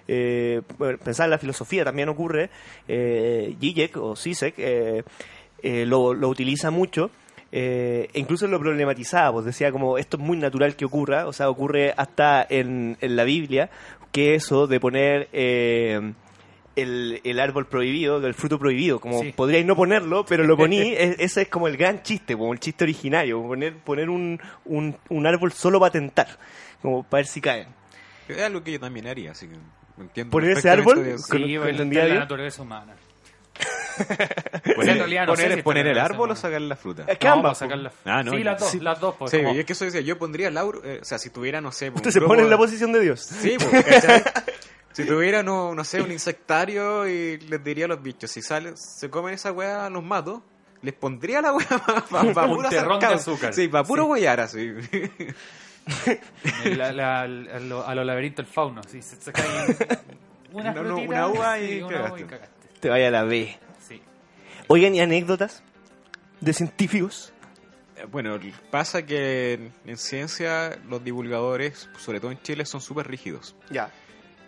Eh, 0.07 0.61
pensar 1.03 1.25
en 1.25 1.31
la 1.31 1.37
filosofía 1.37 1.83
también 1.83 2.09
ocurre, 2.09 2.49
eh, 2.87 3.55
o 3.95 4.15
Zizek 4.15 4.55
eh, 4.57 5.03
eh, 5.61 5.85
lo, 5.85 6.13
lo 6.13 6.29
utiliza 6.29 6.71
mucho, 6.71 7.11
eh, 7.51 8.09
e 8.13 8.19
incluso 8.19 8.47
lo 8.47 8.59
problematizaba, 8.59 9.33
pues 9.33 9.45
decía 9.45 9.71
como 9.71 9.97
esto 9.97 10.17
es 10.17 10.23
muy 10.23 10.37
natural 10.37 10.75
que 10.75 10.85
ocurra, 10.85 11.27
o 11.27 11.33
sea, 11.33 11.49
ocurre 11.49 11.93
hasta 11.97 12.45
en, 12.47 12.97
en 13.01 13.15
la 13.15 13.23
Biblia, 13.23 13.69
que 14.11 14.35
eso 14.35 14.67
de 14.67 14.79
poner 14.79 15.29
eh, 15.33 16.13
el, 16.75 17.21
el 17.23 17.39
árbol 17.39 17.67
prohibido, 17.67 18.25
el 18.25 18.33
fruto 18.33 18.57
prohibido, 18.59 18.99
como 18.99 19.21
Sí. 19.21 19.33
podríais 19.33 19.65
no 19.65 19.75
ponerlo, 19.75 20.25
pero 20.25 20.43
lo 20.45 20.55
poní, 20.57 20.79
e- 20.93 21.15
ese 21.19 21.43
es 21.43 21.47
como 21.49 21.67
el 21.67 21.75
gran 21.77 22.03
chiste, 22.03 22.35
como 22.35 22.53
el 22.53 22.59
chiste 22.59 22.83
originario, 22.85 23.41
poner, 23.41 23.75
poner 23.77 24.09
un, 24.09 24.39
un, 24.65 24.95
un 25.09 25.27
árbol 25.27 25.51
solo 25.51 25.79
para 25.79 25.91
tentar, 25.91 26.27
como 26.81 27.03
para 27.03 27.19
ver 27.19 27.27
si 27.27 27.41
caen. 27.41 27.67
Es 28.27 28.39
algo 28.41 28.63
que 28.63 28.71
yo 28.73 28.79
también 28.79 29.07
haría, 29.07 29.31
así 29.31 29.47
que 29.47 29.55
entiendo. 29.99 30.31
¿Poner 30.31 30.51
ese 30.57 30.69
árbol? 30.69 31.03
de- 31.03 31.11
con- 31.11 31.19
Sí, 31.19 31.27
con 31.55 31.63
bueno, 31.63 31.81
el 31.81 32.09
la 32.09 32.19
naturaleza 32.19 32.61
humana. 32.61 32.95
Poner, 34.75 34.89
en 34.91 34.97
realidad 34.99 35.25
no 35.27 35.33
poner- 35.33 35.55
si 35.55 35.61
poner 35.61 35.87
el 35.87 35.95
la 35.97 36.05
árbol 36.05 36.31
o 36.31 36.35
sacar 36.35 36.61
la 36.61 36.77
fruta. 36.77 37.03
Es 37.07 37.17
que 37.17 37.27
No, 37.27 37.33
ambas, 37.33 37.59
vamos 37.59 37.61
a 37.61 37.65
pues. 37.65 37.91
sacarla. 37.91 37.91
Ah, 38.19 38.23
no, 38.23 38.31
sí, 38.31 38.43
las 38.43 38.59
dos, 38.61 38.69
sí. 38.71 38.79
las 38.79 38.99
dos. 39.01 39.15
Pues, 39.19 39.31
Sí, 39.31 39.37
como- 39.41 39.53
y 39.55 39.59
es 39.59 39.65
que 39.65 39.73
eso 39.73 39.83
decía, 39.83 39.99
yo 39.99 40.17
pondría 40.17 40.47
el 40.47 40.57
árbol, 40.57 40.81
eh, 40.85 40.99
o 41.01 41.05
sea, 41.05 41.17
si 41.19 41.29
tuviera, 41.29 41.59
no 41.59 41.71
sé, 41.73 41.89
Usted 41.89 42.05
un 42.07 42.11
se 42.13 42.21
pone 42.21 42.43
en 42.43 42.49
la 42.49 42.57
posición 42.57 42.93
de 42.93 43.01
Dios. 43.01 43.19
Sí, 43.21 43.57
pues. 43.59 43.83
Si 45.03 45.07
tuviera, 45.09 45.43
no, 45.43 45.73
no 45.75 45.83
sé, 45.83 46.01
un 46.01 46.11
insectario 46.11 47.07
y 47.07 47.37
les 47.39 47.63
diría 47.63 47.85
a 47.85 47.87
los 47.89 48.01
bichos, 48.01 48.31
si 48.31 48.41
salen, 48.41 48.75
se 48.77 49.09
comen 49.09 49.33
esa 49.33 49.51
weá, 49.51 49.89
los 49.89 50.03
mato, 50.03 50.43
les 50.81 50.93
pondría 50.93 51.41
la 51.41 51.53
weá 51.53 51.67
para 52.09 52.21
Un 52.27 52.33
puro 52.55 52.67
hacer 52.67 52.79
terrón 52.81 52.99
de 52.99 53.05
azúcar. 53.07 53.53
Sí, 53.53 53.67
para 53.67 53.83
puro 53.83 54.05
huear 54.05 54.39
así. 54.41 54.73
La- 56.77 56.91
la- 56.91 57.21
a, 57.21 57.27
lo- 57.27 57.85
a 57.87 57.95
los 57.95 58.05
laberintos 58.05 58.45
del 58.45 58.53
fauno. 58.53 58.81
Sí, 58.87 59.01
se, 59.01 59.19
se 59.19 59.31
caen 59.31 59.75
una, 60.53 60.71
No, 60.73 60.83
no, 60.83 60.89
frutita, 60.95 61.09
una 61.09 61.27
uva 61.27 61.59
y 61.59 61.67
sí, 61.67 61.81
una 61.81 61.87
uva 61.87 62.19
y 62.19 62.23
cagaste. 62.23 62.25
cagaste. 62.27 62.67
Te 62.79 62.89
vaya 62.89 63.07
a 63.07 63.11
la 63.11 63.23
B. 63.23 63.57
Sí. 63.87 64.01
Oigan, 64.67 64.93
¿y 64.95 65.01
anécdotas 65.01 65.63
de 66.41 66.53
científicos? 66.53 67.33
Eh, 67.97 68.05
Bueno, 68.05 68.37
pasa 68.69 69.03
que 69.05 69.53
en, 69.53 69.73
en 69.85 69.97
ciencia 69.97 70.77
los 70.87 71.03
divulgadores, 71.03 71.89
sobre 71.97 72.19
todo 72.19 72.31
en 72.31 72.41
Chile, 72.41 72.65
son 72.65 72.81
súper 72.81 73.07
rígidos. 73.07 73.55
Ya. 73.71 73.89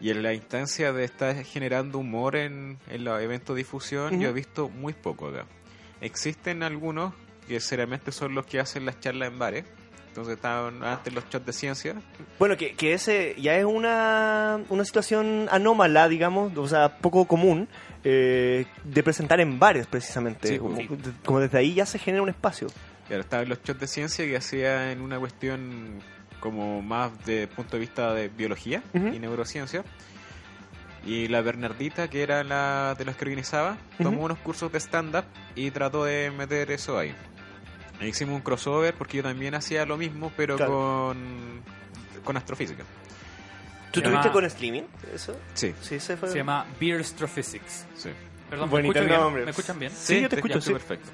Y 0.02 0.10
en 0.10 0.24
la 0.24 0.34
instancia 0.34 0.92
de 0.94 1.04
estar 1.04 1.36
generando 1.44 2.00
humor 2.00 2.36
en, 2.36 2.78
en 2.90 3.04
los 3.04 3.22
eventos 3.22 3.56
de 3.56 3.60
difusión, 3.60 4.14
Ujú. 4.16 4.24
yo 4.24 4.30
he 4.30 4.34
visto 4.34 4.68
muy 4.70 4.94
poco 4.94 5.28
acá. 5.28 5.46
Existen 6.02 6.64
algunos 6.64 7.14
que 7.48 7.60
seriamente 7.60 8.12
son 8.12 8.34
los 8.34 8.46
que 8.46 8.60
hacen 8.60 8.86
las 8.86 9.00
charlas 9.00 9.30
en 9.32 9.38
bares, 9.40 9.66
Entonces 10.08 10.36
estaban 10.36 10.84
antes 10.84 11.14
los 11.14 11.24
shots 11.30 11.46
de 11.46 11.54
ciencia. 11.54 11.96
Bueno, 12.40 12.58
que, 12.58 12.74
que 12.74 12.94
ese 12.94 13.36
ya 13.40 13.56
es 13.56 13.64
una, 13.66 14.60
una 14.70 14.84
situación 14.86 15.48
anómala, 15.52 16.10
digamos, 16.10 16.58
o 16.58 16.68
sea, 16.68 16.98
poco 16.98 17.26
común, 17.26 17.68
eh, 18.04 18.66
de 18.84 19.04
presentar 19.04 19.40
en 19.40 19.60
bares 19.60 19.88
precisamente. 19.88 20.48
Sí, 20.48 20.58
como, 20.58 20.76
sí. 20.78 20.90
como 21.24 21.40
desde 21.40 21.60
ahí 21.60 21.76
ya 21.76 21.86
se 21.86 22.00
genera 22.00 22.24
un 22.24 22.30
espacio. 22.30 22.68
Claro, 23.08 23.22
estaban 23.22 23.48
los 23.48 23.62
shots 23.64 23.80
de 23.80 23.88
ciencia 23.88 24.26
que 24.26 24.36
hacía 24.36 24.92
en 24.92 25.02
una 25.02 25.20
cuestión 25.20 26.00
como 26.42 26.82
más 26.82 27.24
de 27.26 27.48
punto 27.48 27.78
de 27.78 27.80
vista 27.80 28.14
de 28.14 28.28
biología 28.28 28.84
y 28.94 29.18
neurociencia. 29.20 29.86
Y 31.06 31.28
la 31.30 31.42
Bernardita, 31.42 32.10
que 32.10 32.22
era 32.22 32.44
la 32.44 32.94
de 32.98 33.06
los 33.06 33.16
que 33.16 33.24
organizaba, 33.26 33.78
tomó 34.04 34.24
unos 34.26 34.38
cursos 34.40 34.72
de 34.72 34.80
stand-up 34.80 35.24
y 35.56 35.72
trató 35.72 36.04
de 36.04 36.30
meter 36.32 36.70
eso 36.72 37.00
ahí. 37.00 37.16
E 38.00 38.08
hicimos 38.08 38.36
un 38.36 38.42
crossover 38.42 38.94
porque 38.94 39.18
yo 39.18 39.24
también 39.24 39.56
hacía 39.56 39.86
lo 39.86 39.96
mismo, 39.98 40.32
pero 40.36 40.58
Claro. 40.58 40.72
con, 41.14 41.62
con 42.24 42.38
astrofísica. 42.38 42.84
¿Tú 43.92 44.00
Se 44.00 44.04
tuviste 44.06 44.24
llama- 44.24 44.32
con 44.32 44.46
streaming? 44.46 44.84
¿Eso? 45.14 45.36
Sí, 45.54 45.74
Sí, 45.82 45.96
ese 45.96 46.18
fue. 46.18 46.30
Se 46.30 46.38
llama 46.38 46.66
Beer 46.80 47.00
Astrophysics. 47.02 47.86
sí. 47.96 48.10
Perdón, 48.50 48.70
¿me 48.70 48.80
escuchan 48.82 49.08
bien? 49.08 49.46
¿Me 49.46 49.50
escuchan 49.52 49.80
bien? 49.80 49.92
Sí, 49.96 50.22
yo 50.22 50.28
te 50.30 50.36
escucho, 50.36 50.60
sí. 50.60 50.74
perfecto. 50.74 51.10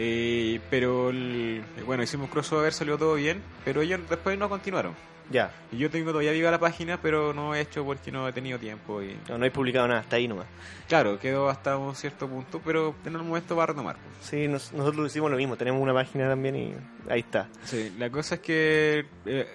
Eh, 0.00 0.60
pero 0.70 1.10
el- 1.10 1.62
bueno, 1.84 2.04
hicimos 2.04 2.30
crossover, 2.30 2.72
salió 2.72 2.96
todo 2.96 3.14
bien, 3.14 3.42
pero 3.64 3.82
ellos 3.82 4.00
después 4.08 4.38
no 4.38 4.48
continuaron. 4.48 4.94
Ya. 5.30 5.52
Y 5.72 5.76
yo 5.76 5.90
tengo 5.90 6.10
todavía 6.12 6.32
viva 6.32 6.50
la 6.50 6.58
página, 6.58 6.98
pero 7.02 7.34
no 7.34 7.54
he 7.54 7.60
hecho 7.60 7.84
porque 7.84 8.10
no 8.10 8.26
he 8.26 8.32
tenido 8.32 8.58
tiempo. 8.58 9.02
Y 9.02 9.14
No, 9.28 9.36
no 9.36 9.44
hay 9.44 9.50
publicado 9.50 9.86
nada, 9.88 10.00
hasta 10.00 10.16
ahí 10.16 10.26
nomás. 10.28 10.46
claro, 10.86 11.18
quedó 11.18 11.50
hasta 11.50 11.76
un 11.76 11.94
cierto 11.96 12.26
punto, 12.28 12.62
pero 12.64 12.94
en 13.04 13.12
algún 13.14 13.28
momento 13.28 13.54
va 13.56 13.64
a 13.64 13.66
retomar. 13.66 13.96
pues. 13.96 14.26
Sí, 14.30 14.48
nos- 14.48 14.72
nosotros 14.72 15.06
hicimos 15.08 15.30
lo 15.30 15.36
mismo, 15.36 15.56
tenemos 15.56 15.82
una 15.82 15.92
página 15.92 16.28
también 16.28 16.56
y 16.56 16.74
ahí 17.10 17.20
está. 17.20 17.48
Sí, 17.64 17.92
la 17.98 18.08
cosa 18.08 18.36
es 18.36 18.40
que 18.40 19.04
eh, 19.26 19.46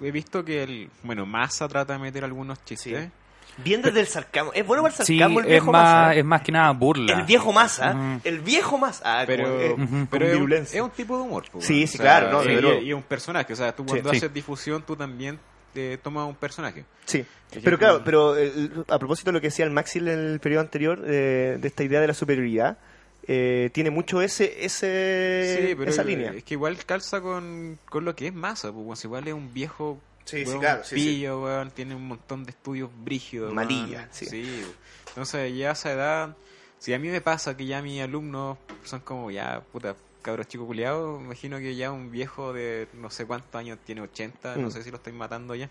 he 0.00 0.10
visto 0.10 0.44
que 0.44 0.62
el 0.64 0.90
bueno 1.04 1.24
Massa 1.26 1.68
trata 1.68 1.92
de 1.92 1.98
meter 2.00 2.24
algunos 2.24 2.64
chistes. 2.64 3.10
Bien 3.58 3.82
desde 3.82 4.00
el 4.00 4.06
sarcasmo. 4.06 4.50
Es 4.54 4.66
bueno 4.66 4.82
para 4.82 4.94
el 4.96 5.04
Sí, 5.04 5.18
sarcasmo 5.18 5.40
el 5.40 5.46
es 5.46 5.50
viejo 5.52 5.72
más, 5.72 5.82
masa. 5.82 6.14
es 6.14 6.24
más 6.24 6.42
que 6.42 6.52
nada 6.52 6.70
burla. 6.72 7.12
El 7.18 7.22
viejo 7.24 7.52
masa. 7.52 8.20
El 8.24 8.40
viejo 8.40 8.78
masa. 8.78 9.02
Ah, 9.20 9.24
Pero, 9.26 9.60
eh, 9.60 9.70
con 9.72 10.06
pero 10.10 10.26
es, 10.26 10.36
un, 10.36 10.52
es 10.52 10.92
tipo 10.94 11.16
de 11.16 11.22
humor. 11.22 11.44
pues, 11.52 11.64
Sí, 11.66 11.86
sí, 11.86 11.98
claro, 11.98 12.30
no, 12.32 12.44
y, 12.80 12.88
es 12.88 12.94
un 12.94 13.02
personaje. 13.02 13.52
O 13.52 13.56
sea, 13.56 13.74
tú 13.74 13.84
cuando 13.84 14.10
Sí. 14.10 14.16
haces 14.16 14.32
difusión, 14.32 14.82
tú 14.86 14.96
también 14.96 15.38
te 15.74 15.96
tomas 15.98 16.28
un 16.28 16.34
personaje. 16.34 16.84
Sí, 17.06 17.24
pero 17.62 17.78
claro, 17.78 18.02
pero 18.04 18.36
el- 18.36 18.84
a 18.88 18.98
propósito 18.98 19.30
de 19.30 19.34
lo 19.34 19.40
que 19.40 19.48
decía 19.48 19.64
el 19.64 19.70
Maxi 19.70 19.98
en 19.98 20.08
el 20.08 20.40
periodo 20.40 20.60
anterior, 20.62 21.02
eh, 21.06 21.56
de 21.60 21.68
esta 21.68 21.82
idea 21.84 22.00
de 22.00 22.06
la 22.06 22.14
superioridad, 22.14 22.78
eh, 23.26 23.70
tiene 23.72 23.90
mucho 23.90 24.20
ese, 24.20 24.64
ese 24.64 25.66
sí, 25.68 25.74
pero 25.76 25.90
esa 25.90 26.02
línea. 26.04 26.32
es 26.32 26.42
que 26.44 26.54
igual 26.54 26.76
calza 26.84 27.20
con, 27.20 27.78
con 27.88 28.04
lo 28.04 28.14
que 28.16 28.26
es 28.28 28.34
Massa. 28.34 28.72
Pues, 28.72 29.04
igual 29.04 29.28
es 29.28 29.34
un 29.34 29.52
viejo. 29.54 30.00
Sí, 30.24 30.46
sí, 30.46 30.58
claro, 30.58 30.84
sí, 30.84 30.94
pillo, 30.94 31.42
weón, 31.42 31.70
tiene 31.72 31.94
un 31.94 32.06
montón 32.08 32.44
de 32.44 32.50
estudios 32.52 32.90
brígidos. 33.04 33.52
Malilla, 33.52 34.08
sí. 34.10 34.26
weón. 34.30 34.72
Entonces, 35.08 35.56
ya 35.56 35.70
a 35.70 35.72
esa 35.72 35.92
edad, 35.92 36.36
si 36.78 36.94
a 36.94 36.98
mí 36.98 37.08
me 37.08 37.20
pasa 37.20 37.56
que 37.56 37.66
ya 37.66 37.82
mis 37.82 38.00
alumnos 38.00 38.58
son 38.84 39.00
como 39.00 39.30
ya, 39.30 39.60
puta, 39.72 39.94
cabros 40.22 40.46
chicos 40.46 40.66
culiados, 40.66 41.18
me 41.20 41.26
imagino 41.26 41.58
que 41.58 41.74
ya 41.74 41.90
un 41.90 42.10
viejo 42.10 42.52
de 42.52 42.86
no 42.94 43.10
sé 43.10 43.26
cuántos 43.26 43.54
años 43.58 43.78
tiene 43.84 44.00
80, 44.02 44.56
no 44.56 44.68
Mm. 44.68 44.70
sé 44.70 44.82
si 44.84 44.90
lo 44.90 44.96
estoy 44.98 45.12
matando 45.12 45.54
ya. 45.54 45.68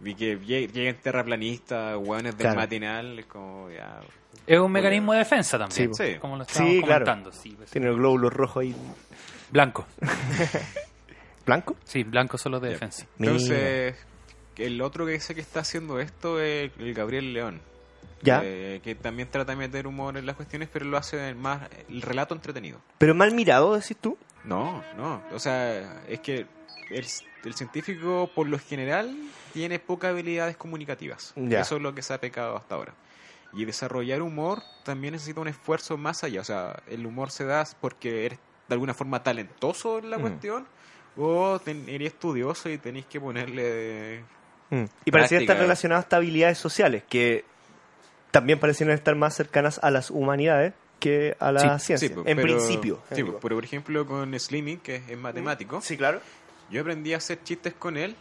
Vi 0.00 0.14
que 0.14 0.38
lle- 0.38 0.70
lleguen 0.70 0.96
terraplanistas, 1.00 1.96
hueones 1.96 2.36
del 2.36 2.44
Claro. 2.44 2.60
matinal, 2.60 3.18
es 3.18 3.26
como 3.26 3.68
ya. 3.70 4.00
Es 4.46 4.58
un 4.60 4.70
mecanismo 4.70 5.12
de 5.12 5.18
defensa 5.20 5.58
también. 5.58 5.92
Sí, 5.94 6.04
sí. 6.12 6.18
Como 6.20 6.36
lo 6.36 6.42
estábamos 6.44 6.72
Sí, 6.74 6.82
claro. 6.82 7.04
comentando. 7.06 7.32
Sí, 7.32 7.54
pues, 7.56 7.70
Tiene 7.70 7.88
el 7.88 7.96
glóbulo 7.96 8.30
rojo 8.30 8.60
ahí. 8.60 8.76
Blanco. 9.50 9.86
¿Blanco? 11.48 11.76
Sí, 11.84 12.04
blanco 12.04 12.36
solo 12.38 12.60
de 12.60 12.68
defensa. 12.70 13.06
Entonces, 13.18 13.96
el 14.56 14.80
otro 14.82 15.06
que 15.06 15.18
sé 15.18 15.34
que 15.34 15.40
está 15.40 15.60
haciendo 15.60 15.98
esto 15.98 16.40
es 16.40 16.70
el 16.78 16.94
Gabriel 16.94 17.32
León. 17.32 17.60
Ya. 18.20 18.40
eh, 18.44 18.80
que 18.82 18.94
también 18.96 19.30
trata 19.30 19.52
de 19.52 19.56
meter 19.56 19.86
humor 19.86 20.16
en 20.16 20.26
las 20.26 20.34
cuestiones, 20.36 20.68
pero 20.72 20.84
lo 20.84 20.96
hace 20.96 21.34
más 21.34 21.68
el 21.88 22.02
relato 22.02 22.34
entretenido. 22.34 22.80
Pero 22.98 23.14
mal 23.14 23.32
mirado, 23.32 23.74
decís 23.74 23.96
tú. 24.00 24.18
No, 24.44 24.82
no. 24.96 25.22
O 25.32 25.38
sea, 25.38 26.02
es 26.08 26.18
que 26.20 26.46
el, 26.90 27.06
el 27.44 27.54
científico, 27.54 28.28
por 28.34 28.48
lo 28.48 28.58
general, 28.58 29.16
tiene 29.52 29.78
pocas 29.78 30.10
habilidades 30.10 30.56
comunicativas. 30.56 31.32
Ya. 31.36 31.60
Eso 31.60 31.76
es 31.76 31.82
lo 31.82 31.94
que 31.94 32.02
se 32.02 32.12
ha 32.12 32.20
pecado 32.20 32.56
hasta 32.56 32.74
ahora. 32.74 32.92
Y 33.52 33.64
desarrollar 33.64 34.20
humor 34.20 34.62
también 34.84 35.12
necesita 35.12 35.40
un 35.40 35.48
esfuerzo 35.48 35.96
más 35.96 36.24
allá. 36.24 36.40
O 36.40 36.44
sea, 36.44 36.82
el 36.88 37.06
humor 37.06 37.30
se 37.30 37.44
da 37.44 37.64
porque 37.80 38.26
eres 38.26 38.38
de 38.68 38.74
alguna 38.74 38.92
forma 38.94 39.22
talentoso 39.22 39.98
en 40.00 40.10
la 40.10 40.18
Mm. 40.18 40.20
cuestión 40.20 40.66
o 41.18 41.58
ten- 41.58 41.88
eres 41.88 42.12
estudioso 42.14 42.68
y 42.70 42.78
tenéis 42.78 43.06
que 43.06 43.20
ponerle... 43.20 44.20
Mm. 44.70 44.84
Y 45.04 45.10
parecía 45.10 45.38
Práctica. 45.38 45.40
estar 45.40 45.56
relacionado 45.58 46.04
a 46.10 46.16
habilidades 46.16 46.58
sociales, 46.58 47.02
que 47.08 47.44
también 48.30 48.58
parecían 48.60 48.90
estar 48.90 49.14
más 49.16 49.34
cercanas 49.34 49.80
a 49.82 49.90
las 49.90 50.10
humanidades 50.10 50.74
que 51.00 51.36
a 51.38 51.52
la 51.52 51.78
Sí, 51.78 51.86
ciencia. 51.86 52.08
sí, 52.08 52.14
en 52.14 52.24
pero- 52.36 52.42
principio. 52.42 53.02
Sí, 53.12 53.22
pero 53.24 53.38
por 53.38 53.64
ejemplo 53.64 54.06
con 54.06 54.38
Slimming, 54.38 54.78
que 54.80 54.96
es 54.96 55.16
matemático, 55.18 55.80
Sí, 55.80 55.96
claro. 55.96 56.20
yo 56.70 56.80
aprendí 56.80 57.14
a 57.14 57.16
hacer 57.18 57.42
chistes 57.42 57.72
con 57.74 57.96
él 57.96 58.14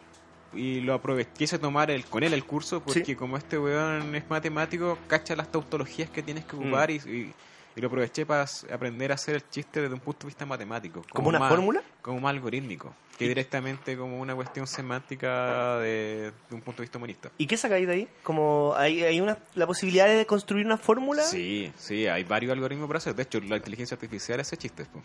y 0.53 0.79
lo 0.81 0.93
aproveché, 0.93 1.29
quise 1.35 1.59
tomar 1.59 1.91
el, 1.91 2.05
con 2.05 2.23
él 2.23 2.33
el 2.33 2.45
curso 2.45 2.81
porque 2.81 3.03
Sí. 3.03 3.15
como 3.15 3.35
este 3.37 3.57
weón 3.59 4.15
es 4.15 4.29
matemático, 4.29 4.97
cacha 5.07 5.35
las 5.35 5.51
tautologías 5.51 6.09
que 6.09 6.21
tienes 6.23 6.45
que 6.45 6.55
Mm. 6.55 6.59
ocupar 6.59 6.91
y, 6.91 6.95
y- 6.97 7.33
y 7.77 7.81
lo 7.81 7.87
aproveché 7.87 8.25
para 8.25 8.45
aprender 8.73 9.11
a 9.11 9.15
hacer 9.15 9.35
el 9.35 9.47
chiste 9.49 9.79
desde 9.81 9.93
un 9.93 9.99
punto 9.99 10.21
de 10.21 10.27
vista 10.27 10.45
matemático. 10.47 11.03
¿Como 11.13 11.29
una 11.29 11.37
más- 11.39 11.49
fórmula? 11.49 11.81
Como 12.01 12.19
más 12.19 12.31
algorítmico, 12.31 12.91
que 13.19 13.27
directamente 13.27 13.95
como 13.95 14.19
una 14.19 14.33
cuestión 14.33 14.65
semántica 14.65 15.77
de, 15.77 16.31
de 16.49 16.55
un 16.55 16.61
punto 16.61 16.81
de 16.81 16.85
vista 16.85 16.97
humanista. 16.97 17.29
¿Y 17.37 17.45
qué 17.45 17.55
sacáis 17.55 17.85
de 17.87 17.93
ahí? 17.93 18.07
Como 18.23 18.73
hay, 18.75 19.03
hay 19.03 19.21
una, 19.21 19.37
la 19.55 19.67
posibilidad 19.67 20.07
de 20.07 20.25
construir 20.25 20.65
una 20.65 20.77
fórmula. 20.77 21.21
Sí, 21.21 21.71
sí, 21.77 22.07
hay 22.07 22.23
varios 22.23 22.51
algoritmos 22.51 22.87
para 22.87 22.97
hacer. 22.97 23.13
De 23.15 23.23
hecho, 23.23 23.39
la 23.41 23.57
inteligencia 23.57 23.93
artificial 23.95 24.39
hace 24.39 24.57
chistes. 24.57 24.87
pues. 24.91 25.03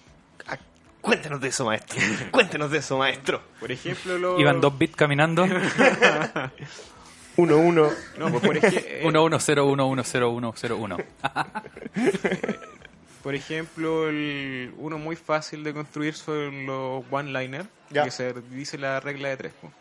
Ah, 0.48 0.56
Cuéntenos 1.02 1.40
de 1.40 1.48
eso, 1.48 1.64
maestro. 1.66 1.98
Cuéntenos 2.30 2.70
de 2.70 2.78
eso, 2.78 2.96
maestro. 2.96 3.42
Por 3.60 3.70
ejemplo, 3.72 4.16
lo... 4.18 4.38
Iban 4.40 4.60
dos 4.60 4.78
bits 4.78 4.96
caminando. 4.96 5.44
Uno, 7.36 7.58
uno. 7.58 7.90
No, 8.18 8.30
pues 8.30 8.42
por, 8.44 8.56
ej- 8.56 8.84
eh, 8.86 9.02
1101100101. 9.04 11.04
por 13.22 13.34
ejemplo, 13.34 14.08
el- 14.08 14.72
uno 14.76 14.98
muy 14.98 15.16
fácil 15.16 15.64
de 15.64 15.72
construir 15.72 16.14
son 16.14 16.66
los 16.66 17.04
one-liner, 17.10 17.66
que 17.92 18.10
se 18.10 18.32
dice 18.50 18.78
la 18.78 19.00
regla 19.00 19.28
de 19.28 19.36
tres. 19.36 19.52
pues. 19.60 19.72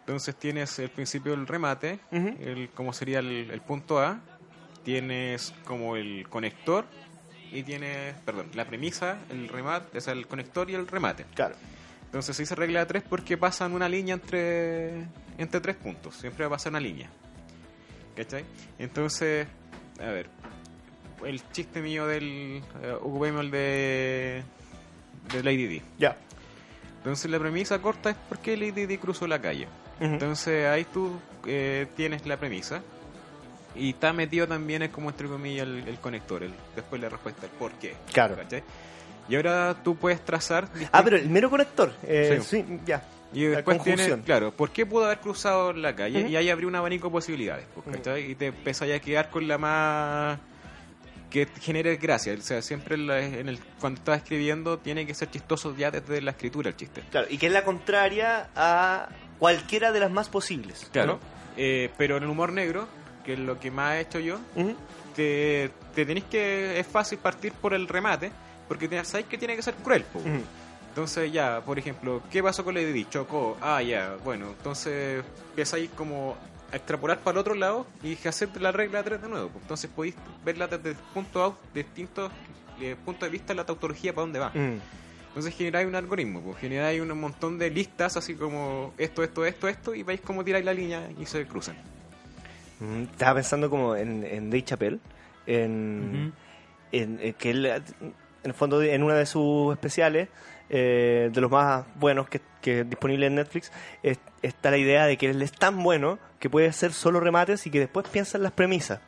Entonces 0.00 0.34
tienes 0.36 0.78
el 0.78 0.88
principio 0.88 1.32
del 1.32 1.46
remate, 1.46 1.98
Ujú. 2.10 2.34
el, 2.40 2.70
como 2.74 2.92
sería 2.94 3.18
el, 3.18 3.50
el 3.50 3.60
punto 3.60 4.00
A, 4.00 4.18
tienes 4.82 5.52
como 5.66 5.96
el 5.96 6.26
conector 6.30 6.86
y 7.52 7.62
tienes, 7.62 8.14
perdón, 8.24 8.46
la 8.54 8.64
premisa, 8.64 9.18
el 9.30 9.48
remate, 9.48 9.98
o 9.98 10.00
sea, 10.00 10.14
el 10.14 10.26
conector 10.26 10.70
y 10.70 10.74
el 10.74 10.86
remate. 10.86 11.26
Claro. 11.34 11.56
Entonces 12.08 12.34
se 12.36 12.42
dice 12.42 12.54
regla 12.54 12.80
de 12.80 12.86
tres 12.86 13.02
porque 13.08 13.36
pasan 13.36 13.74
una 13.74 13.88
línea 13.88 14.14
entre, 14.14 15.04
entre 15.36 15.60
tres 15.60 15.76
puntos. 15.76 16.16
Siempre 16.16 16.44
va 16.44 16.54
a 16.54 16.56
pasar 16.56 16.72
una 16.72 16.80
línea. 16.80 17.08
¿Cachai? 18.16 18.44
Entonces, 18.78 19.46
a 20.00 20.06
ver, 20.06 20.28
el 21.24 21.42
chiste 21.52 21.80
mío 21.80 22.06
del... 22.06 22.62
eh, 22.82 22.92
ocupemos 23.00 23.42
el 23.42 23.50
de... 23.50 24.42
de 25.32 25.42
Lady 25.42 25.66
D. 25.66 25.82
Ya. 25.98 26.16
Entonces 26.98 27.30
la 27.30 27.38
premisa 27.38 27.78
corta 27.80 28.10
es 28.10 28.16
por 28.16 28.38
qué 28.38 28.56
Lady 28.56 28.86
D 28.86 28.98
cruzó 28.98 29.26
la 29.26 29.40
calle. 29.40 29.68
Entonces 30.00 30.66
ahí 30.66 30.84
tú 30.84 31.20
eh, 31.46 31.86
tienes 31.96 32.26
la 32.26 32.36
premisa. 32.38 32.82
Y 33.76 33.90
está 33.90 34.12
metido 34.12 34.48
también 34.48 34.82
es 34.82 34.90
como 34.90 35.10
entre 35.10 35.28
comillas 35.28 35.66
el, 35.66 35.86
el 35.86 35.98
conector. 35.98 36.42
el- 36.42 36.54
después 36.74 37.00
la 37.00 37.08
respuesta, 37.10 37.46
el 37.46 37.52
por 37.52 37.72
qué. 37.72 37.94
Claro. 38.12 38.34
¿Cachai? 38.34 38.62
Y 39.28 39.36
ahora 39.36 39.76
tú 39.84 39.96
puedes 39.96 40.24
trazar... 40.24 40.68
Ah, 40.92 41.02
pero 41.04 41.16
el 41.16 41.28
mero 41.28 41.50
conector. 41.50 41.92
Eh, 42.02 42.40
Sí. 42.42 42.62
sí. 42.64 42.80
ya. 42.86 43.02
Y 43.32 43.44
después 43.44 43.76
conjunción. 43.76 44.22
claro, 44.22 44.52
¿por 44.52 44.70
qué 44.70 44.86
pudo 44.86 45.04
haber 45.04 45.18
cruzado 45.20 45.74
la 45.74 45.94
calle? 45.94 46.26
Y 46.28 46.34
ahí 46.36 46.48
abrió 46.48 46.66
un 46.66 46.74
abanico 46.76 47.08
de 47.08 47.12
posibilidades, 47.12 47.66
¿cachai? 47.92 48.30
Y 48.30 48.34
te 48.34 48.46
empiezas 48.46 48.90
a 48.90 48.98
quedar 49.00 49.28
con 49.28 49.46
la 49.46 49.58
más 49.58 50.38
que 51.28 51.46
genere 51.60 51.96
gracia. 51.96 52.32
O 52.32 52.40
sea, 52.40 52.62
siempre 52.62 52.94
en 52.94 53.06
la- 53.06 53.20
en 53.22 53.50
el, 53.50 53.58
cuando 53.80 53.98
estás 53.98 54.22
escribiendo 54.22 54.78
tiene 54.78 55.06
que 55.06 55.12
ser 55.12 55.28
chistoso 55.30 55.76
ya 55.76 55.90
desde 55.90 56.22
la 56.22 56.30
escritura 56.30 56.70
el 56.70 56.76
chiste. 56.76 57.02
Claro. 57.10 57.26
Y 57.28 57.36
que 57.36 57.48
es 57.48 57.52
la 57.52 57.64
contraria 57.64 58.48
a 58.56 59.10
cualquiera 59.38 59.92
de 59.92 60.00
las 60.00 60.10
más 60.10 60.30
posibles. 60.30 60.88
Claro. 60.90 61.20
Eh, 61.58 61.90
pero 61.98 62.16
en 62.16 62.22
el 62.22 62.30
humor 62.30 62.50
negro, 62.54 62.88
que 63.26 63.34
es 63.34 63.38
lo 63.38 63.60
que 63.60 63.70
más 63.70 63.96
he 63.96 64.00
hecho 64.00 64.20
yo, 64.20 64.38
te, 65.14 65.70
te 65.94 66.06
tenéis 66.06 66.24
que... 66.30 66.80
Es 66.80 66.86
fácil 66.86 67.18
partir 67.18 67.52
por 67.52 67.74
el 67.74 67.88
remate, 67.88 68.30
porque 68.68 68.88
sabéis 69.04 69.26
que 69.28 69.38
tiene 69.38 69.56
que 69.56 69.62
ser 69.62 69.74
cruel. 69.74 70.04
Ujú. 70.14 70.28
Entonces 70.90 71.32
ya, 71.32 71.60
por 71.64 71.78
ejemplo, 71.78 72.22
¿qué 72.30 72.42
pasó 72.42 72.64
con 72.64 72.74
Lady 72.74 72.92
Di? 72.92 73.04
Chocó. 73.06 73.56
Ah, 73.60 73.82
ya, 73.82 74.16
bueno, 74.24 74.48
entonces 74.48 75.24
empezáis 75.50 75.90
como 75.90 76.36
a 76.72 76.76
extrapolar 76.76 77.18
para 77.20 77.32
el 77.32 77.38
otro 77.38 77.54
lado 77.54 77.86
y 78.02 78.14
hacer 78.26 78.48
la 78.60 78.72
regla 78.72 79.02
3 79.02 79.22
de 79.22 79.28
nuevo. 79.28 79.50
Entonces 79.62 79.88
podéis 79.94 80.14
verla 80.44 80.66
desde 80.66 80.94
puntos 81.14 81.54
distintos 81.72 82.30
eh, 82.80 82.94
puntos 83.04 83.22
de 83.26 83.30
vista 83.30 83.48
de 83.48 83.56
la 83.56 83.64
tautología 83.66 84.12
para 84.12 84.22
dónde 84.22 84.38
va. 84.38 84.50
Mm. 84.50 84.78
Entonces 85.28 85.54
generáis 85.54 85.86
un 85.86 85.94
algoritmo, 85.94 86.40
pues, 86.40 86.58
generáis 86.58 87.00
un 87.00 87.20
montón 87.20 87.58
de 87.58 87.70
listas 87.70 88.16
así 88.16 88.34
como 88.34 88.92
esto, 88.98 89.22
esto, 89.22 89.44
esto, 89.46 89.68
esto, 89.68 89.94
y 89.94 90.02
vais 90.02 90.20
como 90.20 90.42
tiráis 90.44 90.64
la 90.64 90.72
línea 90.74 91.08
y 91.20 91.26
se 91.26 91.46
cruzan. 91.46 91.76
Mm, 92.80 93.02
Estaba 93.12 93.34
pensando 93.36 93.70
como 93.70 93.94
en, 93.94 94.24
en 94.24 94.50
Dave 94.50 94.64
Chappelle, 94.64 94.98
en, 95.46 96.32
en- 96.92 97.20
en 97.20 97.34
que 97.34 97.50
él, 97.50 97.82
en 98.44 98.50
el 98.50 98.54
fondo, 98.54 98.82
en 98.82 99.02
una 99.02 99.14
de 99.14 99.26
sus 99.26 99.72
especiales, 99.72 100.28
eh, 100.70 101.30
de 101.32 101.40
los 101.40 101.50
más 101.50 101.84
buenos 101.96 102.28
que, 102.28 102.40
que 102.60 102.80
es 102.80 102.88
disponible 102.90 103.26
en 103.26 103.36
Netflix, 103.36 103.72
es- 104.02 104.18
está 104.42 104.70
la 104.70 104.76
idea 104.76 105.06
de 105.06 105.16
que 105.16 105.30
él 105.30 105.40
es 105.42 105.52
tan 105.52 105.82
bueno 105.82 106.18
que 106.38 106.48
puede 106.50 106.68
hacer 106.68 106.92
solo 106.92 107.20
remates 107.20 107.66
y 107.66 107.70
que 107.70 107.80
después 107.80 108.06
piensa 108.08 108.36
en 108.36 108.42
las 108.44 108.52
premisas. 108.52 109.00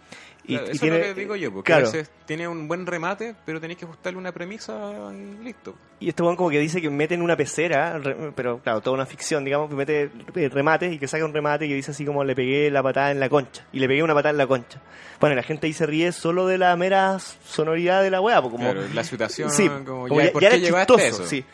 Y, 0.51 0.56
Claro, 0.56 0.66
y 0.66 0.70
eso 0.72 0.81
tiene- 0.81 0.97
es 1.01 1.09
lo 1.09 1.14
que 1.14 1.20
digo 1.20 1.36
yo, 1.36 1.52
porque 1.52 1.66
claro, 1.72 1.89
a 1.89 1.90
veces 1.93 2.10
tiene 2.27 2.48
un 2.48 2.66
buen 2.68 2.86
remate, 2.86 3.35
pero 3.44 3.60
tenéis 3.60 3.78
que 3.78 3.85
ajustarle 3.85 4.18
una 4.18 4.32
premisa 4.32 4.93
y 5.12 5.44
listo. 5.44 5.74
y 6.01 6.09
este 6.09 6.22
weón 6.22 6.36
como 6.36 6.51
que 6.51 6.59
dice 6.59 6.81
que 6.81 6.89
mete 6.90 7.14
en 7.14 7.22
una 7.22 7.36
pecera, 7.36 7.98
re- 7.98 8.32
pero 8.35 8.59
claro, 8.59 8.81
toda 8.81 8.94
una 8.94 9.06
ficción, 9.06 9.44
digamos, 9.44 9.68
que 9.68 9.77
mete 9.77 10.10
eh, 10.35 10.48
remates 10.48 10.93
y 10.93 10.98
que 10.98 11.06
saca 11.06 11.24
un 11.24 11.32
remate 11.35 11.68
que 11.68 11.74
dice 11.74 11.90
así 11.90 12.05
como 12.05 12.24
le 12.24 12.35
pegué 12.35 12.70
la 12.70 12.82
patada 12.82 13.10
en 13.10 13.20
la 13.20 13.28
concha. 13.28 13.66
Y 13.72 13.78
le 13.81 13.86
pegué 13.89 14.02
una 14.02 14.14
patada 14.14 14.31
en 14.31 14.39
la 14.39 14.47
concha. 14.47 14.81
Bueno, 15.20 15.35
y 15.35 15.36
la 15.36 15.43
gente 15.43 15.66
ahí 15.66 15.72
se 15.72 15.85
ríe 15.86 16.12
solo 16.12 16.47
de 16.47 16.56
la 16.59 16.74
mera 16.77 17.18
sonoridad 17.18 18.02
de 18.02 18.10
la 18.10 18.20
weá, 18.20 18.40
como... 18.43 18.56
Claro, 18.59 18.82
la 18.94 19.05
situación, 19.05 19.51
Sí, 19.51 19.68
como, 19.68 20.09
como 20.09 20.20
ya, 20.20 20.32
¿por 20.32 20.43
ya 20.43 20.51
qué 20.51 20.66
era 20.66 20.78
chistoso, 20.86 21.05
eso? 21.05 21.27
sí. 21.27 21.44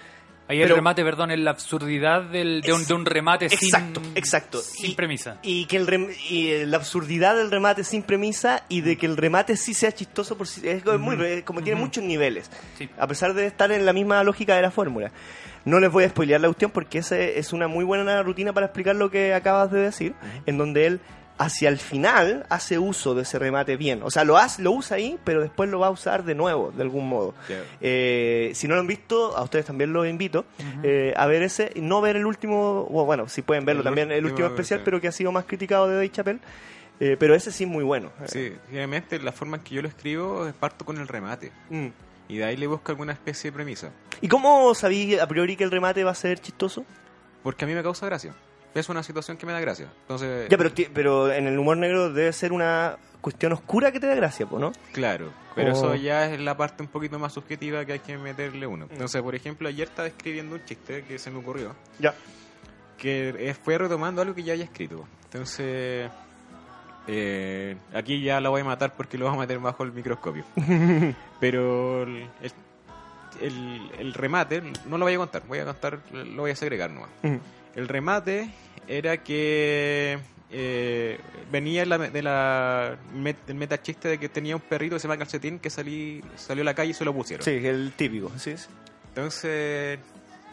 Ahí 0.49 0.63
el 0.63 0.69
remate, 0.69 1.03
perdón, 1.03 1.33
es 1.33 1.39
la 1.41 1.51
absurdidad 1.51 2.23
del, 2.23 2.61
de, 2.61 2.73
un, 2.73 2.85
de 2.87 2.95
un 2.95 3.05
remate 3.05 3.47
Exacto, 3.47 4.01
sin, 4.01 4.17
exacto. 4.17 4.61
sin 4.61 4.91
Y- 4.93 4.95
premisa. 4.95 5.39
Y 5.43 5.67
que 5.67 5.77
el 5.77 5.87
rem- 5.89 6.15
y 6.31 6.49
eh, 6.51 6.67
la 6.67 6.77
absurdidad 6.77 7.35
del 7.37 7.51
remate 7.51 7.83
sin 7.83 8.03
premisa 8.05 8.63
y 8.69 8.81
de 8.83 8.97
que 8.97 9.07
el 9.07 9.17
remate 9.17 9.57
sí 9.57 9.75
sea 9.75 9.91
chistoso 9.93 10.39
por 10.39 10.47
sí, 10.47 10.61
es 10.69 10.85
muy 10.99 11.17
re- 11.17 11.43
como 11.45 11.63
tiene 11.63 11.81
muchos 11.81 12.05
niveles. 12.05 12.49
Sí. 12.79 12.89
A 12.99 13.07
pesar 13.09 13.35
de 13.35 13.47
estar 13.47 13.73
en 13.73 13.85
la 13.85 13.93
misma 13.93 14.23
lógica 14.23 14.55
de 14.55 14.63
la 14.63 14.71
fórmula. 14.71 15.11
No 15.65 15.81
les 15.81 15.91
voy 15.91 16.05
a 16.05 16.09
spoilear 16.11 16.41
la 16.41 16.47
cuestión 16.47 16.71
porque 16.71 16.99
esa 16.99 17.19
es 17.19 17.53
una 17.53 17.67
muy 17.67 17.85
buena 17.85 18.23
rutina 18.23 18.53
para 18.53 18.67
explicar 18.67 18.95
lo 18.95 19.11
que 19.11 19.35
acabas 19.35 19.73
de 19.73 19.81
decir, 19.81 20.15
en 20.47 20.59
donde 20.59 20.87
él 20.87 21.01
hacia 21.39 21.69
el 21.69 21.79
final 21.79 22.47
hace 22.49 22.79
uso 22.79 23.15
de 23.15 23.23
ese 23.23 23.39
remate 23.39 23.77
bien. 23.77 24.03
O 24.03 24.11
sea, 24.11 24.25
lo 24.25 24.39
hace, 24.39 24.63
lo 24.63 24.73
usa 24.73 24.97
ahí, 24.97 25.19
pero 25.25 25.43
después 25.43 25.69
lo 25.71 25.79
va 25.79 25.89
a 25.89 25.91
usar 25.91 26.25
de 26.25 26.35
nuevo, 26.35 26.73
de 26.75 26.83
algún 26.83 27.09
modo. 27.09 27.35
Eh, 27.81 28.53
si 28.55 28.69
no 28.69 28.75
lo 28.75 28.81
han 28.81 28.87
visto, 28.87 29.37
a 29.37 29.43
ustedes 29.43 29.67
también 29.67 29.93
los 29.93 30.07
invito 30.07 30.45
eh, 30.83 31.13
a 31.17 31.27
ver 31.27 31.43
ese, 31.43 31.73
y 31.75 31.81
no 31.81 32.01
ver 32.01 32.17
el 32.17 32.27
último, 32.27 32.85
bueno, 32.85 33.29
si 33.29 33.43
pueden 33.43 33.65
verlo 33.65 33.81
El 33.81 33.85
también, 33.85 34.13
el 34.13 34.25
último, 34.25 34.49
especial, 34.49 34.83
pero 34.85 35.01
que 35.01 35.09
ha 35.09 35.13
sido 35.13 35.33
más 35.33 35.45
criticado 35.45 35.89
de 35.89 35.95
Dave 35.95 36.11
Chappelle. 36.11 36.41
Eh, 36.99 37.17
pero 37.19 37.35
ese 37.35 37.53
sí 37.53 37.65
es 37.65 37.71
muy 37.71 37.85
bueno. 37.85 38.11
Sí, 38.25 38.55
generalmente 38.69 39.19
la 39.19 39.33
forma 39.33 39.59
en 39.59 39.63
que 39.63 39.75
yo 39.75 39.83
lo 39.83 39.89
escribo 39.89 40.47
es 40.47 40.55
parto 40.55 40.87
con 40.87 40.97
el 40.97 41.07
remate. 41.07 41.53
Mm. 41.69 41.89
Y 42.29 42.39
de 42.39 42.45
ahí 42.45 42.57
le 42.57 42.67
busco 42.67 42.91
alguna 42.91 43.13
especie 43.13 43.51
de 43.51 43.55
premisa. 43.55 43.91
¿Y 44.23 44.29
cómo 44.29 44.75
sabí 44.75 45.19
a 45.19 45.27
priori 45.29 45.57
que 45.57 45.65
el 45.65 45.71
remate 45.71 46.05
va 46.05 46.13
a 46.13 46.15
ser 46.15 46.41
chistoso? 46.41 46.87
Porque 47.43 47.67
a 47.67 47.69
mí 47.69 47.75
me 47.75 47.83
causa 47.83 48.07
gracia. 48.07 48.35
Es 48.77 48.89
una 48.89 49.03
situación 49.03 49.37
que 49.37 49.47
me 49.47 49.53
da 49.53 49.61
gracia. 49.61 49.89
Entonces, 50.03 50.49
Ya, 50.49 50.57
pero, 50.59 50.71
pero 50.93 51.33
en 51.33 51.47
el 51.47 51.59
humor 51.59 51.77
negro 51.79 52.13
debe 52.13 52.33
ser 52.33 52.53
una 52.53 52.97
cuestión 53.21 53.53
oscura 53.53 53.91
que 53.91 53.99
te 54.01 54.07
da 54.07 54.15
gracia, 54.15 54.47
¿no? 54.51 54.73
claro. 54.93 55.31
Pero 55.55 55.71
Oh. 55.73 55.77
eso 55.77 55.95
ya 55.95 56.31
es 56.31 56.39
la 56.39 56.55
parte 56.57 56.83
un 56.83 56.89
poquito 56.91 57.19
más 57.19 57.33
subjetiva 57.33 57.83
que 57.87 57.95
hay 57.95 57.99
que 58.01 58.19
meterle 58.19 58.67
uno. 58.67 58.87
Entonces, 58.91 59.23
por 59.23 59.35
ejemplo, 59.35 59.67
ayer 59.69 59.89
estaba 59.89 60.07
escribiendo 60.07 60.55
un 60.57 60.65
chiste 60.67 61.03
que 61.05 61.19
se 61.19 61.31
me 61.31 61.39
ocurrió. 61.39 61.75
Ya. 61.99 62.15
que 62.99 63.35
eh, 63.39 63.55
fue 63.55 63.77
retomando 63.79 64.21
algo 64.23 64.35
que 64.35 64.43
ya 64.43 64.53
había 64.55 64.65
escrito. 64.65 65.07
Entonces, 65.25 66.11
eh, 67.07 67.77
aquí 67.95 68.23
ya 68.23 68.41
lo 68.41 68.51
voy 68.51 68.63
a 68.63 68.65
matar 68.65 68.95
porque 68.95 69.17
lo 69.19 69.27
voy 69.27 69.35
a 69.37 69.39
meter 69.41 69.59
bajo 69.59 69.83
el 69.85 69.93
microscopio. 69.93 70.45
Pero 71.41 72.03
el, 72.05 72.27
el- 73.41 73.91
el- 73.99 74.15
remate, 74.15 74.63
no 74.87 74.99
lo 74.99 75.05
voy 75.05 75.15
a 75.15 75.19
contar, 75.19 75.43
voy 75.47 75.59
a 75.59 75.65
contar, 75.65 75.99
lo 76.13 76.43
voy 76.43 76.51
a 76.51 76.57
segregar 76.57 76.91
nomás. 76.91 77.11
Mm. 77.23 77.37
El 77.77 77.87
remate 77.89 78.49
era 78.89 79.19
que 79.23 80.19
eh, 80.51 81.19
venía 81.53 81.85
la- 81.87 81.99
de 81.99 82.23
la, 82.23 82.97
met- 83.15 83.45
del 83.47 83.57
metachiste 83.57 84.09
de 84.09 84.19
que 84.19 84.29
tenía 84.29 84.57
un 84.57 84.63
perrito 84.63 84.97
que 84.97 85.01
se 85.01 85.09
llama 85.09 85.19
Calcetín 85.19 85.59
que 85.59 85.71
salí, 85.71 86.23
salió 86.37 86.63
a 86.63 86.65
la 86.65 86.75
calle 86.75 86.91
y 86.91 86.95
se 86.95 87.05
lo 87.05 87.13
pusieron. 87.15 87.45
Sí, 87.45 87.51
el 87.65 87.93
típico, 87.97 88.31
sí. 88.39 88.57
sí. 88.57 88.67
Entonces, 89.09 89.99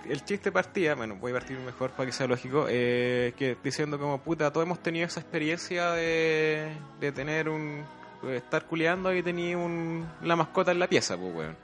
el 0.09 0.25
chiste 0.25 0.51
partía, 0.51 0.95
bueno, 0.95 1.15
voy 1.15 1.31
a 1.31 1.35
partir 1.35 1.57
mejor 1.59 1.91
para 1.91 2.07
que 2.07 2.11
sea 2.13 2.27
lógico, 2.27 2.65
eh, 2.69 3.33
que 3.37 3.55
diciendo 3.63 3.99
como, 3.99 4.19
puta, 4.21 4.51
todos 4.51 4.65
hemos 4.65 4.81
tenido 4.81 5.05
esa 5.05 5.19
experiencia 5.19 5.91
de, 5.91 6.69
de 6.99 7.11
tener 7.11 7.49
un... 7.49 7.83
de 8.23 8.37
estar 8.37 8.65
culeando 8.65 9.13
y 9.13 9.21
tenía 9.21 9.57
un, 9.57 10.07
la 10.23 10.35
mascota 10.35 10.71
en 10.71 10.79
la 10.79 10.87
pieza, 10.87 11.17
pues, 11.17 11.33
weón. 11.35 11.55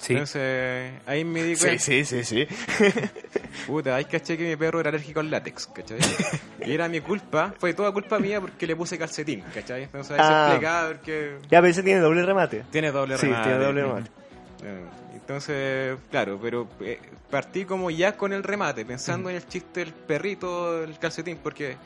Sí. 0.00 0.14
Entonces, 0.14 0.92
ahí 1.06 1.24
me 1.24 1.42
di 1.42 1.54
Sí, 1.56 1.62
cuenta, 1.64 1.82
sí, 1.84 2.04
sí, 2.06 2.24
sí. 2.24 2.46
puta, 3.66 3.96
ahí 3.96 4.04
caché 4.06 4.36
que 4.36 4.48
mi 4.48 4.56
perro 4.56 4.80
era 4.80 4.88
alérgico 4.88 5.20
al 5.20 5.30
látex, 5.30 5.66
¿cachai? 5.66 5.98
Y 6.66 6.72
era 6.72 6.88
mi 6.88 7.00
culpa, 7.00 7.54
fue 7.58 7.72
toda 7.74 7.92
culpa 7.92 8.18
mía 8.18 8.40
porque 8.40 8.66
le 8.66 8.76
puse 8.76 8.98
calcetín, 8.98 9.42
¿cachai? 9.54 9.84
Entonces 9.84 10.12
ahí 10.12 10.18
Ah. 10.20 10.26
se 10.26 10.50
explicaba 10.54 10.88
porque 10.88 11.36
Ya, 11.50 11.60
pero 11.60 11.66
ese 11.66 11.82
tiene 11.82 12.00
doble 12.00 12.22
remate. 12.24 12.64
tiene 12.70 12.90
doble 12.92 13.16
Sí, 13.18 13.26
remate. 13.26 13.48
tiene 13.48 13.64
doble 13.64 13.82
remate. 13.82 14.10
Eh, 14.62 14.84
Entonces, 15.14 15.96
claro, 16.10 16.38
pero 16.42 16.68
eh, 16.80 16.98
partí 17.30 17.64
como 17.64 17.90
ya 17.90 18.16
con 18.16 18.32
el 18.34 18.42
remate, 18.42 18.84
pensando 18.84 19.30
en 19.30 19.36
el 19.36 19.46
chiste 19.46 19.80
del 19.80 19.92
perrito, 19.94 20.82
el 20.84 20.98
calcetín, 20.98 21.38
porque 21.42 21.76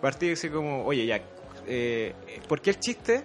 partí 0.00 0.30
así 0.32 0.48
como, 0.48 0.84
oye, 0.84 1.06
ya, 1.06 1.20
eh, 1.66 2.14
¿por 2.46 2.60
qué 2.60 2.70
el 2.70 2.78
chiste 2.78 3.24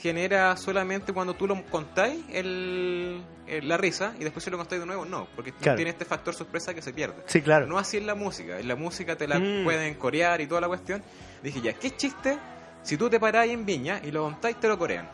genera 0.00 0.56
solamente 0.56 1.12
cuando 1.12 1.34
tú 1.34 1.46
lo 1.46 1.62
contáis 1.66 2.24
el, 2.32 3.22
el- 3.46 3.68
la 3.68 3.76
risa 3.76 4.14
y 4.18 4.24
después 4.24 4.44
si 4.44 4.50
lo 4.50 4.58
contáis 4.58 4.80
de 4.80 4.86
nuevo? 4.86 5.04
No, 5.04 5.28
porque 5.36 5.52
Claro. 5.52 5.76
tiene 5.76 5.90
este 5.90 6.04
factor 6.04 6.34
sorpresa 6.34 6.74
que 6.74 6.82
se 6.82 6.92
pierde. 6.92 7.22
Sí, 7.26 7.40
claro. 7.42 7.66
No 7.66 7.78
así 7.78 7.96
en 7.98 8.06
la 8.06 8.14
música, 8.14 8.58
en 8.58 8.68
la 8.68 8.76
música 8.76 9.16
te 9.16 9.28
la 9.28 9.38
Mm. 9.38 9.64
pueden 9.64 9.94
corear 9.94 10.40
y 10.40 10.46
toda 10.46 10.60
la 10.60 10.68
cuestión. 10.68 11.02
Dije, 11.42 11.60
ya, 11.60 11.72
¿qué 11.74 11.90
chiste? 11.96 12.38
Si 12.82 12.96
tú 12.96 13.08
te 13.08 13.20
parás 13.20 13.46
en 13.48 13.64
Viña 13.64 14.00
y 14.02 14.10
lo 14.10 14.24
contáis, 14.24 14.56
te 14.58 14.66
lo 14.68 14.76
corean. 14.78 15.08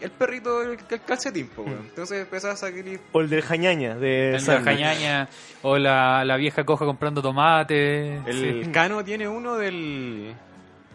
El 0.00 0.10
perrito, 0.10 0.62
el, 0.62 0.78
el 0.88 1.00
calcetín, 1.02 1.48
po, 1.48 1.62
Mm. 1.62 1.66
weón. 1.66 1.82
Entonces 1.90 2.22
empezás 2.22 2.54
a 2.54 2.56
salir 2.56 2.98
O 3.12 3.20
el 3.20 3.28
del 3.30 3.42
jañaña, 3.42 3.94
de 3.94 4.28
El 4.28 4.32
de 4.32 4.40
Sandler. 4.40 4.74
Jañaña, 4.74 5.28
o 5.62 5.78
la, 5.78 6.24
la 6.24 6.36
vieja 6.36 6.64
coja 6.64 6.84
comprando 6.84 7.22
tomate. 7.22 8.16
El 8.26 8.64
sí. 8.64 8.70
Cano 8.72 9.04
tiene 9.04 9.28
uno 9.28 9.54
del, 9.56 10.34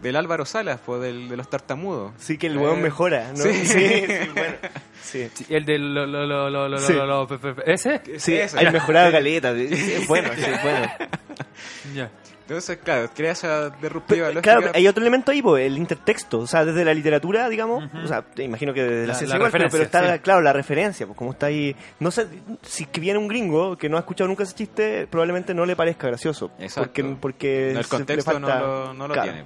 del 0.02 0.16
Álvaro 0.16 0.46
Salas, 0.46 0.80
pues, 0.86 1.02
del, 1.02 1.28
de 1.30 1.38
los 1.38 1.50
tartamudos. 1.50 2.14
Sí, 2.18 2.38
que 2.38 2.48
el 2.48 2.58
hueón 2.58 2.80
Eh, 2.80 2.84
mejora, 2.84 3.32
¿no? 3.32 3.44
sí. 3.44 3.54
sí, 3.66 3.68
sí, 3.68 4.06
bueno. 4.36 4.56
Sí. 5.02 5.30
Sí, 5.34 5.46
El 5.50 5.66
del. 5.66 5.94
Lo, 5.94 6.06
lo, 6.06 6.26
lo, 6.26 6.50
lo, 6.50 6.68
lo, 6.70 6.80
Sí. 6.80 6.94
lo- 6.94 7.06
lo- 7.06 7.28
pe- 7.28 7.38
pe- 7.40 7.54
pe- 7.54 7.72
¿Ese? 7.74 8.02
Sí, 8.18 8.36
Ese. 8.36 8.60
hay 8.60 8.72
mejorado 8.72 9.12
caleta. 9.12 9.54
bueno, 10.08 10.30
sí, 10.36 10.44
es 10.46 10.64
bueno. 10.64 10.88
Ya. 11.96 12.10
Entonces, 12.42 12.78
claro, 12.82 13.10
crea 13.14 13.34
esa 13.34 13.70
disruptiva 13.72 14.28
lógica. 14.30 14.42
claro, 14.42 14.72
hay 14.74 14.88
otro 14.88 15.02
elemento 15.04 15.32
ahí, 15.34 15.42
pues, 15.42 15.66
el 15.66 15.78
intertexto. 15.78 16.40
O 16.40 16.48
sea, 16.48 16.64
desde 16.64 16.86
la 16.86 16.94
literatura, 16.94 17.50
digamos, 17.50 17.84
o 17.94 18.08
sea, 18.08 18.22
te 18.22 18.44
imagino 18.44 18.74
que 18.74 18.84
desde 18.84 19.02
la, 19.02 19.08
La- 19.08 19.14
ciencia 19.16 19.38
la 19.38 19.48
igual, 19.50 19.52
pero, 19.70 19.84
está, 19.84 20.14
sí. 20.14 20.20
claro, 20.20 20.42
la 20.42 20.54
referencia, 20.54 21.06
pues, 21.06 21.18
como 21.18 21.32
está 21.32 21.48
ahí. 21.48 21.76
No 22.00 22.10
sé, 22.10 22.26
si 22.62 22.86
que 22.86 23.02
viene 23.02 23.20
un 23.20 23.28
gringo 23.28 23.78
que 23.78 23.90
no 23.90 23.98
ha 23.98 24.00
escuchado 24.00 24.30
nunca 24.30 24.44
ese 24.44 24.56
chiste, 24.56 25.08
probablemente 25.08 25.54
no 25.54 25.66
le 25.66 25.76
parezca 25.76 26.08
gracioso. 26.08 26.52
Exacto. 26.58 26.84
Porque, 26.94 27.04
porque 27.20 27.70
No, 27.74 27.80
el 27.80 27.84
le 27.86 27.90
contexto 27.90 28.32
falta- 28.32 28.60
no 28.60 28.66
lo, 28.66 28.94
no 28.94 29.08
lo 29.10 29.14
claro. 29.14 29.32
tiene. 29.34 29.46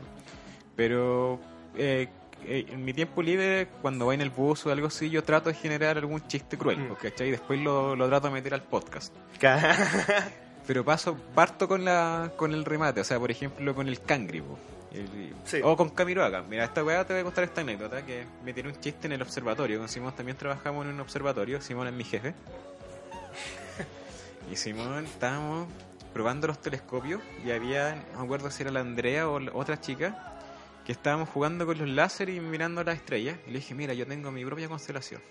Pero 0.75 1.39
eh, 1.75 2.07
eh, 2.45 2.65
en 2.69 2.85
mi 2.85 2.93
tiempo 2.93 3.21
libre, 3.21 3.67
cuando 3.81 4.05
voy 4.05 4.15
en 4.15 4.21
el 4.21 4.29
bus 4.29 4.65
o 4.65 4.71
algo 4.71 4.87
así, 4.87 5.09
yo 5.09 5.23
trato 5.23 5.49
de 5.49 5.55
generar 5.55 5.97
algún 5.97 6.25
chiste 6.27 6.57
cruel, 6.57 6.79
Mm. 6.79 6.95
¿cachai? 7.01 7.27
Y 7.27 7.31
después 7.31 7.59
lo, 7.59 7.95
lo 7.95 8.07
trato 8.07 8.27
de 8.27 8.33
meter 8.33 8.53
al 8.53 8.63
podcast. 8.63 9.13
Pero 10.67 10.85
paso, 10.85 11.17
parto 11.35 11.67
con 11.67 11.83
la 11.83 12.31
con 12.37 12.53
el 12.53 12.63
remate, 12.65 13.01
o 13.01 13.03
sea, 13.03 13.19
por 13.19 13.31
ejemplo, 13.31 13.73
con 13.75 13.87
el 13.87 13.99
cangri, 14.01 14.41
po. 14.41 14.57
El- 14.93 15.33
Sí. 15.45 15.59
o 15.63 15.75
con 15.75 15.89
Camiroaga. 15.89 16.43
Mira, 16.43 16.65
esta 16.65 16.83
weá 16.83 17.05
te 17.05 17.13
voy 17.13 17.21
a 17.21 17.23
contar 17.23 17.43
esta 17.45 17.61
anécdota 17.61 18.05
que 18.05 18.25
me 18.43 18.53
tiene 18.53 18.69
un 18.69 18.79
chiste 18.79 19.07
en 19.07 19.13
el 19.13 19.21
observatorio. 19.21 19.79
Con 19.79 19.89
Simón 19.89 20.13
también 20.15 20.37
trabajamos 20.37 20.85
en 20.85 20.93
un 20.93 20.99
observatorio, 20.99 21.61
Simón 21.61 21.87
es 21.87 21.93
mi 21.93 22.03
jefe. 22.03 22.33
y 24.51 24.55
Simón 24.55 25.05
estábamos 25.05 25.67
probando 26.13 26.47
los 26.47 26.59
telescopios 26.59 27.21
y 27.45 27.51
había, 27.51 27.95
no 28.13 28.19
me 28.19 28.25
acuerdo 28.25 28.51
si 28.51 28.63
era 28.63 28.71
la 28.71 28.81
Andrea 28.81 29.29
o 29.29 29.39
la 29.39 29.51
otra 29.53 29.79
chica, 29.79 30.33
estábamos 30.91 31.29
jugando 31.29 31.65
con 31.65 31.77
los 31.77 31.87
láser 31.89 32.29
y 32.29 32.39
mirando 32.39 32.83
las 32.83 32.95
estrellas. 32.95 33.37
Y 33.47 33.51
le 33.51 33.59
dije, 33.59 33.73
mira, 33.73 33.93
yo 33.93 34.05
tengo 34.05 34.31
mi 34.31 34.45
propia 34.45 34.67
constelación. 34.67 35.21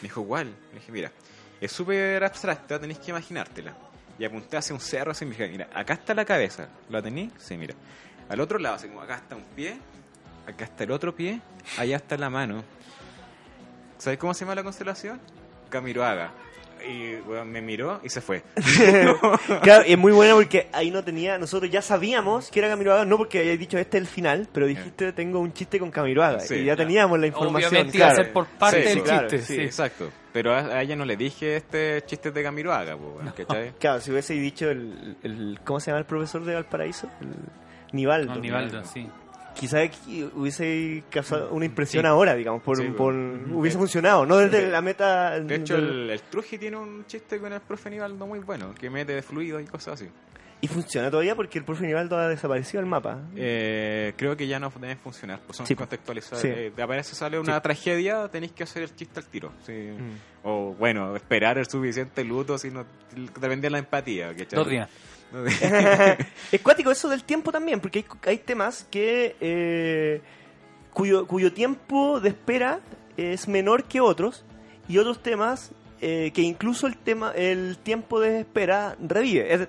Me 0.00 0.08
dijo, 0.08 0.24
¿cuál? 0.24 0.54
Le 0.72 0.78
dije, 0.78 0.92
mira, 0.92 1.12
es 1.60 1.72
súper 1.72 2.22
abstracta, 2.22 2.78
tenéis 2.78 2.98
que 2.98 3.10
imaginártela. 3.10 3.76
Y 4.18 4.24
apunté 4.24 4.56
hacia 4.56 4.74
un 4.74 4.80
cerro 4.80 5.10
así, 5.10 5.24
me 5.24 5.32
dije, 5.32 5.48
mira, 5.48 5.68
acá 5.74 5.94
está 5.94 6.14
la 6.14 6.24
cabeza. 6.24 6.68
¿La 6.88 7.02
tení? 7.02 7.30
Sí, 7.38 7.56
mira. 7.56 7.74
Al 8.28 8.40
otro 8.40 8.58
lado, 8.58 8.76
así 8.76 8.88
como 8.88 9.00
acá 9.00 9.16
está 9.16 9.36
un 9.36 9.44
pie, 9.44 9.76
acá 10.46 10.64
está 10.64 10.84
el 10.84 10.90
otro 10.92 11.14
pie, 11.14 11.40
allá 11.78 11.96
está 11.96 12.16
la 12.16 12.30
mano. 12.30 12.64
¿Sabes 13.98 14.18
cómo 14.18 14.34
se 14.34 14.44
llama 14.44 14.54
la 14.54 14.62
constelación? 14.62 15.20
Camiroaga. 15.70 16.32
Y 16.86 17.16
weón, 17.28 17.50
me 17.50 17.60
miró 17.62 18.00
y 18.02 18.08
se 18.08 18.20
fue. 18.20 18.42
Claro, 19.62 19.84
es 19.86 19.98
muy 19.98 20.12
buena 20.12 20.34
porque 20.34 20.68
ahí 20.72 20.90
no 20.90 21.02
tenía, 21.04 21.38
nosotros 21.38 21.70
ya 21.70 21.82
sabíamos 21.82 22.50
que 22.50 22.58
era 22.58 22.68
Camiroaga, 22.68 23.04
no 23.04 23.16
porque 23.16 23.38
hayas 23.40 23.58
dicho 23.58 23.78
este 23.78 23.98
es 23.98 24.02
el 24.02 24.08
final, 24.08 24.48
pero 24.52 24.66
dijiste 24.66 25.12
tengo 25.12 25.38
un 25.40 25.52
chiste 25.52 25.78
con 25.78 25.90
Camiroaga 25.90 26.40
Sí, 26.40 26.54
y 26.56 26.58
ya 26.64 26.72
ya. 26.72 26.76
teníamos 26.76 27.18
la 27.18 27.26
información. 27.26 27.70
Obviamente 27.70 27.96
iba 27.96 28.06
a 28.06 28.10
claro. 28.10 28.24
ser 28.24 28.32
por 28.32 28.46
parte 28.46 28.82
Sí, 28.82 28.88
del 28.88 28.94
sí, 28.98 29.00
claro, 29.04 29.28
chiste. 29.28 29.46
Sí, 29.46 29.54
sí. 29.56 29.60
exacto. 29.62 30.10
Pero 30.32 30.52
a, 30.52 30.58
a 30.60 30.82
ella 30.82 30.96
no 30.96 31.04
le 31.04 31.16
dije 31.16 31.56
este 31.56 32.02
chiste 32.06 32.30
de 32.30 32.42
Camiroaga. 32.42 32.96
Claro, 33.78 34.00
si 34.00 34.10
hubiese 34.10 34.34
dicho 34.34 34.68
el, 34.70 35.16
el- 35.22 35.60
¿cómo 35.64 35.80
se 35.80 35.90
llama 35.90 36.00
el 36.00 36.06
profesor 36.06 36.44
de 36.44 36.54
Valparaíso? 36.54 37.08
El 37.20 37.28
Nivaldo. 37.92 38.34
No, 38.34 38.40
Nivaldo, 38.40 38.84
sí. 38.84 39.08
Quizás 39.54 39.88
hubiese 40.34 41.04
causado 41.10 41.50
una 41.52 41.64
impresión 41.64 42.02
Sí. 42.02 42.06
ahora, 42.08 42.34
digamos, 42.34 42.62
por, 42.62 42.76
Sí, 42.76 42.84
por- 42.88 43.14
bueno. 43.14 43.56
hubiese 43.58 43.78
funcionado, 43.78 44.26
no 44.26 44.36
desde 44.38 44.66
De- 44.66 44.70
la 44.70 44.80
meta. 44.82 45.38
De 45.40 45.54
hecho, 45.56 45.74
del- 45.76 45.84
el, 46.04 46.10
el 46.10 46.20
Truji 46.22 46.58
tiene 46.58 46.76
un 46.76 47.06
chiste 47.06 47.38
con 47.38 47.52
el 47.52 47.60
profe 47.60 47.90
Nivaldo 47.90 48.26
muy 48.26 48.40
bueno, 48.40 48.74
que 48.74 48.90
mete 48.90 49.20
fluido 49.22 49.60
y 49.60 49.64
cosas 49.64 49.94
así. 50.00 50.10
Y 50.60 50.66
funciona 50.68 51.10
todavía 51.10 51.34
porque 51.36 51.58
el 51.58 51.64
profe 51.64 51.86
Nivaldo 51.86 52.16
ha 52.16 52.26
desaparecido 52.28 52.80
del 52.80 52.88
mapa. 52.88 53.20
Eh, 53.36 54.14
creo 54.16 54.34
que 54.34 54.46
ya 54.46 54.58
no 54.58 54.72
deben 54.80 54.96
funcionar, 54.96 55.40
pues 55.44 55.58
son 55.58 55.66
Sí. 55.66 55.74
contextualizados. 55.74 56.40
Sí. 56.40 56.48
Eh, 56.48 56.72
aparece 56.82 57.14
sale 57.14 57.38
una 57.38 57.60
tragedia, 57.60 58.28
tenéis 58.28 58.52
que 58.52 58.62
hacer 58.62 58.82
el 58.84 58.94
chiste 58.96 59.20
al 59.20 59.26
tiro. 59.26 59.52
sí. 59.66 59.72
Mm. 59.72 60.46
O 60.46 60.74
bueno, 60.74 61.16
esperar 61.16 61.58
el 61.58 61.66
suficiente 61.68 62.22
luto 62.24 62.56
si 62.58 62.70
no 62.70 62.84
depende 63.40 63.66
de 63.66 63.70
la 63.70 63.78
empatía. 63.78 64.28
¿cachai? 64.34 64.58
Dos 64.58 64.68
días. 64.68 64.88
Es 66.52 66.60
cuático 66.62 66.90
eso 66.90 67.08
del 67.08 67.24
tiempo 67.24 67.50
también, 67.52 67.80
porque 67.80 68.00
hay, 68.00 68.04
hay 68.32 68.38
temas 68.38 68.86
que 68.90 69.36
eh, 69.40 70.20
cuyo, 70.92 71.26
cuyo 71.26 71.52
tiempo 71.52 72.20
de 72.20 72.28
espera 72.30 72.80
es 73.16 73.48
menor 73.48 73.84
que 73.84 74.00
otros 74.00 74.44
y 74.88 74.98
otros 74.98 75.22
temas 75.22 75.70
eh, 76.00 76.30
que 76.34 76.42
incluso 76.42 76.86
el 76.86 76.96
tema 76.96 77.32
el 77.34 77.78
tiempo 77.78 78.20
de 78.20 78.40
espera 78.40 78.96
revive. 79.00 79.52
Es- 79.54 79.68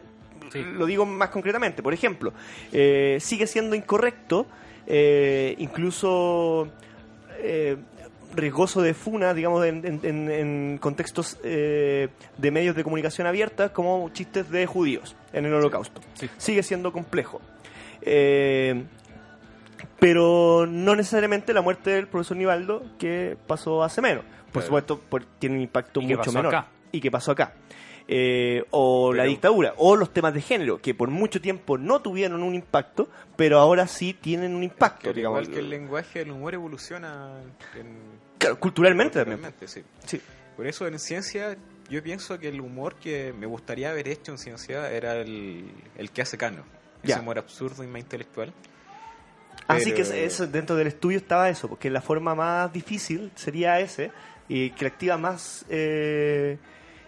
Sí. 0.52 0.62
Lo 0.62 0.86
digo 0.86 1.06
más 1.08 1.30
concretamente. 1.32 1.82
Por 1.84 1.94
ejemplo, 1.94 2.32
eh, 2.72 3.18
sigue 3.20 3.46
siendo 3.48 3.76
incorrecto, 3.76 4.46
incluso 5.58 6.68
eh, 7.40 7.78
riesgoso 8.34 8.81
de 8.81 8.93
funa, 8.93 9.34
digamos, 9.34 9.65
en, 9.65 9.85
en- 9.85 9.99
en- 10.03 10.31
en 10.31 10.77
contextos 10.80 11.38
eh, 11.43 12.10
de 12.38 12.52
medios 12.52 12.76
de 12.76 12.84
comunicación 12.84 13.27
abierta, 13.27 13.72
como 13.73 14.10
chistes 14.10 14.49
de 14.49 14.65
judíos 14.65 15.15
en 15.34 15.45
el 15.45 15.53
holocausto. 15.53 16.02
Sí. 16.15 16.30
Sigue 16.38 16.64
siendo 16.64 16.91
complejo. 16.91 17.41
Eh, 18.02 18.84
pero 19.99 20.65
no 20.68 20.95
necesariamente 20.95 21.53
la 21.53 21.61
muerte 21.61 21.91
del 21.91 22.07
profesor 22.07 22.38
Nivaldo, 22.38 22.84
que 22.99 23.38
pasó 23.47 23.84
hace 23.84 24.02
menos. 24.02 24.23
Por 24.52 24.64
supuesto, 24.64 24.99
por- 24.99 25.26
tiene 25.26 25.56
un 25.56 25.61
impacto 25.61 26.02
mucho 26.02 26.31
menor. 26.31 26.56
acá. 26.56 26.68
Y 26.91 27.02
que 27.02 27.11
pasó 27.11 27.31
acá. 27.31 27.53
Eh, 28.07 28.64
o 28.69 29.14
la 29.14 29.23
dictadura, 29.23 29.73
o 29.77 29.95
los 29.95 30.14
temas 30.14 30.32
de 30.34 30.41
género, 30.41 30.80
que 30.80 30.94
por 30.94 31.10
mucho 31.10 31.41
tiempo 31.41 31.77
no 31.80 32.02
tuvieron 32.02 32.44
un 32.44 32.53
impacto, 32.53 33.10
pero 33.36 33.57
ahora 33.60 33.88
sí 33.88 34.14
tienen 34.14 34.53
un 34.56 34.61
impacto, 34.64 35.11
Que 35.11 35.22
igual 35.22 35.48
que 35.49 35.57
el 35.57 35.72
lenguaje, 35.72 36.22
el 36.22 36.30
humor 36.30 36.53
evoluciona 36.53 37.32
en- 37.76 37.98
Claro, 38.38 38.60
culturalmente 38.60 39.23
también. 39.26 39.52
sí. 39.65 39.82
Sí. 40.06 40.22
Por 40.56 40.68
eso 40.68 40.86
en 40.88 40.99
ciencia 40.99 41.57
yo 41.90 42.03
pienso 42.03 42.38
que 42.38 42.49
el 42.49 42.61
humor 42.61 42.95
que 42.95 43.34
me 43.34 43.48
gustaría 43.48 43.90
haber 43.90 44.07
hecho 44.07 44.32
en 44.32 44.38
ciencia 44.38 44.91
era 44.91 45.15
el, 45.15 45.65
el 45.98 46.11
que 46.11 46.22
hace 46.22 46.38
Cano. 46.38 46.64
Ese 47.02 47.19
humor 47.19 47.40
absurdo 47.40 47.84
y 47.84 47.88
más 47.88 48.02
intelectual. 48.02 48.53
Así 49.68 49.86
Pero- 49.86 49.95
que 49.95 50.02
es- 50.03 50.11
eso, 50.11 50.45
dentro 50.48 50.76
del 50.76 50.88
estudio 50.88 51.18
estaba 51.18 51.49
eso, 51.49 51.68
porque 51.68 51.90
la 51.90 52.02
forma 52.02 52.36
más 52.36 52.72
difícil 52.72 53.32
sería 53.36 53.80
ese, 53.80 54.11
y 54.48 54.69
que 54.72 54.86
activa 54.86 55.18
más, 55.18 55.65
eh, 55.69 56.57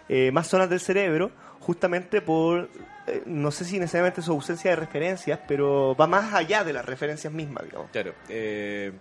eh, 0.08 0.30
más 0.32 0.46
zonas 0.48 0.68
del 0.70 0.80
cerebro, 0.80 1.30
justamente 1.60 2.20
por, 2.22 2.68
eh, 3.06 3.22
no 3.26 3.50
sé 3.50 3.64
si 3.64 3.78
necesariamente 3.78 4.22
su 4.22 4.32
ausencia 4.32 4.70
de 4.70 4.76
referencias, 4.76 5.38
pero 5.46 5.94
va 5.96 6.06
más 6.06 6.32
allá 6.34 6.64
de 6.64 6.72
las 6.72 6.84
referencias 6.84 7.32
mismas, 7.32 7.64
digamos. 7.64 7.90
Claro. 7.90 8.14
eh, 8.28 8.92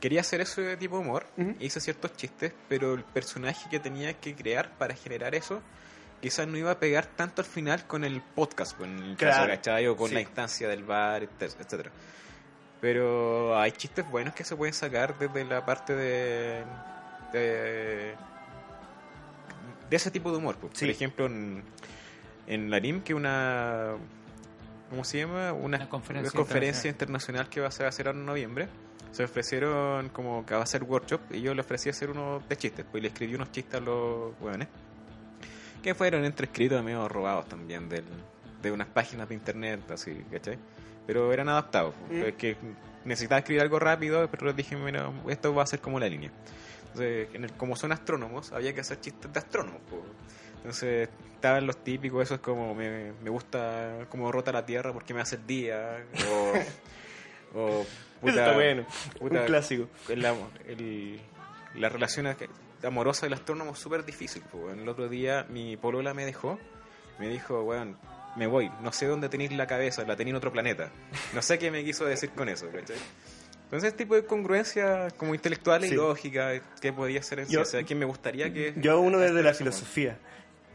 quería 0.00 0.20
hacer 0.20 0.42
ese 0.42 0.76
tipo 0.76 0.96
de 0.98 1.02
humor. 1.02 1.26
Ujú. 1.38 1.54
Hice 1.60 1.80
ciertos 1.80 2.14
chistes, 2.14 2.52
pero 2.68 2.92
el 2.94 3.04
personaje 3.04 3.68
que 3.70 3.80
tenía 3.80 4.12
que 4.20 4.34
crear 4.34 4.70
para 4.76 4.94
generar 4.94 5.34
eso 5.34 5.62
quizás 6.20 6.46
no 6.46 6.56
iba 6.58 6.70
a 6.70 6.78
pegar 6.78 7.06
tanto 7.06 7.40
al 7.42 7.46
final 7.46 7.86
con 7.86 8.04
el 8.04 8.20
podcast, 8.22 8.76
con 8.76 8.90
el 8.90 9.16
caso, 9.16 9.38
Claro. 9.40 9.52
¿cachai? 9.54 9.86
O 9.88 9.96
con 9.96 10.08
Sí. 10.08 10.14
la 10.14 10.20
instancia 10.20 10.68
del 10.68 10.82
bar, 10.84 11.22
etc- 11.22 11.56
etcétera. 11.60 11.90
Pero 12.80 13.58
hay 13.58 13.72
chistes 13.72 14.08
buenos 14.10 14.34
que 14.34 14.44
se 14.44 14.54
pueden 14.56 14.74
sacar 14.74 15.18
desde 15.18 15.44
la 15.44 15.64
parte 15.64 15.94
de... 15.94 16.62
de, 17.32 18.14
de 19.90 19.96
ese 19.96 20.10
tipo 20.10 20.30
de 20.30 20.38
humor. 20.38 20.56
pues. 20.60 20.72
Sí. 20.74 20.84
Por 20.86 20.90
ejemplo, 20.90 21.26
en, 21.26 21.62
en 22.46 22.70
la 22.70 22.80
NIM, 22.80 23.02
que 23.02 23.14
una... 23.14 23.94
¿Cómo 24.90 25.02
se 25.04 25.18
llama? 25.18 25.52
Una, 25.52 25.78
Una 25.78 25.88
conferencia 25.88 26.30
una 26.30 26.36
conferencia 26.44 26.90
internacional 26.90 27.48
que 27.48 27.60
va 27.60 27.68
a 27.68 27.70
ser- 27.70 27.86
hacer 27.86 28.06
ahora 28.06 28.18
en 28.18 28.26
noviembre. 28.26 28.68
Se 29.10 29.24
ofrecieron 29.24 30.08
como 30.10 30.44
que 30.44 30.54
va 30.54 30.62
a 30.62 30.66
ser 30.66 30.82
workshop 30.84 31.20
y 31.32 31.40
yo 31.40 31.54
le 31.54 31.60
ofrecí 31.62 31.88
hacer 31.88 32.10
uno 32.10 32.42
de 32.48 32.56
chistes. 32.56 32.84
Pues 32.90 33.00
y 33.00 33.02
le 33.02 33.08
escribí 33.08 33.34
unos 33.34 33.50
chistes 33.50 33.74
a 33.74 33.80
los 33.80 34.32
hueones. 34.40 34.68
Que 35.82 35.94
fueron 35.94 36.24
entre 36.24 36.46
escritos 36.46 36.82
medio 36.82 37.08
robados 37.08 37.48
también 37.48 37.88
del, 37.88 38.04
de 38.62 38.70
unas 38.72 38.88
páginas 38.88 39.28
de 39.28 39.34
internet, 39.34 39.80
así, 39.90 40.24
¿cachai? 40.30 40.58
Pero 41.06 41.32
eran 41.32 41.48
adaptados. 41.48 41.94
pues. 42.08 42.20
Mm. 42.22 42.26
Es 42.28 42.34
que 42.34 42.56
necesitaba 43.04 43.38
escribir 43.40 43.62
algo 43.62 43.78
rápido, 43.78 44.28
pero 44.30 44.46
les 44.46 44.56
dije, 44.56 44.76
mira, 44.76 45.10
esto 45.28 45.54
va 45.54 45.62
a 45.62 45.66
ser 45.66 45.80
como 45.80 45.98
la 46.00 46.08
línea. 46.08 46.30
Entonces, 46.94 47.28
en 47.34 47.44
el- 47.44 47.52
como 47.54 47.74
son 47.76 47.92
astrónomos, 47.92 48.52
había 48.52 48.72
que 48.72 48.80
hacer 48.80 49.00
chistes 49.00 49.32
de 49.32 49.38
astrónomos. 49.38 49.80
pues. 49.90 50.02
Entonces, 50.58 51.08
estaban 51.34 51.66
los 51.66 51.82
típicos, 51.84 52.22
eso 52.22 52.36
es 52.36 52.40
como, 52.40 52.74
me, 52.74 53.12
me 53.22 53.30
gusta 53.30 54.06
cómo 54.08 54.30
rota 54.32 54.50
la 54.52 54.64
Tierra 54.64 54.92
porque 54.92 55.12
me 55.12 55.20
hace 55.20 55.36
el 55.36 55.46
día, 55.46 56.04
o... 56.30 56.52
o 57.58 57.80
Eso 58.22 58.28
está 58.28 58.52
bueno, 58.54 58.86
puta, 59.18 59.40
un 59.40 59.46
clásico. 59.46 59.88
el, 60.08 60.24
el- 60.66 61.20
la 61.74 61.88
relación 61.88 62.26
ac- 62.26 62.48
amorosa 62.84 63.26
del 63.26 63.34
astrónomo 63.34 63.72
es 63.72 63.78
súper 63.78 64.04
difícil. 64.04 64.42
pues. 64.50 64.76
El 64.78 64.88
otro 64.88 65.08
día 65.08 65.44
mi 65.50 65.76
polola 65.76 66.14
me 66.14 66.24
dejó, 66.24 66.58
me 67.18 67.28
dijo, 67.28 67.62
weón, 67.62 67.98
me 68.36 68.46
voy, 68.46 68.70
no 68.82 68.92
sé 68.92 69.06
dónde 69.06 69.28
tenéis 69.28 69.52
la 69.52 69.66
cabeza, 69.66 70.02
la 70.04 70.16
tenéis 70.16 70.32
en 70.32 70.36
otro 70.36 70.52
planeta. 70.52 70.90
No 71.34 71.42
sé 71.42 71.58
qué 71.58 71.70
me 71.70 71.84
quiso 71.84 72.04
decir 72.06 72.30
con 72.30 72.48
eso, 72.48 72.68
¿cachai? 72.72 72.96
Entonces, 73.74 73.88
ese 73.88 73.96
tipo 73.98 74.14
de 74.14 74.24
congruencia 74.24 75.08
como 75.16 75.34
intelectual 75.34 75.84
y 75.84 75.88
Sí. 75.88 75.94
lógica 75.96 76.52
que 76.80 76.92
podía 76.92 77.20
ser 77.24 77.40
en 77.40 77.46
Yo- 77.46 77.64
ciencia, 77.64 77.82
que 77.82 77.96
me 77.96 78.04
gustaría 78.04 78.52
que... 78.52 78.72
Yo 78.76 78.92
hago 78.92 79.00
uno 79.00 79.18
desde 79.18 79.42
la 79.42 79.50
Eso, 79.50 79.58
filosofía, 79.58 80.16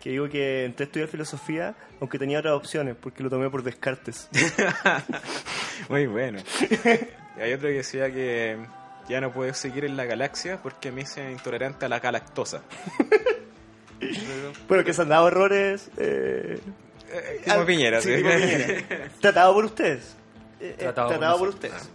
que 0.01 0.09
digo 0.09 0.27
que 0.27 0.65
entré 0.65 0.83
a 0.83 0.87
estudiar 0.87 1.07
filosofía, 1.07 1.75
aunque 2.01 2.19
tenía 2.19 2.39
otras 2.39 2.55
opciones, 2.55 2.97
porque 2.99 3.23
lo 3.23 3.29
tomé 3.29 3.49
por 3.49 3.63
descartes. 3.63 4.27
Muy 5.89 6.07
bueno. 6.07 6.39
Y 7.37 7.41
hay 7.41 7.53
otro 7.53 7.69
que 7.69 7.75
decía 7.75 8.11
que 8.11 8.57
ya 9.07 9.21
no 9.21 9.31
puedo 9.31 9.53
seguir 9.53 9.85
en 9.85 9.95
la 9.95 10.03
galaxia 10.03 10.59
porque 10.61 10.91
me 10.91 11.03
hice 11.03 11.31
intolerante 11.31 11.85
a 11.85 11.87
la 11.89 11.99
galactosa. 12.01 12.63
bueno, 14.67 14.83
que 14.83 14.93
se 14.93 15.01
han 15.01 15.09
dado 15.09 15.27
errores... 15.29 15.89
Eh, 15.97 16.59
Eh, 17.11 17.41
Como 17.49 17.65
Piñera, 17.65 18.01
sí, 18.01 18.09
sí. 18.09 18.15
tipo 18.17 18.29
Piñera. 18.29 19.09
Tratado 19.19 19.53
por 19.53 19.65
ustedes. 19.65 20.15
Eh, 20.59 20.75
Tratado 20.77 21.39
por 21.39 21.47
ustedes. 21.49 21.89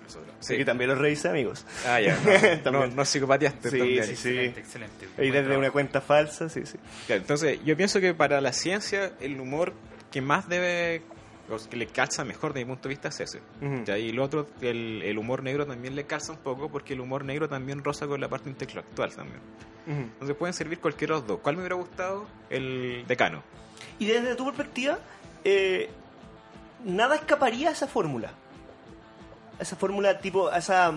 Sí. 0.46 0.54
Y 0.56 0.64
también 0.64 0.90
los 0.90 0.98
revisé, 0.98 1.28
amigos. 1.28 1.64
Ah, 1.86 2.00
ya. 2.00 2.16
No, 2.24 2.30
no, 2.54 2.62
También. 2.62 2.96
no 2.96 3.04
psicopateaste 3.04 3.70
Sí, 3.70 3.78
también. 3.78 4.04
sí, 4.04 4.16
sí. 4.16 4.28
Excelente, 4.38 4.60
excelente. 4.60 5.06
Y 5.18 5.26
desde 5.26 5.40
trabajo. 5.42 5.58
una 5.60 5.70
cuenta 5.70 6.00
falsa, 6.00 6.48
sí, 6.48 6.66
sí. 6.66 6.78
Claro, 7.06 7.22
entonces, 7.22 7.58
yo 7.64 7.76
pienso 7.76 8.00
que 8.00 8.12
para 8.14 8.40
la 8.40 8.52
ciencia, 8.52 9.12
el 9.20 9.40
humor 9.40 9.72
que 10.10 10.20
más 10.20 10.48
debe, 10.48 11.02
o 11.50 11.56
que 11.68 11.76
le 11.76 11.86
calza 11.86 12.24
mejor 12.24 12.52
desde 12.52 12.66
mi 12.66 12.72
punto 12.72 12.88
de 12.88 12.94
vista 12.94 13.08
es 13.08 13.20
ese. 13.20 13.38
Ujú. 13.62 13.84
Ya, 13.84 13.96
Y 13.98 14.10
el 14.10 14.18
otro, 14.20 14.46
el, 14.60 15.02
el 15.02 15.18
humor 15.18 15.42
negro 15.42 15.66
también 15.66 15.94
le 15.96 16.04
calza 16.04 16.32
un 16.32 16.38
poco 16.38 16.70
porque 16.70 16.92
el 16.94 17.00
humor 17.00 17.24
negro 17.24 17.48
también 17.48 17.82
roza 17.82 18.06
con 18.06 18.20
la 18.20 18.28
parte 18.28 18.48
intelectual 18.50 19.14
también. 19.14 19.40
Ujú. 19.86 20.00
Entonces 20.00 20.36
pueden 20.36 20.54
servir 20.54 20.78
cualquiera 20.78 21.14
de 21.14 21.20
los 21.20 21.26
dos. 21.28 21.40
¿Cuál 21.40 21.56
me 21.56 21.62
hubiera 21.62 21.76
gustado? 21.76 22.26
El 22.50 23.04
decano. 23.06 23.42
Y 23.98 24.06
desde 24.06 24.34
tu 24.34 24.44
perspectiva, 24.46 24.98
eh, 25.44 25.88
nada 26.84 27.16
escaparía 27.16 27.68
a 27.70 27.72
esa 27.72 27.86
fórmula. 27.86 28.32
Esa 29.58 29.76
fórmula 29.76 30.18
tipo, 30.18 30.50
esa, 30.52 30.92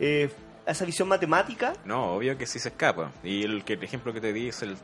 eh, 0.00 0.30
esa 0.66 0.84
visión 0.84 1.08
matemática. 1.08 1.74
No, 1.84 2.14
obvio 2.14 2.36
que 2.38 2.46
sí 2.46 2.58
se 2.58 2.68
escapa. 2.70 3.10
Y 3.24 3.42
el, 3.44 3.64
que, 3.64 3.74
el 3.74 3.82
ejemplo 3.82 4.12
que 4.12 4.20
te 4.20 4.32
di 4.32 4.48
es 4.48 4.62
el 4.62 4.76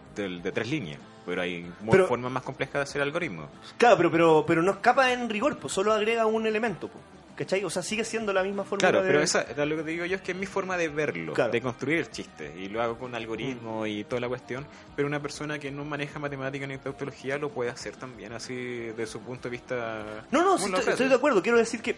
de 0.43 0.53
tres 0.53 0.69
líneas. 0.69 1.01
Pero 1.25 1.41
hay 1.43 1.71
Pero- 1.91 2.07
formas 2.09 2.33
más 2.33 2.43
complejas 2.43 2.75
de 2.75 2.81
hacer 2.81 3.03
algoritmos. 3.03 3.49
Claro, 3.79 3.97
pero, 3.97 4.11
pero, 4.11 4.45
pero 4.47 4.63
no 4.63 4.73
escapa 4.73 5.13
en 5.13 5.29
rigor, 5.31 5.57
pues 5.59 5.73
solo 5.73 5.93
agrega 5.93 6.27
un 6.27 6.47
elemento. 6.47 6.89
Pues, 6.89 7.05
¿Cachai? 7.37 7.65
O 7.65 7.71
sea, 7.71 7.83
sigue 7.83 8.05
siendo 8.05 8.33
la 8.33 8.43
misma 8.43 8.63
fórmula. 8.65 8.91
Claro, 8.91 9.03
de- 9.05 9.11
pero 9.11 9.23
esa, 9.23 9.47
lo 9.65 9.77
que 9.77 9.83
te 9.85 9.91
digo 9.93 10.05
yo 10.05 10.17
es 10.17 10.21
que 10.23 10.33
es 10.33 10.39
mi 10.39 10.45
forma 10.47 10.77
de 10.77 10.89
verlo, 10.89 11.33
Claro. 11.33 11.49
Mm. 11.51 11.53
de 11.53 11.63
construir 11.63 11.99
el 11.99 12.11
chiste. 12.11 12.53
Y 12.59 12.69
lo 12.69 12.83
hago 12.83 12.99
con 12.99 13.15
algoritmo 13.15 13.87
y 13.87 14.05
toda 14.05 14.21
la 14.21 14.29
cuestión. 14.29 14.67
Pero 14.97 15.09
una 15.09 15.23
persona 15.23 15.59
que 15.59 15.71
no 15.71 15.85
maneja 15.85 16.19
matemática 16.19 16.67
ni 16.67 16.77
tautología 16.77 17.39
lo 17.39 17.49
puede 17.51 17.71
hacer 17.71 17.97
también, 17.97 18.33
así 18.35 18.55
de 18.55 19.07
su 19.07 19.21
punto 19.21 19.45
de 19.49 19.51
vista. 19.53 20.25
No, 20.31 20.43
no, 20.43 20.59
sí, 20.59 20.67
estoy, 20.75 20.91
estoy 20.93 21.09
de 21.09 21.15
acuerdo. 21.15 21.41
Quiero 21.43 21.57
decir 21.57 21.81
que. 21.81 21.97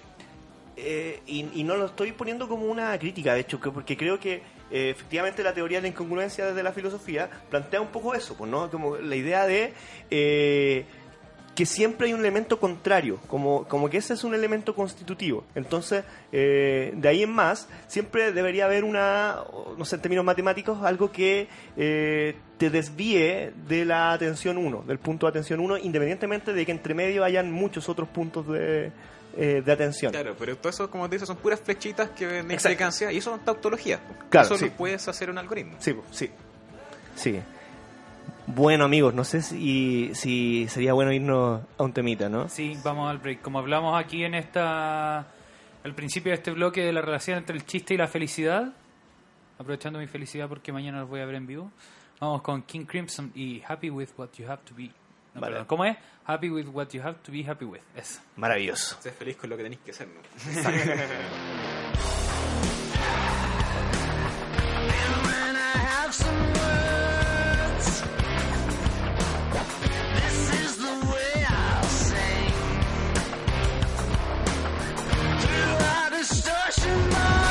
Eh, 0.77 1.21
y, 1.27 1.47
y 1.55 1.65
no 1.65 1.77
lo 1.77 1.87
estoy 1.87 2.13
poniendo 2.13 2.49
como 2.49 2.67
una 2.67 2.99
crítica, 2.99 3.35
de 3.35 3.41
hecho, 3.41 3.61
que- 3.61 3.71
porque 3.71 3.97
creo 3.97 4.19
que 4.19 4.43
eh, 4.71 4.91
efectivamente 4.91 5.43
la 5.43 5.53
teoría 5.55 5.79
de 5.79 5.83
la 5.83 5.89
incongruencia 5.89 6.47
desde 6.47 6.63
la 6.63 6.73
filosofía 6.73 7.31
plantea 7.51 7.81
un 7.81 7.89
poco 7.89 8.15
eso, 8.15 8.37
pues, 8.37 8.51
¿no? 8.51 8.71
Como 8.71 8.97
la 8.97 9.15
idea 9.17 9.47
de 9.47 9.73
eh, 10.11 10.85
que 11.55 11.67
siempre 11.67 12.09
hay 12.09 12.13
un 12.13 12.19
elemento 12.19 12.59
contrario, 12.59 13.21
como, 13.29 13.63
como 13.69 13.89
que 13.89 13.99
ese 13.99 14.15
es 14.15 14.25
un 14.25 14.35
elemento 14.35 14.75
constitutivo. 14.75 15.45
Entonces, 15.55 16.03
eh, 16.33 16.93
de 16.97 17.09
ahí 17.09 17.23
en 17.23 17.31
más, 17.31 17.69
siempre 17.87 18.33
debería 18.33 18.65
haber 18.65 18.83
una, 18.83 19.37
no 19.79 19.85
sé, 19.85 19.95
en 19.95 20.03
términos 20.03 20.25
matemáticos, 20.25 20.83
algo 20.83 21.13
que 21.13 21.47
eh, 21.77 22.35
te 22.59 22.71
desvíe 22.71 23.53
de 23.69 23.85
la 23.85 24.13
atención 24.13 24.59
1, 24.59 24.83
del 24.89 24.99
punto 24.99 25.27
de 25.27 25.31
atención 25.31 25.61
1, 25.61 25.79
independientemente 25.79 26.53
de 26.53 26.67
que 26.67 26.73
entre 26.73 26.93
medio 26.95 27.23
hayan 27.23 27.53
muchos 27.53 27.89
otros 27.89 28.09
puntos 28.09 28.49
de, 28.49 28.91
eh, 29.37 29.63
de 29.65 29.73
atención. 29.73 30.13
Claro, 30.13 30.35
pero 30.39 30.57
todo 30.57 30.71
eso, 30.71 30.91
como 30.91 31.09
te 31.09 31.17
dices, 31.17 31.27
son 31.29 31.37
puras 31.37 31.61
flechitas 31.61 32.11
que 32.11 32.27
de 32.27 32.39
Exacto. 32.41 32.53
implicancia 32.55 33.13
y 33.13 33.19
eso 33.19 33.31
son 33.31 33.41
tautologías. 33.41 34.01
Claro, 34.29 34.47
eso 34.47 34.57
sí. 34.59 34.67
lo 34.67 34.73
puedes 34.73 35.07
hacer 35.09 35.31
un 35.31 35.39
algoritmo. 35.39 35.77
Sí, 35.79 35.95
sí. 36.11 36.31
Sí. 37.17 37.41
Bueno, 38.47 38.85
amigos, 38.85 39.15
no 39.15 39.25
sé 39.25 39.41
si, 39.41 40.11
si 40.15 40.67
sería 40.69 40.93
bueno 40.93 41.13
irnos 41.13 41.63
a 41.79 41.83
un 41.83 41.93
temita, 41.93 42.29
¿no? 42.29 42.49
Sí, 42.49 42.77
vamos 42.85 43.11
al 43.11 43.19
break. 43.19 43.41
Como 43.41 43.59
hablamos 43.59 43.99
aquí 43.99 44.25
en 44.25 44.35
esta 44.35 45.27
al 45.85 45.95
principio 45.95 46.31
de 46.33 46.37
este 46.37 46.51
bloque 46.51 46.83
de 46.83 46.93
la 46.93 47.03
relación 47.03 47.39
entre 47.39 47.57
el 47.57 47.65
chiste 47.67 47.95
y 47.95 47.97
la 47.99 48.07
felicidad, 48.07 48.73
aprovechando 49.59 49.99
mi 49.99 50.07
felicidad 50.07 50.49
porque 50.49 50.73
mañana 50.73 51.01
los 51.01 51.09
voy 51.09 51.21
a 51.21 51.27
ver 51.27 51.35
en 51.37 51.47
vivo, 51.47 51.71
vamos 52.21 52.41
con 52.43 52.63
King 52.63 52.87
Crimson 52.87 53.31
y 53.35 53.63
Happy 53.67 53.91
with 53.91 54.09
What 54.17 54.31
You 54.39 54.47
Have 54.51 54.63
to 54.65 54.75
Be. 54.75 54.91
No, 55.35 55.41
Vale. 55.41 55.53
perdón, 55.53 55.67
¿Cómo 55.67 55.85
es? 55.85 55.97
Happy 56.27 56.49
with 56.51 56.67
What 56.69 56.89
You 56.93 57.03
Have 57.03 57.19
to 57.25 57.33
Be 57.33 57.45
Happy 57.47 57.65
with. 57.65 57.81
Eso. 57.95 58.21
Maravilloso. 58.37 58.97
Sé 59.01 59.11
feliz 59.13 59.37
con 59.37 59.51
lo 59.51 59.57
que 59.57 59.63
tenéis 59.65 59.81
que 59.85 59.93
ser, 59.93 60.09
¿no? 60.09 60.21
When 65.25 65.57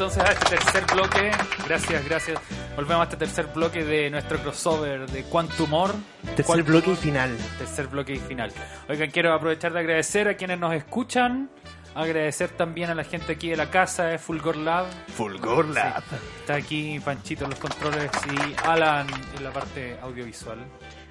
entonces 0.00 0.22
a 0.22 0.32
este 0.32 0.56
tercer 0.56 0.84
bloque. 0.94 1.30
Gracias, 1.66 2.04
gracias. 2.06 2.40
Volvemos 2.74 3.00
a 3.00 3.04
este 3.04 3.16
tercer 3.18 3.46
bloque 3.48 3.84
de 3.84 4.08
nuestro 4.08 4.38
crossover 4.38 5.06
de 5.10 5.24
Quantumor. 5.24 5.92
Tercer 6.24 6.46
Quantumor, 6.46 6.64
bloque 6.64 6.92
y 6.92 6.96
final. 6.96 7.36
Tercer 7.58 7.86
bloque 7.88 8.14
y 8.14 8.18
final. 8.18 8.50
Oigan, 8.88 9.10
quiero 9.10 9.34
aprovechar 9.34 9.74
de 9.74 9.80
agradecer 9.80 10.26
a 10.28 10.36
quienes 10.38 10.58
nos 10.58 10.72
escuchan. 10.72 11.50
Agradecer 11.94 12.48
también 12.48 12.88
a 12.88 12.94
la 12.94 13.04
gente 13.04 13.32
aquí 13.32 13.50
de 13.50 13.58
la 13.58 13.70
casa 13.70 14.04
de 14.04 14.18
Fulgor 14.18 14.56
Lab. 14.56 14.86
Fulgor 15.14 15.66
Lab. 15.68 16.02
Está 16.38 16.54
aquí 16.54 16.98
Panchito 17.00 17.44
en 17.44 17.50
los 17.50 17.58
controles 17.58 18.10
y 18.32 18.66
Alan 18.66 19.06
en 19.36 19.44
la 19.44 19.52
parte 19.52 19.98
audiovisual. 20.00 20.60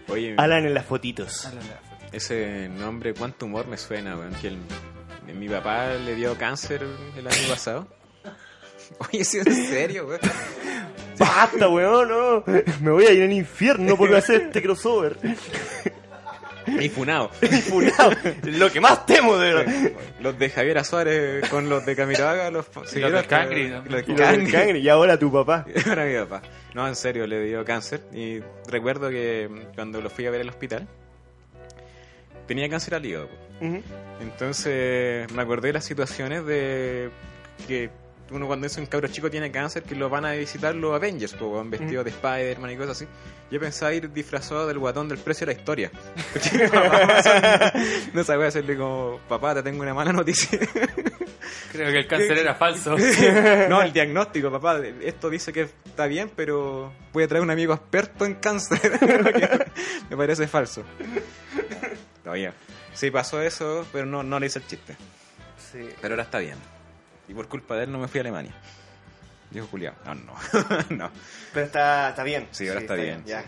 Oye, 0.07 0.33
Alan 0.39 0.65
en 0.65 0.73
las 0.73 0.85
fotitos. 0.87 1.45
Alan 1.45 1.61
en 1.61 1.69
la 1.69 1.75
foto. 1.75 2.05
ese 2.11 2.67
nombre, 2.69 3.13
cuánto 3.13 3.45
humor 3.45 3.67
me 3.67 3.77
suena, 3.77 4.15
weón. 4.17 4.33
Que 4.41 4.47
el- 4.47 5.35
mi 5.35 5.47
papá 5.47 5.89
le 5.93 6.15
dio 6.15 6.35
cáncer 6.39 6.83
el 7.15 7.27
año 7.27 7.47
pasado. 7.49 7.87
Oye, 9.13 9.23
sí, 9.25 9.37
en 9.39 9.53
serio, 9.67 10.07
weón. 10.07 10.19
Basta, 11.17 11.67
weón, 11.67 12.07
no. 12.09 12.43
Me 12.81 12.91
voy 12.91 13.05
a 13.05 13.11
ir 13.11 13.23
al 13.23 13.31
infierno 13.33 13.97
por 13.97 14.13
hacer 14.15 14.41
este 14.43 14.61
crossover. 14.61 15.17
Y 16.79 16.87
funado. 16.89 17.29
Funado. 17.67 18.11
Lo 18.43 18.71
que 18.71 18.79
más 18.79 19.05
temo 19.07 19.37
de 19.37 19.53
verdad. 19.53 19.91
Los 20.21 20.37
de 20.37 20.49
Javier 20.51 20.85
Suárez 20.85 21.49
con 21.49 21.67
los 21.67 21.83
de 21.85 21.95
Camiroaga, 21.95 22.51
los 22.51 22.67
siguieron 22.85 23.13
del 23.13 23.21
hasta- 23.21 23.39
Cangri, 23.39 23.69
¿no? 23.69 23.83
Los 23.85 24.03
Y 24.07 24.13
Cangri. 24.51 24.79
y 24.79 24.87
ahora 24.89 25.17
tu 25.17 25.31
papá. 25.31 25.65
Ahora 25.87 26.05
mi 26.05 26.15
papá. 26.15 26.41
No, 26.75 26.87
en 26.87 26.95
serio, 26.95 27.25
le 27.25 27.41
dio 27.43 27.65
cáncer. 27.65 28.01
Y 28.13 28.39
recuerdo 28.69 29.09
que 29.09 29.49
cuando 29.73 29.99
lo 29.99 30.09
fui 30.11 30.27
a 30.27 30.31
ver 30.31 30.41
al 30.41 30.49
hospital, 30.49 30.87
tenía 32.47 32.69
cáncer 32.69 32.95
al 32.95 33.05
hígado. 33.05 33.29
Ujú. 33.61 33.81
Entonces 34.21 35.29
me 35.33 35.41
acordé 35.41 35.69
de 35.69 35.73
las 35.73 35.85
situaciones 35.85 36.45
de 36.45 37.09
que 37.67 37.89
uno 38.31 38.47
cuando 38.47 38.67
es 38.67 38.77
un 38.77 38.85
cabro 38.85 39.07
chico 39.07 39.29
tiene 39.29 39.51
cáncer, 39.51 39.83
que 39.83 39.95
lo 39.95 40.09
van 40.09 40.25
a 40.25 40.33
visitar 40.33 40.75
los 40.75 40.93
Avengers, 40.93 41.33
po, 41.33 41.47
weón, 41.47 41.69
vestidos 41.69 42.05
de 42.05 42.11
Spider-Man 42.11 42.71
y 42.71 42.77
cosas 42.77 42.91
así. 42.91 43.07
Yo 43.49 43.59
pensaba 43.59 43.93
ir 43.93 44.11
disfrazado 44.11 44.67
del 44.67 44.77
guatón 44.77 45.09
del 45.09 45.17
precio 45.17 45.47
de 45.47 45.53
la 45.53 45.59
historia. 45.59 45.91
No 48.13 48.23
sabía 48.23 48.47
hacerle 48.47 48.77
como, 48.77 49.19
papá, 49.27 49.55
te 49.55 49.63
tengo 49.63 49.81
una 49.81 49.93
mala 49.93 50.11
noticia. 50.11 50.59
Creo 51.71 51.91
que 51.91 51.99
el 51.99 52.07
cáncer 52.07 52.37
era 52.37 52.55
falso. 52.55 52.95
no, 53.69 53.81
el 53.81 53.93
diagnóstico, 53.93 54.51
papá, 54.51 54.79
esto 55.01 55.29
dice 55.29 55.53
que 55.53 55.61
está 55.61 56.07
bien, 56.07 56.31
pero 56.35 56.91
voy 57.13 57.23
a 57.23 57.27
traer 57.27 57.43
un 57.43 57.51
amigo 57.51 57.73
experto 57.73 58.25
en 58.25 58.35
cáncer. 58.35 58.99
Me 60.09 60.17
parece 60.17 60.47
falso. 60.47 60.83
Todavía. 62.23 62.53
Sí, 62.93 63.11
pasó 63.11 63.41
eso, 63.41 63.85
pero 63.91 64.05
no, 64.05 64.23
no 64.23 64.39
le 64.39 64.47
hice 64.47 64.59
el 64.59 64.67
chiste. 64.67 64.95
Sí. 65.71 65.87
Pero 66.01 66.13
ahora 66.13 66.23
está 66.23 66.39
bien. 66.39 66.55
Y 67.29 67.33
por 67.33 67.47
culpa 67.47 67.75
de 67.77 67.83
él 67.85 67.91
no 67.91 67.99
me 67.99 68.07
fui 68.09 68.17
a 68.19 68.21
Alemania. 68.21 68.51
Dijo 69.51 69.67
Julián. 69.67 69.93
No, 70.05 70.15
no. 70.15 70.33
no. 70.89 71.11
Pero 71.53 71.65
está, 71.65 72.09
está 72.09 72.23
bien. 72.23 72.47
Sí, 72.51 72.67
ahora 72.67 72.81
está 72.81 72.95
bien, 72.95 73.23
Ya. 73.25 73.43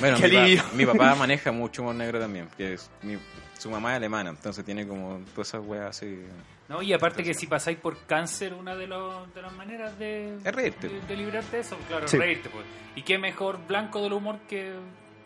Bueno, 0.00 0.16
Qué 0.18 0.26
mi, 0.28 0.34
pa- 0.34 0.42
alivio. 0.42 0.62
mi 0.74 0.86
papá 0.86 1.14
maneja 1.18 1.52
mucho 1.52 1.82
humor 1.82 1.94
negro 1.94 2.18
también. 2.18 2.48
Que 2.56 2.74
es 2.74 2.90
mi- 3.02 3.18
su 3.58 3.70
mamá 3.70 3.92
es 3.92 3.96
alemana, 3.96 4.30
entonces 4.30 4.64
tiene 4.64 4.86
como 4.86 5.20
todas 5.34 5.48
esas 5.48 5.62
weas 5.64 5.96
así. 5.96 6.24
¿No? 6.68 6.82
Y 6.82 6.92
aparte 6.92 7.22
que 7.22 7.34
si 7.34 7.46
pasáis 7.46 7.78
por 7.78 7.98
cáncer, 8.06 8.52
una 8.54 8.74
de, 8.74 8.86
los- 8.86 9.32
de 9.34 9.42
las 9.42 9.52
maneras 9.52 9.98
de, 9.98 10.34
Es 10.44 10.54
reírte. 10.54 10.88
de, 10.88 11.00
de 11.02 11.16
librarte 11.16 11.56
de 11.56 11.62
eso, 11.62 11.76
claro, 11.88 12.08
Sí. 12.08 12.16
reírte. 12.18 12.48
Pues. 12.50 12.64
Y 12.96 13.02
qué 13.02 13.16
mejor 13.18 13.64
blanco 13.66 14.02
del 14.02 14.12
humor 14.14 14.38
que 14.48 14.74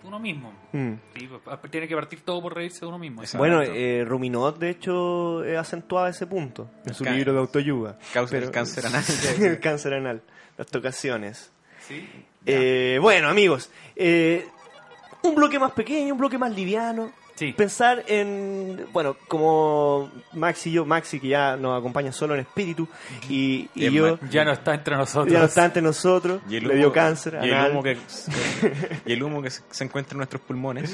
uno 0.04 0.18
mismo. 0.18 0.52
Mm. 0.72 0.92
Sí, 1.16 1.28
tiene 1.70 1.88
que 1.88 1.94
partir 1.94 2.20
todo 2.22 2.40
por 2.42 2.54
reírse 2.54 2.80
de 2.80 2.86
uno 2.86 2.98
mismo. 2.98 3.22
Exacto. 3.22 3.38
Bueno, 3.38 3.62
eh, 3.62 4.04
Ruminot, 4.06 4.58
de 4.58 4.70
hecho, 4.70 5.44
eh, 5.44 5.56
acentuaba 5.56 6.08
ese 6.08 6.26
punto 6.26 6.70
en 6.84 6.94
su 6.94 7.04
libro 7.04 7.32
de 7.32 7.38
autoayuda. 7.40 7.98
Causa 8.12 8.38
el 8.38 8.50
cáncer 8.50 8.86
anal. 8.86 9.04
el 9.40 9.60
cáncer 9.60 9.94
anal. 9.94 10.22
Las 10.56 10.66
tocaciones. 10.66 11.52
¿Sí? 11.86 12.06
Eh, 12.46 12.98
bueno, 13.00 13.28
amigos, 13.28 13.70
eh, 13.94 14.46
un 15.22 15.34
bloque 15.34 15.58
más 15.58 15.72
pequeño, 15.72 16.14
un 16.14 16.18
bloque 16.18 16.38
más 16.38 16.52
liviano. 16.52 17.12
Sí. 17.38 17.52
Pensar 17.52 18.02
en, 18.08 18.86
bueno, 18.92 19.16
como 19.28 20.10
Maxi 20.32 20.70
y 20.70 20.72
yo, 20.72 20.84
Maxi 20.84 21.20
que 21.20 21.28
ya 21.28 21.56
nos 21.56 21.78
acompaña 21.78 22.10
solo 22.10 22.34
en 22.34 22.40
espíritu, 22.40 22.88
y, 23.28 23.68
y 23.76 23.90
yo 23.92 24.18
Ya 24.30 24.44
no 24.44 24.52
está 24.52 24.74
entre 24.74 24.96
nosotros. 24.96 25.32
ya 25.32 25.38
no 25.38 25.44
está 25.44 25.64
ante 25.64 25.80
nosotros, 25.80 26.40
Y 26.50 26.56
el 26.56 26.64
le 26.64 26.70
humo, 26.70 26.78
dio 26.78 26.92
cáncer. 26.92 27.38
y 27.42 27.48
el 27.50 27.70
humo 27.70 27.82
que, 27.84 27.96
y 29.06 29.12
el 29.12 29.22
humo 29.22 29.40
que 29.42 29.50
se 29.50 29.62
se 29.70 29.84
encuentra 29.84 30.14
en 30.14 30.18
nuestros 30.18 30.42
pulmones. 30.42 30.92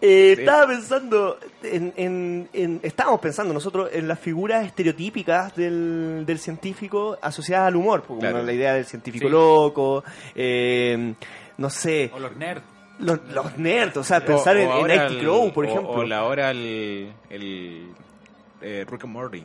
Eh, 0.00 0.32
Sí. 0.36 0.40
Estaba 0.42 0.66
pensando, 0.66 1.38
en, 1.62 1.92
en- 1.96 2.48
en- 2.52 2.80
estábamos 2.82 3.18
pensando 3.20 3.54
nosotros 3.54 3.88
en 3.92 4.06
las 4.08 4.18
figuras 4.18 4.64
estereotípicas 4.66 5.54
del, 5.56 6.24
del 6.26 6.38
científico 6.38 7.16
asociadas 7.22 7.68
al 7.68 7.76
humor, 7.76 8.02
como 8.06 8.20
Claro. 8.20 8.42
la 8.42 8.52
idea 8.52 8.74
del 8.74 8.84
científico 8.84 9.26
Sí. 9.26 9.32
loco, 9.32 10.04
eh, 10.34 11.14
no 11.58 11.70
sé, 11.70 12.10
O 12.14 12.18
los 12.18 12.36
nerds. 12.36 12.62
Los, 12.98 13.20
los 13.32 13.58
nerds, 13.58 13.96
o 13.96 14.04
sea, 14.04 14.24
pensar 14.24 14.56
O- 14.56 14.60
en, 14.60 14.68
o 14.68 14.84
en 14.88 14.90
el- 15.00 15.18
Crow, 15.20 15.52
por 15.52 15.64
o- 15.66 15.68
ejemplo. 15.68 15.90
O, 15.92 16.04
la 16.04 16.24
hora 16.24 16.50
el, 16.50 17.12
el 17.30 17.88
eh, 18.62 18.84
Rick 18.88 19.04
and 19.04 19.12
Morty. 19.12 19.44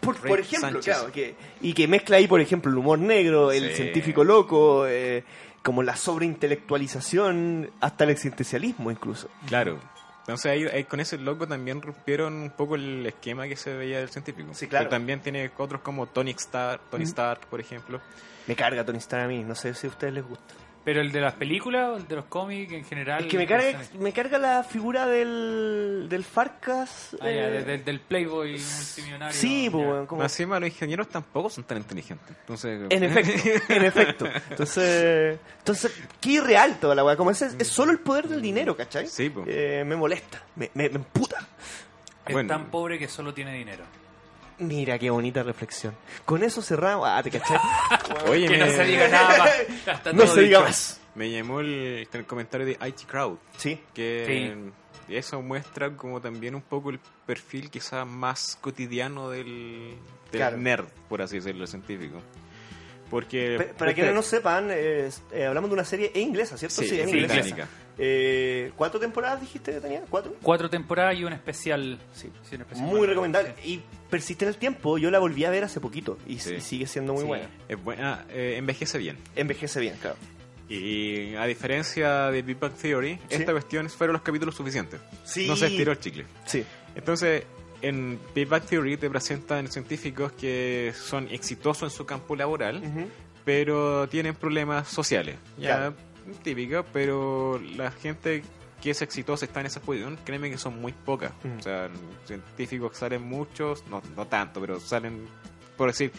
por, 0.00 0.14
ejemplo, 0.40 0.70
Sánchez. 0.82 0.84
claro, 0.96 1.12
que, 1.12 1.34
y 1.62 1.72
que 1.72 1.88
mezcla 1.88 2.18
ahí, 2.18 2.26
por 2.26 2.40
ejemplo, 2.40 2.70
el 2.70 2.76
humor 2.78 2.98
negro, 2.98 3.50
el 3.52 3.70
Sí. 3.70 3.74
científico 3.76 4.22
loco, 4.24 4.86
eh, 4.86 5.24
como 5.62 5.82
la 5.82 5.96
sobreintelectualización, 5.96 7.70
hasta 7.80 8.04
el 8.04 8.10
existencialismo 8.10 8.90
incluso. 8.90 9.28
Claro. 9.46 9.78
Entonces 10.20 10.50
ahí, 10.52 10.64
ahí 10.64 10.84
con 10.84 11.00
ese 11.00 11.18
loco 11.18 11.46
también 11.46 11.82
rompieron 11.82 12.34
un 12.34 12.50
poco 12.50 12.76
el 12.76 13.06
esquema 13.06 13.46
que 13.46 13.56
se 13.56 13.74
veía 13.74 13.98
del 13.98 14.08
científico. 14.08 14.50
Sí, 14.54 14.66
claro. 14.66 14.84
Pero 14.84 14.90
también 14.90 15.20
tiene 15.20 15.50
otros 15.58 15.82
como 15.82 16.06
Tony 16.06 16.30
Stark, 16.32 16.80
Tony 16.90 17.04
Stark, 17.04 17.46
por 17.48 17.60
ejemplo. 17.60 18.00
Me 18.46 18.56
carga 18.56 18.84
Tony 18.84 18.98
Stark 18.98 19.24
a 19.24 19.28
mí, 19.28 19.42
no 19.44 19.54
sé 19.54 19.74
si 19.74 19.86
a 19.86 19.90
ustedes 19.90 20.14
les 20.14 20.26
gusta. 20.26 20.54
Pero 20.84 21.00
el 21.00 21.12
de 21.12 21.20
las 21.22 21.32
películas 21.34 21.88
o 21.90 21.96
el 21.96 22.06
de 22.06 22.16
los 22.16 22.26
cómics 22.26 22.72
en 22.72 22.84
general. 22.84 23.24
Es 23.24 23.30
que 23.30 23.38
me 23.38 23.46
carga, 23.46 23.80
me 23.98 24.12
carga 24.12 24.36
la 24.38 24.62
figura 24.64 25.06
del, 25.06 26.06
del 26.10 26.24
Farcas. 26.24 27.16
Ah, 27.20 27.24
ya, 27.24 27.30
eh, 27.30 27.50
de- 27.50 27.64
de- 27.64 27.78
del 27.78 28.00
Playboy 28.00 28.58
multimillonario. 28.58 29.34
sí, 29.34 29.70
pues, 29.70 30.06
como- 30.06 30.20
Más 30.22 30.32
encima 30.32 30.60
los 30.60 30.68
ingenieros 30.68 31.08
tampoco 31.08 31.48
son 31.48 31.64
tan 31.64 31.78
inteligentes. 31.78 32.36
Entonces, 32.40 32.82
en 32.90 33.02
efecto, 33.02 33.72
en 33.72 33.84
efecto. 33.84 34.26
Entonces, 34.50 35.38
entonces 35.58 35.92
qué 36.20 36.32
irreal 36.32 36.78
toda 36.78 36.94
la 36.94 37.02
weá. 37.02 37.16
Como 37.16 37.30
ese, 37.30 37.48
es 37.58 37.66
solo 37.68 37.90
el 37.90 38.00
poder 38.00 38.28
del 38.28 38.42
dinero, 38.42 38.76
¿cachai? 38.76 39.06
Sí, 39.06 39.30
po. 39.30 39.42
Eh, 39.46 39.84
me 39.86 39.96
molesta, 39.96 40.42
me, 40.56 40.70
me, 40.74 40.90
me 40.90 40.96
emputa. 40.96 41.38
Es 42.26 42.32
Bueno. 42.34 42.48
tan 42.48 42.66
pobre 42.66 42.98
que 42.98 43.08
solo 43.08 43.32
tiene 43.32 43.54
dinero. 43.54 43.84
Mira 44.58 44.98
qué 44.98 45.10
bonita 45.10 45.42
reflexión. 45.42 45.94
Con 46.24 46.42
eso 46.44 46.62
cerramos. 46.62 47.08
Ah, 47.10 47.22
te 47.22 47.30
cachai. 47.30 47.58
Oye, 48.28 48.46
Que 48.46 48.50
me, 48.52 48.58
no 48.58 48.66
se 48.66 48.84
diga 48.84 49.08
nada 49.08 49.38
más. 49.38 49.50
Está 49.96 50.12
no 50.12 50.26
se 50.26 50.40
diga 50.42 50.58
dicho. 50.58 50.68
más. 50.68 51.00
me 51.14 51.30
llamó 51.30 51.60
el, 51.60 52.08
el 52.12 52.24
comentario 52.26 52.66
de 52.66 52.72
IT 52.86 53.06
Crowd. 53.06 53.38
Sí. 53.56 53.80
que 53.92 54.56
eso 55.08 55.42
muestra 55.42 55.94
como 55.96 56.20
también 56.20 56.54
un 56.54 56.62
poco 56.62 56.90
el 56.90 56.98
perfil 57.26 57.68
quizás 57.70 58.06
más 58.06 58.56
cotidiano 58.60 59.28
del, 59.28 59.96
del 60.30 60.40
Claro. 60.40 60.56
nerd, 60.56 60.86
por 61.08 61.20
así 61.20 61.36
decirlo, 61.36 61.66
científico. 61.66 62.20
Porque... 63.10 63.56
Pe- 63.58 63.64
Para 63.74 63.92
quienes 63.92 64.14
no 64.14 64.22
sepan, 64.22 64.68
eh, 64.70 65.10
eh, 65.32 65.44
hablamos 65.46 65.68
de 65.70 65.74
una 65.74 65.84
serie 65.84 66.10
en 66.14 66.22
inglesa, 66.28 66.56
¿cierto? 66.56 66.76
Sí, 66.82 66.98
en 67.00 67.08
sí, 67.08 67.16
inglesa. 67.18 67.34
británica. 67.34 67.68
Eh, 67.98 68.72
¿Cuántas 68.76 69.00
temporadas 69.00 69.40
dijiste 69.40 69.72
que 69.72 69.80
tenía? 69.80 70.02
¿Cuatro? 70.10 70.34
Cuatro 70.42 70.68
temporadas 70.68 71.16
y 71.16 71.24
un 71.24 71.32
especial. 71.32 71.98
Sí. 72.12 72.30
Sí, 72.48 72.56
un 72.56 72.62
especial 72.62 72.88
Muy 72.88 73.06
recomendable. 73.06 73.54
Sí. 73.62 73.74
Y 73.74 73.82
persiste 74.10 74.44
en 74.44 74.48
el 74.50 74.56
tiempo. 74.56 74.98
Yo 74.98 75.10
la 75.10 75.18
volví 75.20 75.44
a 75.44 75.50
ver 75.50 75.64
hace 75.64 75.80
poquito 75.80 76.18
y, 76.26 76.38
Sí. 76.38 76.54
y 76.54 76.60
sigue 76.60 76.86
siendo 76.86 77.12
muy 77.12 77.22
Sí. 77.22 77.28
buena. 77.28 77.48
Es 77.68 77.82
buena, 77.82 78.24
eh, 78.30 78.54
envejece 78.58 78.98
bien. 78.98 79.16
Envejece 79.36 79.80
bien, 79.80 79.94
claro. 80.00 80.16
Y 80.68 81.34
a 81.36 81.44
diferencia 81.44 82.30
de 82.30 82.42
Big 82.42 82.58
Bang 82.58 82.72
Theory, 82.72 83.18
Sí. 83.28 83.36
esta 83.36 83.52
cuestión 83.52 83.88
fueron 83.90 84.14
los 84.14 84.22
capítulos 84.22 84.54
suficientes. 84.56 85.00
Sí. 85.24 85.46
No 85.46 85.56
se 85.56 85.66
estiró 85.66 85.92
el 85.92 86.00
chicle. 86.00 86.24
Sí. 86.46 86.64
Entonces, 86.96 87.44
en 87.82 88.18
Big 88.34 88.48
Bang 88.48 88.62
Theory 88.64 88.96
te 88.96 89.10
presentan 89.10 89.68
científicos 89.68 90.32
que 90.32 90.92
son 90.96 91.28
exitosos 91.30 91.92
en 91.92 91.96
su 91.96 92.06
campo 92.06 92.34
laboral, 92.34 92.82
pero 93.44 94.08
tienen 94.08 94.34
problemas 94.34 94.88
sociales. 94.88 95.36
Ya, 95.58 95.76
Claro. 95.76 95.94
Típica, 96.42 96.82
pero 96.82 97.60
la 97.76 97.90
gente 97.90 98.42
que 98.82 98.90
es 98.90 99.00
exitosa 99.02 99.44
está 99.46 99.60
en 99.60 99.66
esa 99.66 99.80
posición, 99.80 100.18
créeme 100.24 100.50
que 100.50 100.58
son 100.58 100.80
muy 100.80 100.92
pocas. 100.92 101.32
Mm. 101.42 101.58
O 101.58 101.62
sea, 101.62 101.88
científicos 102.26 102.96
salen 102.96 103.22
muchos, 103.22 103.84
no, 103.88 104.02
no 104.16 104.26
tanto, 104.26 104.60
pero 104.60 104.78
salen, 104.80 105.26
por 105.76 105.88
decir, 105.88 106.12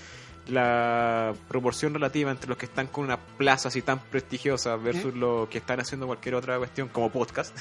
la 0.47 1.33
proporción 1.47 1.93
relativa 1.93 2.31
entre 2.31 2.49
los 2.49 2.57
que 2.57 2.65
están 2.65 2.87
con 2.87 3.03
una 3.03 3.17
plaza 3.17 3.67
así 3.69 3.81
tan 3.81 3.99
prestigiosa 3.99 4.75
versus 4.75 5.13
los 5.15 5.49
que 5.49 5.57
están 5.57 5.79
haciendo 5.79 6.05
cualquier 6.07 6.35
otra 6.35 6.57
cuestión 6.57 6.87
como 6.87 7.11
podcast. 7.11 7.57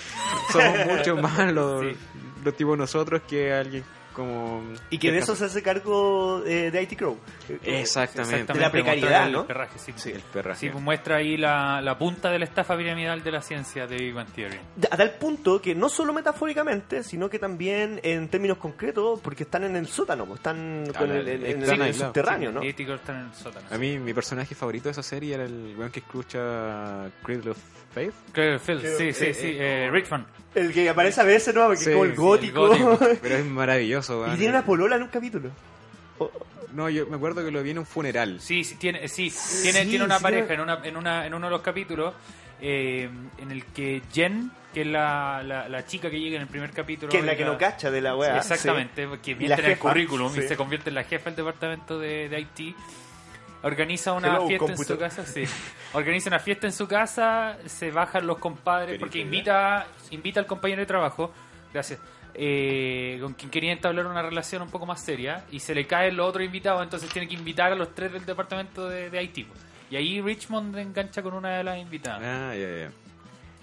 Somos 0.52 0.86
mucho 0.86 1.16
más 1.22 1.52
los, 1.52 1.82
Sí. 1.82 1.96
los 2.44 2.56
tipos 2.56 2.76
nosotros 2.78 3.22
que 3.26 3.52
alguien 3.52 3.84
como... 4.16 4.62
Y 4.88 4.96
que 4.98 5.12
de 5.12 5.18
eso 5.18 5.36
se 5.36 5.44
hace 5.44 5.62
cargo 5.62 6.42
eh, 6.46 6.70
de 6.70 6.82
IT 6.82 6.96
Crow. 6.96 7.18
Exactamente. 7.62 8.52
De 8.54 8.58
la 8.60 8.70
precariedad, 8.72 9.10
mostrar 9.10 9.30
¿no? 9.30 9.40
El 9.42 9.46
perraje, 9.46 9.78
sí. 9.78 10.10
El 10.10 10.20
perraje. 10.22 10.60
Sí, 10.60 10.70
pues 10.70 10.82
muestra 10.82 11.16
ahí 11.16 11.36
la, 11.36 11.80
la 11.82 11.98
punta 11.98 12.30
de 12.30 12.38
la 12.38 12.46
estafa 12.46 12.76
piramidal 12.76 13.22
de 13.22 13.30
la 13.30 13.42
ciencia 13.42 13.86
de 13.86 13.96
Big 13.96 14.14
Bang 14.14 14.28
Theory. 14.34 14.56
A 14.90 14.96
tal 14.96 15.10
punto 15.12 15.60
que 15.60 15.74
no 15.74 15.88
solo 15.88 16.12
metafóricamente, 16.14 17.02
sino 17.02 17.28
que 17.28 17.38
también 17.38 18.00
en 18.02 18.28
términos 18.28 18.56
concretos, 18.58 19.20
porque 19.20 19.42
están 19.44 19.64
en 19.64 19.76
el 19.76 19.86
sótano, 19.86 20.24
pues, 20.24 20.38
están 20.38 20.90
con 20.96 21.10
el, 21.10 21.28
el- 21.28 21.44
en 21.44 21.62
el- 21.62 21.70
en 21.70 21.82
el 21.82 21.94
subterráneo, 21.94 22.52
¿no? 22.52 22.64
Y 22.64 22.72
Tico 22.72 22.94
está 22.94 23.12
en 23.20 23.26
el 23.26 23.34
sótano. 23.34 23.66
A 23.70 23.76
mí, 23.78 23.98
mi 23.98 24.14
personaje 24.14 24.54
favorito 24.54 24.84
de 24.84 24.92
esa 24.92 25.02
serie 25.02 25.34
era 25.34 25.44
el 25.44 25.74
weón 25.76 25.90
que 25.92 26.00
escucha 26.00 27.10
Cradle 27.22 27.50
of 27.50 27.58
Faith. 27.94 28.12
Cloverfield, 28.32 28.82
sí, 28.98 29.12
sí, 29.12 29.24
eh, 29.26 29.34
sí. 29.34 29.56
Eh, 29.58 29.88
Richmond. 29.90 30.26
El 30.54 30.72
que 30.72 30.88
aparece 30.88 31.20
a 31.20 31.24
veces, 31.24 31.54
¿no? 31.54 31.66
Porque 31.66 31.76
Sí, 31.82 31.90
es 31.90 31.94
como 31.94 32.04
el 32.04 32.10
sí, 32.12 32.16
gótico. 32.16 32.72
el 32.74 32.82
gótico. 32.82 32.98
Pero 33.22 33.34
es 33.36 33.44
maravilloso, 33.44 34.05
weón. 34.10 34.34
y 34.34 34.36
tiene 34.36 34.52
una 34.54 34.64
polola 34.64 34.96
en 34.96 35.02
un 35.02 35.08
capítulo. 35.08 35.50
No, 36.72 36.88
yo 36.88 37.06
me 37.06 37.16
acuerdo 37.16 37.44
que 37.44 37.50
lo 37.50 37.62
vi 37.62 37.70
en 37.70 37.78
un 37.78 37.86
funeral. 37.86 38.40
Sí, 38.40 38.64
sí, 38.64 38.76
tiene, 38.76 39.06
sí, 39.08 39.32
tiene, 39.62 39.84
Sí, 39.84 39.88
tiene 39.90 40.04
una 40.04 40.18
sí, 40.18 40.22
pareja 40.22 40.54
en, 40.54 40.60
una, 40.60 40.80
en, 40.82 40.96
una, 40.96 41.26
en 41.26 41.34
uno 41.34 41.46
de 41.46 41.50
los 41.50 41.62
capítulos 41.62 42.14
eh, 42.60 43.08
en 43.38 43.50
el 43.50 43.64
que 43.66 44.02
Jen, 44.12 44.50
que 44.74 44.82
es 44.82 44.86
la, 44.86 45.42
la, 45.42 45.68
la 45.68 45.86
chica 45.86 46.10
que 46.10 46.18
llega 46.18 46.36
en 46.36 46.42
el 46.42 46.48
primer 46.48 46.72
capítulo. 46.72 47.10
que 47.10 47.18
es 47.18 47.24
la 47.24 47.36
que 47.36 47.44
no 47.44 47.56
cacha 47.56 47.90
de 47.90 48.00
la 48.00 48.16
weá. 48.16 48.36
Exactamente, 48.38 49.08
que 49.22 49.34
la 49.48 49.56
en 49.56 49.64
el 49.64 49.78
currículum 49.78 50.32
y 50.36 50.42
se 50.42 50.56
convierte 50.56 50.90
en 50.90 50.96
la 50.96 51.04
jefa 51.04 51.30
del 51.30 51.36
departamento 51.36 51.98
de, 51.98 52.28
de 52.28 52.36
Haití. 52.36 52.74
Organiza 53.62 54.12
una 54.12 54.28
Hello, 54.28 54.46
fiesta 54.46 54.72
en 54.72 54.78
su 54.78 54.98
casa, 54.98 55.26
sí. 55.26 55.44
Organiza 55.92 56.28
una 56.28 56.38
fiesta 56.38 56.66
en 56.66 56.72
su 56.72 56.86
casa, 56.86 57.56
se 57.66 57.90
bajan 57.90 58.26
los 58.26 58.38
compadres, 58.38 58.98
porque 58.98 59.18
invita, 59.18 59.86
invita 60.10 60.40
al 60.40 60.46
compañero 60.46 60.80
de 60.80 60.86
trabajo, 60.86 61.32
gracias, 61.72 61.98
eh, 62.38 63.18
con 63.20 63.34
quien 63.34 63.50
quería 63.50 63.72
entablar 63.72 64.06
una 64.06 64.22
relación 64.22 64.62
un 64.62 64.70
poco 64.70 64.86
más 64.86 65.00
seria, 65.00 65.44
y 65.50 65.60
se 65.60 65.74
le 65.74 65.86
caen 65.86 66.16
los 66.16 66.28
otros 66.28 66.44
invitados, 66.44 66.82
entonces 66.82 67.08
tiene 67.10 67.26
que 67.28 67.34
invitar 67.34 67.72
a 67.72 67.74
los 67.74 67.94
tres 67.94 68.12
del 68.12 68.24
departamento 68.26 68.88
de, 68.88 69.10
de 69.10 69.18
Haití. 69.18 69.44
pues. 69.44 69.58
Y 69.90 69.96
ahí 69.96 70.20
Richmond 70.20 70.76
engancha 70.78 71.22
con 71.22 71.34
una 71.34 71.56
de 71.58 71.64
las 71.64 71.78
invitadas. 71.78 72.20
Ah, 72.22 72.54
ya, 72.54 72.68
ya. 72.68 72.90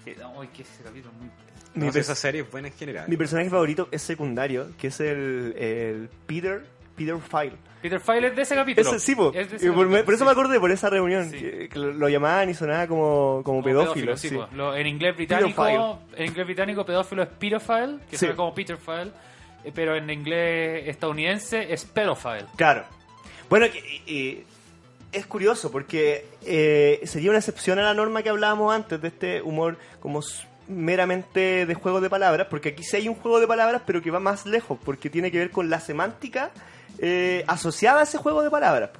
Que- 0.04 0.16
Ay, 0.40 0.48
que 0.54 0.62
ese 0.62 0.82
capítulo 0.82 1.12
es 1.14 1.20
muy... 1.20 1.30
Mi 1.74 1.86
No, 1.86 1.92
si 1.92 1.98
pers- 1.98 2.02
esa 2.02 2.14
serie 2.14 2.42
es 2.42 2.50
buena 2.50 2.68
en 2.68 2.74
general. 2.74 3.08
Mi 3.08 3.16
personaje 3.16 3.50
favorito 3.50 3.88
es 3.90 4.00
secundario, 4.02 4.68
que 4.78 4.86
es 4.88 5.00
el, 5.00 5.54
el 5.58 6.08
Peter, 6.26 6.64
Peter 6.96 7.16
File. 7.18 7.52
Peter 7.82 8.00
File 8.00 8.28
es 8.28 8.36
de 8.36 8.42
ese 8.42 8.54
capítulo. 8.54 8.88
Ese, 8.90 8.98
sí, 8.98 9.14
po. 9.14 9.32
Es 9.34 9.50
de 9.50 9.56
ese 9.56 9.66
Y 9.66 9.68
por, 9.70 9.80
capítulo, 9.84 10.04
por 10.04 10.14
eso 10.14 10.24
sí. 10.24 10.26
me 10.26 10.30
acordé, 10.32 10.60
por 10.60 10.70
esa 10.70 10.88
reunión, 10.90 11.30
Sí. 11.30 11.38
que, 11.38 11.68
que 11.68 11.78
lo, 11.78 12.08
llamaban 12.08 12.48
y 12.48 12.54
sonaba 12.54 12.86
como, 12.86 13.42
como, 13.42 13.42
Como 13.44 13.62
pedófilo. 13.62 14.16
sí, 14.16 14.28
sí. 14.30 14.34
po. 14.36 14.48
Lo- 14.54 14.74
en 14.74 14.86
inglés 14.86 15.14
británico, 15.16 15.66
en 16.16 16.24
inglés 16.26 16.46
británico 16.46 16.84
pedófilo 16.86 17.22
es 17.22 17.28
pedophile, 17.28 17.98
que 18.10 18.16
suena 18.16 18.34
como 18.36 18.54
Peterfile, 18.54 19.10
eh, 19.64 19.72
pero 19.74 19.96
en 19.96 20.08
inglés 20.08 20.88
estadounidense 20.88 21.72
es 21.72 21.84
pedophile. 21.84 22.46
Claro. 22.56 22.84
Bueno, 23.50 23.66
que- 23.70 24.02
y- 24.06 24.44
es 25.12 25.26
curioso 25.26 25.70
porque 25.70 26.26
eh, 26.44 27.00
sería 27.04 27.30
una 27.30 27.38
excepción 27.38 27.78
a 27.78 27.82
la 27.82 27.94
norma 27.94 28.22
que 28.22 28.30
hablábamos 28.30 28.74
antes 28.74 29.00
de 29.00 29.08
este 29.08 29.42
humor 29.42 29.78
como 30.00 30.22
meramente 30.66 31.66
de 31.66 31.74
juego 31.74 32.00
de 32.00 32.10
palabras, 32.10 32.46
porque 32.50 32.70
aquí 32.70 32.82
sí 32.82 32.96
hay 32.96 33.08
un 33.08 33.14
juego 33.14 33.38
de 33.38 33.46
palabras, 33.46 33.82
pero 33.86 34.02
que 34.02 34.10
va 34.10 34.18
más 34.18 34.44
lejos, 34.46 34.78
porque 34.84 35.10
tiene 35.10 35.30
que 35.30 35.38
ver 35.38 35.50
con 35.50 35.70
la 35.70 35.78
semántica 35.78 36.50
eh, 36.98 37.44
asociada 37.46 38.00
a 38.00 38.02
ese 38.04 38.18
juego 38.18 38.42
de 38.42 38.50
palabras. 38.50 38.90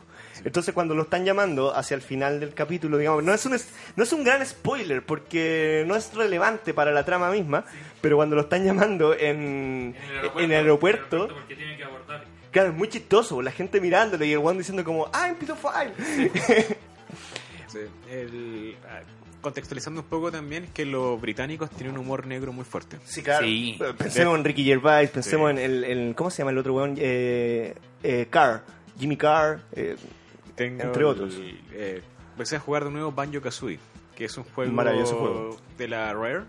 Entonces 0.45 0.75
cuando 0.75 0.95
lo 0.95 1.05
están 1.05 1.25
llamando 1.25 1.75
hacia 1.75 1.95
el 1.95 2.03
final 2.03 2.39
del 2.41 2.53
capítulo, 2.53 2.99
digamos, 2.99 3.23
no 3.25 3.33
es 3.33 3.47
un, 3.47 3.55
es- 3.55 3.69
no 3.97 4.03
es 4.05 4.12
un 4.12 4.25
gran 4.25 4.45
spoiler 4.45 5.03
porque 5.05 5.85
no 5.87 5.97
es 5.97 6.12
relevante 6.12 6.75
para 6.75 6.91
la 6.93 7.05
trama 7.05 7.31
misma, 7.31 7.65
pero 8.03 8.16
cuando 8.16 8.37
lo 8.37 8.43
están 8.43 8.65
llamando 8.65 9.15
en, 9.15 9.95
en 10.37 10.51
el 10.51 10.53
aeropuerto, 10.53 11.29
porque 11.29 11.55
tiene 11.57 11.77
que 11.77 11.85
abordar. 11.85 12.25
Claro, 12.51 12.71
es 12.71 12.75
muy 12.77 12.89
chistoso, 12.89 13.41
la 13.43 13.53
gente 13.53 13.81
mirándole 13.81 14.27
y 14.27 14.33
el 14.33 14.39
one 14.39 14.59
diciendo 14.59 14.85
como, 14.85 15.07
¡I'm 15.15 15.37
pedophile! 15.37 15.93
Sí, 17.66 17.79
el- 18.11 18.77
ah, 18.89 19.01
contextualizando 19.45 20.01
un 20.01 20.07
poco 20.09 20.33
también, 20.33 20.65
es 20.65 20.71
que 20.71 20.85
los 20.85 21.21
británicos 21.21 21.71
tienen 21.71 21.95
un 21.95 22.01
humor 22.01 22.27
negro 22.27 22.53
muy 22.53 22.65
fuerte. 22.65 22.99
sí, 23.05 23.23
claro. 23.23 23.47
Sí. 23.47 23.79
Pensemos 23.97 24.37
en 24.39 24.45
Ricky 24.45 24.65
Gervais, 24.65 25.11
pensemos 25.11 25.53
Sí. 25.53 25.59
en 25.59 25.62
el, 25.65 25.85
el- 25.85 26.15
¿Cómo 26.16 26.31
se 26.31 26.39
llama 26.39 26.51
el 26.51 26.59
otro 26.59 26.75
weón? 26.75 26.95
Eh, 26.99 27.75
eh, 28.03 28.27
Carr, 28.31 28.65
Jimmy 28.99 29.16
Carr. 29.16 29.61
eh, 29.73 29.97
Tengo 30.57 30.83
Entre 30.85 31.01
el- 31.01 31.07
otros. 31.07 31.35
eh, 31.73 32.03
empecé 32.33 32.57
a 32.57 32.61
jugar 32.61 32.85
de 32.85 32.91
nuevo 32.91 33.11
Banjo 33.12 33.41
Kazooie, 33.41 33.79
que 34.16 34.25
es 34.27 34.37
un 34.39 34.45
juego, 34.45 34.73
Maravilloso 34.73 35.16
juego. 35.19 35.57
de 35.77 35.89
la 35.89 36.12
Rare, 36.12 36.43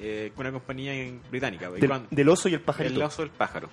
eh, 0.00 0.32
una 0.36 0.50
compañía 0.52 0.92
en- 0.94 1.20
británica. 1.30 1.70
Y 1.76 1.80
del, 1.80 1.88
cuando- 1.88 2.08
del 2.10 2.28
oso 2.28 2.48
y 2.48 2.54
el 2.54 2.60
pajarito. 2.60 2.96
el 2.96 3.02
oso 3.02 3.22
del 3.22 3.30
pájaro. 3.30 3.68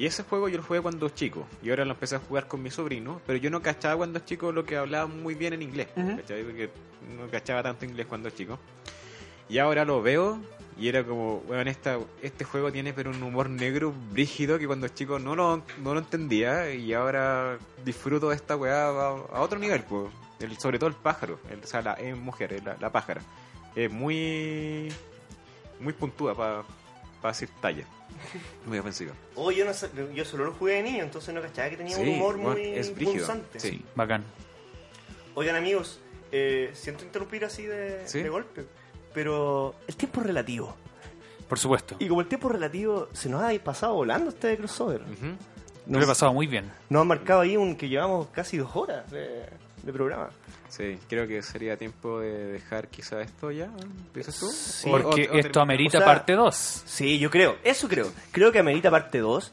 Y 0.00 0.06
ese 0.06 0.22
juego 0.22 0.48
yo 0.48 0.56
lo 0.56 0.62
jugué 0.62 0.80
cuando 0.80 1.10
chico. 1.10 1.46
Y 1.62 1.68
ahora 1.68 1.84
lo 1.84 1.90
empecé 1.92 2.16
a 2.16 2.20
jugar 2.20 2.48
con 2.48 2.62
mi 2.62 2.70
sobrino. 2.70 3.20
Pero 3.26 3.38
yo 3.38 3.50
no 3.50 3.60
cachaba 3.60 3.96
cuando 3.98 4.18
chico 4.20 4.50
lo 4.50 4.64
que 4.64 4.78
hablaba 4.78 5.06
muy 5.06 5.34
bien 5.34 5.52
en 5.52 5.60
inglés. 5.60 5.88
Ujú. 5.94 6.16
¿cachai? 6.16 6.42
Porque 6.42 6.70
no 7.18 7.28
cachaba 7.30 7.62
tanto 7.62 7.84
inglés 7.84 8.06
cuando 8.06 8.30
chico. 8.30 8.58
Y 9.50 9.58
ahora 9.58 9.84
lo 9.84 10.00
veo 10.00 10.38
y 10.78 10.88
era 10.88 11.04
como, 11.04 11.40
bueno, 11.40 11.70
esta, 11.70 11.98
este 12.22 12.44
juego 12.44 12.72
tiene 12.72 12.94
pero 12.94 13.10
un 13.10 13.22
humor 13.22 13.50
negro 13.50 13.92
brígido 14.10 14.58
que 14.58 14.66
cuando 14.66 14.88
chico 14.88 15.18
no 15.18 15.36
lo, 15.36 15.62
no 15.82 15.92
lo 15.92 15.98
entendía. 16.00 16.72
Y 16.72 16.94
ahora 16.94 17.58
disfruto 17.84 18.30
de 18.30 18.36
esta 18.36 18.56
weá 18.56 18.86
a, 18.86 19.08
a 19.10 19.40
otro 19.42 19.58
nivel. 19.58 19.82
pues. 19.82 20.10
El- 20.38 20.56
sobre 20.58 20.78
todo 20.78 20.88
el 20.88 20.96
pájaro. 20.96 21.38
El, 21.50 21.62
o 21.62 21.66
sea, 21.66 21.82
la 21.82 21.92
es 21.92 22.16
mujer, 22.16 22.62
la, 22.64 22.74
la 22.80 22.90
pájara. 22.90 23.20
Es 23.76 23.92
muy, 23.92 24.90
muy 25.78 25.92
puntúa 25.92 26.34
para 26.34 26.62
decir 27.28 27.48
talla. 27.60 27.84
Muy 28.66 28.78
ofensiva. 28.78 29.12
Oh, 29.34 29.50
yo, 29.50 29.64
no 29.64 29.72
yo 30.12 30.24
solo 30.24 30.46
lo 30.46 30.52
jugué 30.52 30.74
de 30.74 30.82
niño, 30.82 31.04
entonces 31.04 31.34
no 31.34 31.40
cachaba 31.40 31.70
que 31.70 31.76
tenía 31.76 31.96
un 31.96 32.08
humor 32.08 32.36
muy 32.36 32.62
es 32.62 32.90
punzante. 32.90 33.60
Sí. 33.60 33.84
Bacán. 33.94 34.24
Oigan 35.34 35.56
amigos, 35.56 36.00
eh, 36.32 36.70
siento 36.74 37.04
interrumpir 37.04 37.44
así 37.44 37.64
de, 37.64 38.02
Sí. 38.06 38.22
de 38.22 38.28
golpe, 38.28 38.64
pero 39.14 39.74
el 39.86 39.96
tiempo 39.96 40.20
es 40.20 40.26
relativo. 40.26 40.76
Por 41.48 41.58
supuesto. 41.58 41.96
Y 41.98 42.08
como 42.08 42.20
el 42.20 42.28
tiempo 42.28 42.48
es 42.48 42.54
relativo, 42.54 43.08
se 43.12 43.28
nos 43.28 43.42
ha 43.42 43.52
pasado 43.62 43.94
volando 43.94 44.30
este 44.30 44.56
crossover. 44.56 45.00
Ujú. 45.02 45.36
Lo 45.88 46.00
he 46.02 46.06
pasado 46.06 46.32
muy 46.32 46.46
bien. 46.46 46.70
Nos 46.88 47.02
han 47.02 47.08
marcado 47.08 47.40
ahí 47.40 47.56
un 47.56 47.74
que 47.74 47.88
llevamos 47.88 48.28
casi 48.28 48.56
dos 48.58 48.70
horas 48.76 49.10
de, 49.10 49.46
de 49.82 49.92
programa. 49.92 50.30
Sí, 50.68 50.98
creo 51.08 51.26
que 51.26 51.42
sería 51.42 51.76
tiempo 51.76 52.20
de 52.20 52.46
dejar 52.52 52.88
quizá 52.88 53.20
esto 53.22 53.50
ya. 53.50 53.68
¿Dices 54.14 54.38
tú? 54.38 54.46
Sí. 54.50 54.88
O- 54.88 54.92
Porque 54.92 55.28
o- 55.30 55.34
o 55.34 55.38
esto 55.38 55.60
amerita 55.60 55.98
o 55.98 56.00
sea- 56.00 56.06
parte 56.06 56.32
2. 56.34 56.54
Sí, 56.86 57.18
yo 57.18 57.30
creo, 57.30 57.56
eso 57.64 57.88
creo. 57.88 58.10
Creo 58.32 58.52
que 58.52 58.58
amerita 58.60 58.90
parte 58.90 59.18
2. 59.18 59.52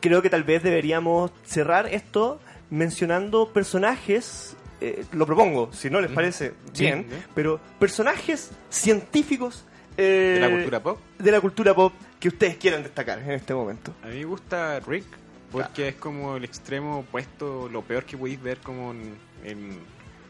creo 0.00 0.22
que 0.22 0.30
tal 0.30 0.42
vez 0.44 0.62
deberíamos 0.62 1.30
cerrar 1.44 1.86
esto 1.92 2.40
mencionando 2.70 3.52
personajes, 3.52 4.56
eh, 4.80 5.04
lo 5.12 5.26
propongo, 5.26 5.72
si 5.72 5.90
no 5.90 6.00
les 6.00 6.10
parece 6.10 6.54
Sí. 6.72 6.84
bien, 6.84 7.06
Bien. 7.08 7.24
pero 7.34 7.60
personajes 7.78 8.50
científicos 8.68 9.64
eh, 9.96 10.32
de 10.34 10.40
la 10.40 10.50
cultura 10.50 10.82
pop. 10.82 10.98
de 11.18 11.30
la 11.32 11.40
cultura 11.40 11.74
pop 11.74 11.92
que 12.20 12.28
ustedes 12.28 12.56
quieran 12.56 12.82
destacar 12.82 13.18
en 13.20 13.30
este 13.30 13.54
momento. 13.54 13.94
A 14.02 14.08
mí 14.08 14.16
me 14.16 14.24
gusta 14.24 14.78
Rick 14.80 15.06
porque 15.50 15.88
es 15.88 15.94
como 15.96 16.36
el 16.36 16.44
extremo 16.44 16.98
opuesto, 17.00 17.68
lo 17.68 17.82
peor 17.82 18.04
que 18.04 18.16
podéis 18.16 18.42
ver 18.42 18.58
como 18.58 18.92
en, 18.92 19.14
en- 19.44 19.78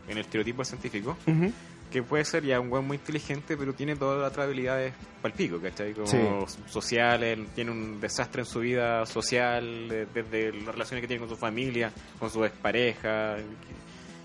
en 0.08 0.12
el 0.12 0.18
estereotipo 0.18 0.64
científico. 0.64 1.16
Ujú. 1.26 1.52
Que 1.90 2.02
puede 2.02 2.24
ser 2.24 2.44
ya 2.44 2.58
un 2.60 2.68
buen 2.68 2.84
muy 2.84 2.96
inteligente, 2.96 3.56
pero 3.56 3.72
tiene 3.72 3.94
todas 3.96 4.20
las 4.20 4.30
otras 4.32 4.46
habilidades 4.46 4.92
palpico, 5.22 5.60
¿cachai? 5.60 5.94
Como 5.94 6.06
Sí. 6.06 6.18
sociales, 6.66 7.38
tiene 7.54 7.70
un 7.70 8.00
desastre 8.00 8.42
en 8.42 8.46
su 8.46 8.60
vida 8.60 9.06
social, 9.06 9.88
desde 10.12 10.52
las 10.52 10.74
relaciones 10.74 11.00
que 11.02 11.06
tiene 11.08 11.20
con 11.20 11.28
su 11.28 11.36
familia, 11.36 11.92
con 12.18 12.28
su 12.30 12.44
expareja. 12.44 13.36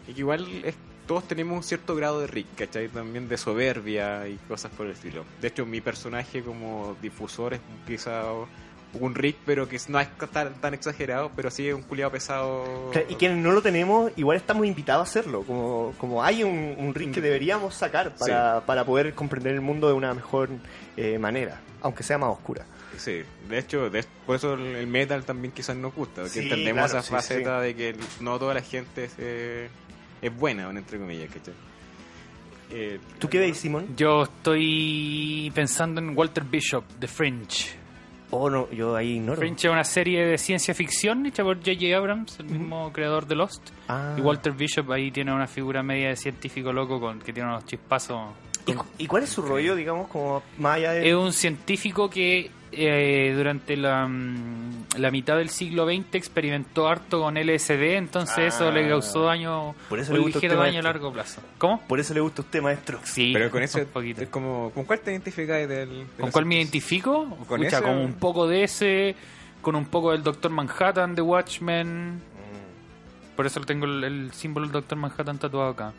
Y 0.07 0.13
que 0.13 0.19
igual 0.21 0.47
es- 0.65 0.75
todos 1.07 1.27
tenemos 1.27 1.55
un 1.57 1.63
cierto 1.63 1.95
grado 1.95 2.19
de 2.21 2.27
Rick, 2.27 2.47
¿cachai? 2.57 2.87
También 2.89 3.27
de 3.27 3.37
soberbia 3.37 4.27
y 4.27 4.37
cosas 4.47 4.71
por 4.71 4.87
el 4.87 4.93
estilo. 4.93 5.23
De 5.39 5.47
hecho, 5.49 5.65
mi 5.65 5.81
personaje 5.81 6.41
como 6.41 6.95
difusor 7.01 7.53
es 7.53 7.61
quizá 7.85 8.23
un 8.93 9.15
Rick, 9.15 9.37
pero 9.45 9.69
que 9.69 9.79
no 9.87 9.99
es 9.99 10.09
tan, 10.31 10.53
tan 10.55 10.73
exagerado, 10.73 11.31
pero 11.35 11.49
sí 11.49 11.67
es 11.67 11.73
un 11.73 11.81
culiado 11.81 12.11
pesado. 12.11 12.89
Claro, 12.91 13.07
Y 13.09 13.15
quienes 13.15 13.37
no 13.37 13.51
lo 13.51 13.61
tenemos, 13.61 14.11
igual 14.17 14.37
estamos 14.37 14.65
invitados 14.67 15.07
a 15.07 15.09
hacerlo. 15.09 15.43
Como, 15.43 15.93
como 15.97 16.23
hay 16.23 16.43
un, 16.43 16.75
un 16.77 16.93
ring 16.93 17.13
que 17.13 17.21
deberíamos 17.21 17.73
sacar 17.75 18.13
para, 18.15 18.61
para 18.65 18.83
poder 18.85 19.13
comprender 19.13 19.53
el 19.53 19.61
mundo 19.61 19.87
de 19.87 19.93
una 19.93 20.13
mejor 20.13 20.49
eh, 20.97 21.17
manera, 21.17 21.61
aunque 21.81 22.03
sea 22.03 22.17
más 22.17 22.29
oscura. 22.31 22.65
Sí, 22.97 23.21
de 23.49 23.57
hecho, 23.57 23.89
de- 23.89 24.03
por 24.25 24.35
eso 24.35 24.53
el 24.55 24.75
el 24.75 24.87
metal 24.87 25.23
también 25.23 25.53
quizás 25.53 25.75
nos 25.77 25.95
gusta, 25.95 26.21
porque 26.23 26.33
Sí, 26.33 26.39
entendemos 26.41 26.83
claro, 26.91 26.99
esa 26.99 27.01
sí, 27.03 27.11
faceta 27.13 27.61
de 27.61 27.73
que 27.75 27.95
no 28.19 28.37
toda 28.37 28.53
la 28.53 28.61
gente 28.61 29.05
es, 29.05 29.13
eh, 29.17 29.69
es 30.21 30.35
buena, 30.35 30.69
entre 30.69 30.99
comillas, 30.99 31.29
¿cachai? 31.33 31.53
Eh, 32.69 32.99
¿Tú 33.19 33.27
qué 33.29 33.39
ves, 33.39 33.57
Simón? 33.57 33.87
Yo 33.97 34.23
estoy 34.23 35.51
pensando 35.55 35.99
en 36.01 36.15
Walter 36.17 36.43
Bishop, 36.43 36.83
The 36.99 37.07
Fringe. 37.07 37.79
Oh, 38.31 38.49
no, 38.49 38.69
yo 38.71 38.95
ahí 38.95 39.17
ignoro. 39.17 39.37
Fringe 39.39 39.67
es 39.67 39.71
una 39.73 39.83
serie 39.83 40.25
de 40.25 40.37
ciencia 40.37 40.73
ficción 40.73 41.25
hecha 41.25 41.43
por 41.43 41.57
J.J. 41.57 41.95
Abrams, 41.97 42.39
el 42.39 42.45
mismo 42.45 42.91
creador 42.93 43.27
de 43.27 43.35
Lost. 43.35 43.61
Ah. 43.87 44.15
Y 44.17 44.21
Walter 44.21 44.53
Bishop 44.53 44.89
ahí 44.91 45.11
tiene 45.11 45.33
una 45.33 45.47
figura 45.47 45.83
media 45.83 46.09
de 46.09 46.15
científico 46.15 46.71
loco 46.71 46.99
con 46.99 47.19
que 47.19 47.33
tiene 47.33 47.49
unos 47.49 47.65
chispazos. 47.65 48.31
¿Y, 48.65 48.73
cu- 48.73 48.85
y 48.97 49.07
cuál 49.07 49.23
es 49.23 49.29
su 49.29 49.41
rollo, 49.41 49.75
digamos, 49.75 50.07
como 50.07 50.43
más 50.59 50.77
allá 50.77 50.93
de... 50.93 51.09
Es 51.09 51.15
un 51.15 51.33
científico 51.33 52.09
que 52.09 52.49
eh, 52.73 53.33
durante 53.35 53.75
la, 53.77 54.07
mm, 54.07 54.85
la 54.97 55.11
mitad 55.11 55.37
del 55.37 55.49
siglo 55.49 55.85
XX 55.85 56.15
experimentó 56.15 56.87
harto 56.87 57.19
con 57.21 57.35
LSD, 57.37 57.97
entonces 57.97 58.37
Ah. 58.37 58.47
eso 58.47 58.71
le 58.71 58.87
causó 58.87 59.23
daño, 59.23 59.75
Por 59.89 59.99
eso 59.99 60.13
un 60.13 60.25
ligero 60.25 60.55
daño 60.57 60.79
a 60.79 60.83
largo 60.83 61.11
plazo. 61.11 61.41
¿Cómo? 61.57 61.81
Por 61.87 61.99
eso 61.99 62.13
le 62.13 62.19
gusta 62.21 62.41
a 62.41 62.45
usted, 62.45 62.61
maestro. 62.61 62.99
Sí, 63.03 63.31
pero 63.33 63.49
con 63.51 63.61
eso 63.63 63.79
un 63.79 63.85
poquito. 63.85 64.21
es 64.23 64.29
como, 64.29 64.71
¿con 64.73 64.85
cuál 64.85 64.99
te 65.01 65.11
identificáis 65.11 65.67
del, 65.67 65.89
de 65.89 66.21
¿Con 66.21 66.31
cuál 66.31 66.45
me 66.45 66.55
identifico? 66.55 67.25
¿Con 67.47 67.61
Escucha, 67.63 67.77
ese 67.79 67.85
con 67.87 67.97
un 67.97 68.13
poco 68.13 68.47
de 68.47 68.63
ese, 68.63 69.15
con 69.61 69.75
un 69.75 69.85
poco 69.85 70.11
del 70.11 70.23
Doctor 70.23 70.51
Manhattan 70.51 71.13
de 71.15 71.21
Watchmen. 71.21 72.21
Por 73.35 73.45
eso 73.47 73.59
tengo 73.61 73.85
el, 73.85 74.03
el 74.03 74.31
símbolo 74.33 74.65
del 74.67 74.73
Doctor 74.73 74.97
Manhattan 74.97 75.37
tatuado 75.37 75.69
acá. 75.71 75.93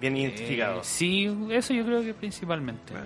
Bien 0.00 0.16
identificado. 0.16 0.80
Eh, 0.80 0.84
sí, 0.84 1.28
eso 1.50 1.74
yo 1.74 1.84
creo 1.84 2.02
que 2.02 2.14
principalmente. 2.14 2.92
Ah, 2.94 3.02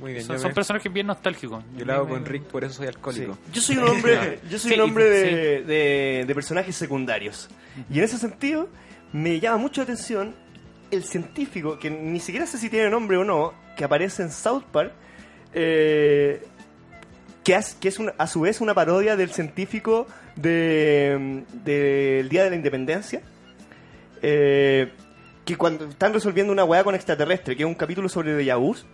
Muy 0.00 0.12
bien, 0.14 0.24
son 0.24 0.36
yo, 0.36 0.40
son 0.42 0.48
me- 0.50 0.54
personajes 0.54 0.92
bien 0.92 1.06
nostálgicos. 1.06 1.62
yo 1.76 1.84
lo 1.84 1.92
hago 1.92 2.08
con 2.08 2.24
Rick, 2.24 2.44
por 2.44 2.64
eso 2.64 2.74
soy 2.74 2.86
Sí. 2.86 2.92
alcohólico. 2.94 3.38
Yo 3.52 3.60
soy 3.60 3.76
un 3.76 3.88
hombre, 3.88 4.40
yo 4.50 4.58
soy 4.58 4.70
Sí, 4.72 4.76
un 4.78 4.80
hombre 4.84 5.04
de, 5.10 5.24
sí. 5.60 5.64
de- 5.66 6.24
de 6.26 6.34
personajes 6.34 6.74
secundarios. 6.76 7.48
Y 7.90 7.98
en 7.98 8.04
ese 8.04 8.18
sentido, 8.18 8.68
me 9.12 9.38
llama 9.40 9.58
mucho 9.58 9.80
la 9.80 9.84
atención 9.84 10.34
el 10.90 11.04
científico, 11.04 11.78
que 11.78 11.90
ni 11.90 12.18
siquiera 12.20 12.46
sé 12.46 12.58
si 12.58 12.68
tiene 12.70 12.90
nombre 12.90 13.16
o 13.16 13.24
no, 13.24 13.52
que 13.76 13.84
aparece 13.84 14.22
en 14.22 14.30
South 14.32 14.64
Park, 14.72 14.92
eh, 15.52 16.42
que, 17.44 17.54
es, 17.54 17.74
que 17.74 17.88
es 17.88 17.98
a 18.18 18.26
su 18.26 18.40
vez 18.40 18.60
una 18.60 18.74
parodia 18.74 19.16
del 19.16 19.30
científico 19.30 20.06
de- 20.36 21.44
del 21.64 22.28
Día 22.28 22.44
de 22.44 22.50
la 22.50 22.56
Independencia. 22.56 23.22
eh, 24.22 24.90
que 25.46 25.56
cuando 25.56 25.86
están 25.86 26.12
resolviendo 26.12 26.52
una 26.52 26.62
weá 26.64 26.84
con 26.84 26.94
extraterrestre, 26.94 27.56
que 27.56 27.62
es 27.62 27.66
un 27.66 27.74
capítulo 27.74 28.08
sobre 28.08 28.36
déjà 28.36 28.56
vus, 28.58 28.84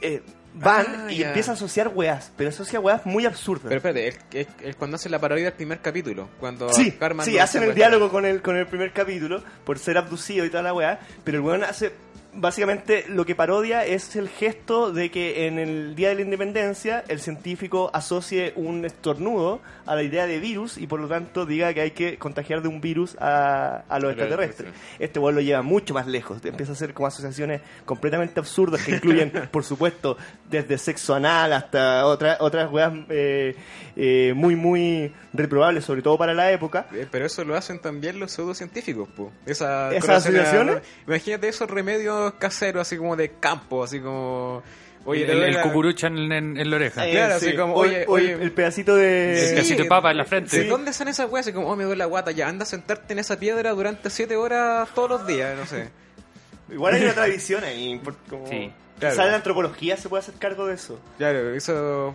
eh, 0.00 0.22
van 0.54 0.86
Ah, 0.88 1.12
y 1.12 1.18
ya. 1.18 1.28
empiezan 1.28 1.52
a 1.52 1.54
asociar 1.56 1.88
weás, 1.94 2.32
pero 2.36 2.50
asocia 2.50 2.80
weás 2.80 3.06
muy 3.06 3.24
absurdas. 3.26 3.66
Pero 3.68 3.76
espérate, 3.76 4.08
es, 4.08 4.18
es- 4.32 4.48
es 4.62 4.76
cuando 4.76 4.96
hace 4.96 5.08
la 5.08 5.18
parodia 5.20 5.44
del 5.44 5.52
primer 5.54 5.78
capítulo. 5.80 6.28
Cuando 6.40 6.72
Sí, 6.72 6.92
Cartman 6.92 7.24
sí, 7.24 7.36
no 7.36 7.42
hacen 7.42 7.62
el 7.62 7.74
diálogo 7.74 8.10
con 8.10 8.26
el, 8.26 8.42
con 8.42 8.56
el 8.56 8.66
primer 8.66 8.92
capítulo 8.92 9.42
por 9.64 9.78
ser 9.78 9.96
abducido 9.98 10.44
y 10.44 10.50
toda 10.50 10.62
la 10.64 10.74
weá, 10.74 10.98
pero 11.24 11.38
el 11.38 11.44
weón 11.44 11.62
hace, 11.64 11.92
básicamente 12.32 13.04
lo 13.08 13.24
que 13.24 13.34
parodia 13.34 13.84
es 13.84 14.16
el 14.16 14.28
gesto 14.28 14.92
de 14.92 15.10
que 15.10 15.46
en 15.46 15.58
el 15.58 15.94
Día 15.94 16.10
de 16.10 16.16
la 16.16 16.20
Independencia 16.22 17.04
el 17.08 17.20
científico 17.20 17.90
asocie 17.92 18.52
un 18.56 18.84
estornudo 18.84 19.60
a 19.86 19.94
la 19.94 20.02
idea 20.02 20.26
de 20.26 20.38
virus 20.38 20.78
y 20.78 20.86
por 20.86 21.00
lo 21.00 21.08
tanto 21.08 21.46
diga 21.46 21.72
que 21.74 21.80
hay 21.80 21.90
que 21.90 22.18
contagiar 22.18 22.62
de 22.62 22.68
un 22.68 22.80
virus 22.80 23.16
a, 23.20 23.84
a 23.88 23.98
los 23.98 24.10
A 24.10 24.12
extraterrestres. 24.12 24.72
Este 24.98 25.18
weón 25.18 25.34
lo 25.34 25.40
lleva 25.40 25.62
mucho 25.62 25.94
más 25.94 26.06
lejos, 26.06 26.44
empieza 26.44 26.72
a 26.72 26.74
hacer 26.74 26.94
como 26.94 27.06
asociaciones 27.06 27.60
completamente 27.84 28.40
absurdas 28.40 28.84
que 28.84 28.92
incluyen, 28.92 29.30
por 29.50 29.64
supuesto, 29.64 30.16
desde 30.48 30.78
sexo 30.78 31.14
anal 31.14 31.52
hasta 31.52 32.06
otras 32.06 32.40
otras 32.40 32.70
weas 32.70 32.92
eh, 33.08 33.56
eh, 33.96 34.32
muy, 34.34 34.56
muy 34.56 35.12
reprobables, 35.32 35.84
sobre 35.84 36.02
todo 36.02 36.16
para 36.18 36.34
la 36.34 36.50
época. 36.52 36.86
Eh, 36.92 37.06
Pero 37.10 37.26
eso 37.26 37.44
lo 37.44 37.56
hacen 37.56 37.80
también 37.80 38.18
los 38.18 38.32
pseudocientíficos, 38.32 39.08
po. 39.08 39.32
Esa 39.46 39.92
¿Esas 39.94 40.26
asociaciones? 40.26 40.78
Imagínate 41.06 41.48
esos 41.48 41.70
remedios 41.70 42.19
caseros, 42.38 42.82
así 42.82 42.96
como 42.96 43.16
de 43.16 43.30
campo, 43.40 43.84
así 43.84 44.00
como... 44.00 44.62
Oye, 45.06 45.24
el, 45.30 45.42
el 45.42 45.54
la- 45.54 45.62
cucurucha 45.62 46.08
en, 46.08 46.30
en- 46.30 46.56
en 46.58 46.70
la 46.70 46.76
oreja. 46.76 47.06
Eh, 47.08 47.12
Claro, 47.12 47.34
así 47.36 47.54
como, 47.54 47.74
oye, 47.74 48.04
o 48.06 48.18
el- 48.18 48.34
oye. 48.34 48.42
el 48.44 48.52
pedacito 48.52 48.94
de... 48.96 49.48
El 49.48 49.54
pedacito 49.54 49.82
de 49.82 49.88
papa 49.88 50.10
en 50.10 50.18
la 50.18 50.24
frente. 50.26 50.58
¿De 50.58 50.68
dónde 50.68 50.92
son 50.92 51.08
esas 51.08 51.30
weas? 51.30 51.46
Así 51.46 51.54
como, 51.54 51.68
oh, 51.70 51.76
me 51.76 51.84
duele 51.84 51.98
la 51.98 52.04
guata, 52.04 52.30
ya 52.32 52.48
anda 52.48 52.64
a 52.64 52.66
sentarte 52.66 53.14
en 53.14 53.18
esa 53.18 53.38
piedra 53.38 53.70
durante 53.72 54.10
siete 54.10 54.36
horas 54.36 54.88
todos 54.94 55.08
los 55.08 55.26
días, 55.26 55.56
no 55.58 55.64
sé. 55.66 55.88
Igual 56.70 56.94
hay 56.94 57.02
una 57.04 57.14
tradición 57.14 57.64
ahí. 57.64 58.00
Como... 58.28 58.46
Sí, 58.48 58.70
claro. 59.00 59.14
Quizá 59.16 59.26
la 59.26 59.34
antropología 59.34 59.96
se 59.96 60.08
puede 60.08 60.20
hacer 60.22 60.34
cargo 60.34 60.66
de 60.66 60.74
eso. 60.74 61.00
Claro, 61.18 61.54
eso, 61.54 62.14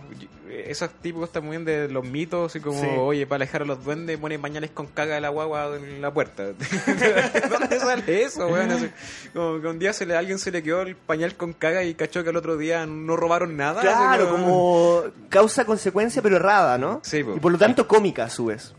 esos 0.50 0.90
típicos 1.02 1.28
están 1.28 1.44
muy 1.44 1.56
bien 1.58 1.64
de 1.66 1.88
los 1.88 2.04
mitos, 2.04 2.50
así 2.52 2.60
como, 2.60 2.80
Sí. 2.80 2.86
oye, 2.96 3.26
para 3.26 3.42
alejar 3.42 3.62
a 3.62 3.64
los 3.66 3.84
duendes 3.84 4.16
ponen 4.18 4.40
pañales 4.40 4.70
con 4.70 4.86
caga 4.86 5.16
de 5.16 5.20
la 5.20 5.28
guagua 5.28 5.76
en 5.76 6.00
la 6.00 6.12
puerta. 6.14 6.44
¿Dónde 7.50 7.78
sale 7.80 8.22
eso, 8.22 8.46
weón? 8.48 8.70
Así, 8.70 8.90
como 9.34 9.60
que 9.60 9.66
un 9.66 9.78
día 9.78 9.92
se 9.92 10.06
le, 10.06 10.14
a 10.14 10.18
alguien 10.20 10.38
se 10.38 10.50
le 10.50 10.62
quedó 10.62 10.82
el 10.82 10.96
pañal 10.96 11.34
con 11.36 11.52
caga 11.52 11.84
y 11.84 11.94
cachó 11.94 12.22
que 12.24 12.30
al 12.30 12.36
otro 12.36 12.56
día 12.56 12.86
no 12.86 13.16
robaron 13.16 13.56
nada. 13.56 13.80
Claro, 13.82 14.30
como 14.30 15.02
causa-consecuencia, 15.28 16.22
pero 16.22 16.36
errada, 16.36 16.78
¿no? 16.78 17.00
Sí, 17.04 17.22
po. 17.22 17.34
y 17.36 17.40
por 17.40 17.52
lo 17.52 17.58
tanto 17.58 17.86
cómica 17.86 18.24
a 18.24 18.30
su 18.30 18.46
vez. 18.46 18.72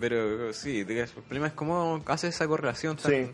Pero 0.00 0.52
sí, 0.52 0.80
el 0.80 1.08
problema 1.08 1.46
es 1.46 1.52
cómo 1.54 2.02
hace 2.06 2.28
esa 2.28 2.46
correlación 2.46 2.96
tan... 2.96 3.10
Sí. 3.12 3.30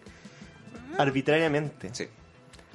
Arbitrariamente. 0.98 1.88
Sí. 1.92 2.08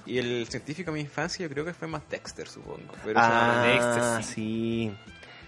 Y 0.06 0.18
el 0.20 0.48
científico 0.48 0.92
de 0.92 0.96
mi 0.96 1.02
infancia 1.02 1.46
yo 1.46 1.50
creo 1.52 1.66
que 1.66 1.74
fue 1.74 1.88
más 1.88 2.02
Dexter, 2.10 2.48
supongo. 2.48 2.94
Pero 3.04 3.20
Ah, 3.20 3.64
Dexter, 3.66 4.24
sí. 4.24 4.94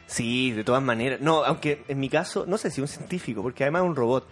Sí, 0.08 0.52
de 0.52 0.64
todas 0.64 0.82
maneras. 0.82 1.20
No, 1.22 1.44
aunque 1.44 1.84
en 1.88 2.00
mi 2.00 2.10
caso, 2.10 2.46
no 2.48 2.58
sé 2.58 2.72
si 2.72 2.82
un 2.82 2.88
científico, 2.88 3.42
porque 3.44 3.64
además 3.64 3.84
es 3.84 3.88
un 3.90 3.96
robot. 3.96 4.28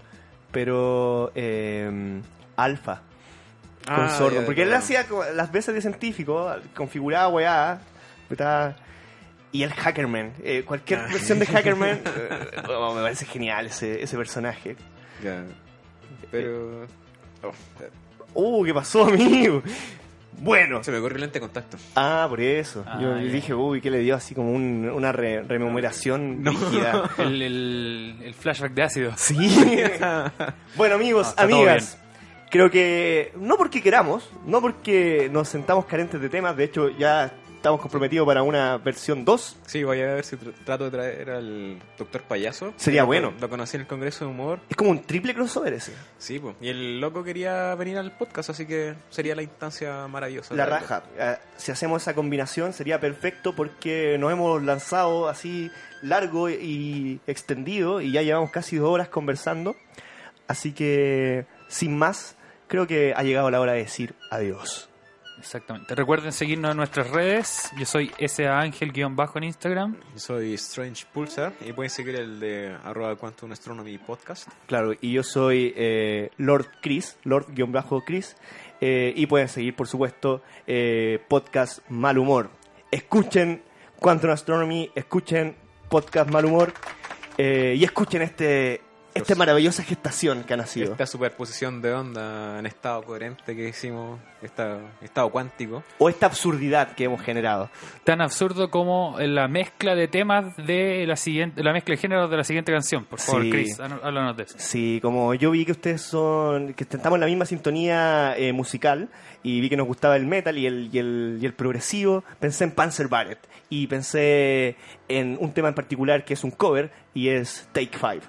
Pero 0.52 1.32
eh, 1.36 2.22
Alfa, 2.56 3.02
con 3.86 3.96
Ah, 4.06 4.18
Sordon. 4.18 4.40
ya, 4.42 4.46
porque 4.46 4.64
él 4.64 4.74
hacía 4.74 5.06
las 5.34 5.52
veces 5.52 5.76
de 5.76 5.82
científico, 5.82 6.50
configuraba 6.76 7.28
weá. 7.28 7.82
Y 9.52 9.64
el 9.64 9.72
Hackerman. 9.74 10.34
eh, 10.44 10.64
cualquier 10.66 11.00
Ah. 11.02 11.08
versión 11.12 11.40
de 11.40 11.46
Hackerman. 11.46 12.02
eh, 12.06 12.52
oh, 12.70 12.94
me 12.96 13.02
parece 13.02 13.26
genial 13.26 13.68
ese, 13.68 14.02
ese 14.02 14.18
personaje. 14.18 14.76
Ya. 15.24 15.44
Pero... 16.32 16.84
oh, 17.44 17.52
Uh, 18.38 18.66
¿qué 18.66 18.74
pasó, 18.74 19.06
amigo? 19.06 19.62
Bueno. 20.40 20.84
se 20.84 20.92
me 20.92 21.00
corrió 21.00 21.16
el 21.16 21.22
lente 21.22 21.36
de 21.36 21.42
contacto. 21.42 21.78
Ah, 21.96 22.26
por 22.30 22.40
eso. 22.42 22.84
Ah, 22.88 23.00
Yo 23.02 23.16
ya. 23.18 23.24
dije, 23.24 23.54
uy, 23.54 23.82
que 23.82 23.90
le 23.90 24.00
dio 24.00 24.16
así 24.16 24.36
como 24.36 24.52
un- 24.52 24.90
una 24.94 25.12
re- 25.12 25.42
rememoración 25.44 26.42
rígida. 26.46 27.10
El, 27.18 27.42
el- 27.42 28.16
el 28.24 28.34
flashback 28.34 28.74
de 28.74 28.84
ácido. 28.84 29.12
Sí. 29.16 29.36
bueno, 30.76 30.96
amigos, 30.96 31.28
No, 31.38 31.48
todo 31.48 31.56
amigas. 31.58 31.98
Creo 32.52 32.70
que 32.70 33.34
no 33.38 33.58
porque 33.58 33.82
queramos, 33.82 34.30
no 34.46 34.62
porque 34.62 35.30
nos 35.32 35.50
sentamos 35.50 35.86
carentes 35.86 36.22
de 36.22 36.30
temas, 36.30 36.56
de 36.56 36.64
hecho 36.66 36.90
ya 36.90 37.32
estamos 37.66 37.82
comprometidos 37.82 38.28
para 38.28 38.44
una 38.44 38.78
versión 38.78 39.26
2. 39.26 39.58
Sí, 39.66 39.84
voy 39.84 40.00
a 40.00 40.14
ver 40.14 40.24
si 40.24 40.36
tr- 40.36 40.54
trato 40.64 40.84
de 40.84 40.92
traer 40.92 41.32
al 41.32 41.80
doctor 41.98 42.22
payaso. 42.22 42.76
Sería 42.78 43.02
Lo- 43.02 43.08
bueno. 43.08 43.34
Lo 43.42 43.50
conocí 43.50 43.76
en 43.76 43.82
el 43.82 43.88
Congreso 43.88 44.24
de 44.24 44.30
Humor. 44.30 44.60
Es 44.70 44.78
como 44.78 44.92
un 44.92 45.02
triple 45.02 45.34
crossover 45.34 45.74
ese. 45.74 45.92
Sí, 46.20 46.38
pues. 46.38 46.56
Y 46.62 46.70
el 46.70 47.02
loco 47.02 47.24
quería 47.24 47.74
venir 47.74 47.98
al 47.98 48.16
podcast, 48.16 48.52
así 48.52 48.68
que 48.68 48.94
sería 49.10 49.36
la 49.36 49.42
instancia 49.42 50.08
maravillosa. 50.08 50.54
La 50.54 50.68
raja. 50.68 51.06
Eh, 51.18 51.38
si 51.58 51.72
hacemos 51.72 52.04
esa 52.04 52.14
combinación 52.14 52.72
sería 52.72 53.00
perfecto 53.00 53.56
porque 53.56 54.18
nos 54.20 54.32
hemos 54.32 54.62
lanzado 54.62 55.28
así 55.28 55.72
largo 56.04 56.52
y 56.52 57.20
extendido 57.26 58.00
y 58.00 58.12
ya 58.12 58.22
llevamos 58.22 58.52
casi 58.52 58.76
dos 58.78 58.90
horas 58.92 59.10
conversando. 59.10 59.76
Así 60.48 60.72
que, 60.72 61.48
sin 61.68 61.98
más, 61.98 62.36
creo 62.68 62.86
que 62.86 63.16
ha 63.18 63.24
llegado 63.24 63.50
la 63.50 63.60
hora 63.60 63.72
de 63.72 63.80
decir 63.80 64.14
adiós. 64.30 64.88
Exactamente. 65.46 65.94
Recuerden 65.94 66.32
seguirnos 66.32 66.72
en 66.72 66.78
nuestras 66.78 67.12
redes. 67.12 67.70
Yo 67.78 67.86
soy 67.86 68.12
SA 68.28 68.60
Ángel-bajo 68.60 69.38
en 69.38 69.44
Instagram. 69.44 69.96
Soy 70.16 70.56
Strange 70.56 71.06
Pulsar 71.14 71.54
y 71.64 71.72
pueden 71.72 71.92
seguir 71.92 72.16
el 72.16 72.40
de 72.40 72.76
arroba 72.84 73.16
Quantum 73.16 73.52
Astronomy 73.52 74.00
Podcast. 74.00 74.50
Claro, 74.66 74.94
y 75.00 75.14
yo 75.14 75.22
soy 75.22 75.72
eh, 75.78 76.32
Lord 76.38 76.66
Chris, 76.82 77.18
Lord-Chris, 77.26 78.36
eh, 78.82 79.14
y 79.16 79.28
pueden 79.28 79.48
seguir, 79.48 79.76
por 79.76 79.88
supuesto, 79.88 80.42
eh, 80.66 81.24
podcast 81.28 81.88
Mal 81.90 82.18
Humor. 82.18 82.50
Escuchen 82.90 83.62
Quantum 84.00 84.32
Astronomy, 84.32 84.90
escuchen 84.96 85.56
podcast 85.90 86.28
Mal 86.28 86.46
Humor, 86.46 86.74
eh, 87.38 87.76
y 87.78 87.84
escuchen 87.84 88.24
este 88.24 88.82
esta 89.16 89.32
Los- 89.34 89.40
maravillosa 89.40 89.82
gestación 89.84 90.44
que 90.44 90.54
ha 90.54 90.58
nacido. 90.58 90.92
Esta 90.92 91.08
superposición 91.08 91.82
de 91.82 91.94
onda 91.94 92.60
en 92.60 92.66
estado 92.66 93.02
coherente 93.04 93.56
que 93.56 93.70
hicimos, 93.70 94.20
esta- 94.44 94.78
estado 95.02 95.30
cuántico. 95.30 95.84
O 95.98 96.10
esta 96.10 96.28
absurdidad 96.28 96.94
que 96.96 97.06
hemos 97.06 97.22
generado. 97.22 97.70
Tan 98.04 98.22
absurdo 98.22 98.70
como 98.70 99.16
la 99.20 99.48
mezcla 99.48 99.96
de 99.96 100.08
temas 100.08 100.56
de 100.58 101.06
la 101.08 101.16
siguiente, 101.16 101.64
la 101.64 101.72
mezcla 101.74 101.96
de 101.96 101.98
géneros 102.02 102.30
de 102.30 102.38
la 102.38 102.44
siguiente 102.44 102.72
canción. 102.72 103.06
Por 103.06 103.20
favor, 103.20 103.44
Sí. 103.44 103.50
Chris, 103.50 103.80
há- 103.80 103.86
háblanos 104.04 104.36
de 104.38 104.44
eso. 104.44 104.56
Sí, 104.60 105.00
como 105.02 105.34
yo 105.34 105.50
vi 105.52 105.66
que 105.66 105.72
ustedes 105.72 106.02
son, 106.02 106.74
que 106.74 106.84
estamos 106.84 107.16
en 107.16 107.22
la 107.22 107.28
misma 107.28 107.46
sintonía 107.46 108.36
eh, 108.38 108.52
musical 108.54 109.10
y 109.44 109.62
vi 109.62 109.70
que 109.70 109.78
nos 109.78 109.88
gustaba 109.88 110.18
el 110.18 110.26
metal 110.28 110.58
y 110.58 110.66
el, 110.68 110.90
y, 110.92 111.00
el, 111.00 111.40
y 111.42 111.46
el 111.46 111.54
progresivo, 111.54 112.24
pensé 112.40 112.66
en 112.66 112.72
Panzer 112.72 113.08
Barrett 113.08 113.40
y 113.70 113.88
pensé 113.88 114.76
en 115.08 115.38
un 115.40 115.54
tema 115.54 115.70
en 115.70 115.74
particular 115.76 116.26
que 116.26 116.34
es 116.34 116.44
un 116.44 116.52
cover 116.52 116.92
y 117.14 117.30
es 117.30 117.68
Take 117.72 117.98
Five. 117.98 118.22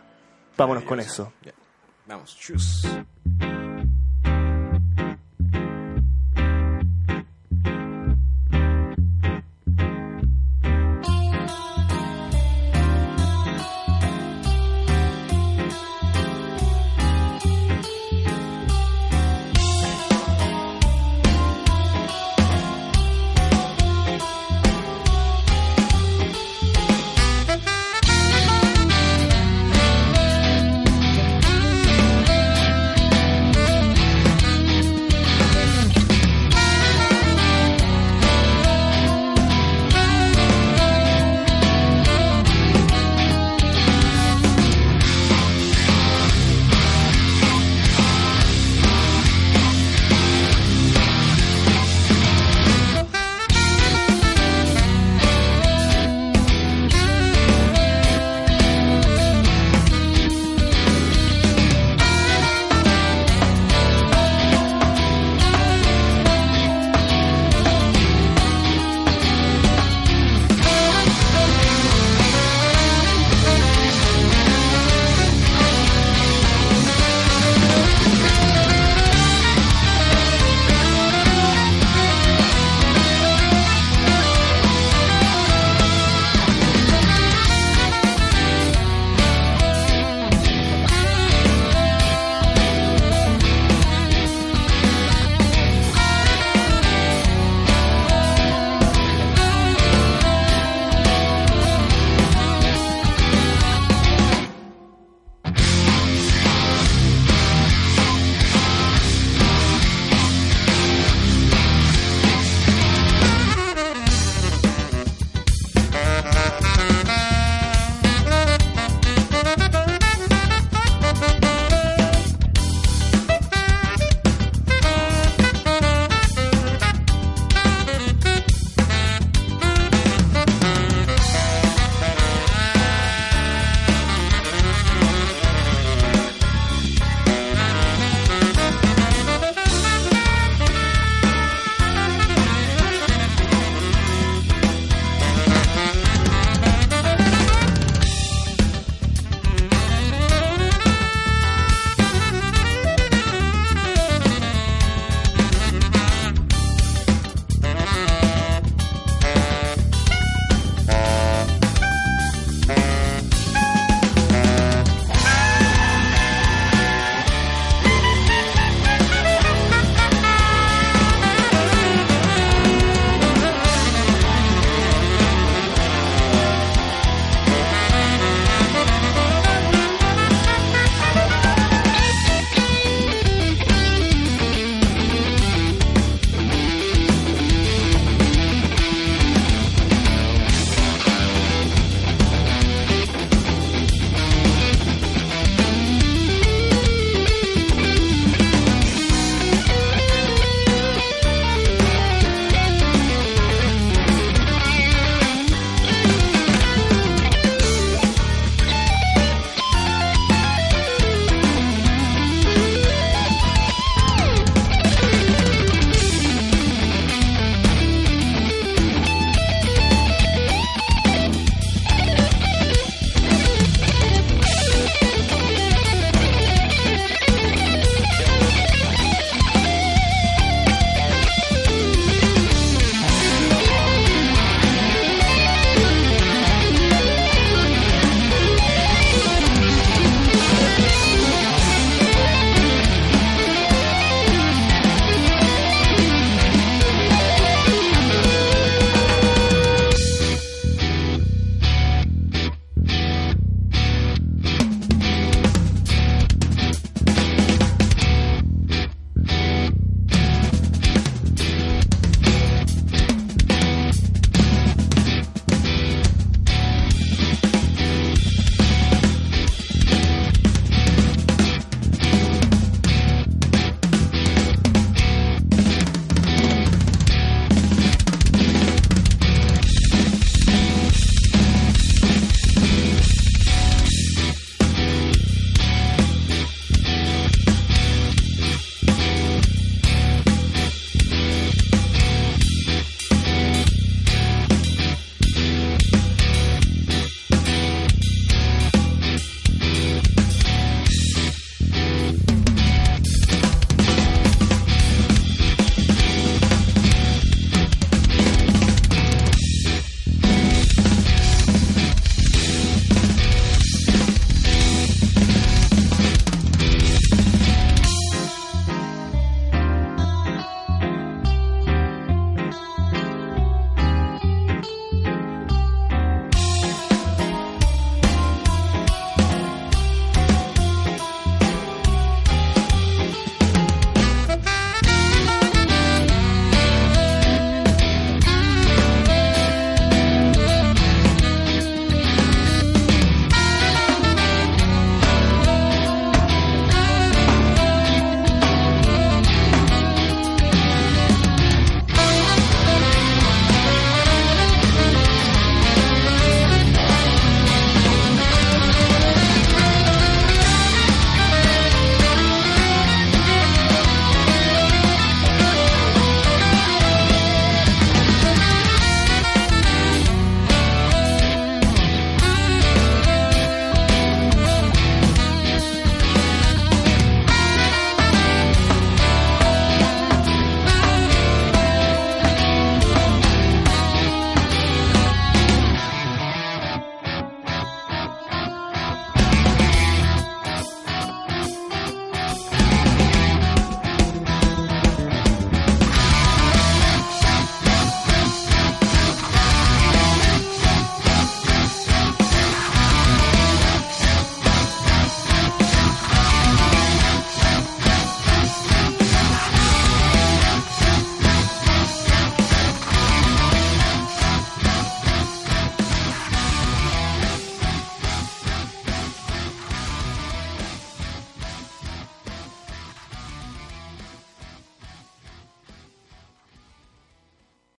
Vámonos 0.57 0.85
con 0.85 1.01
eso. 1.01 1.33
Vamos, 2.07 2.37
chus. 2.37 2.87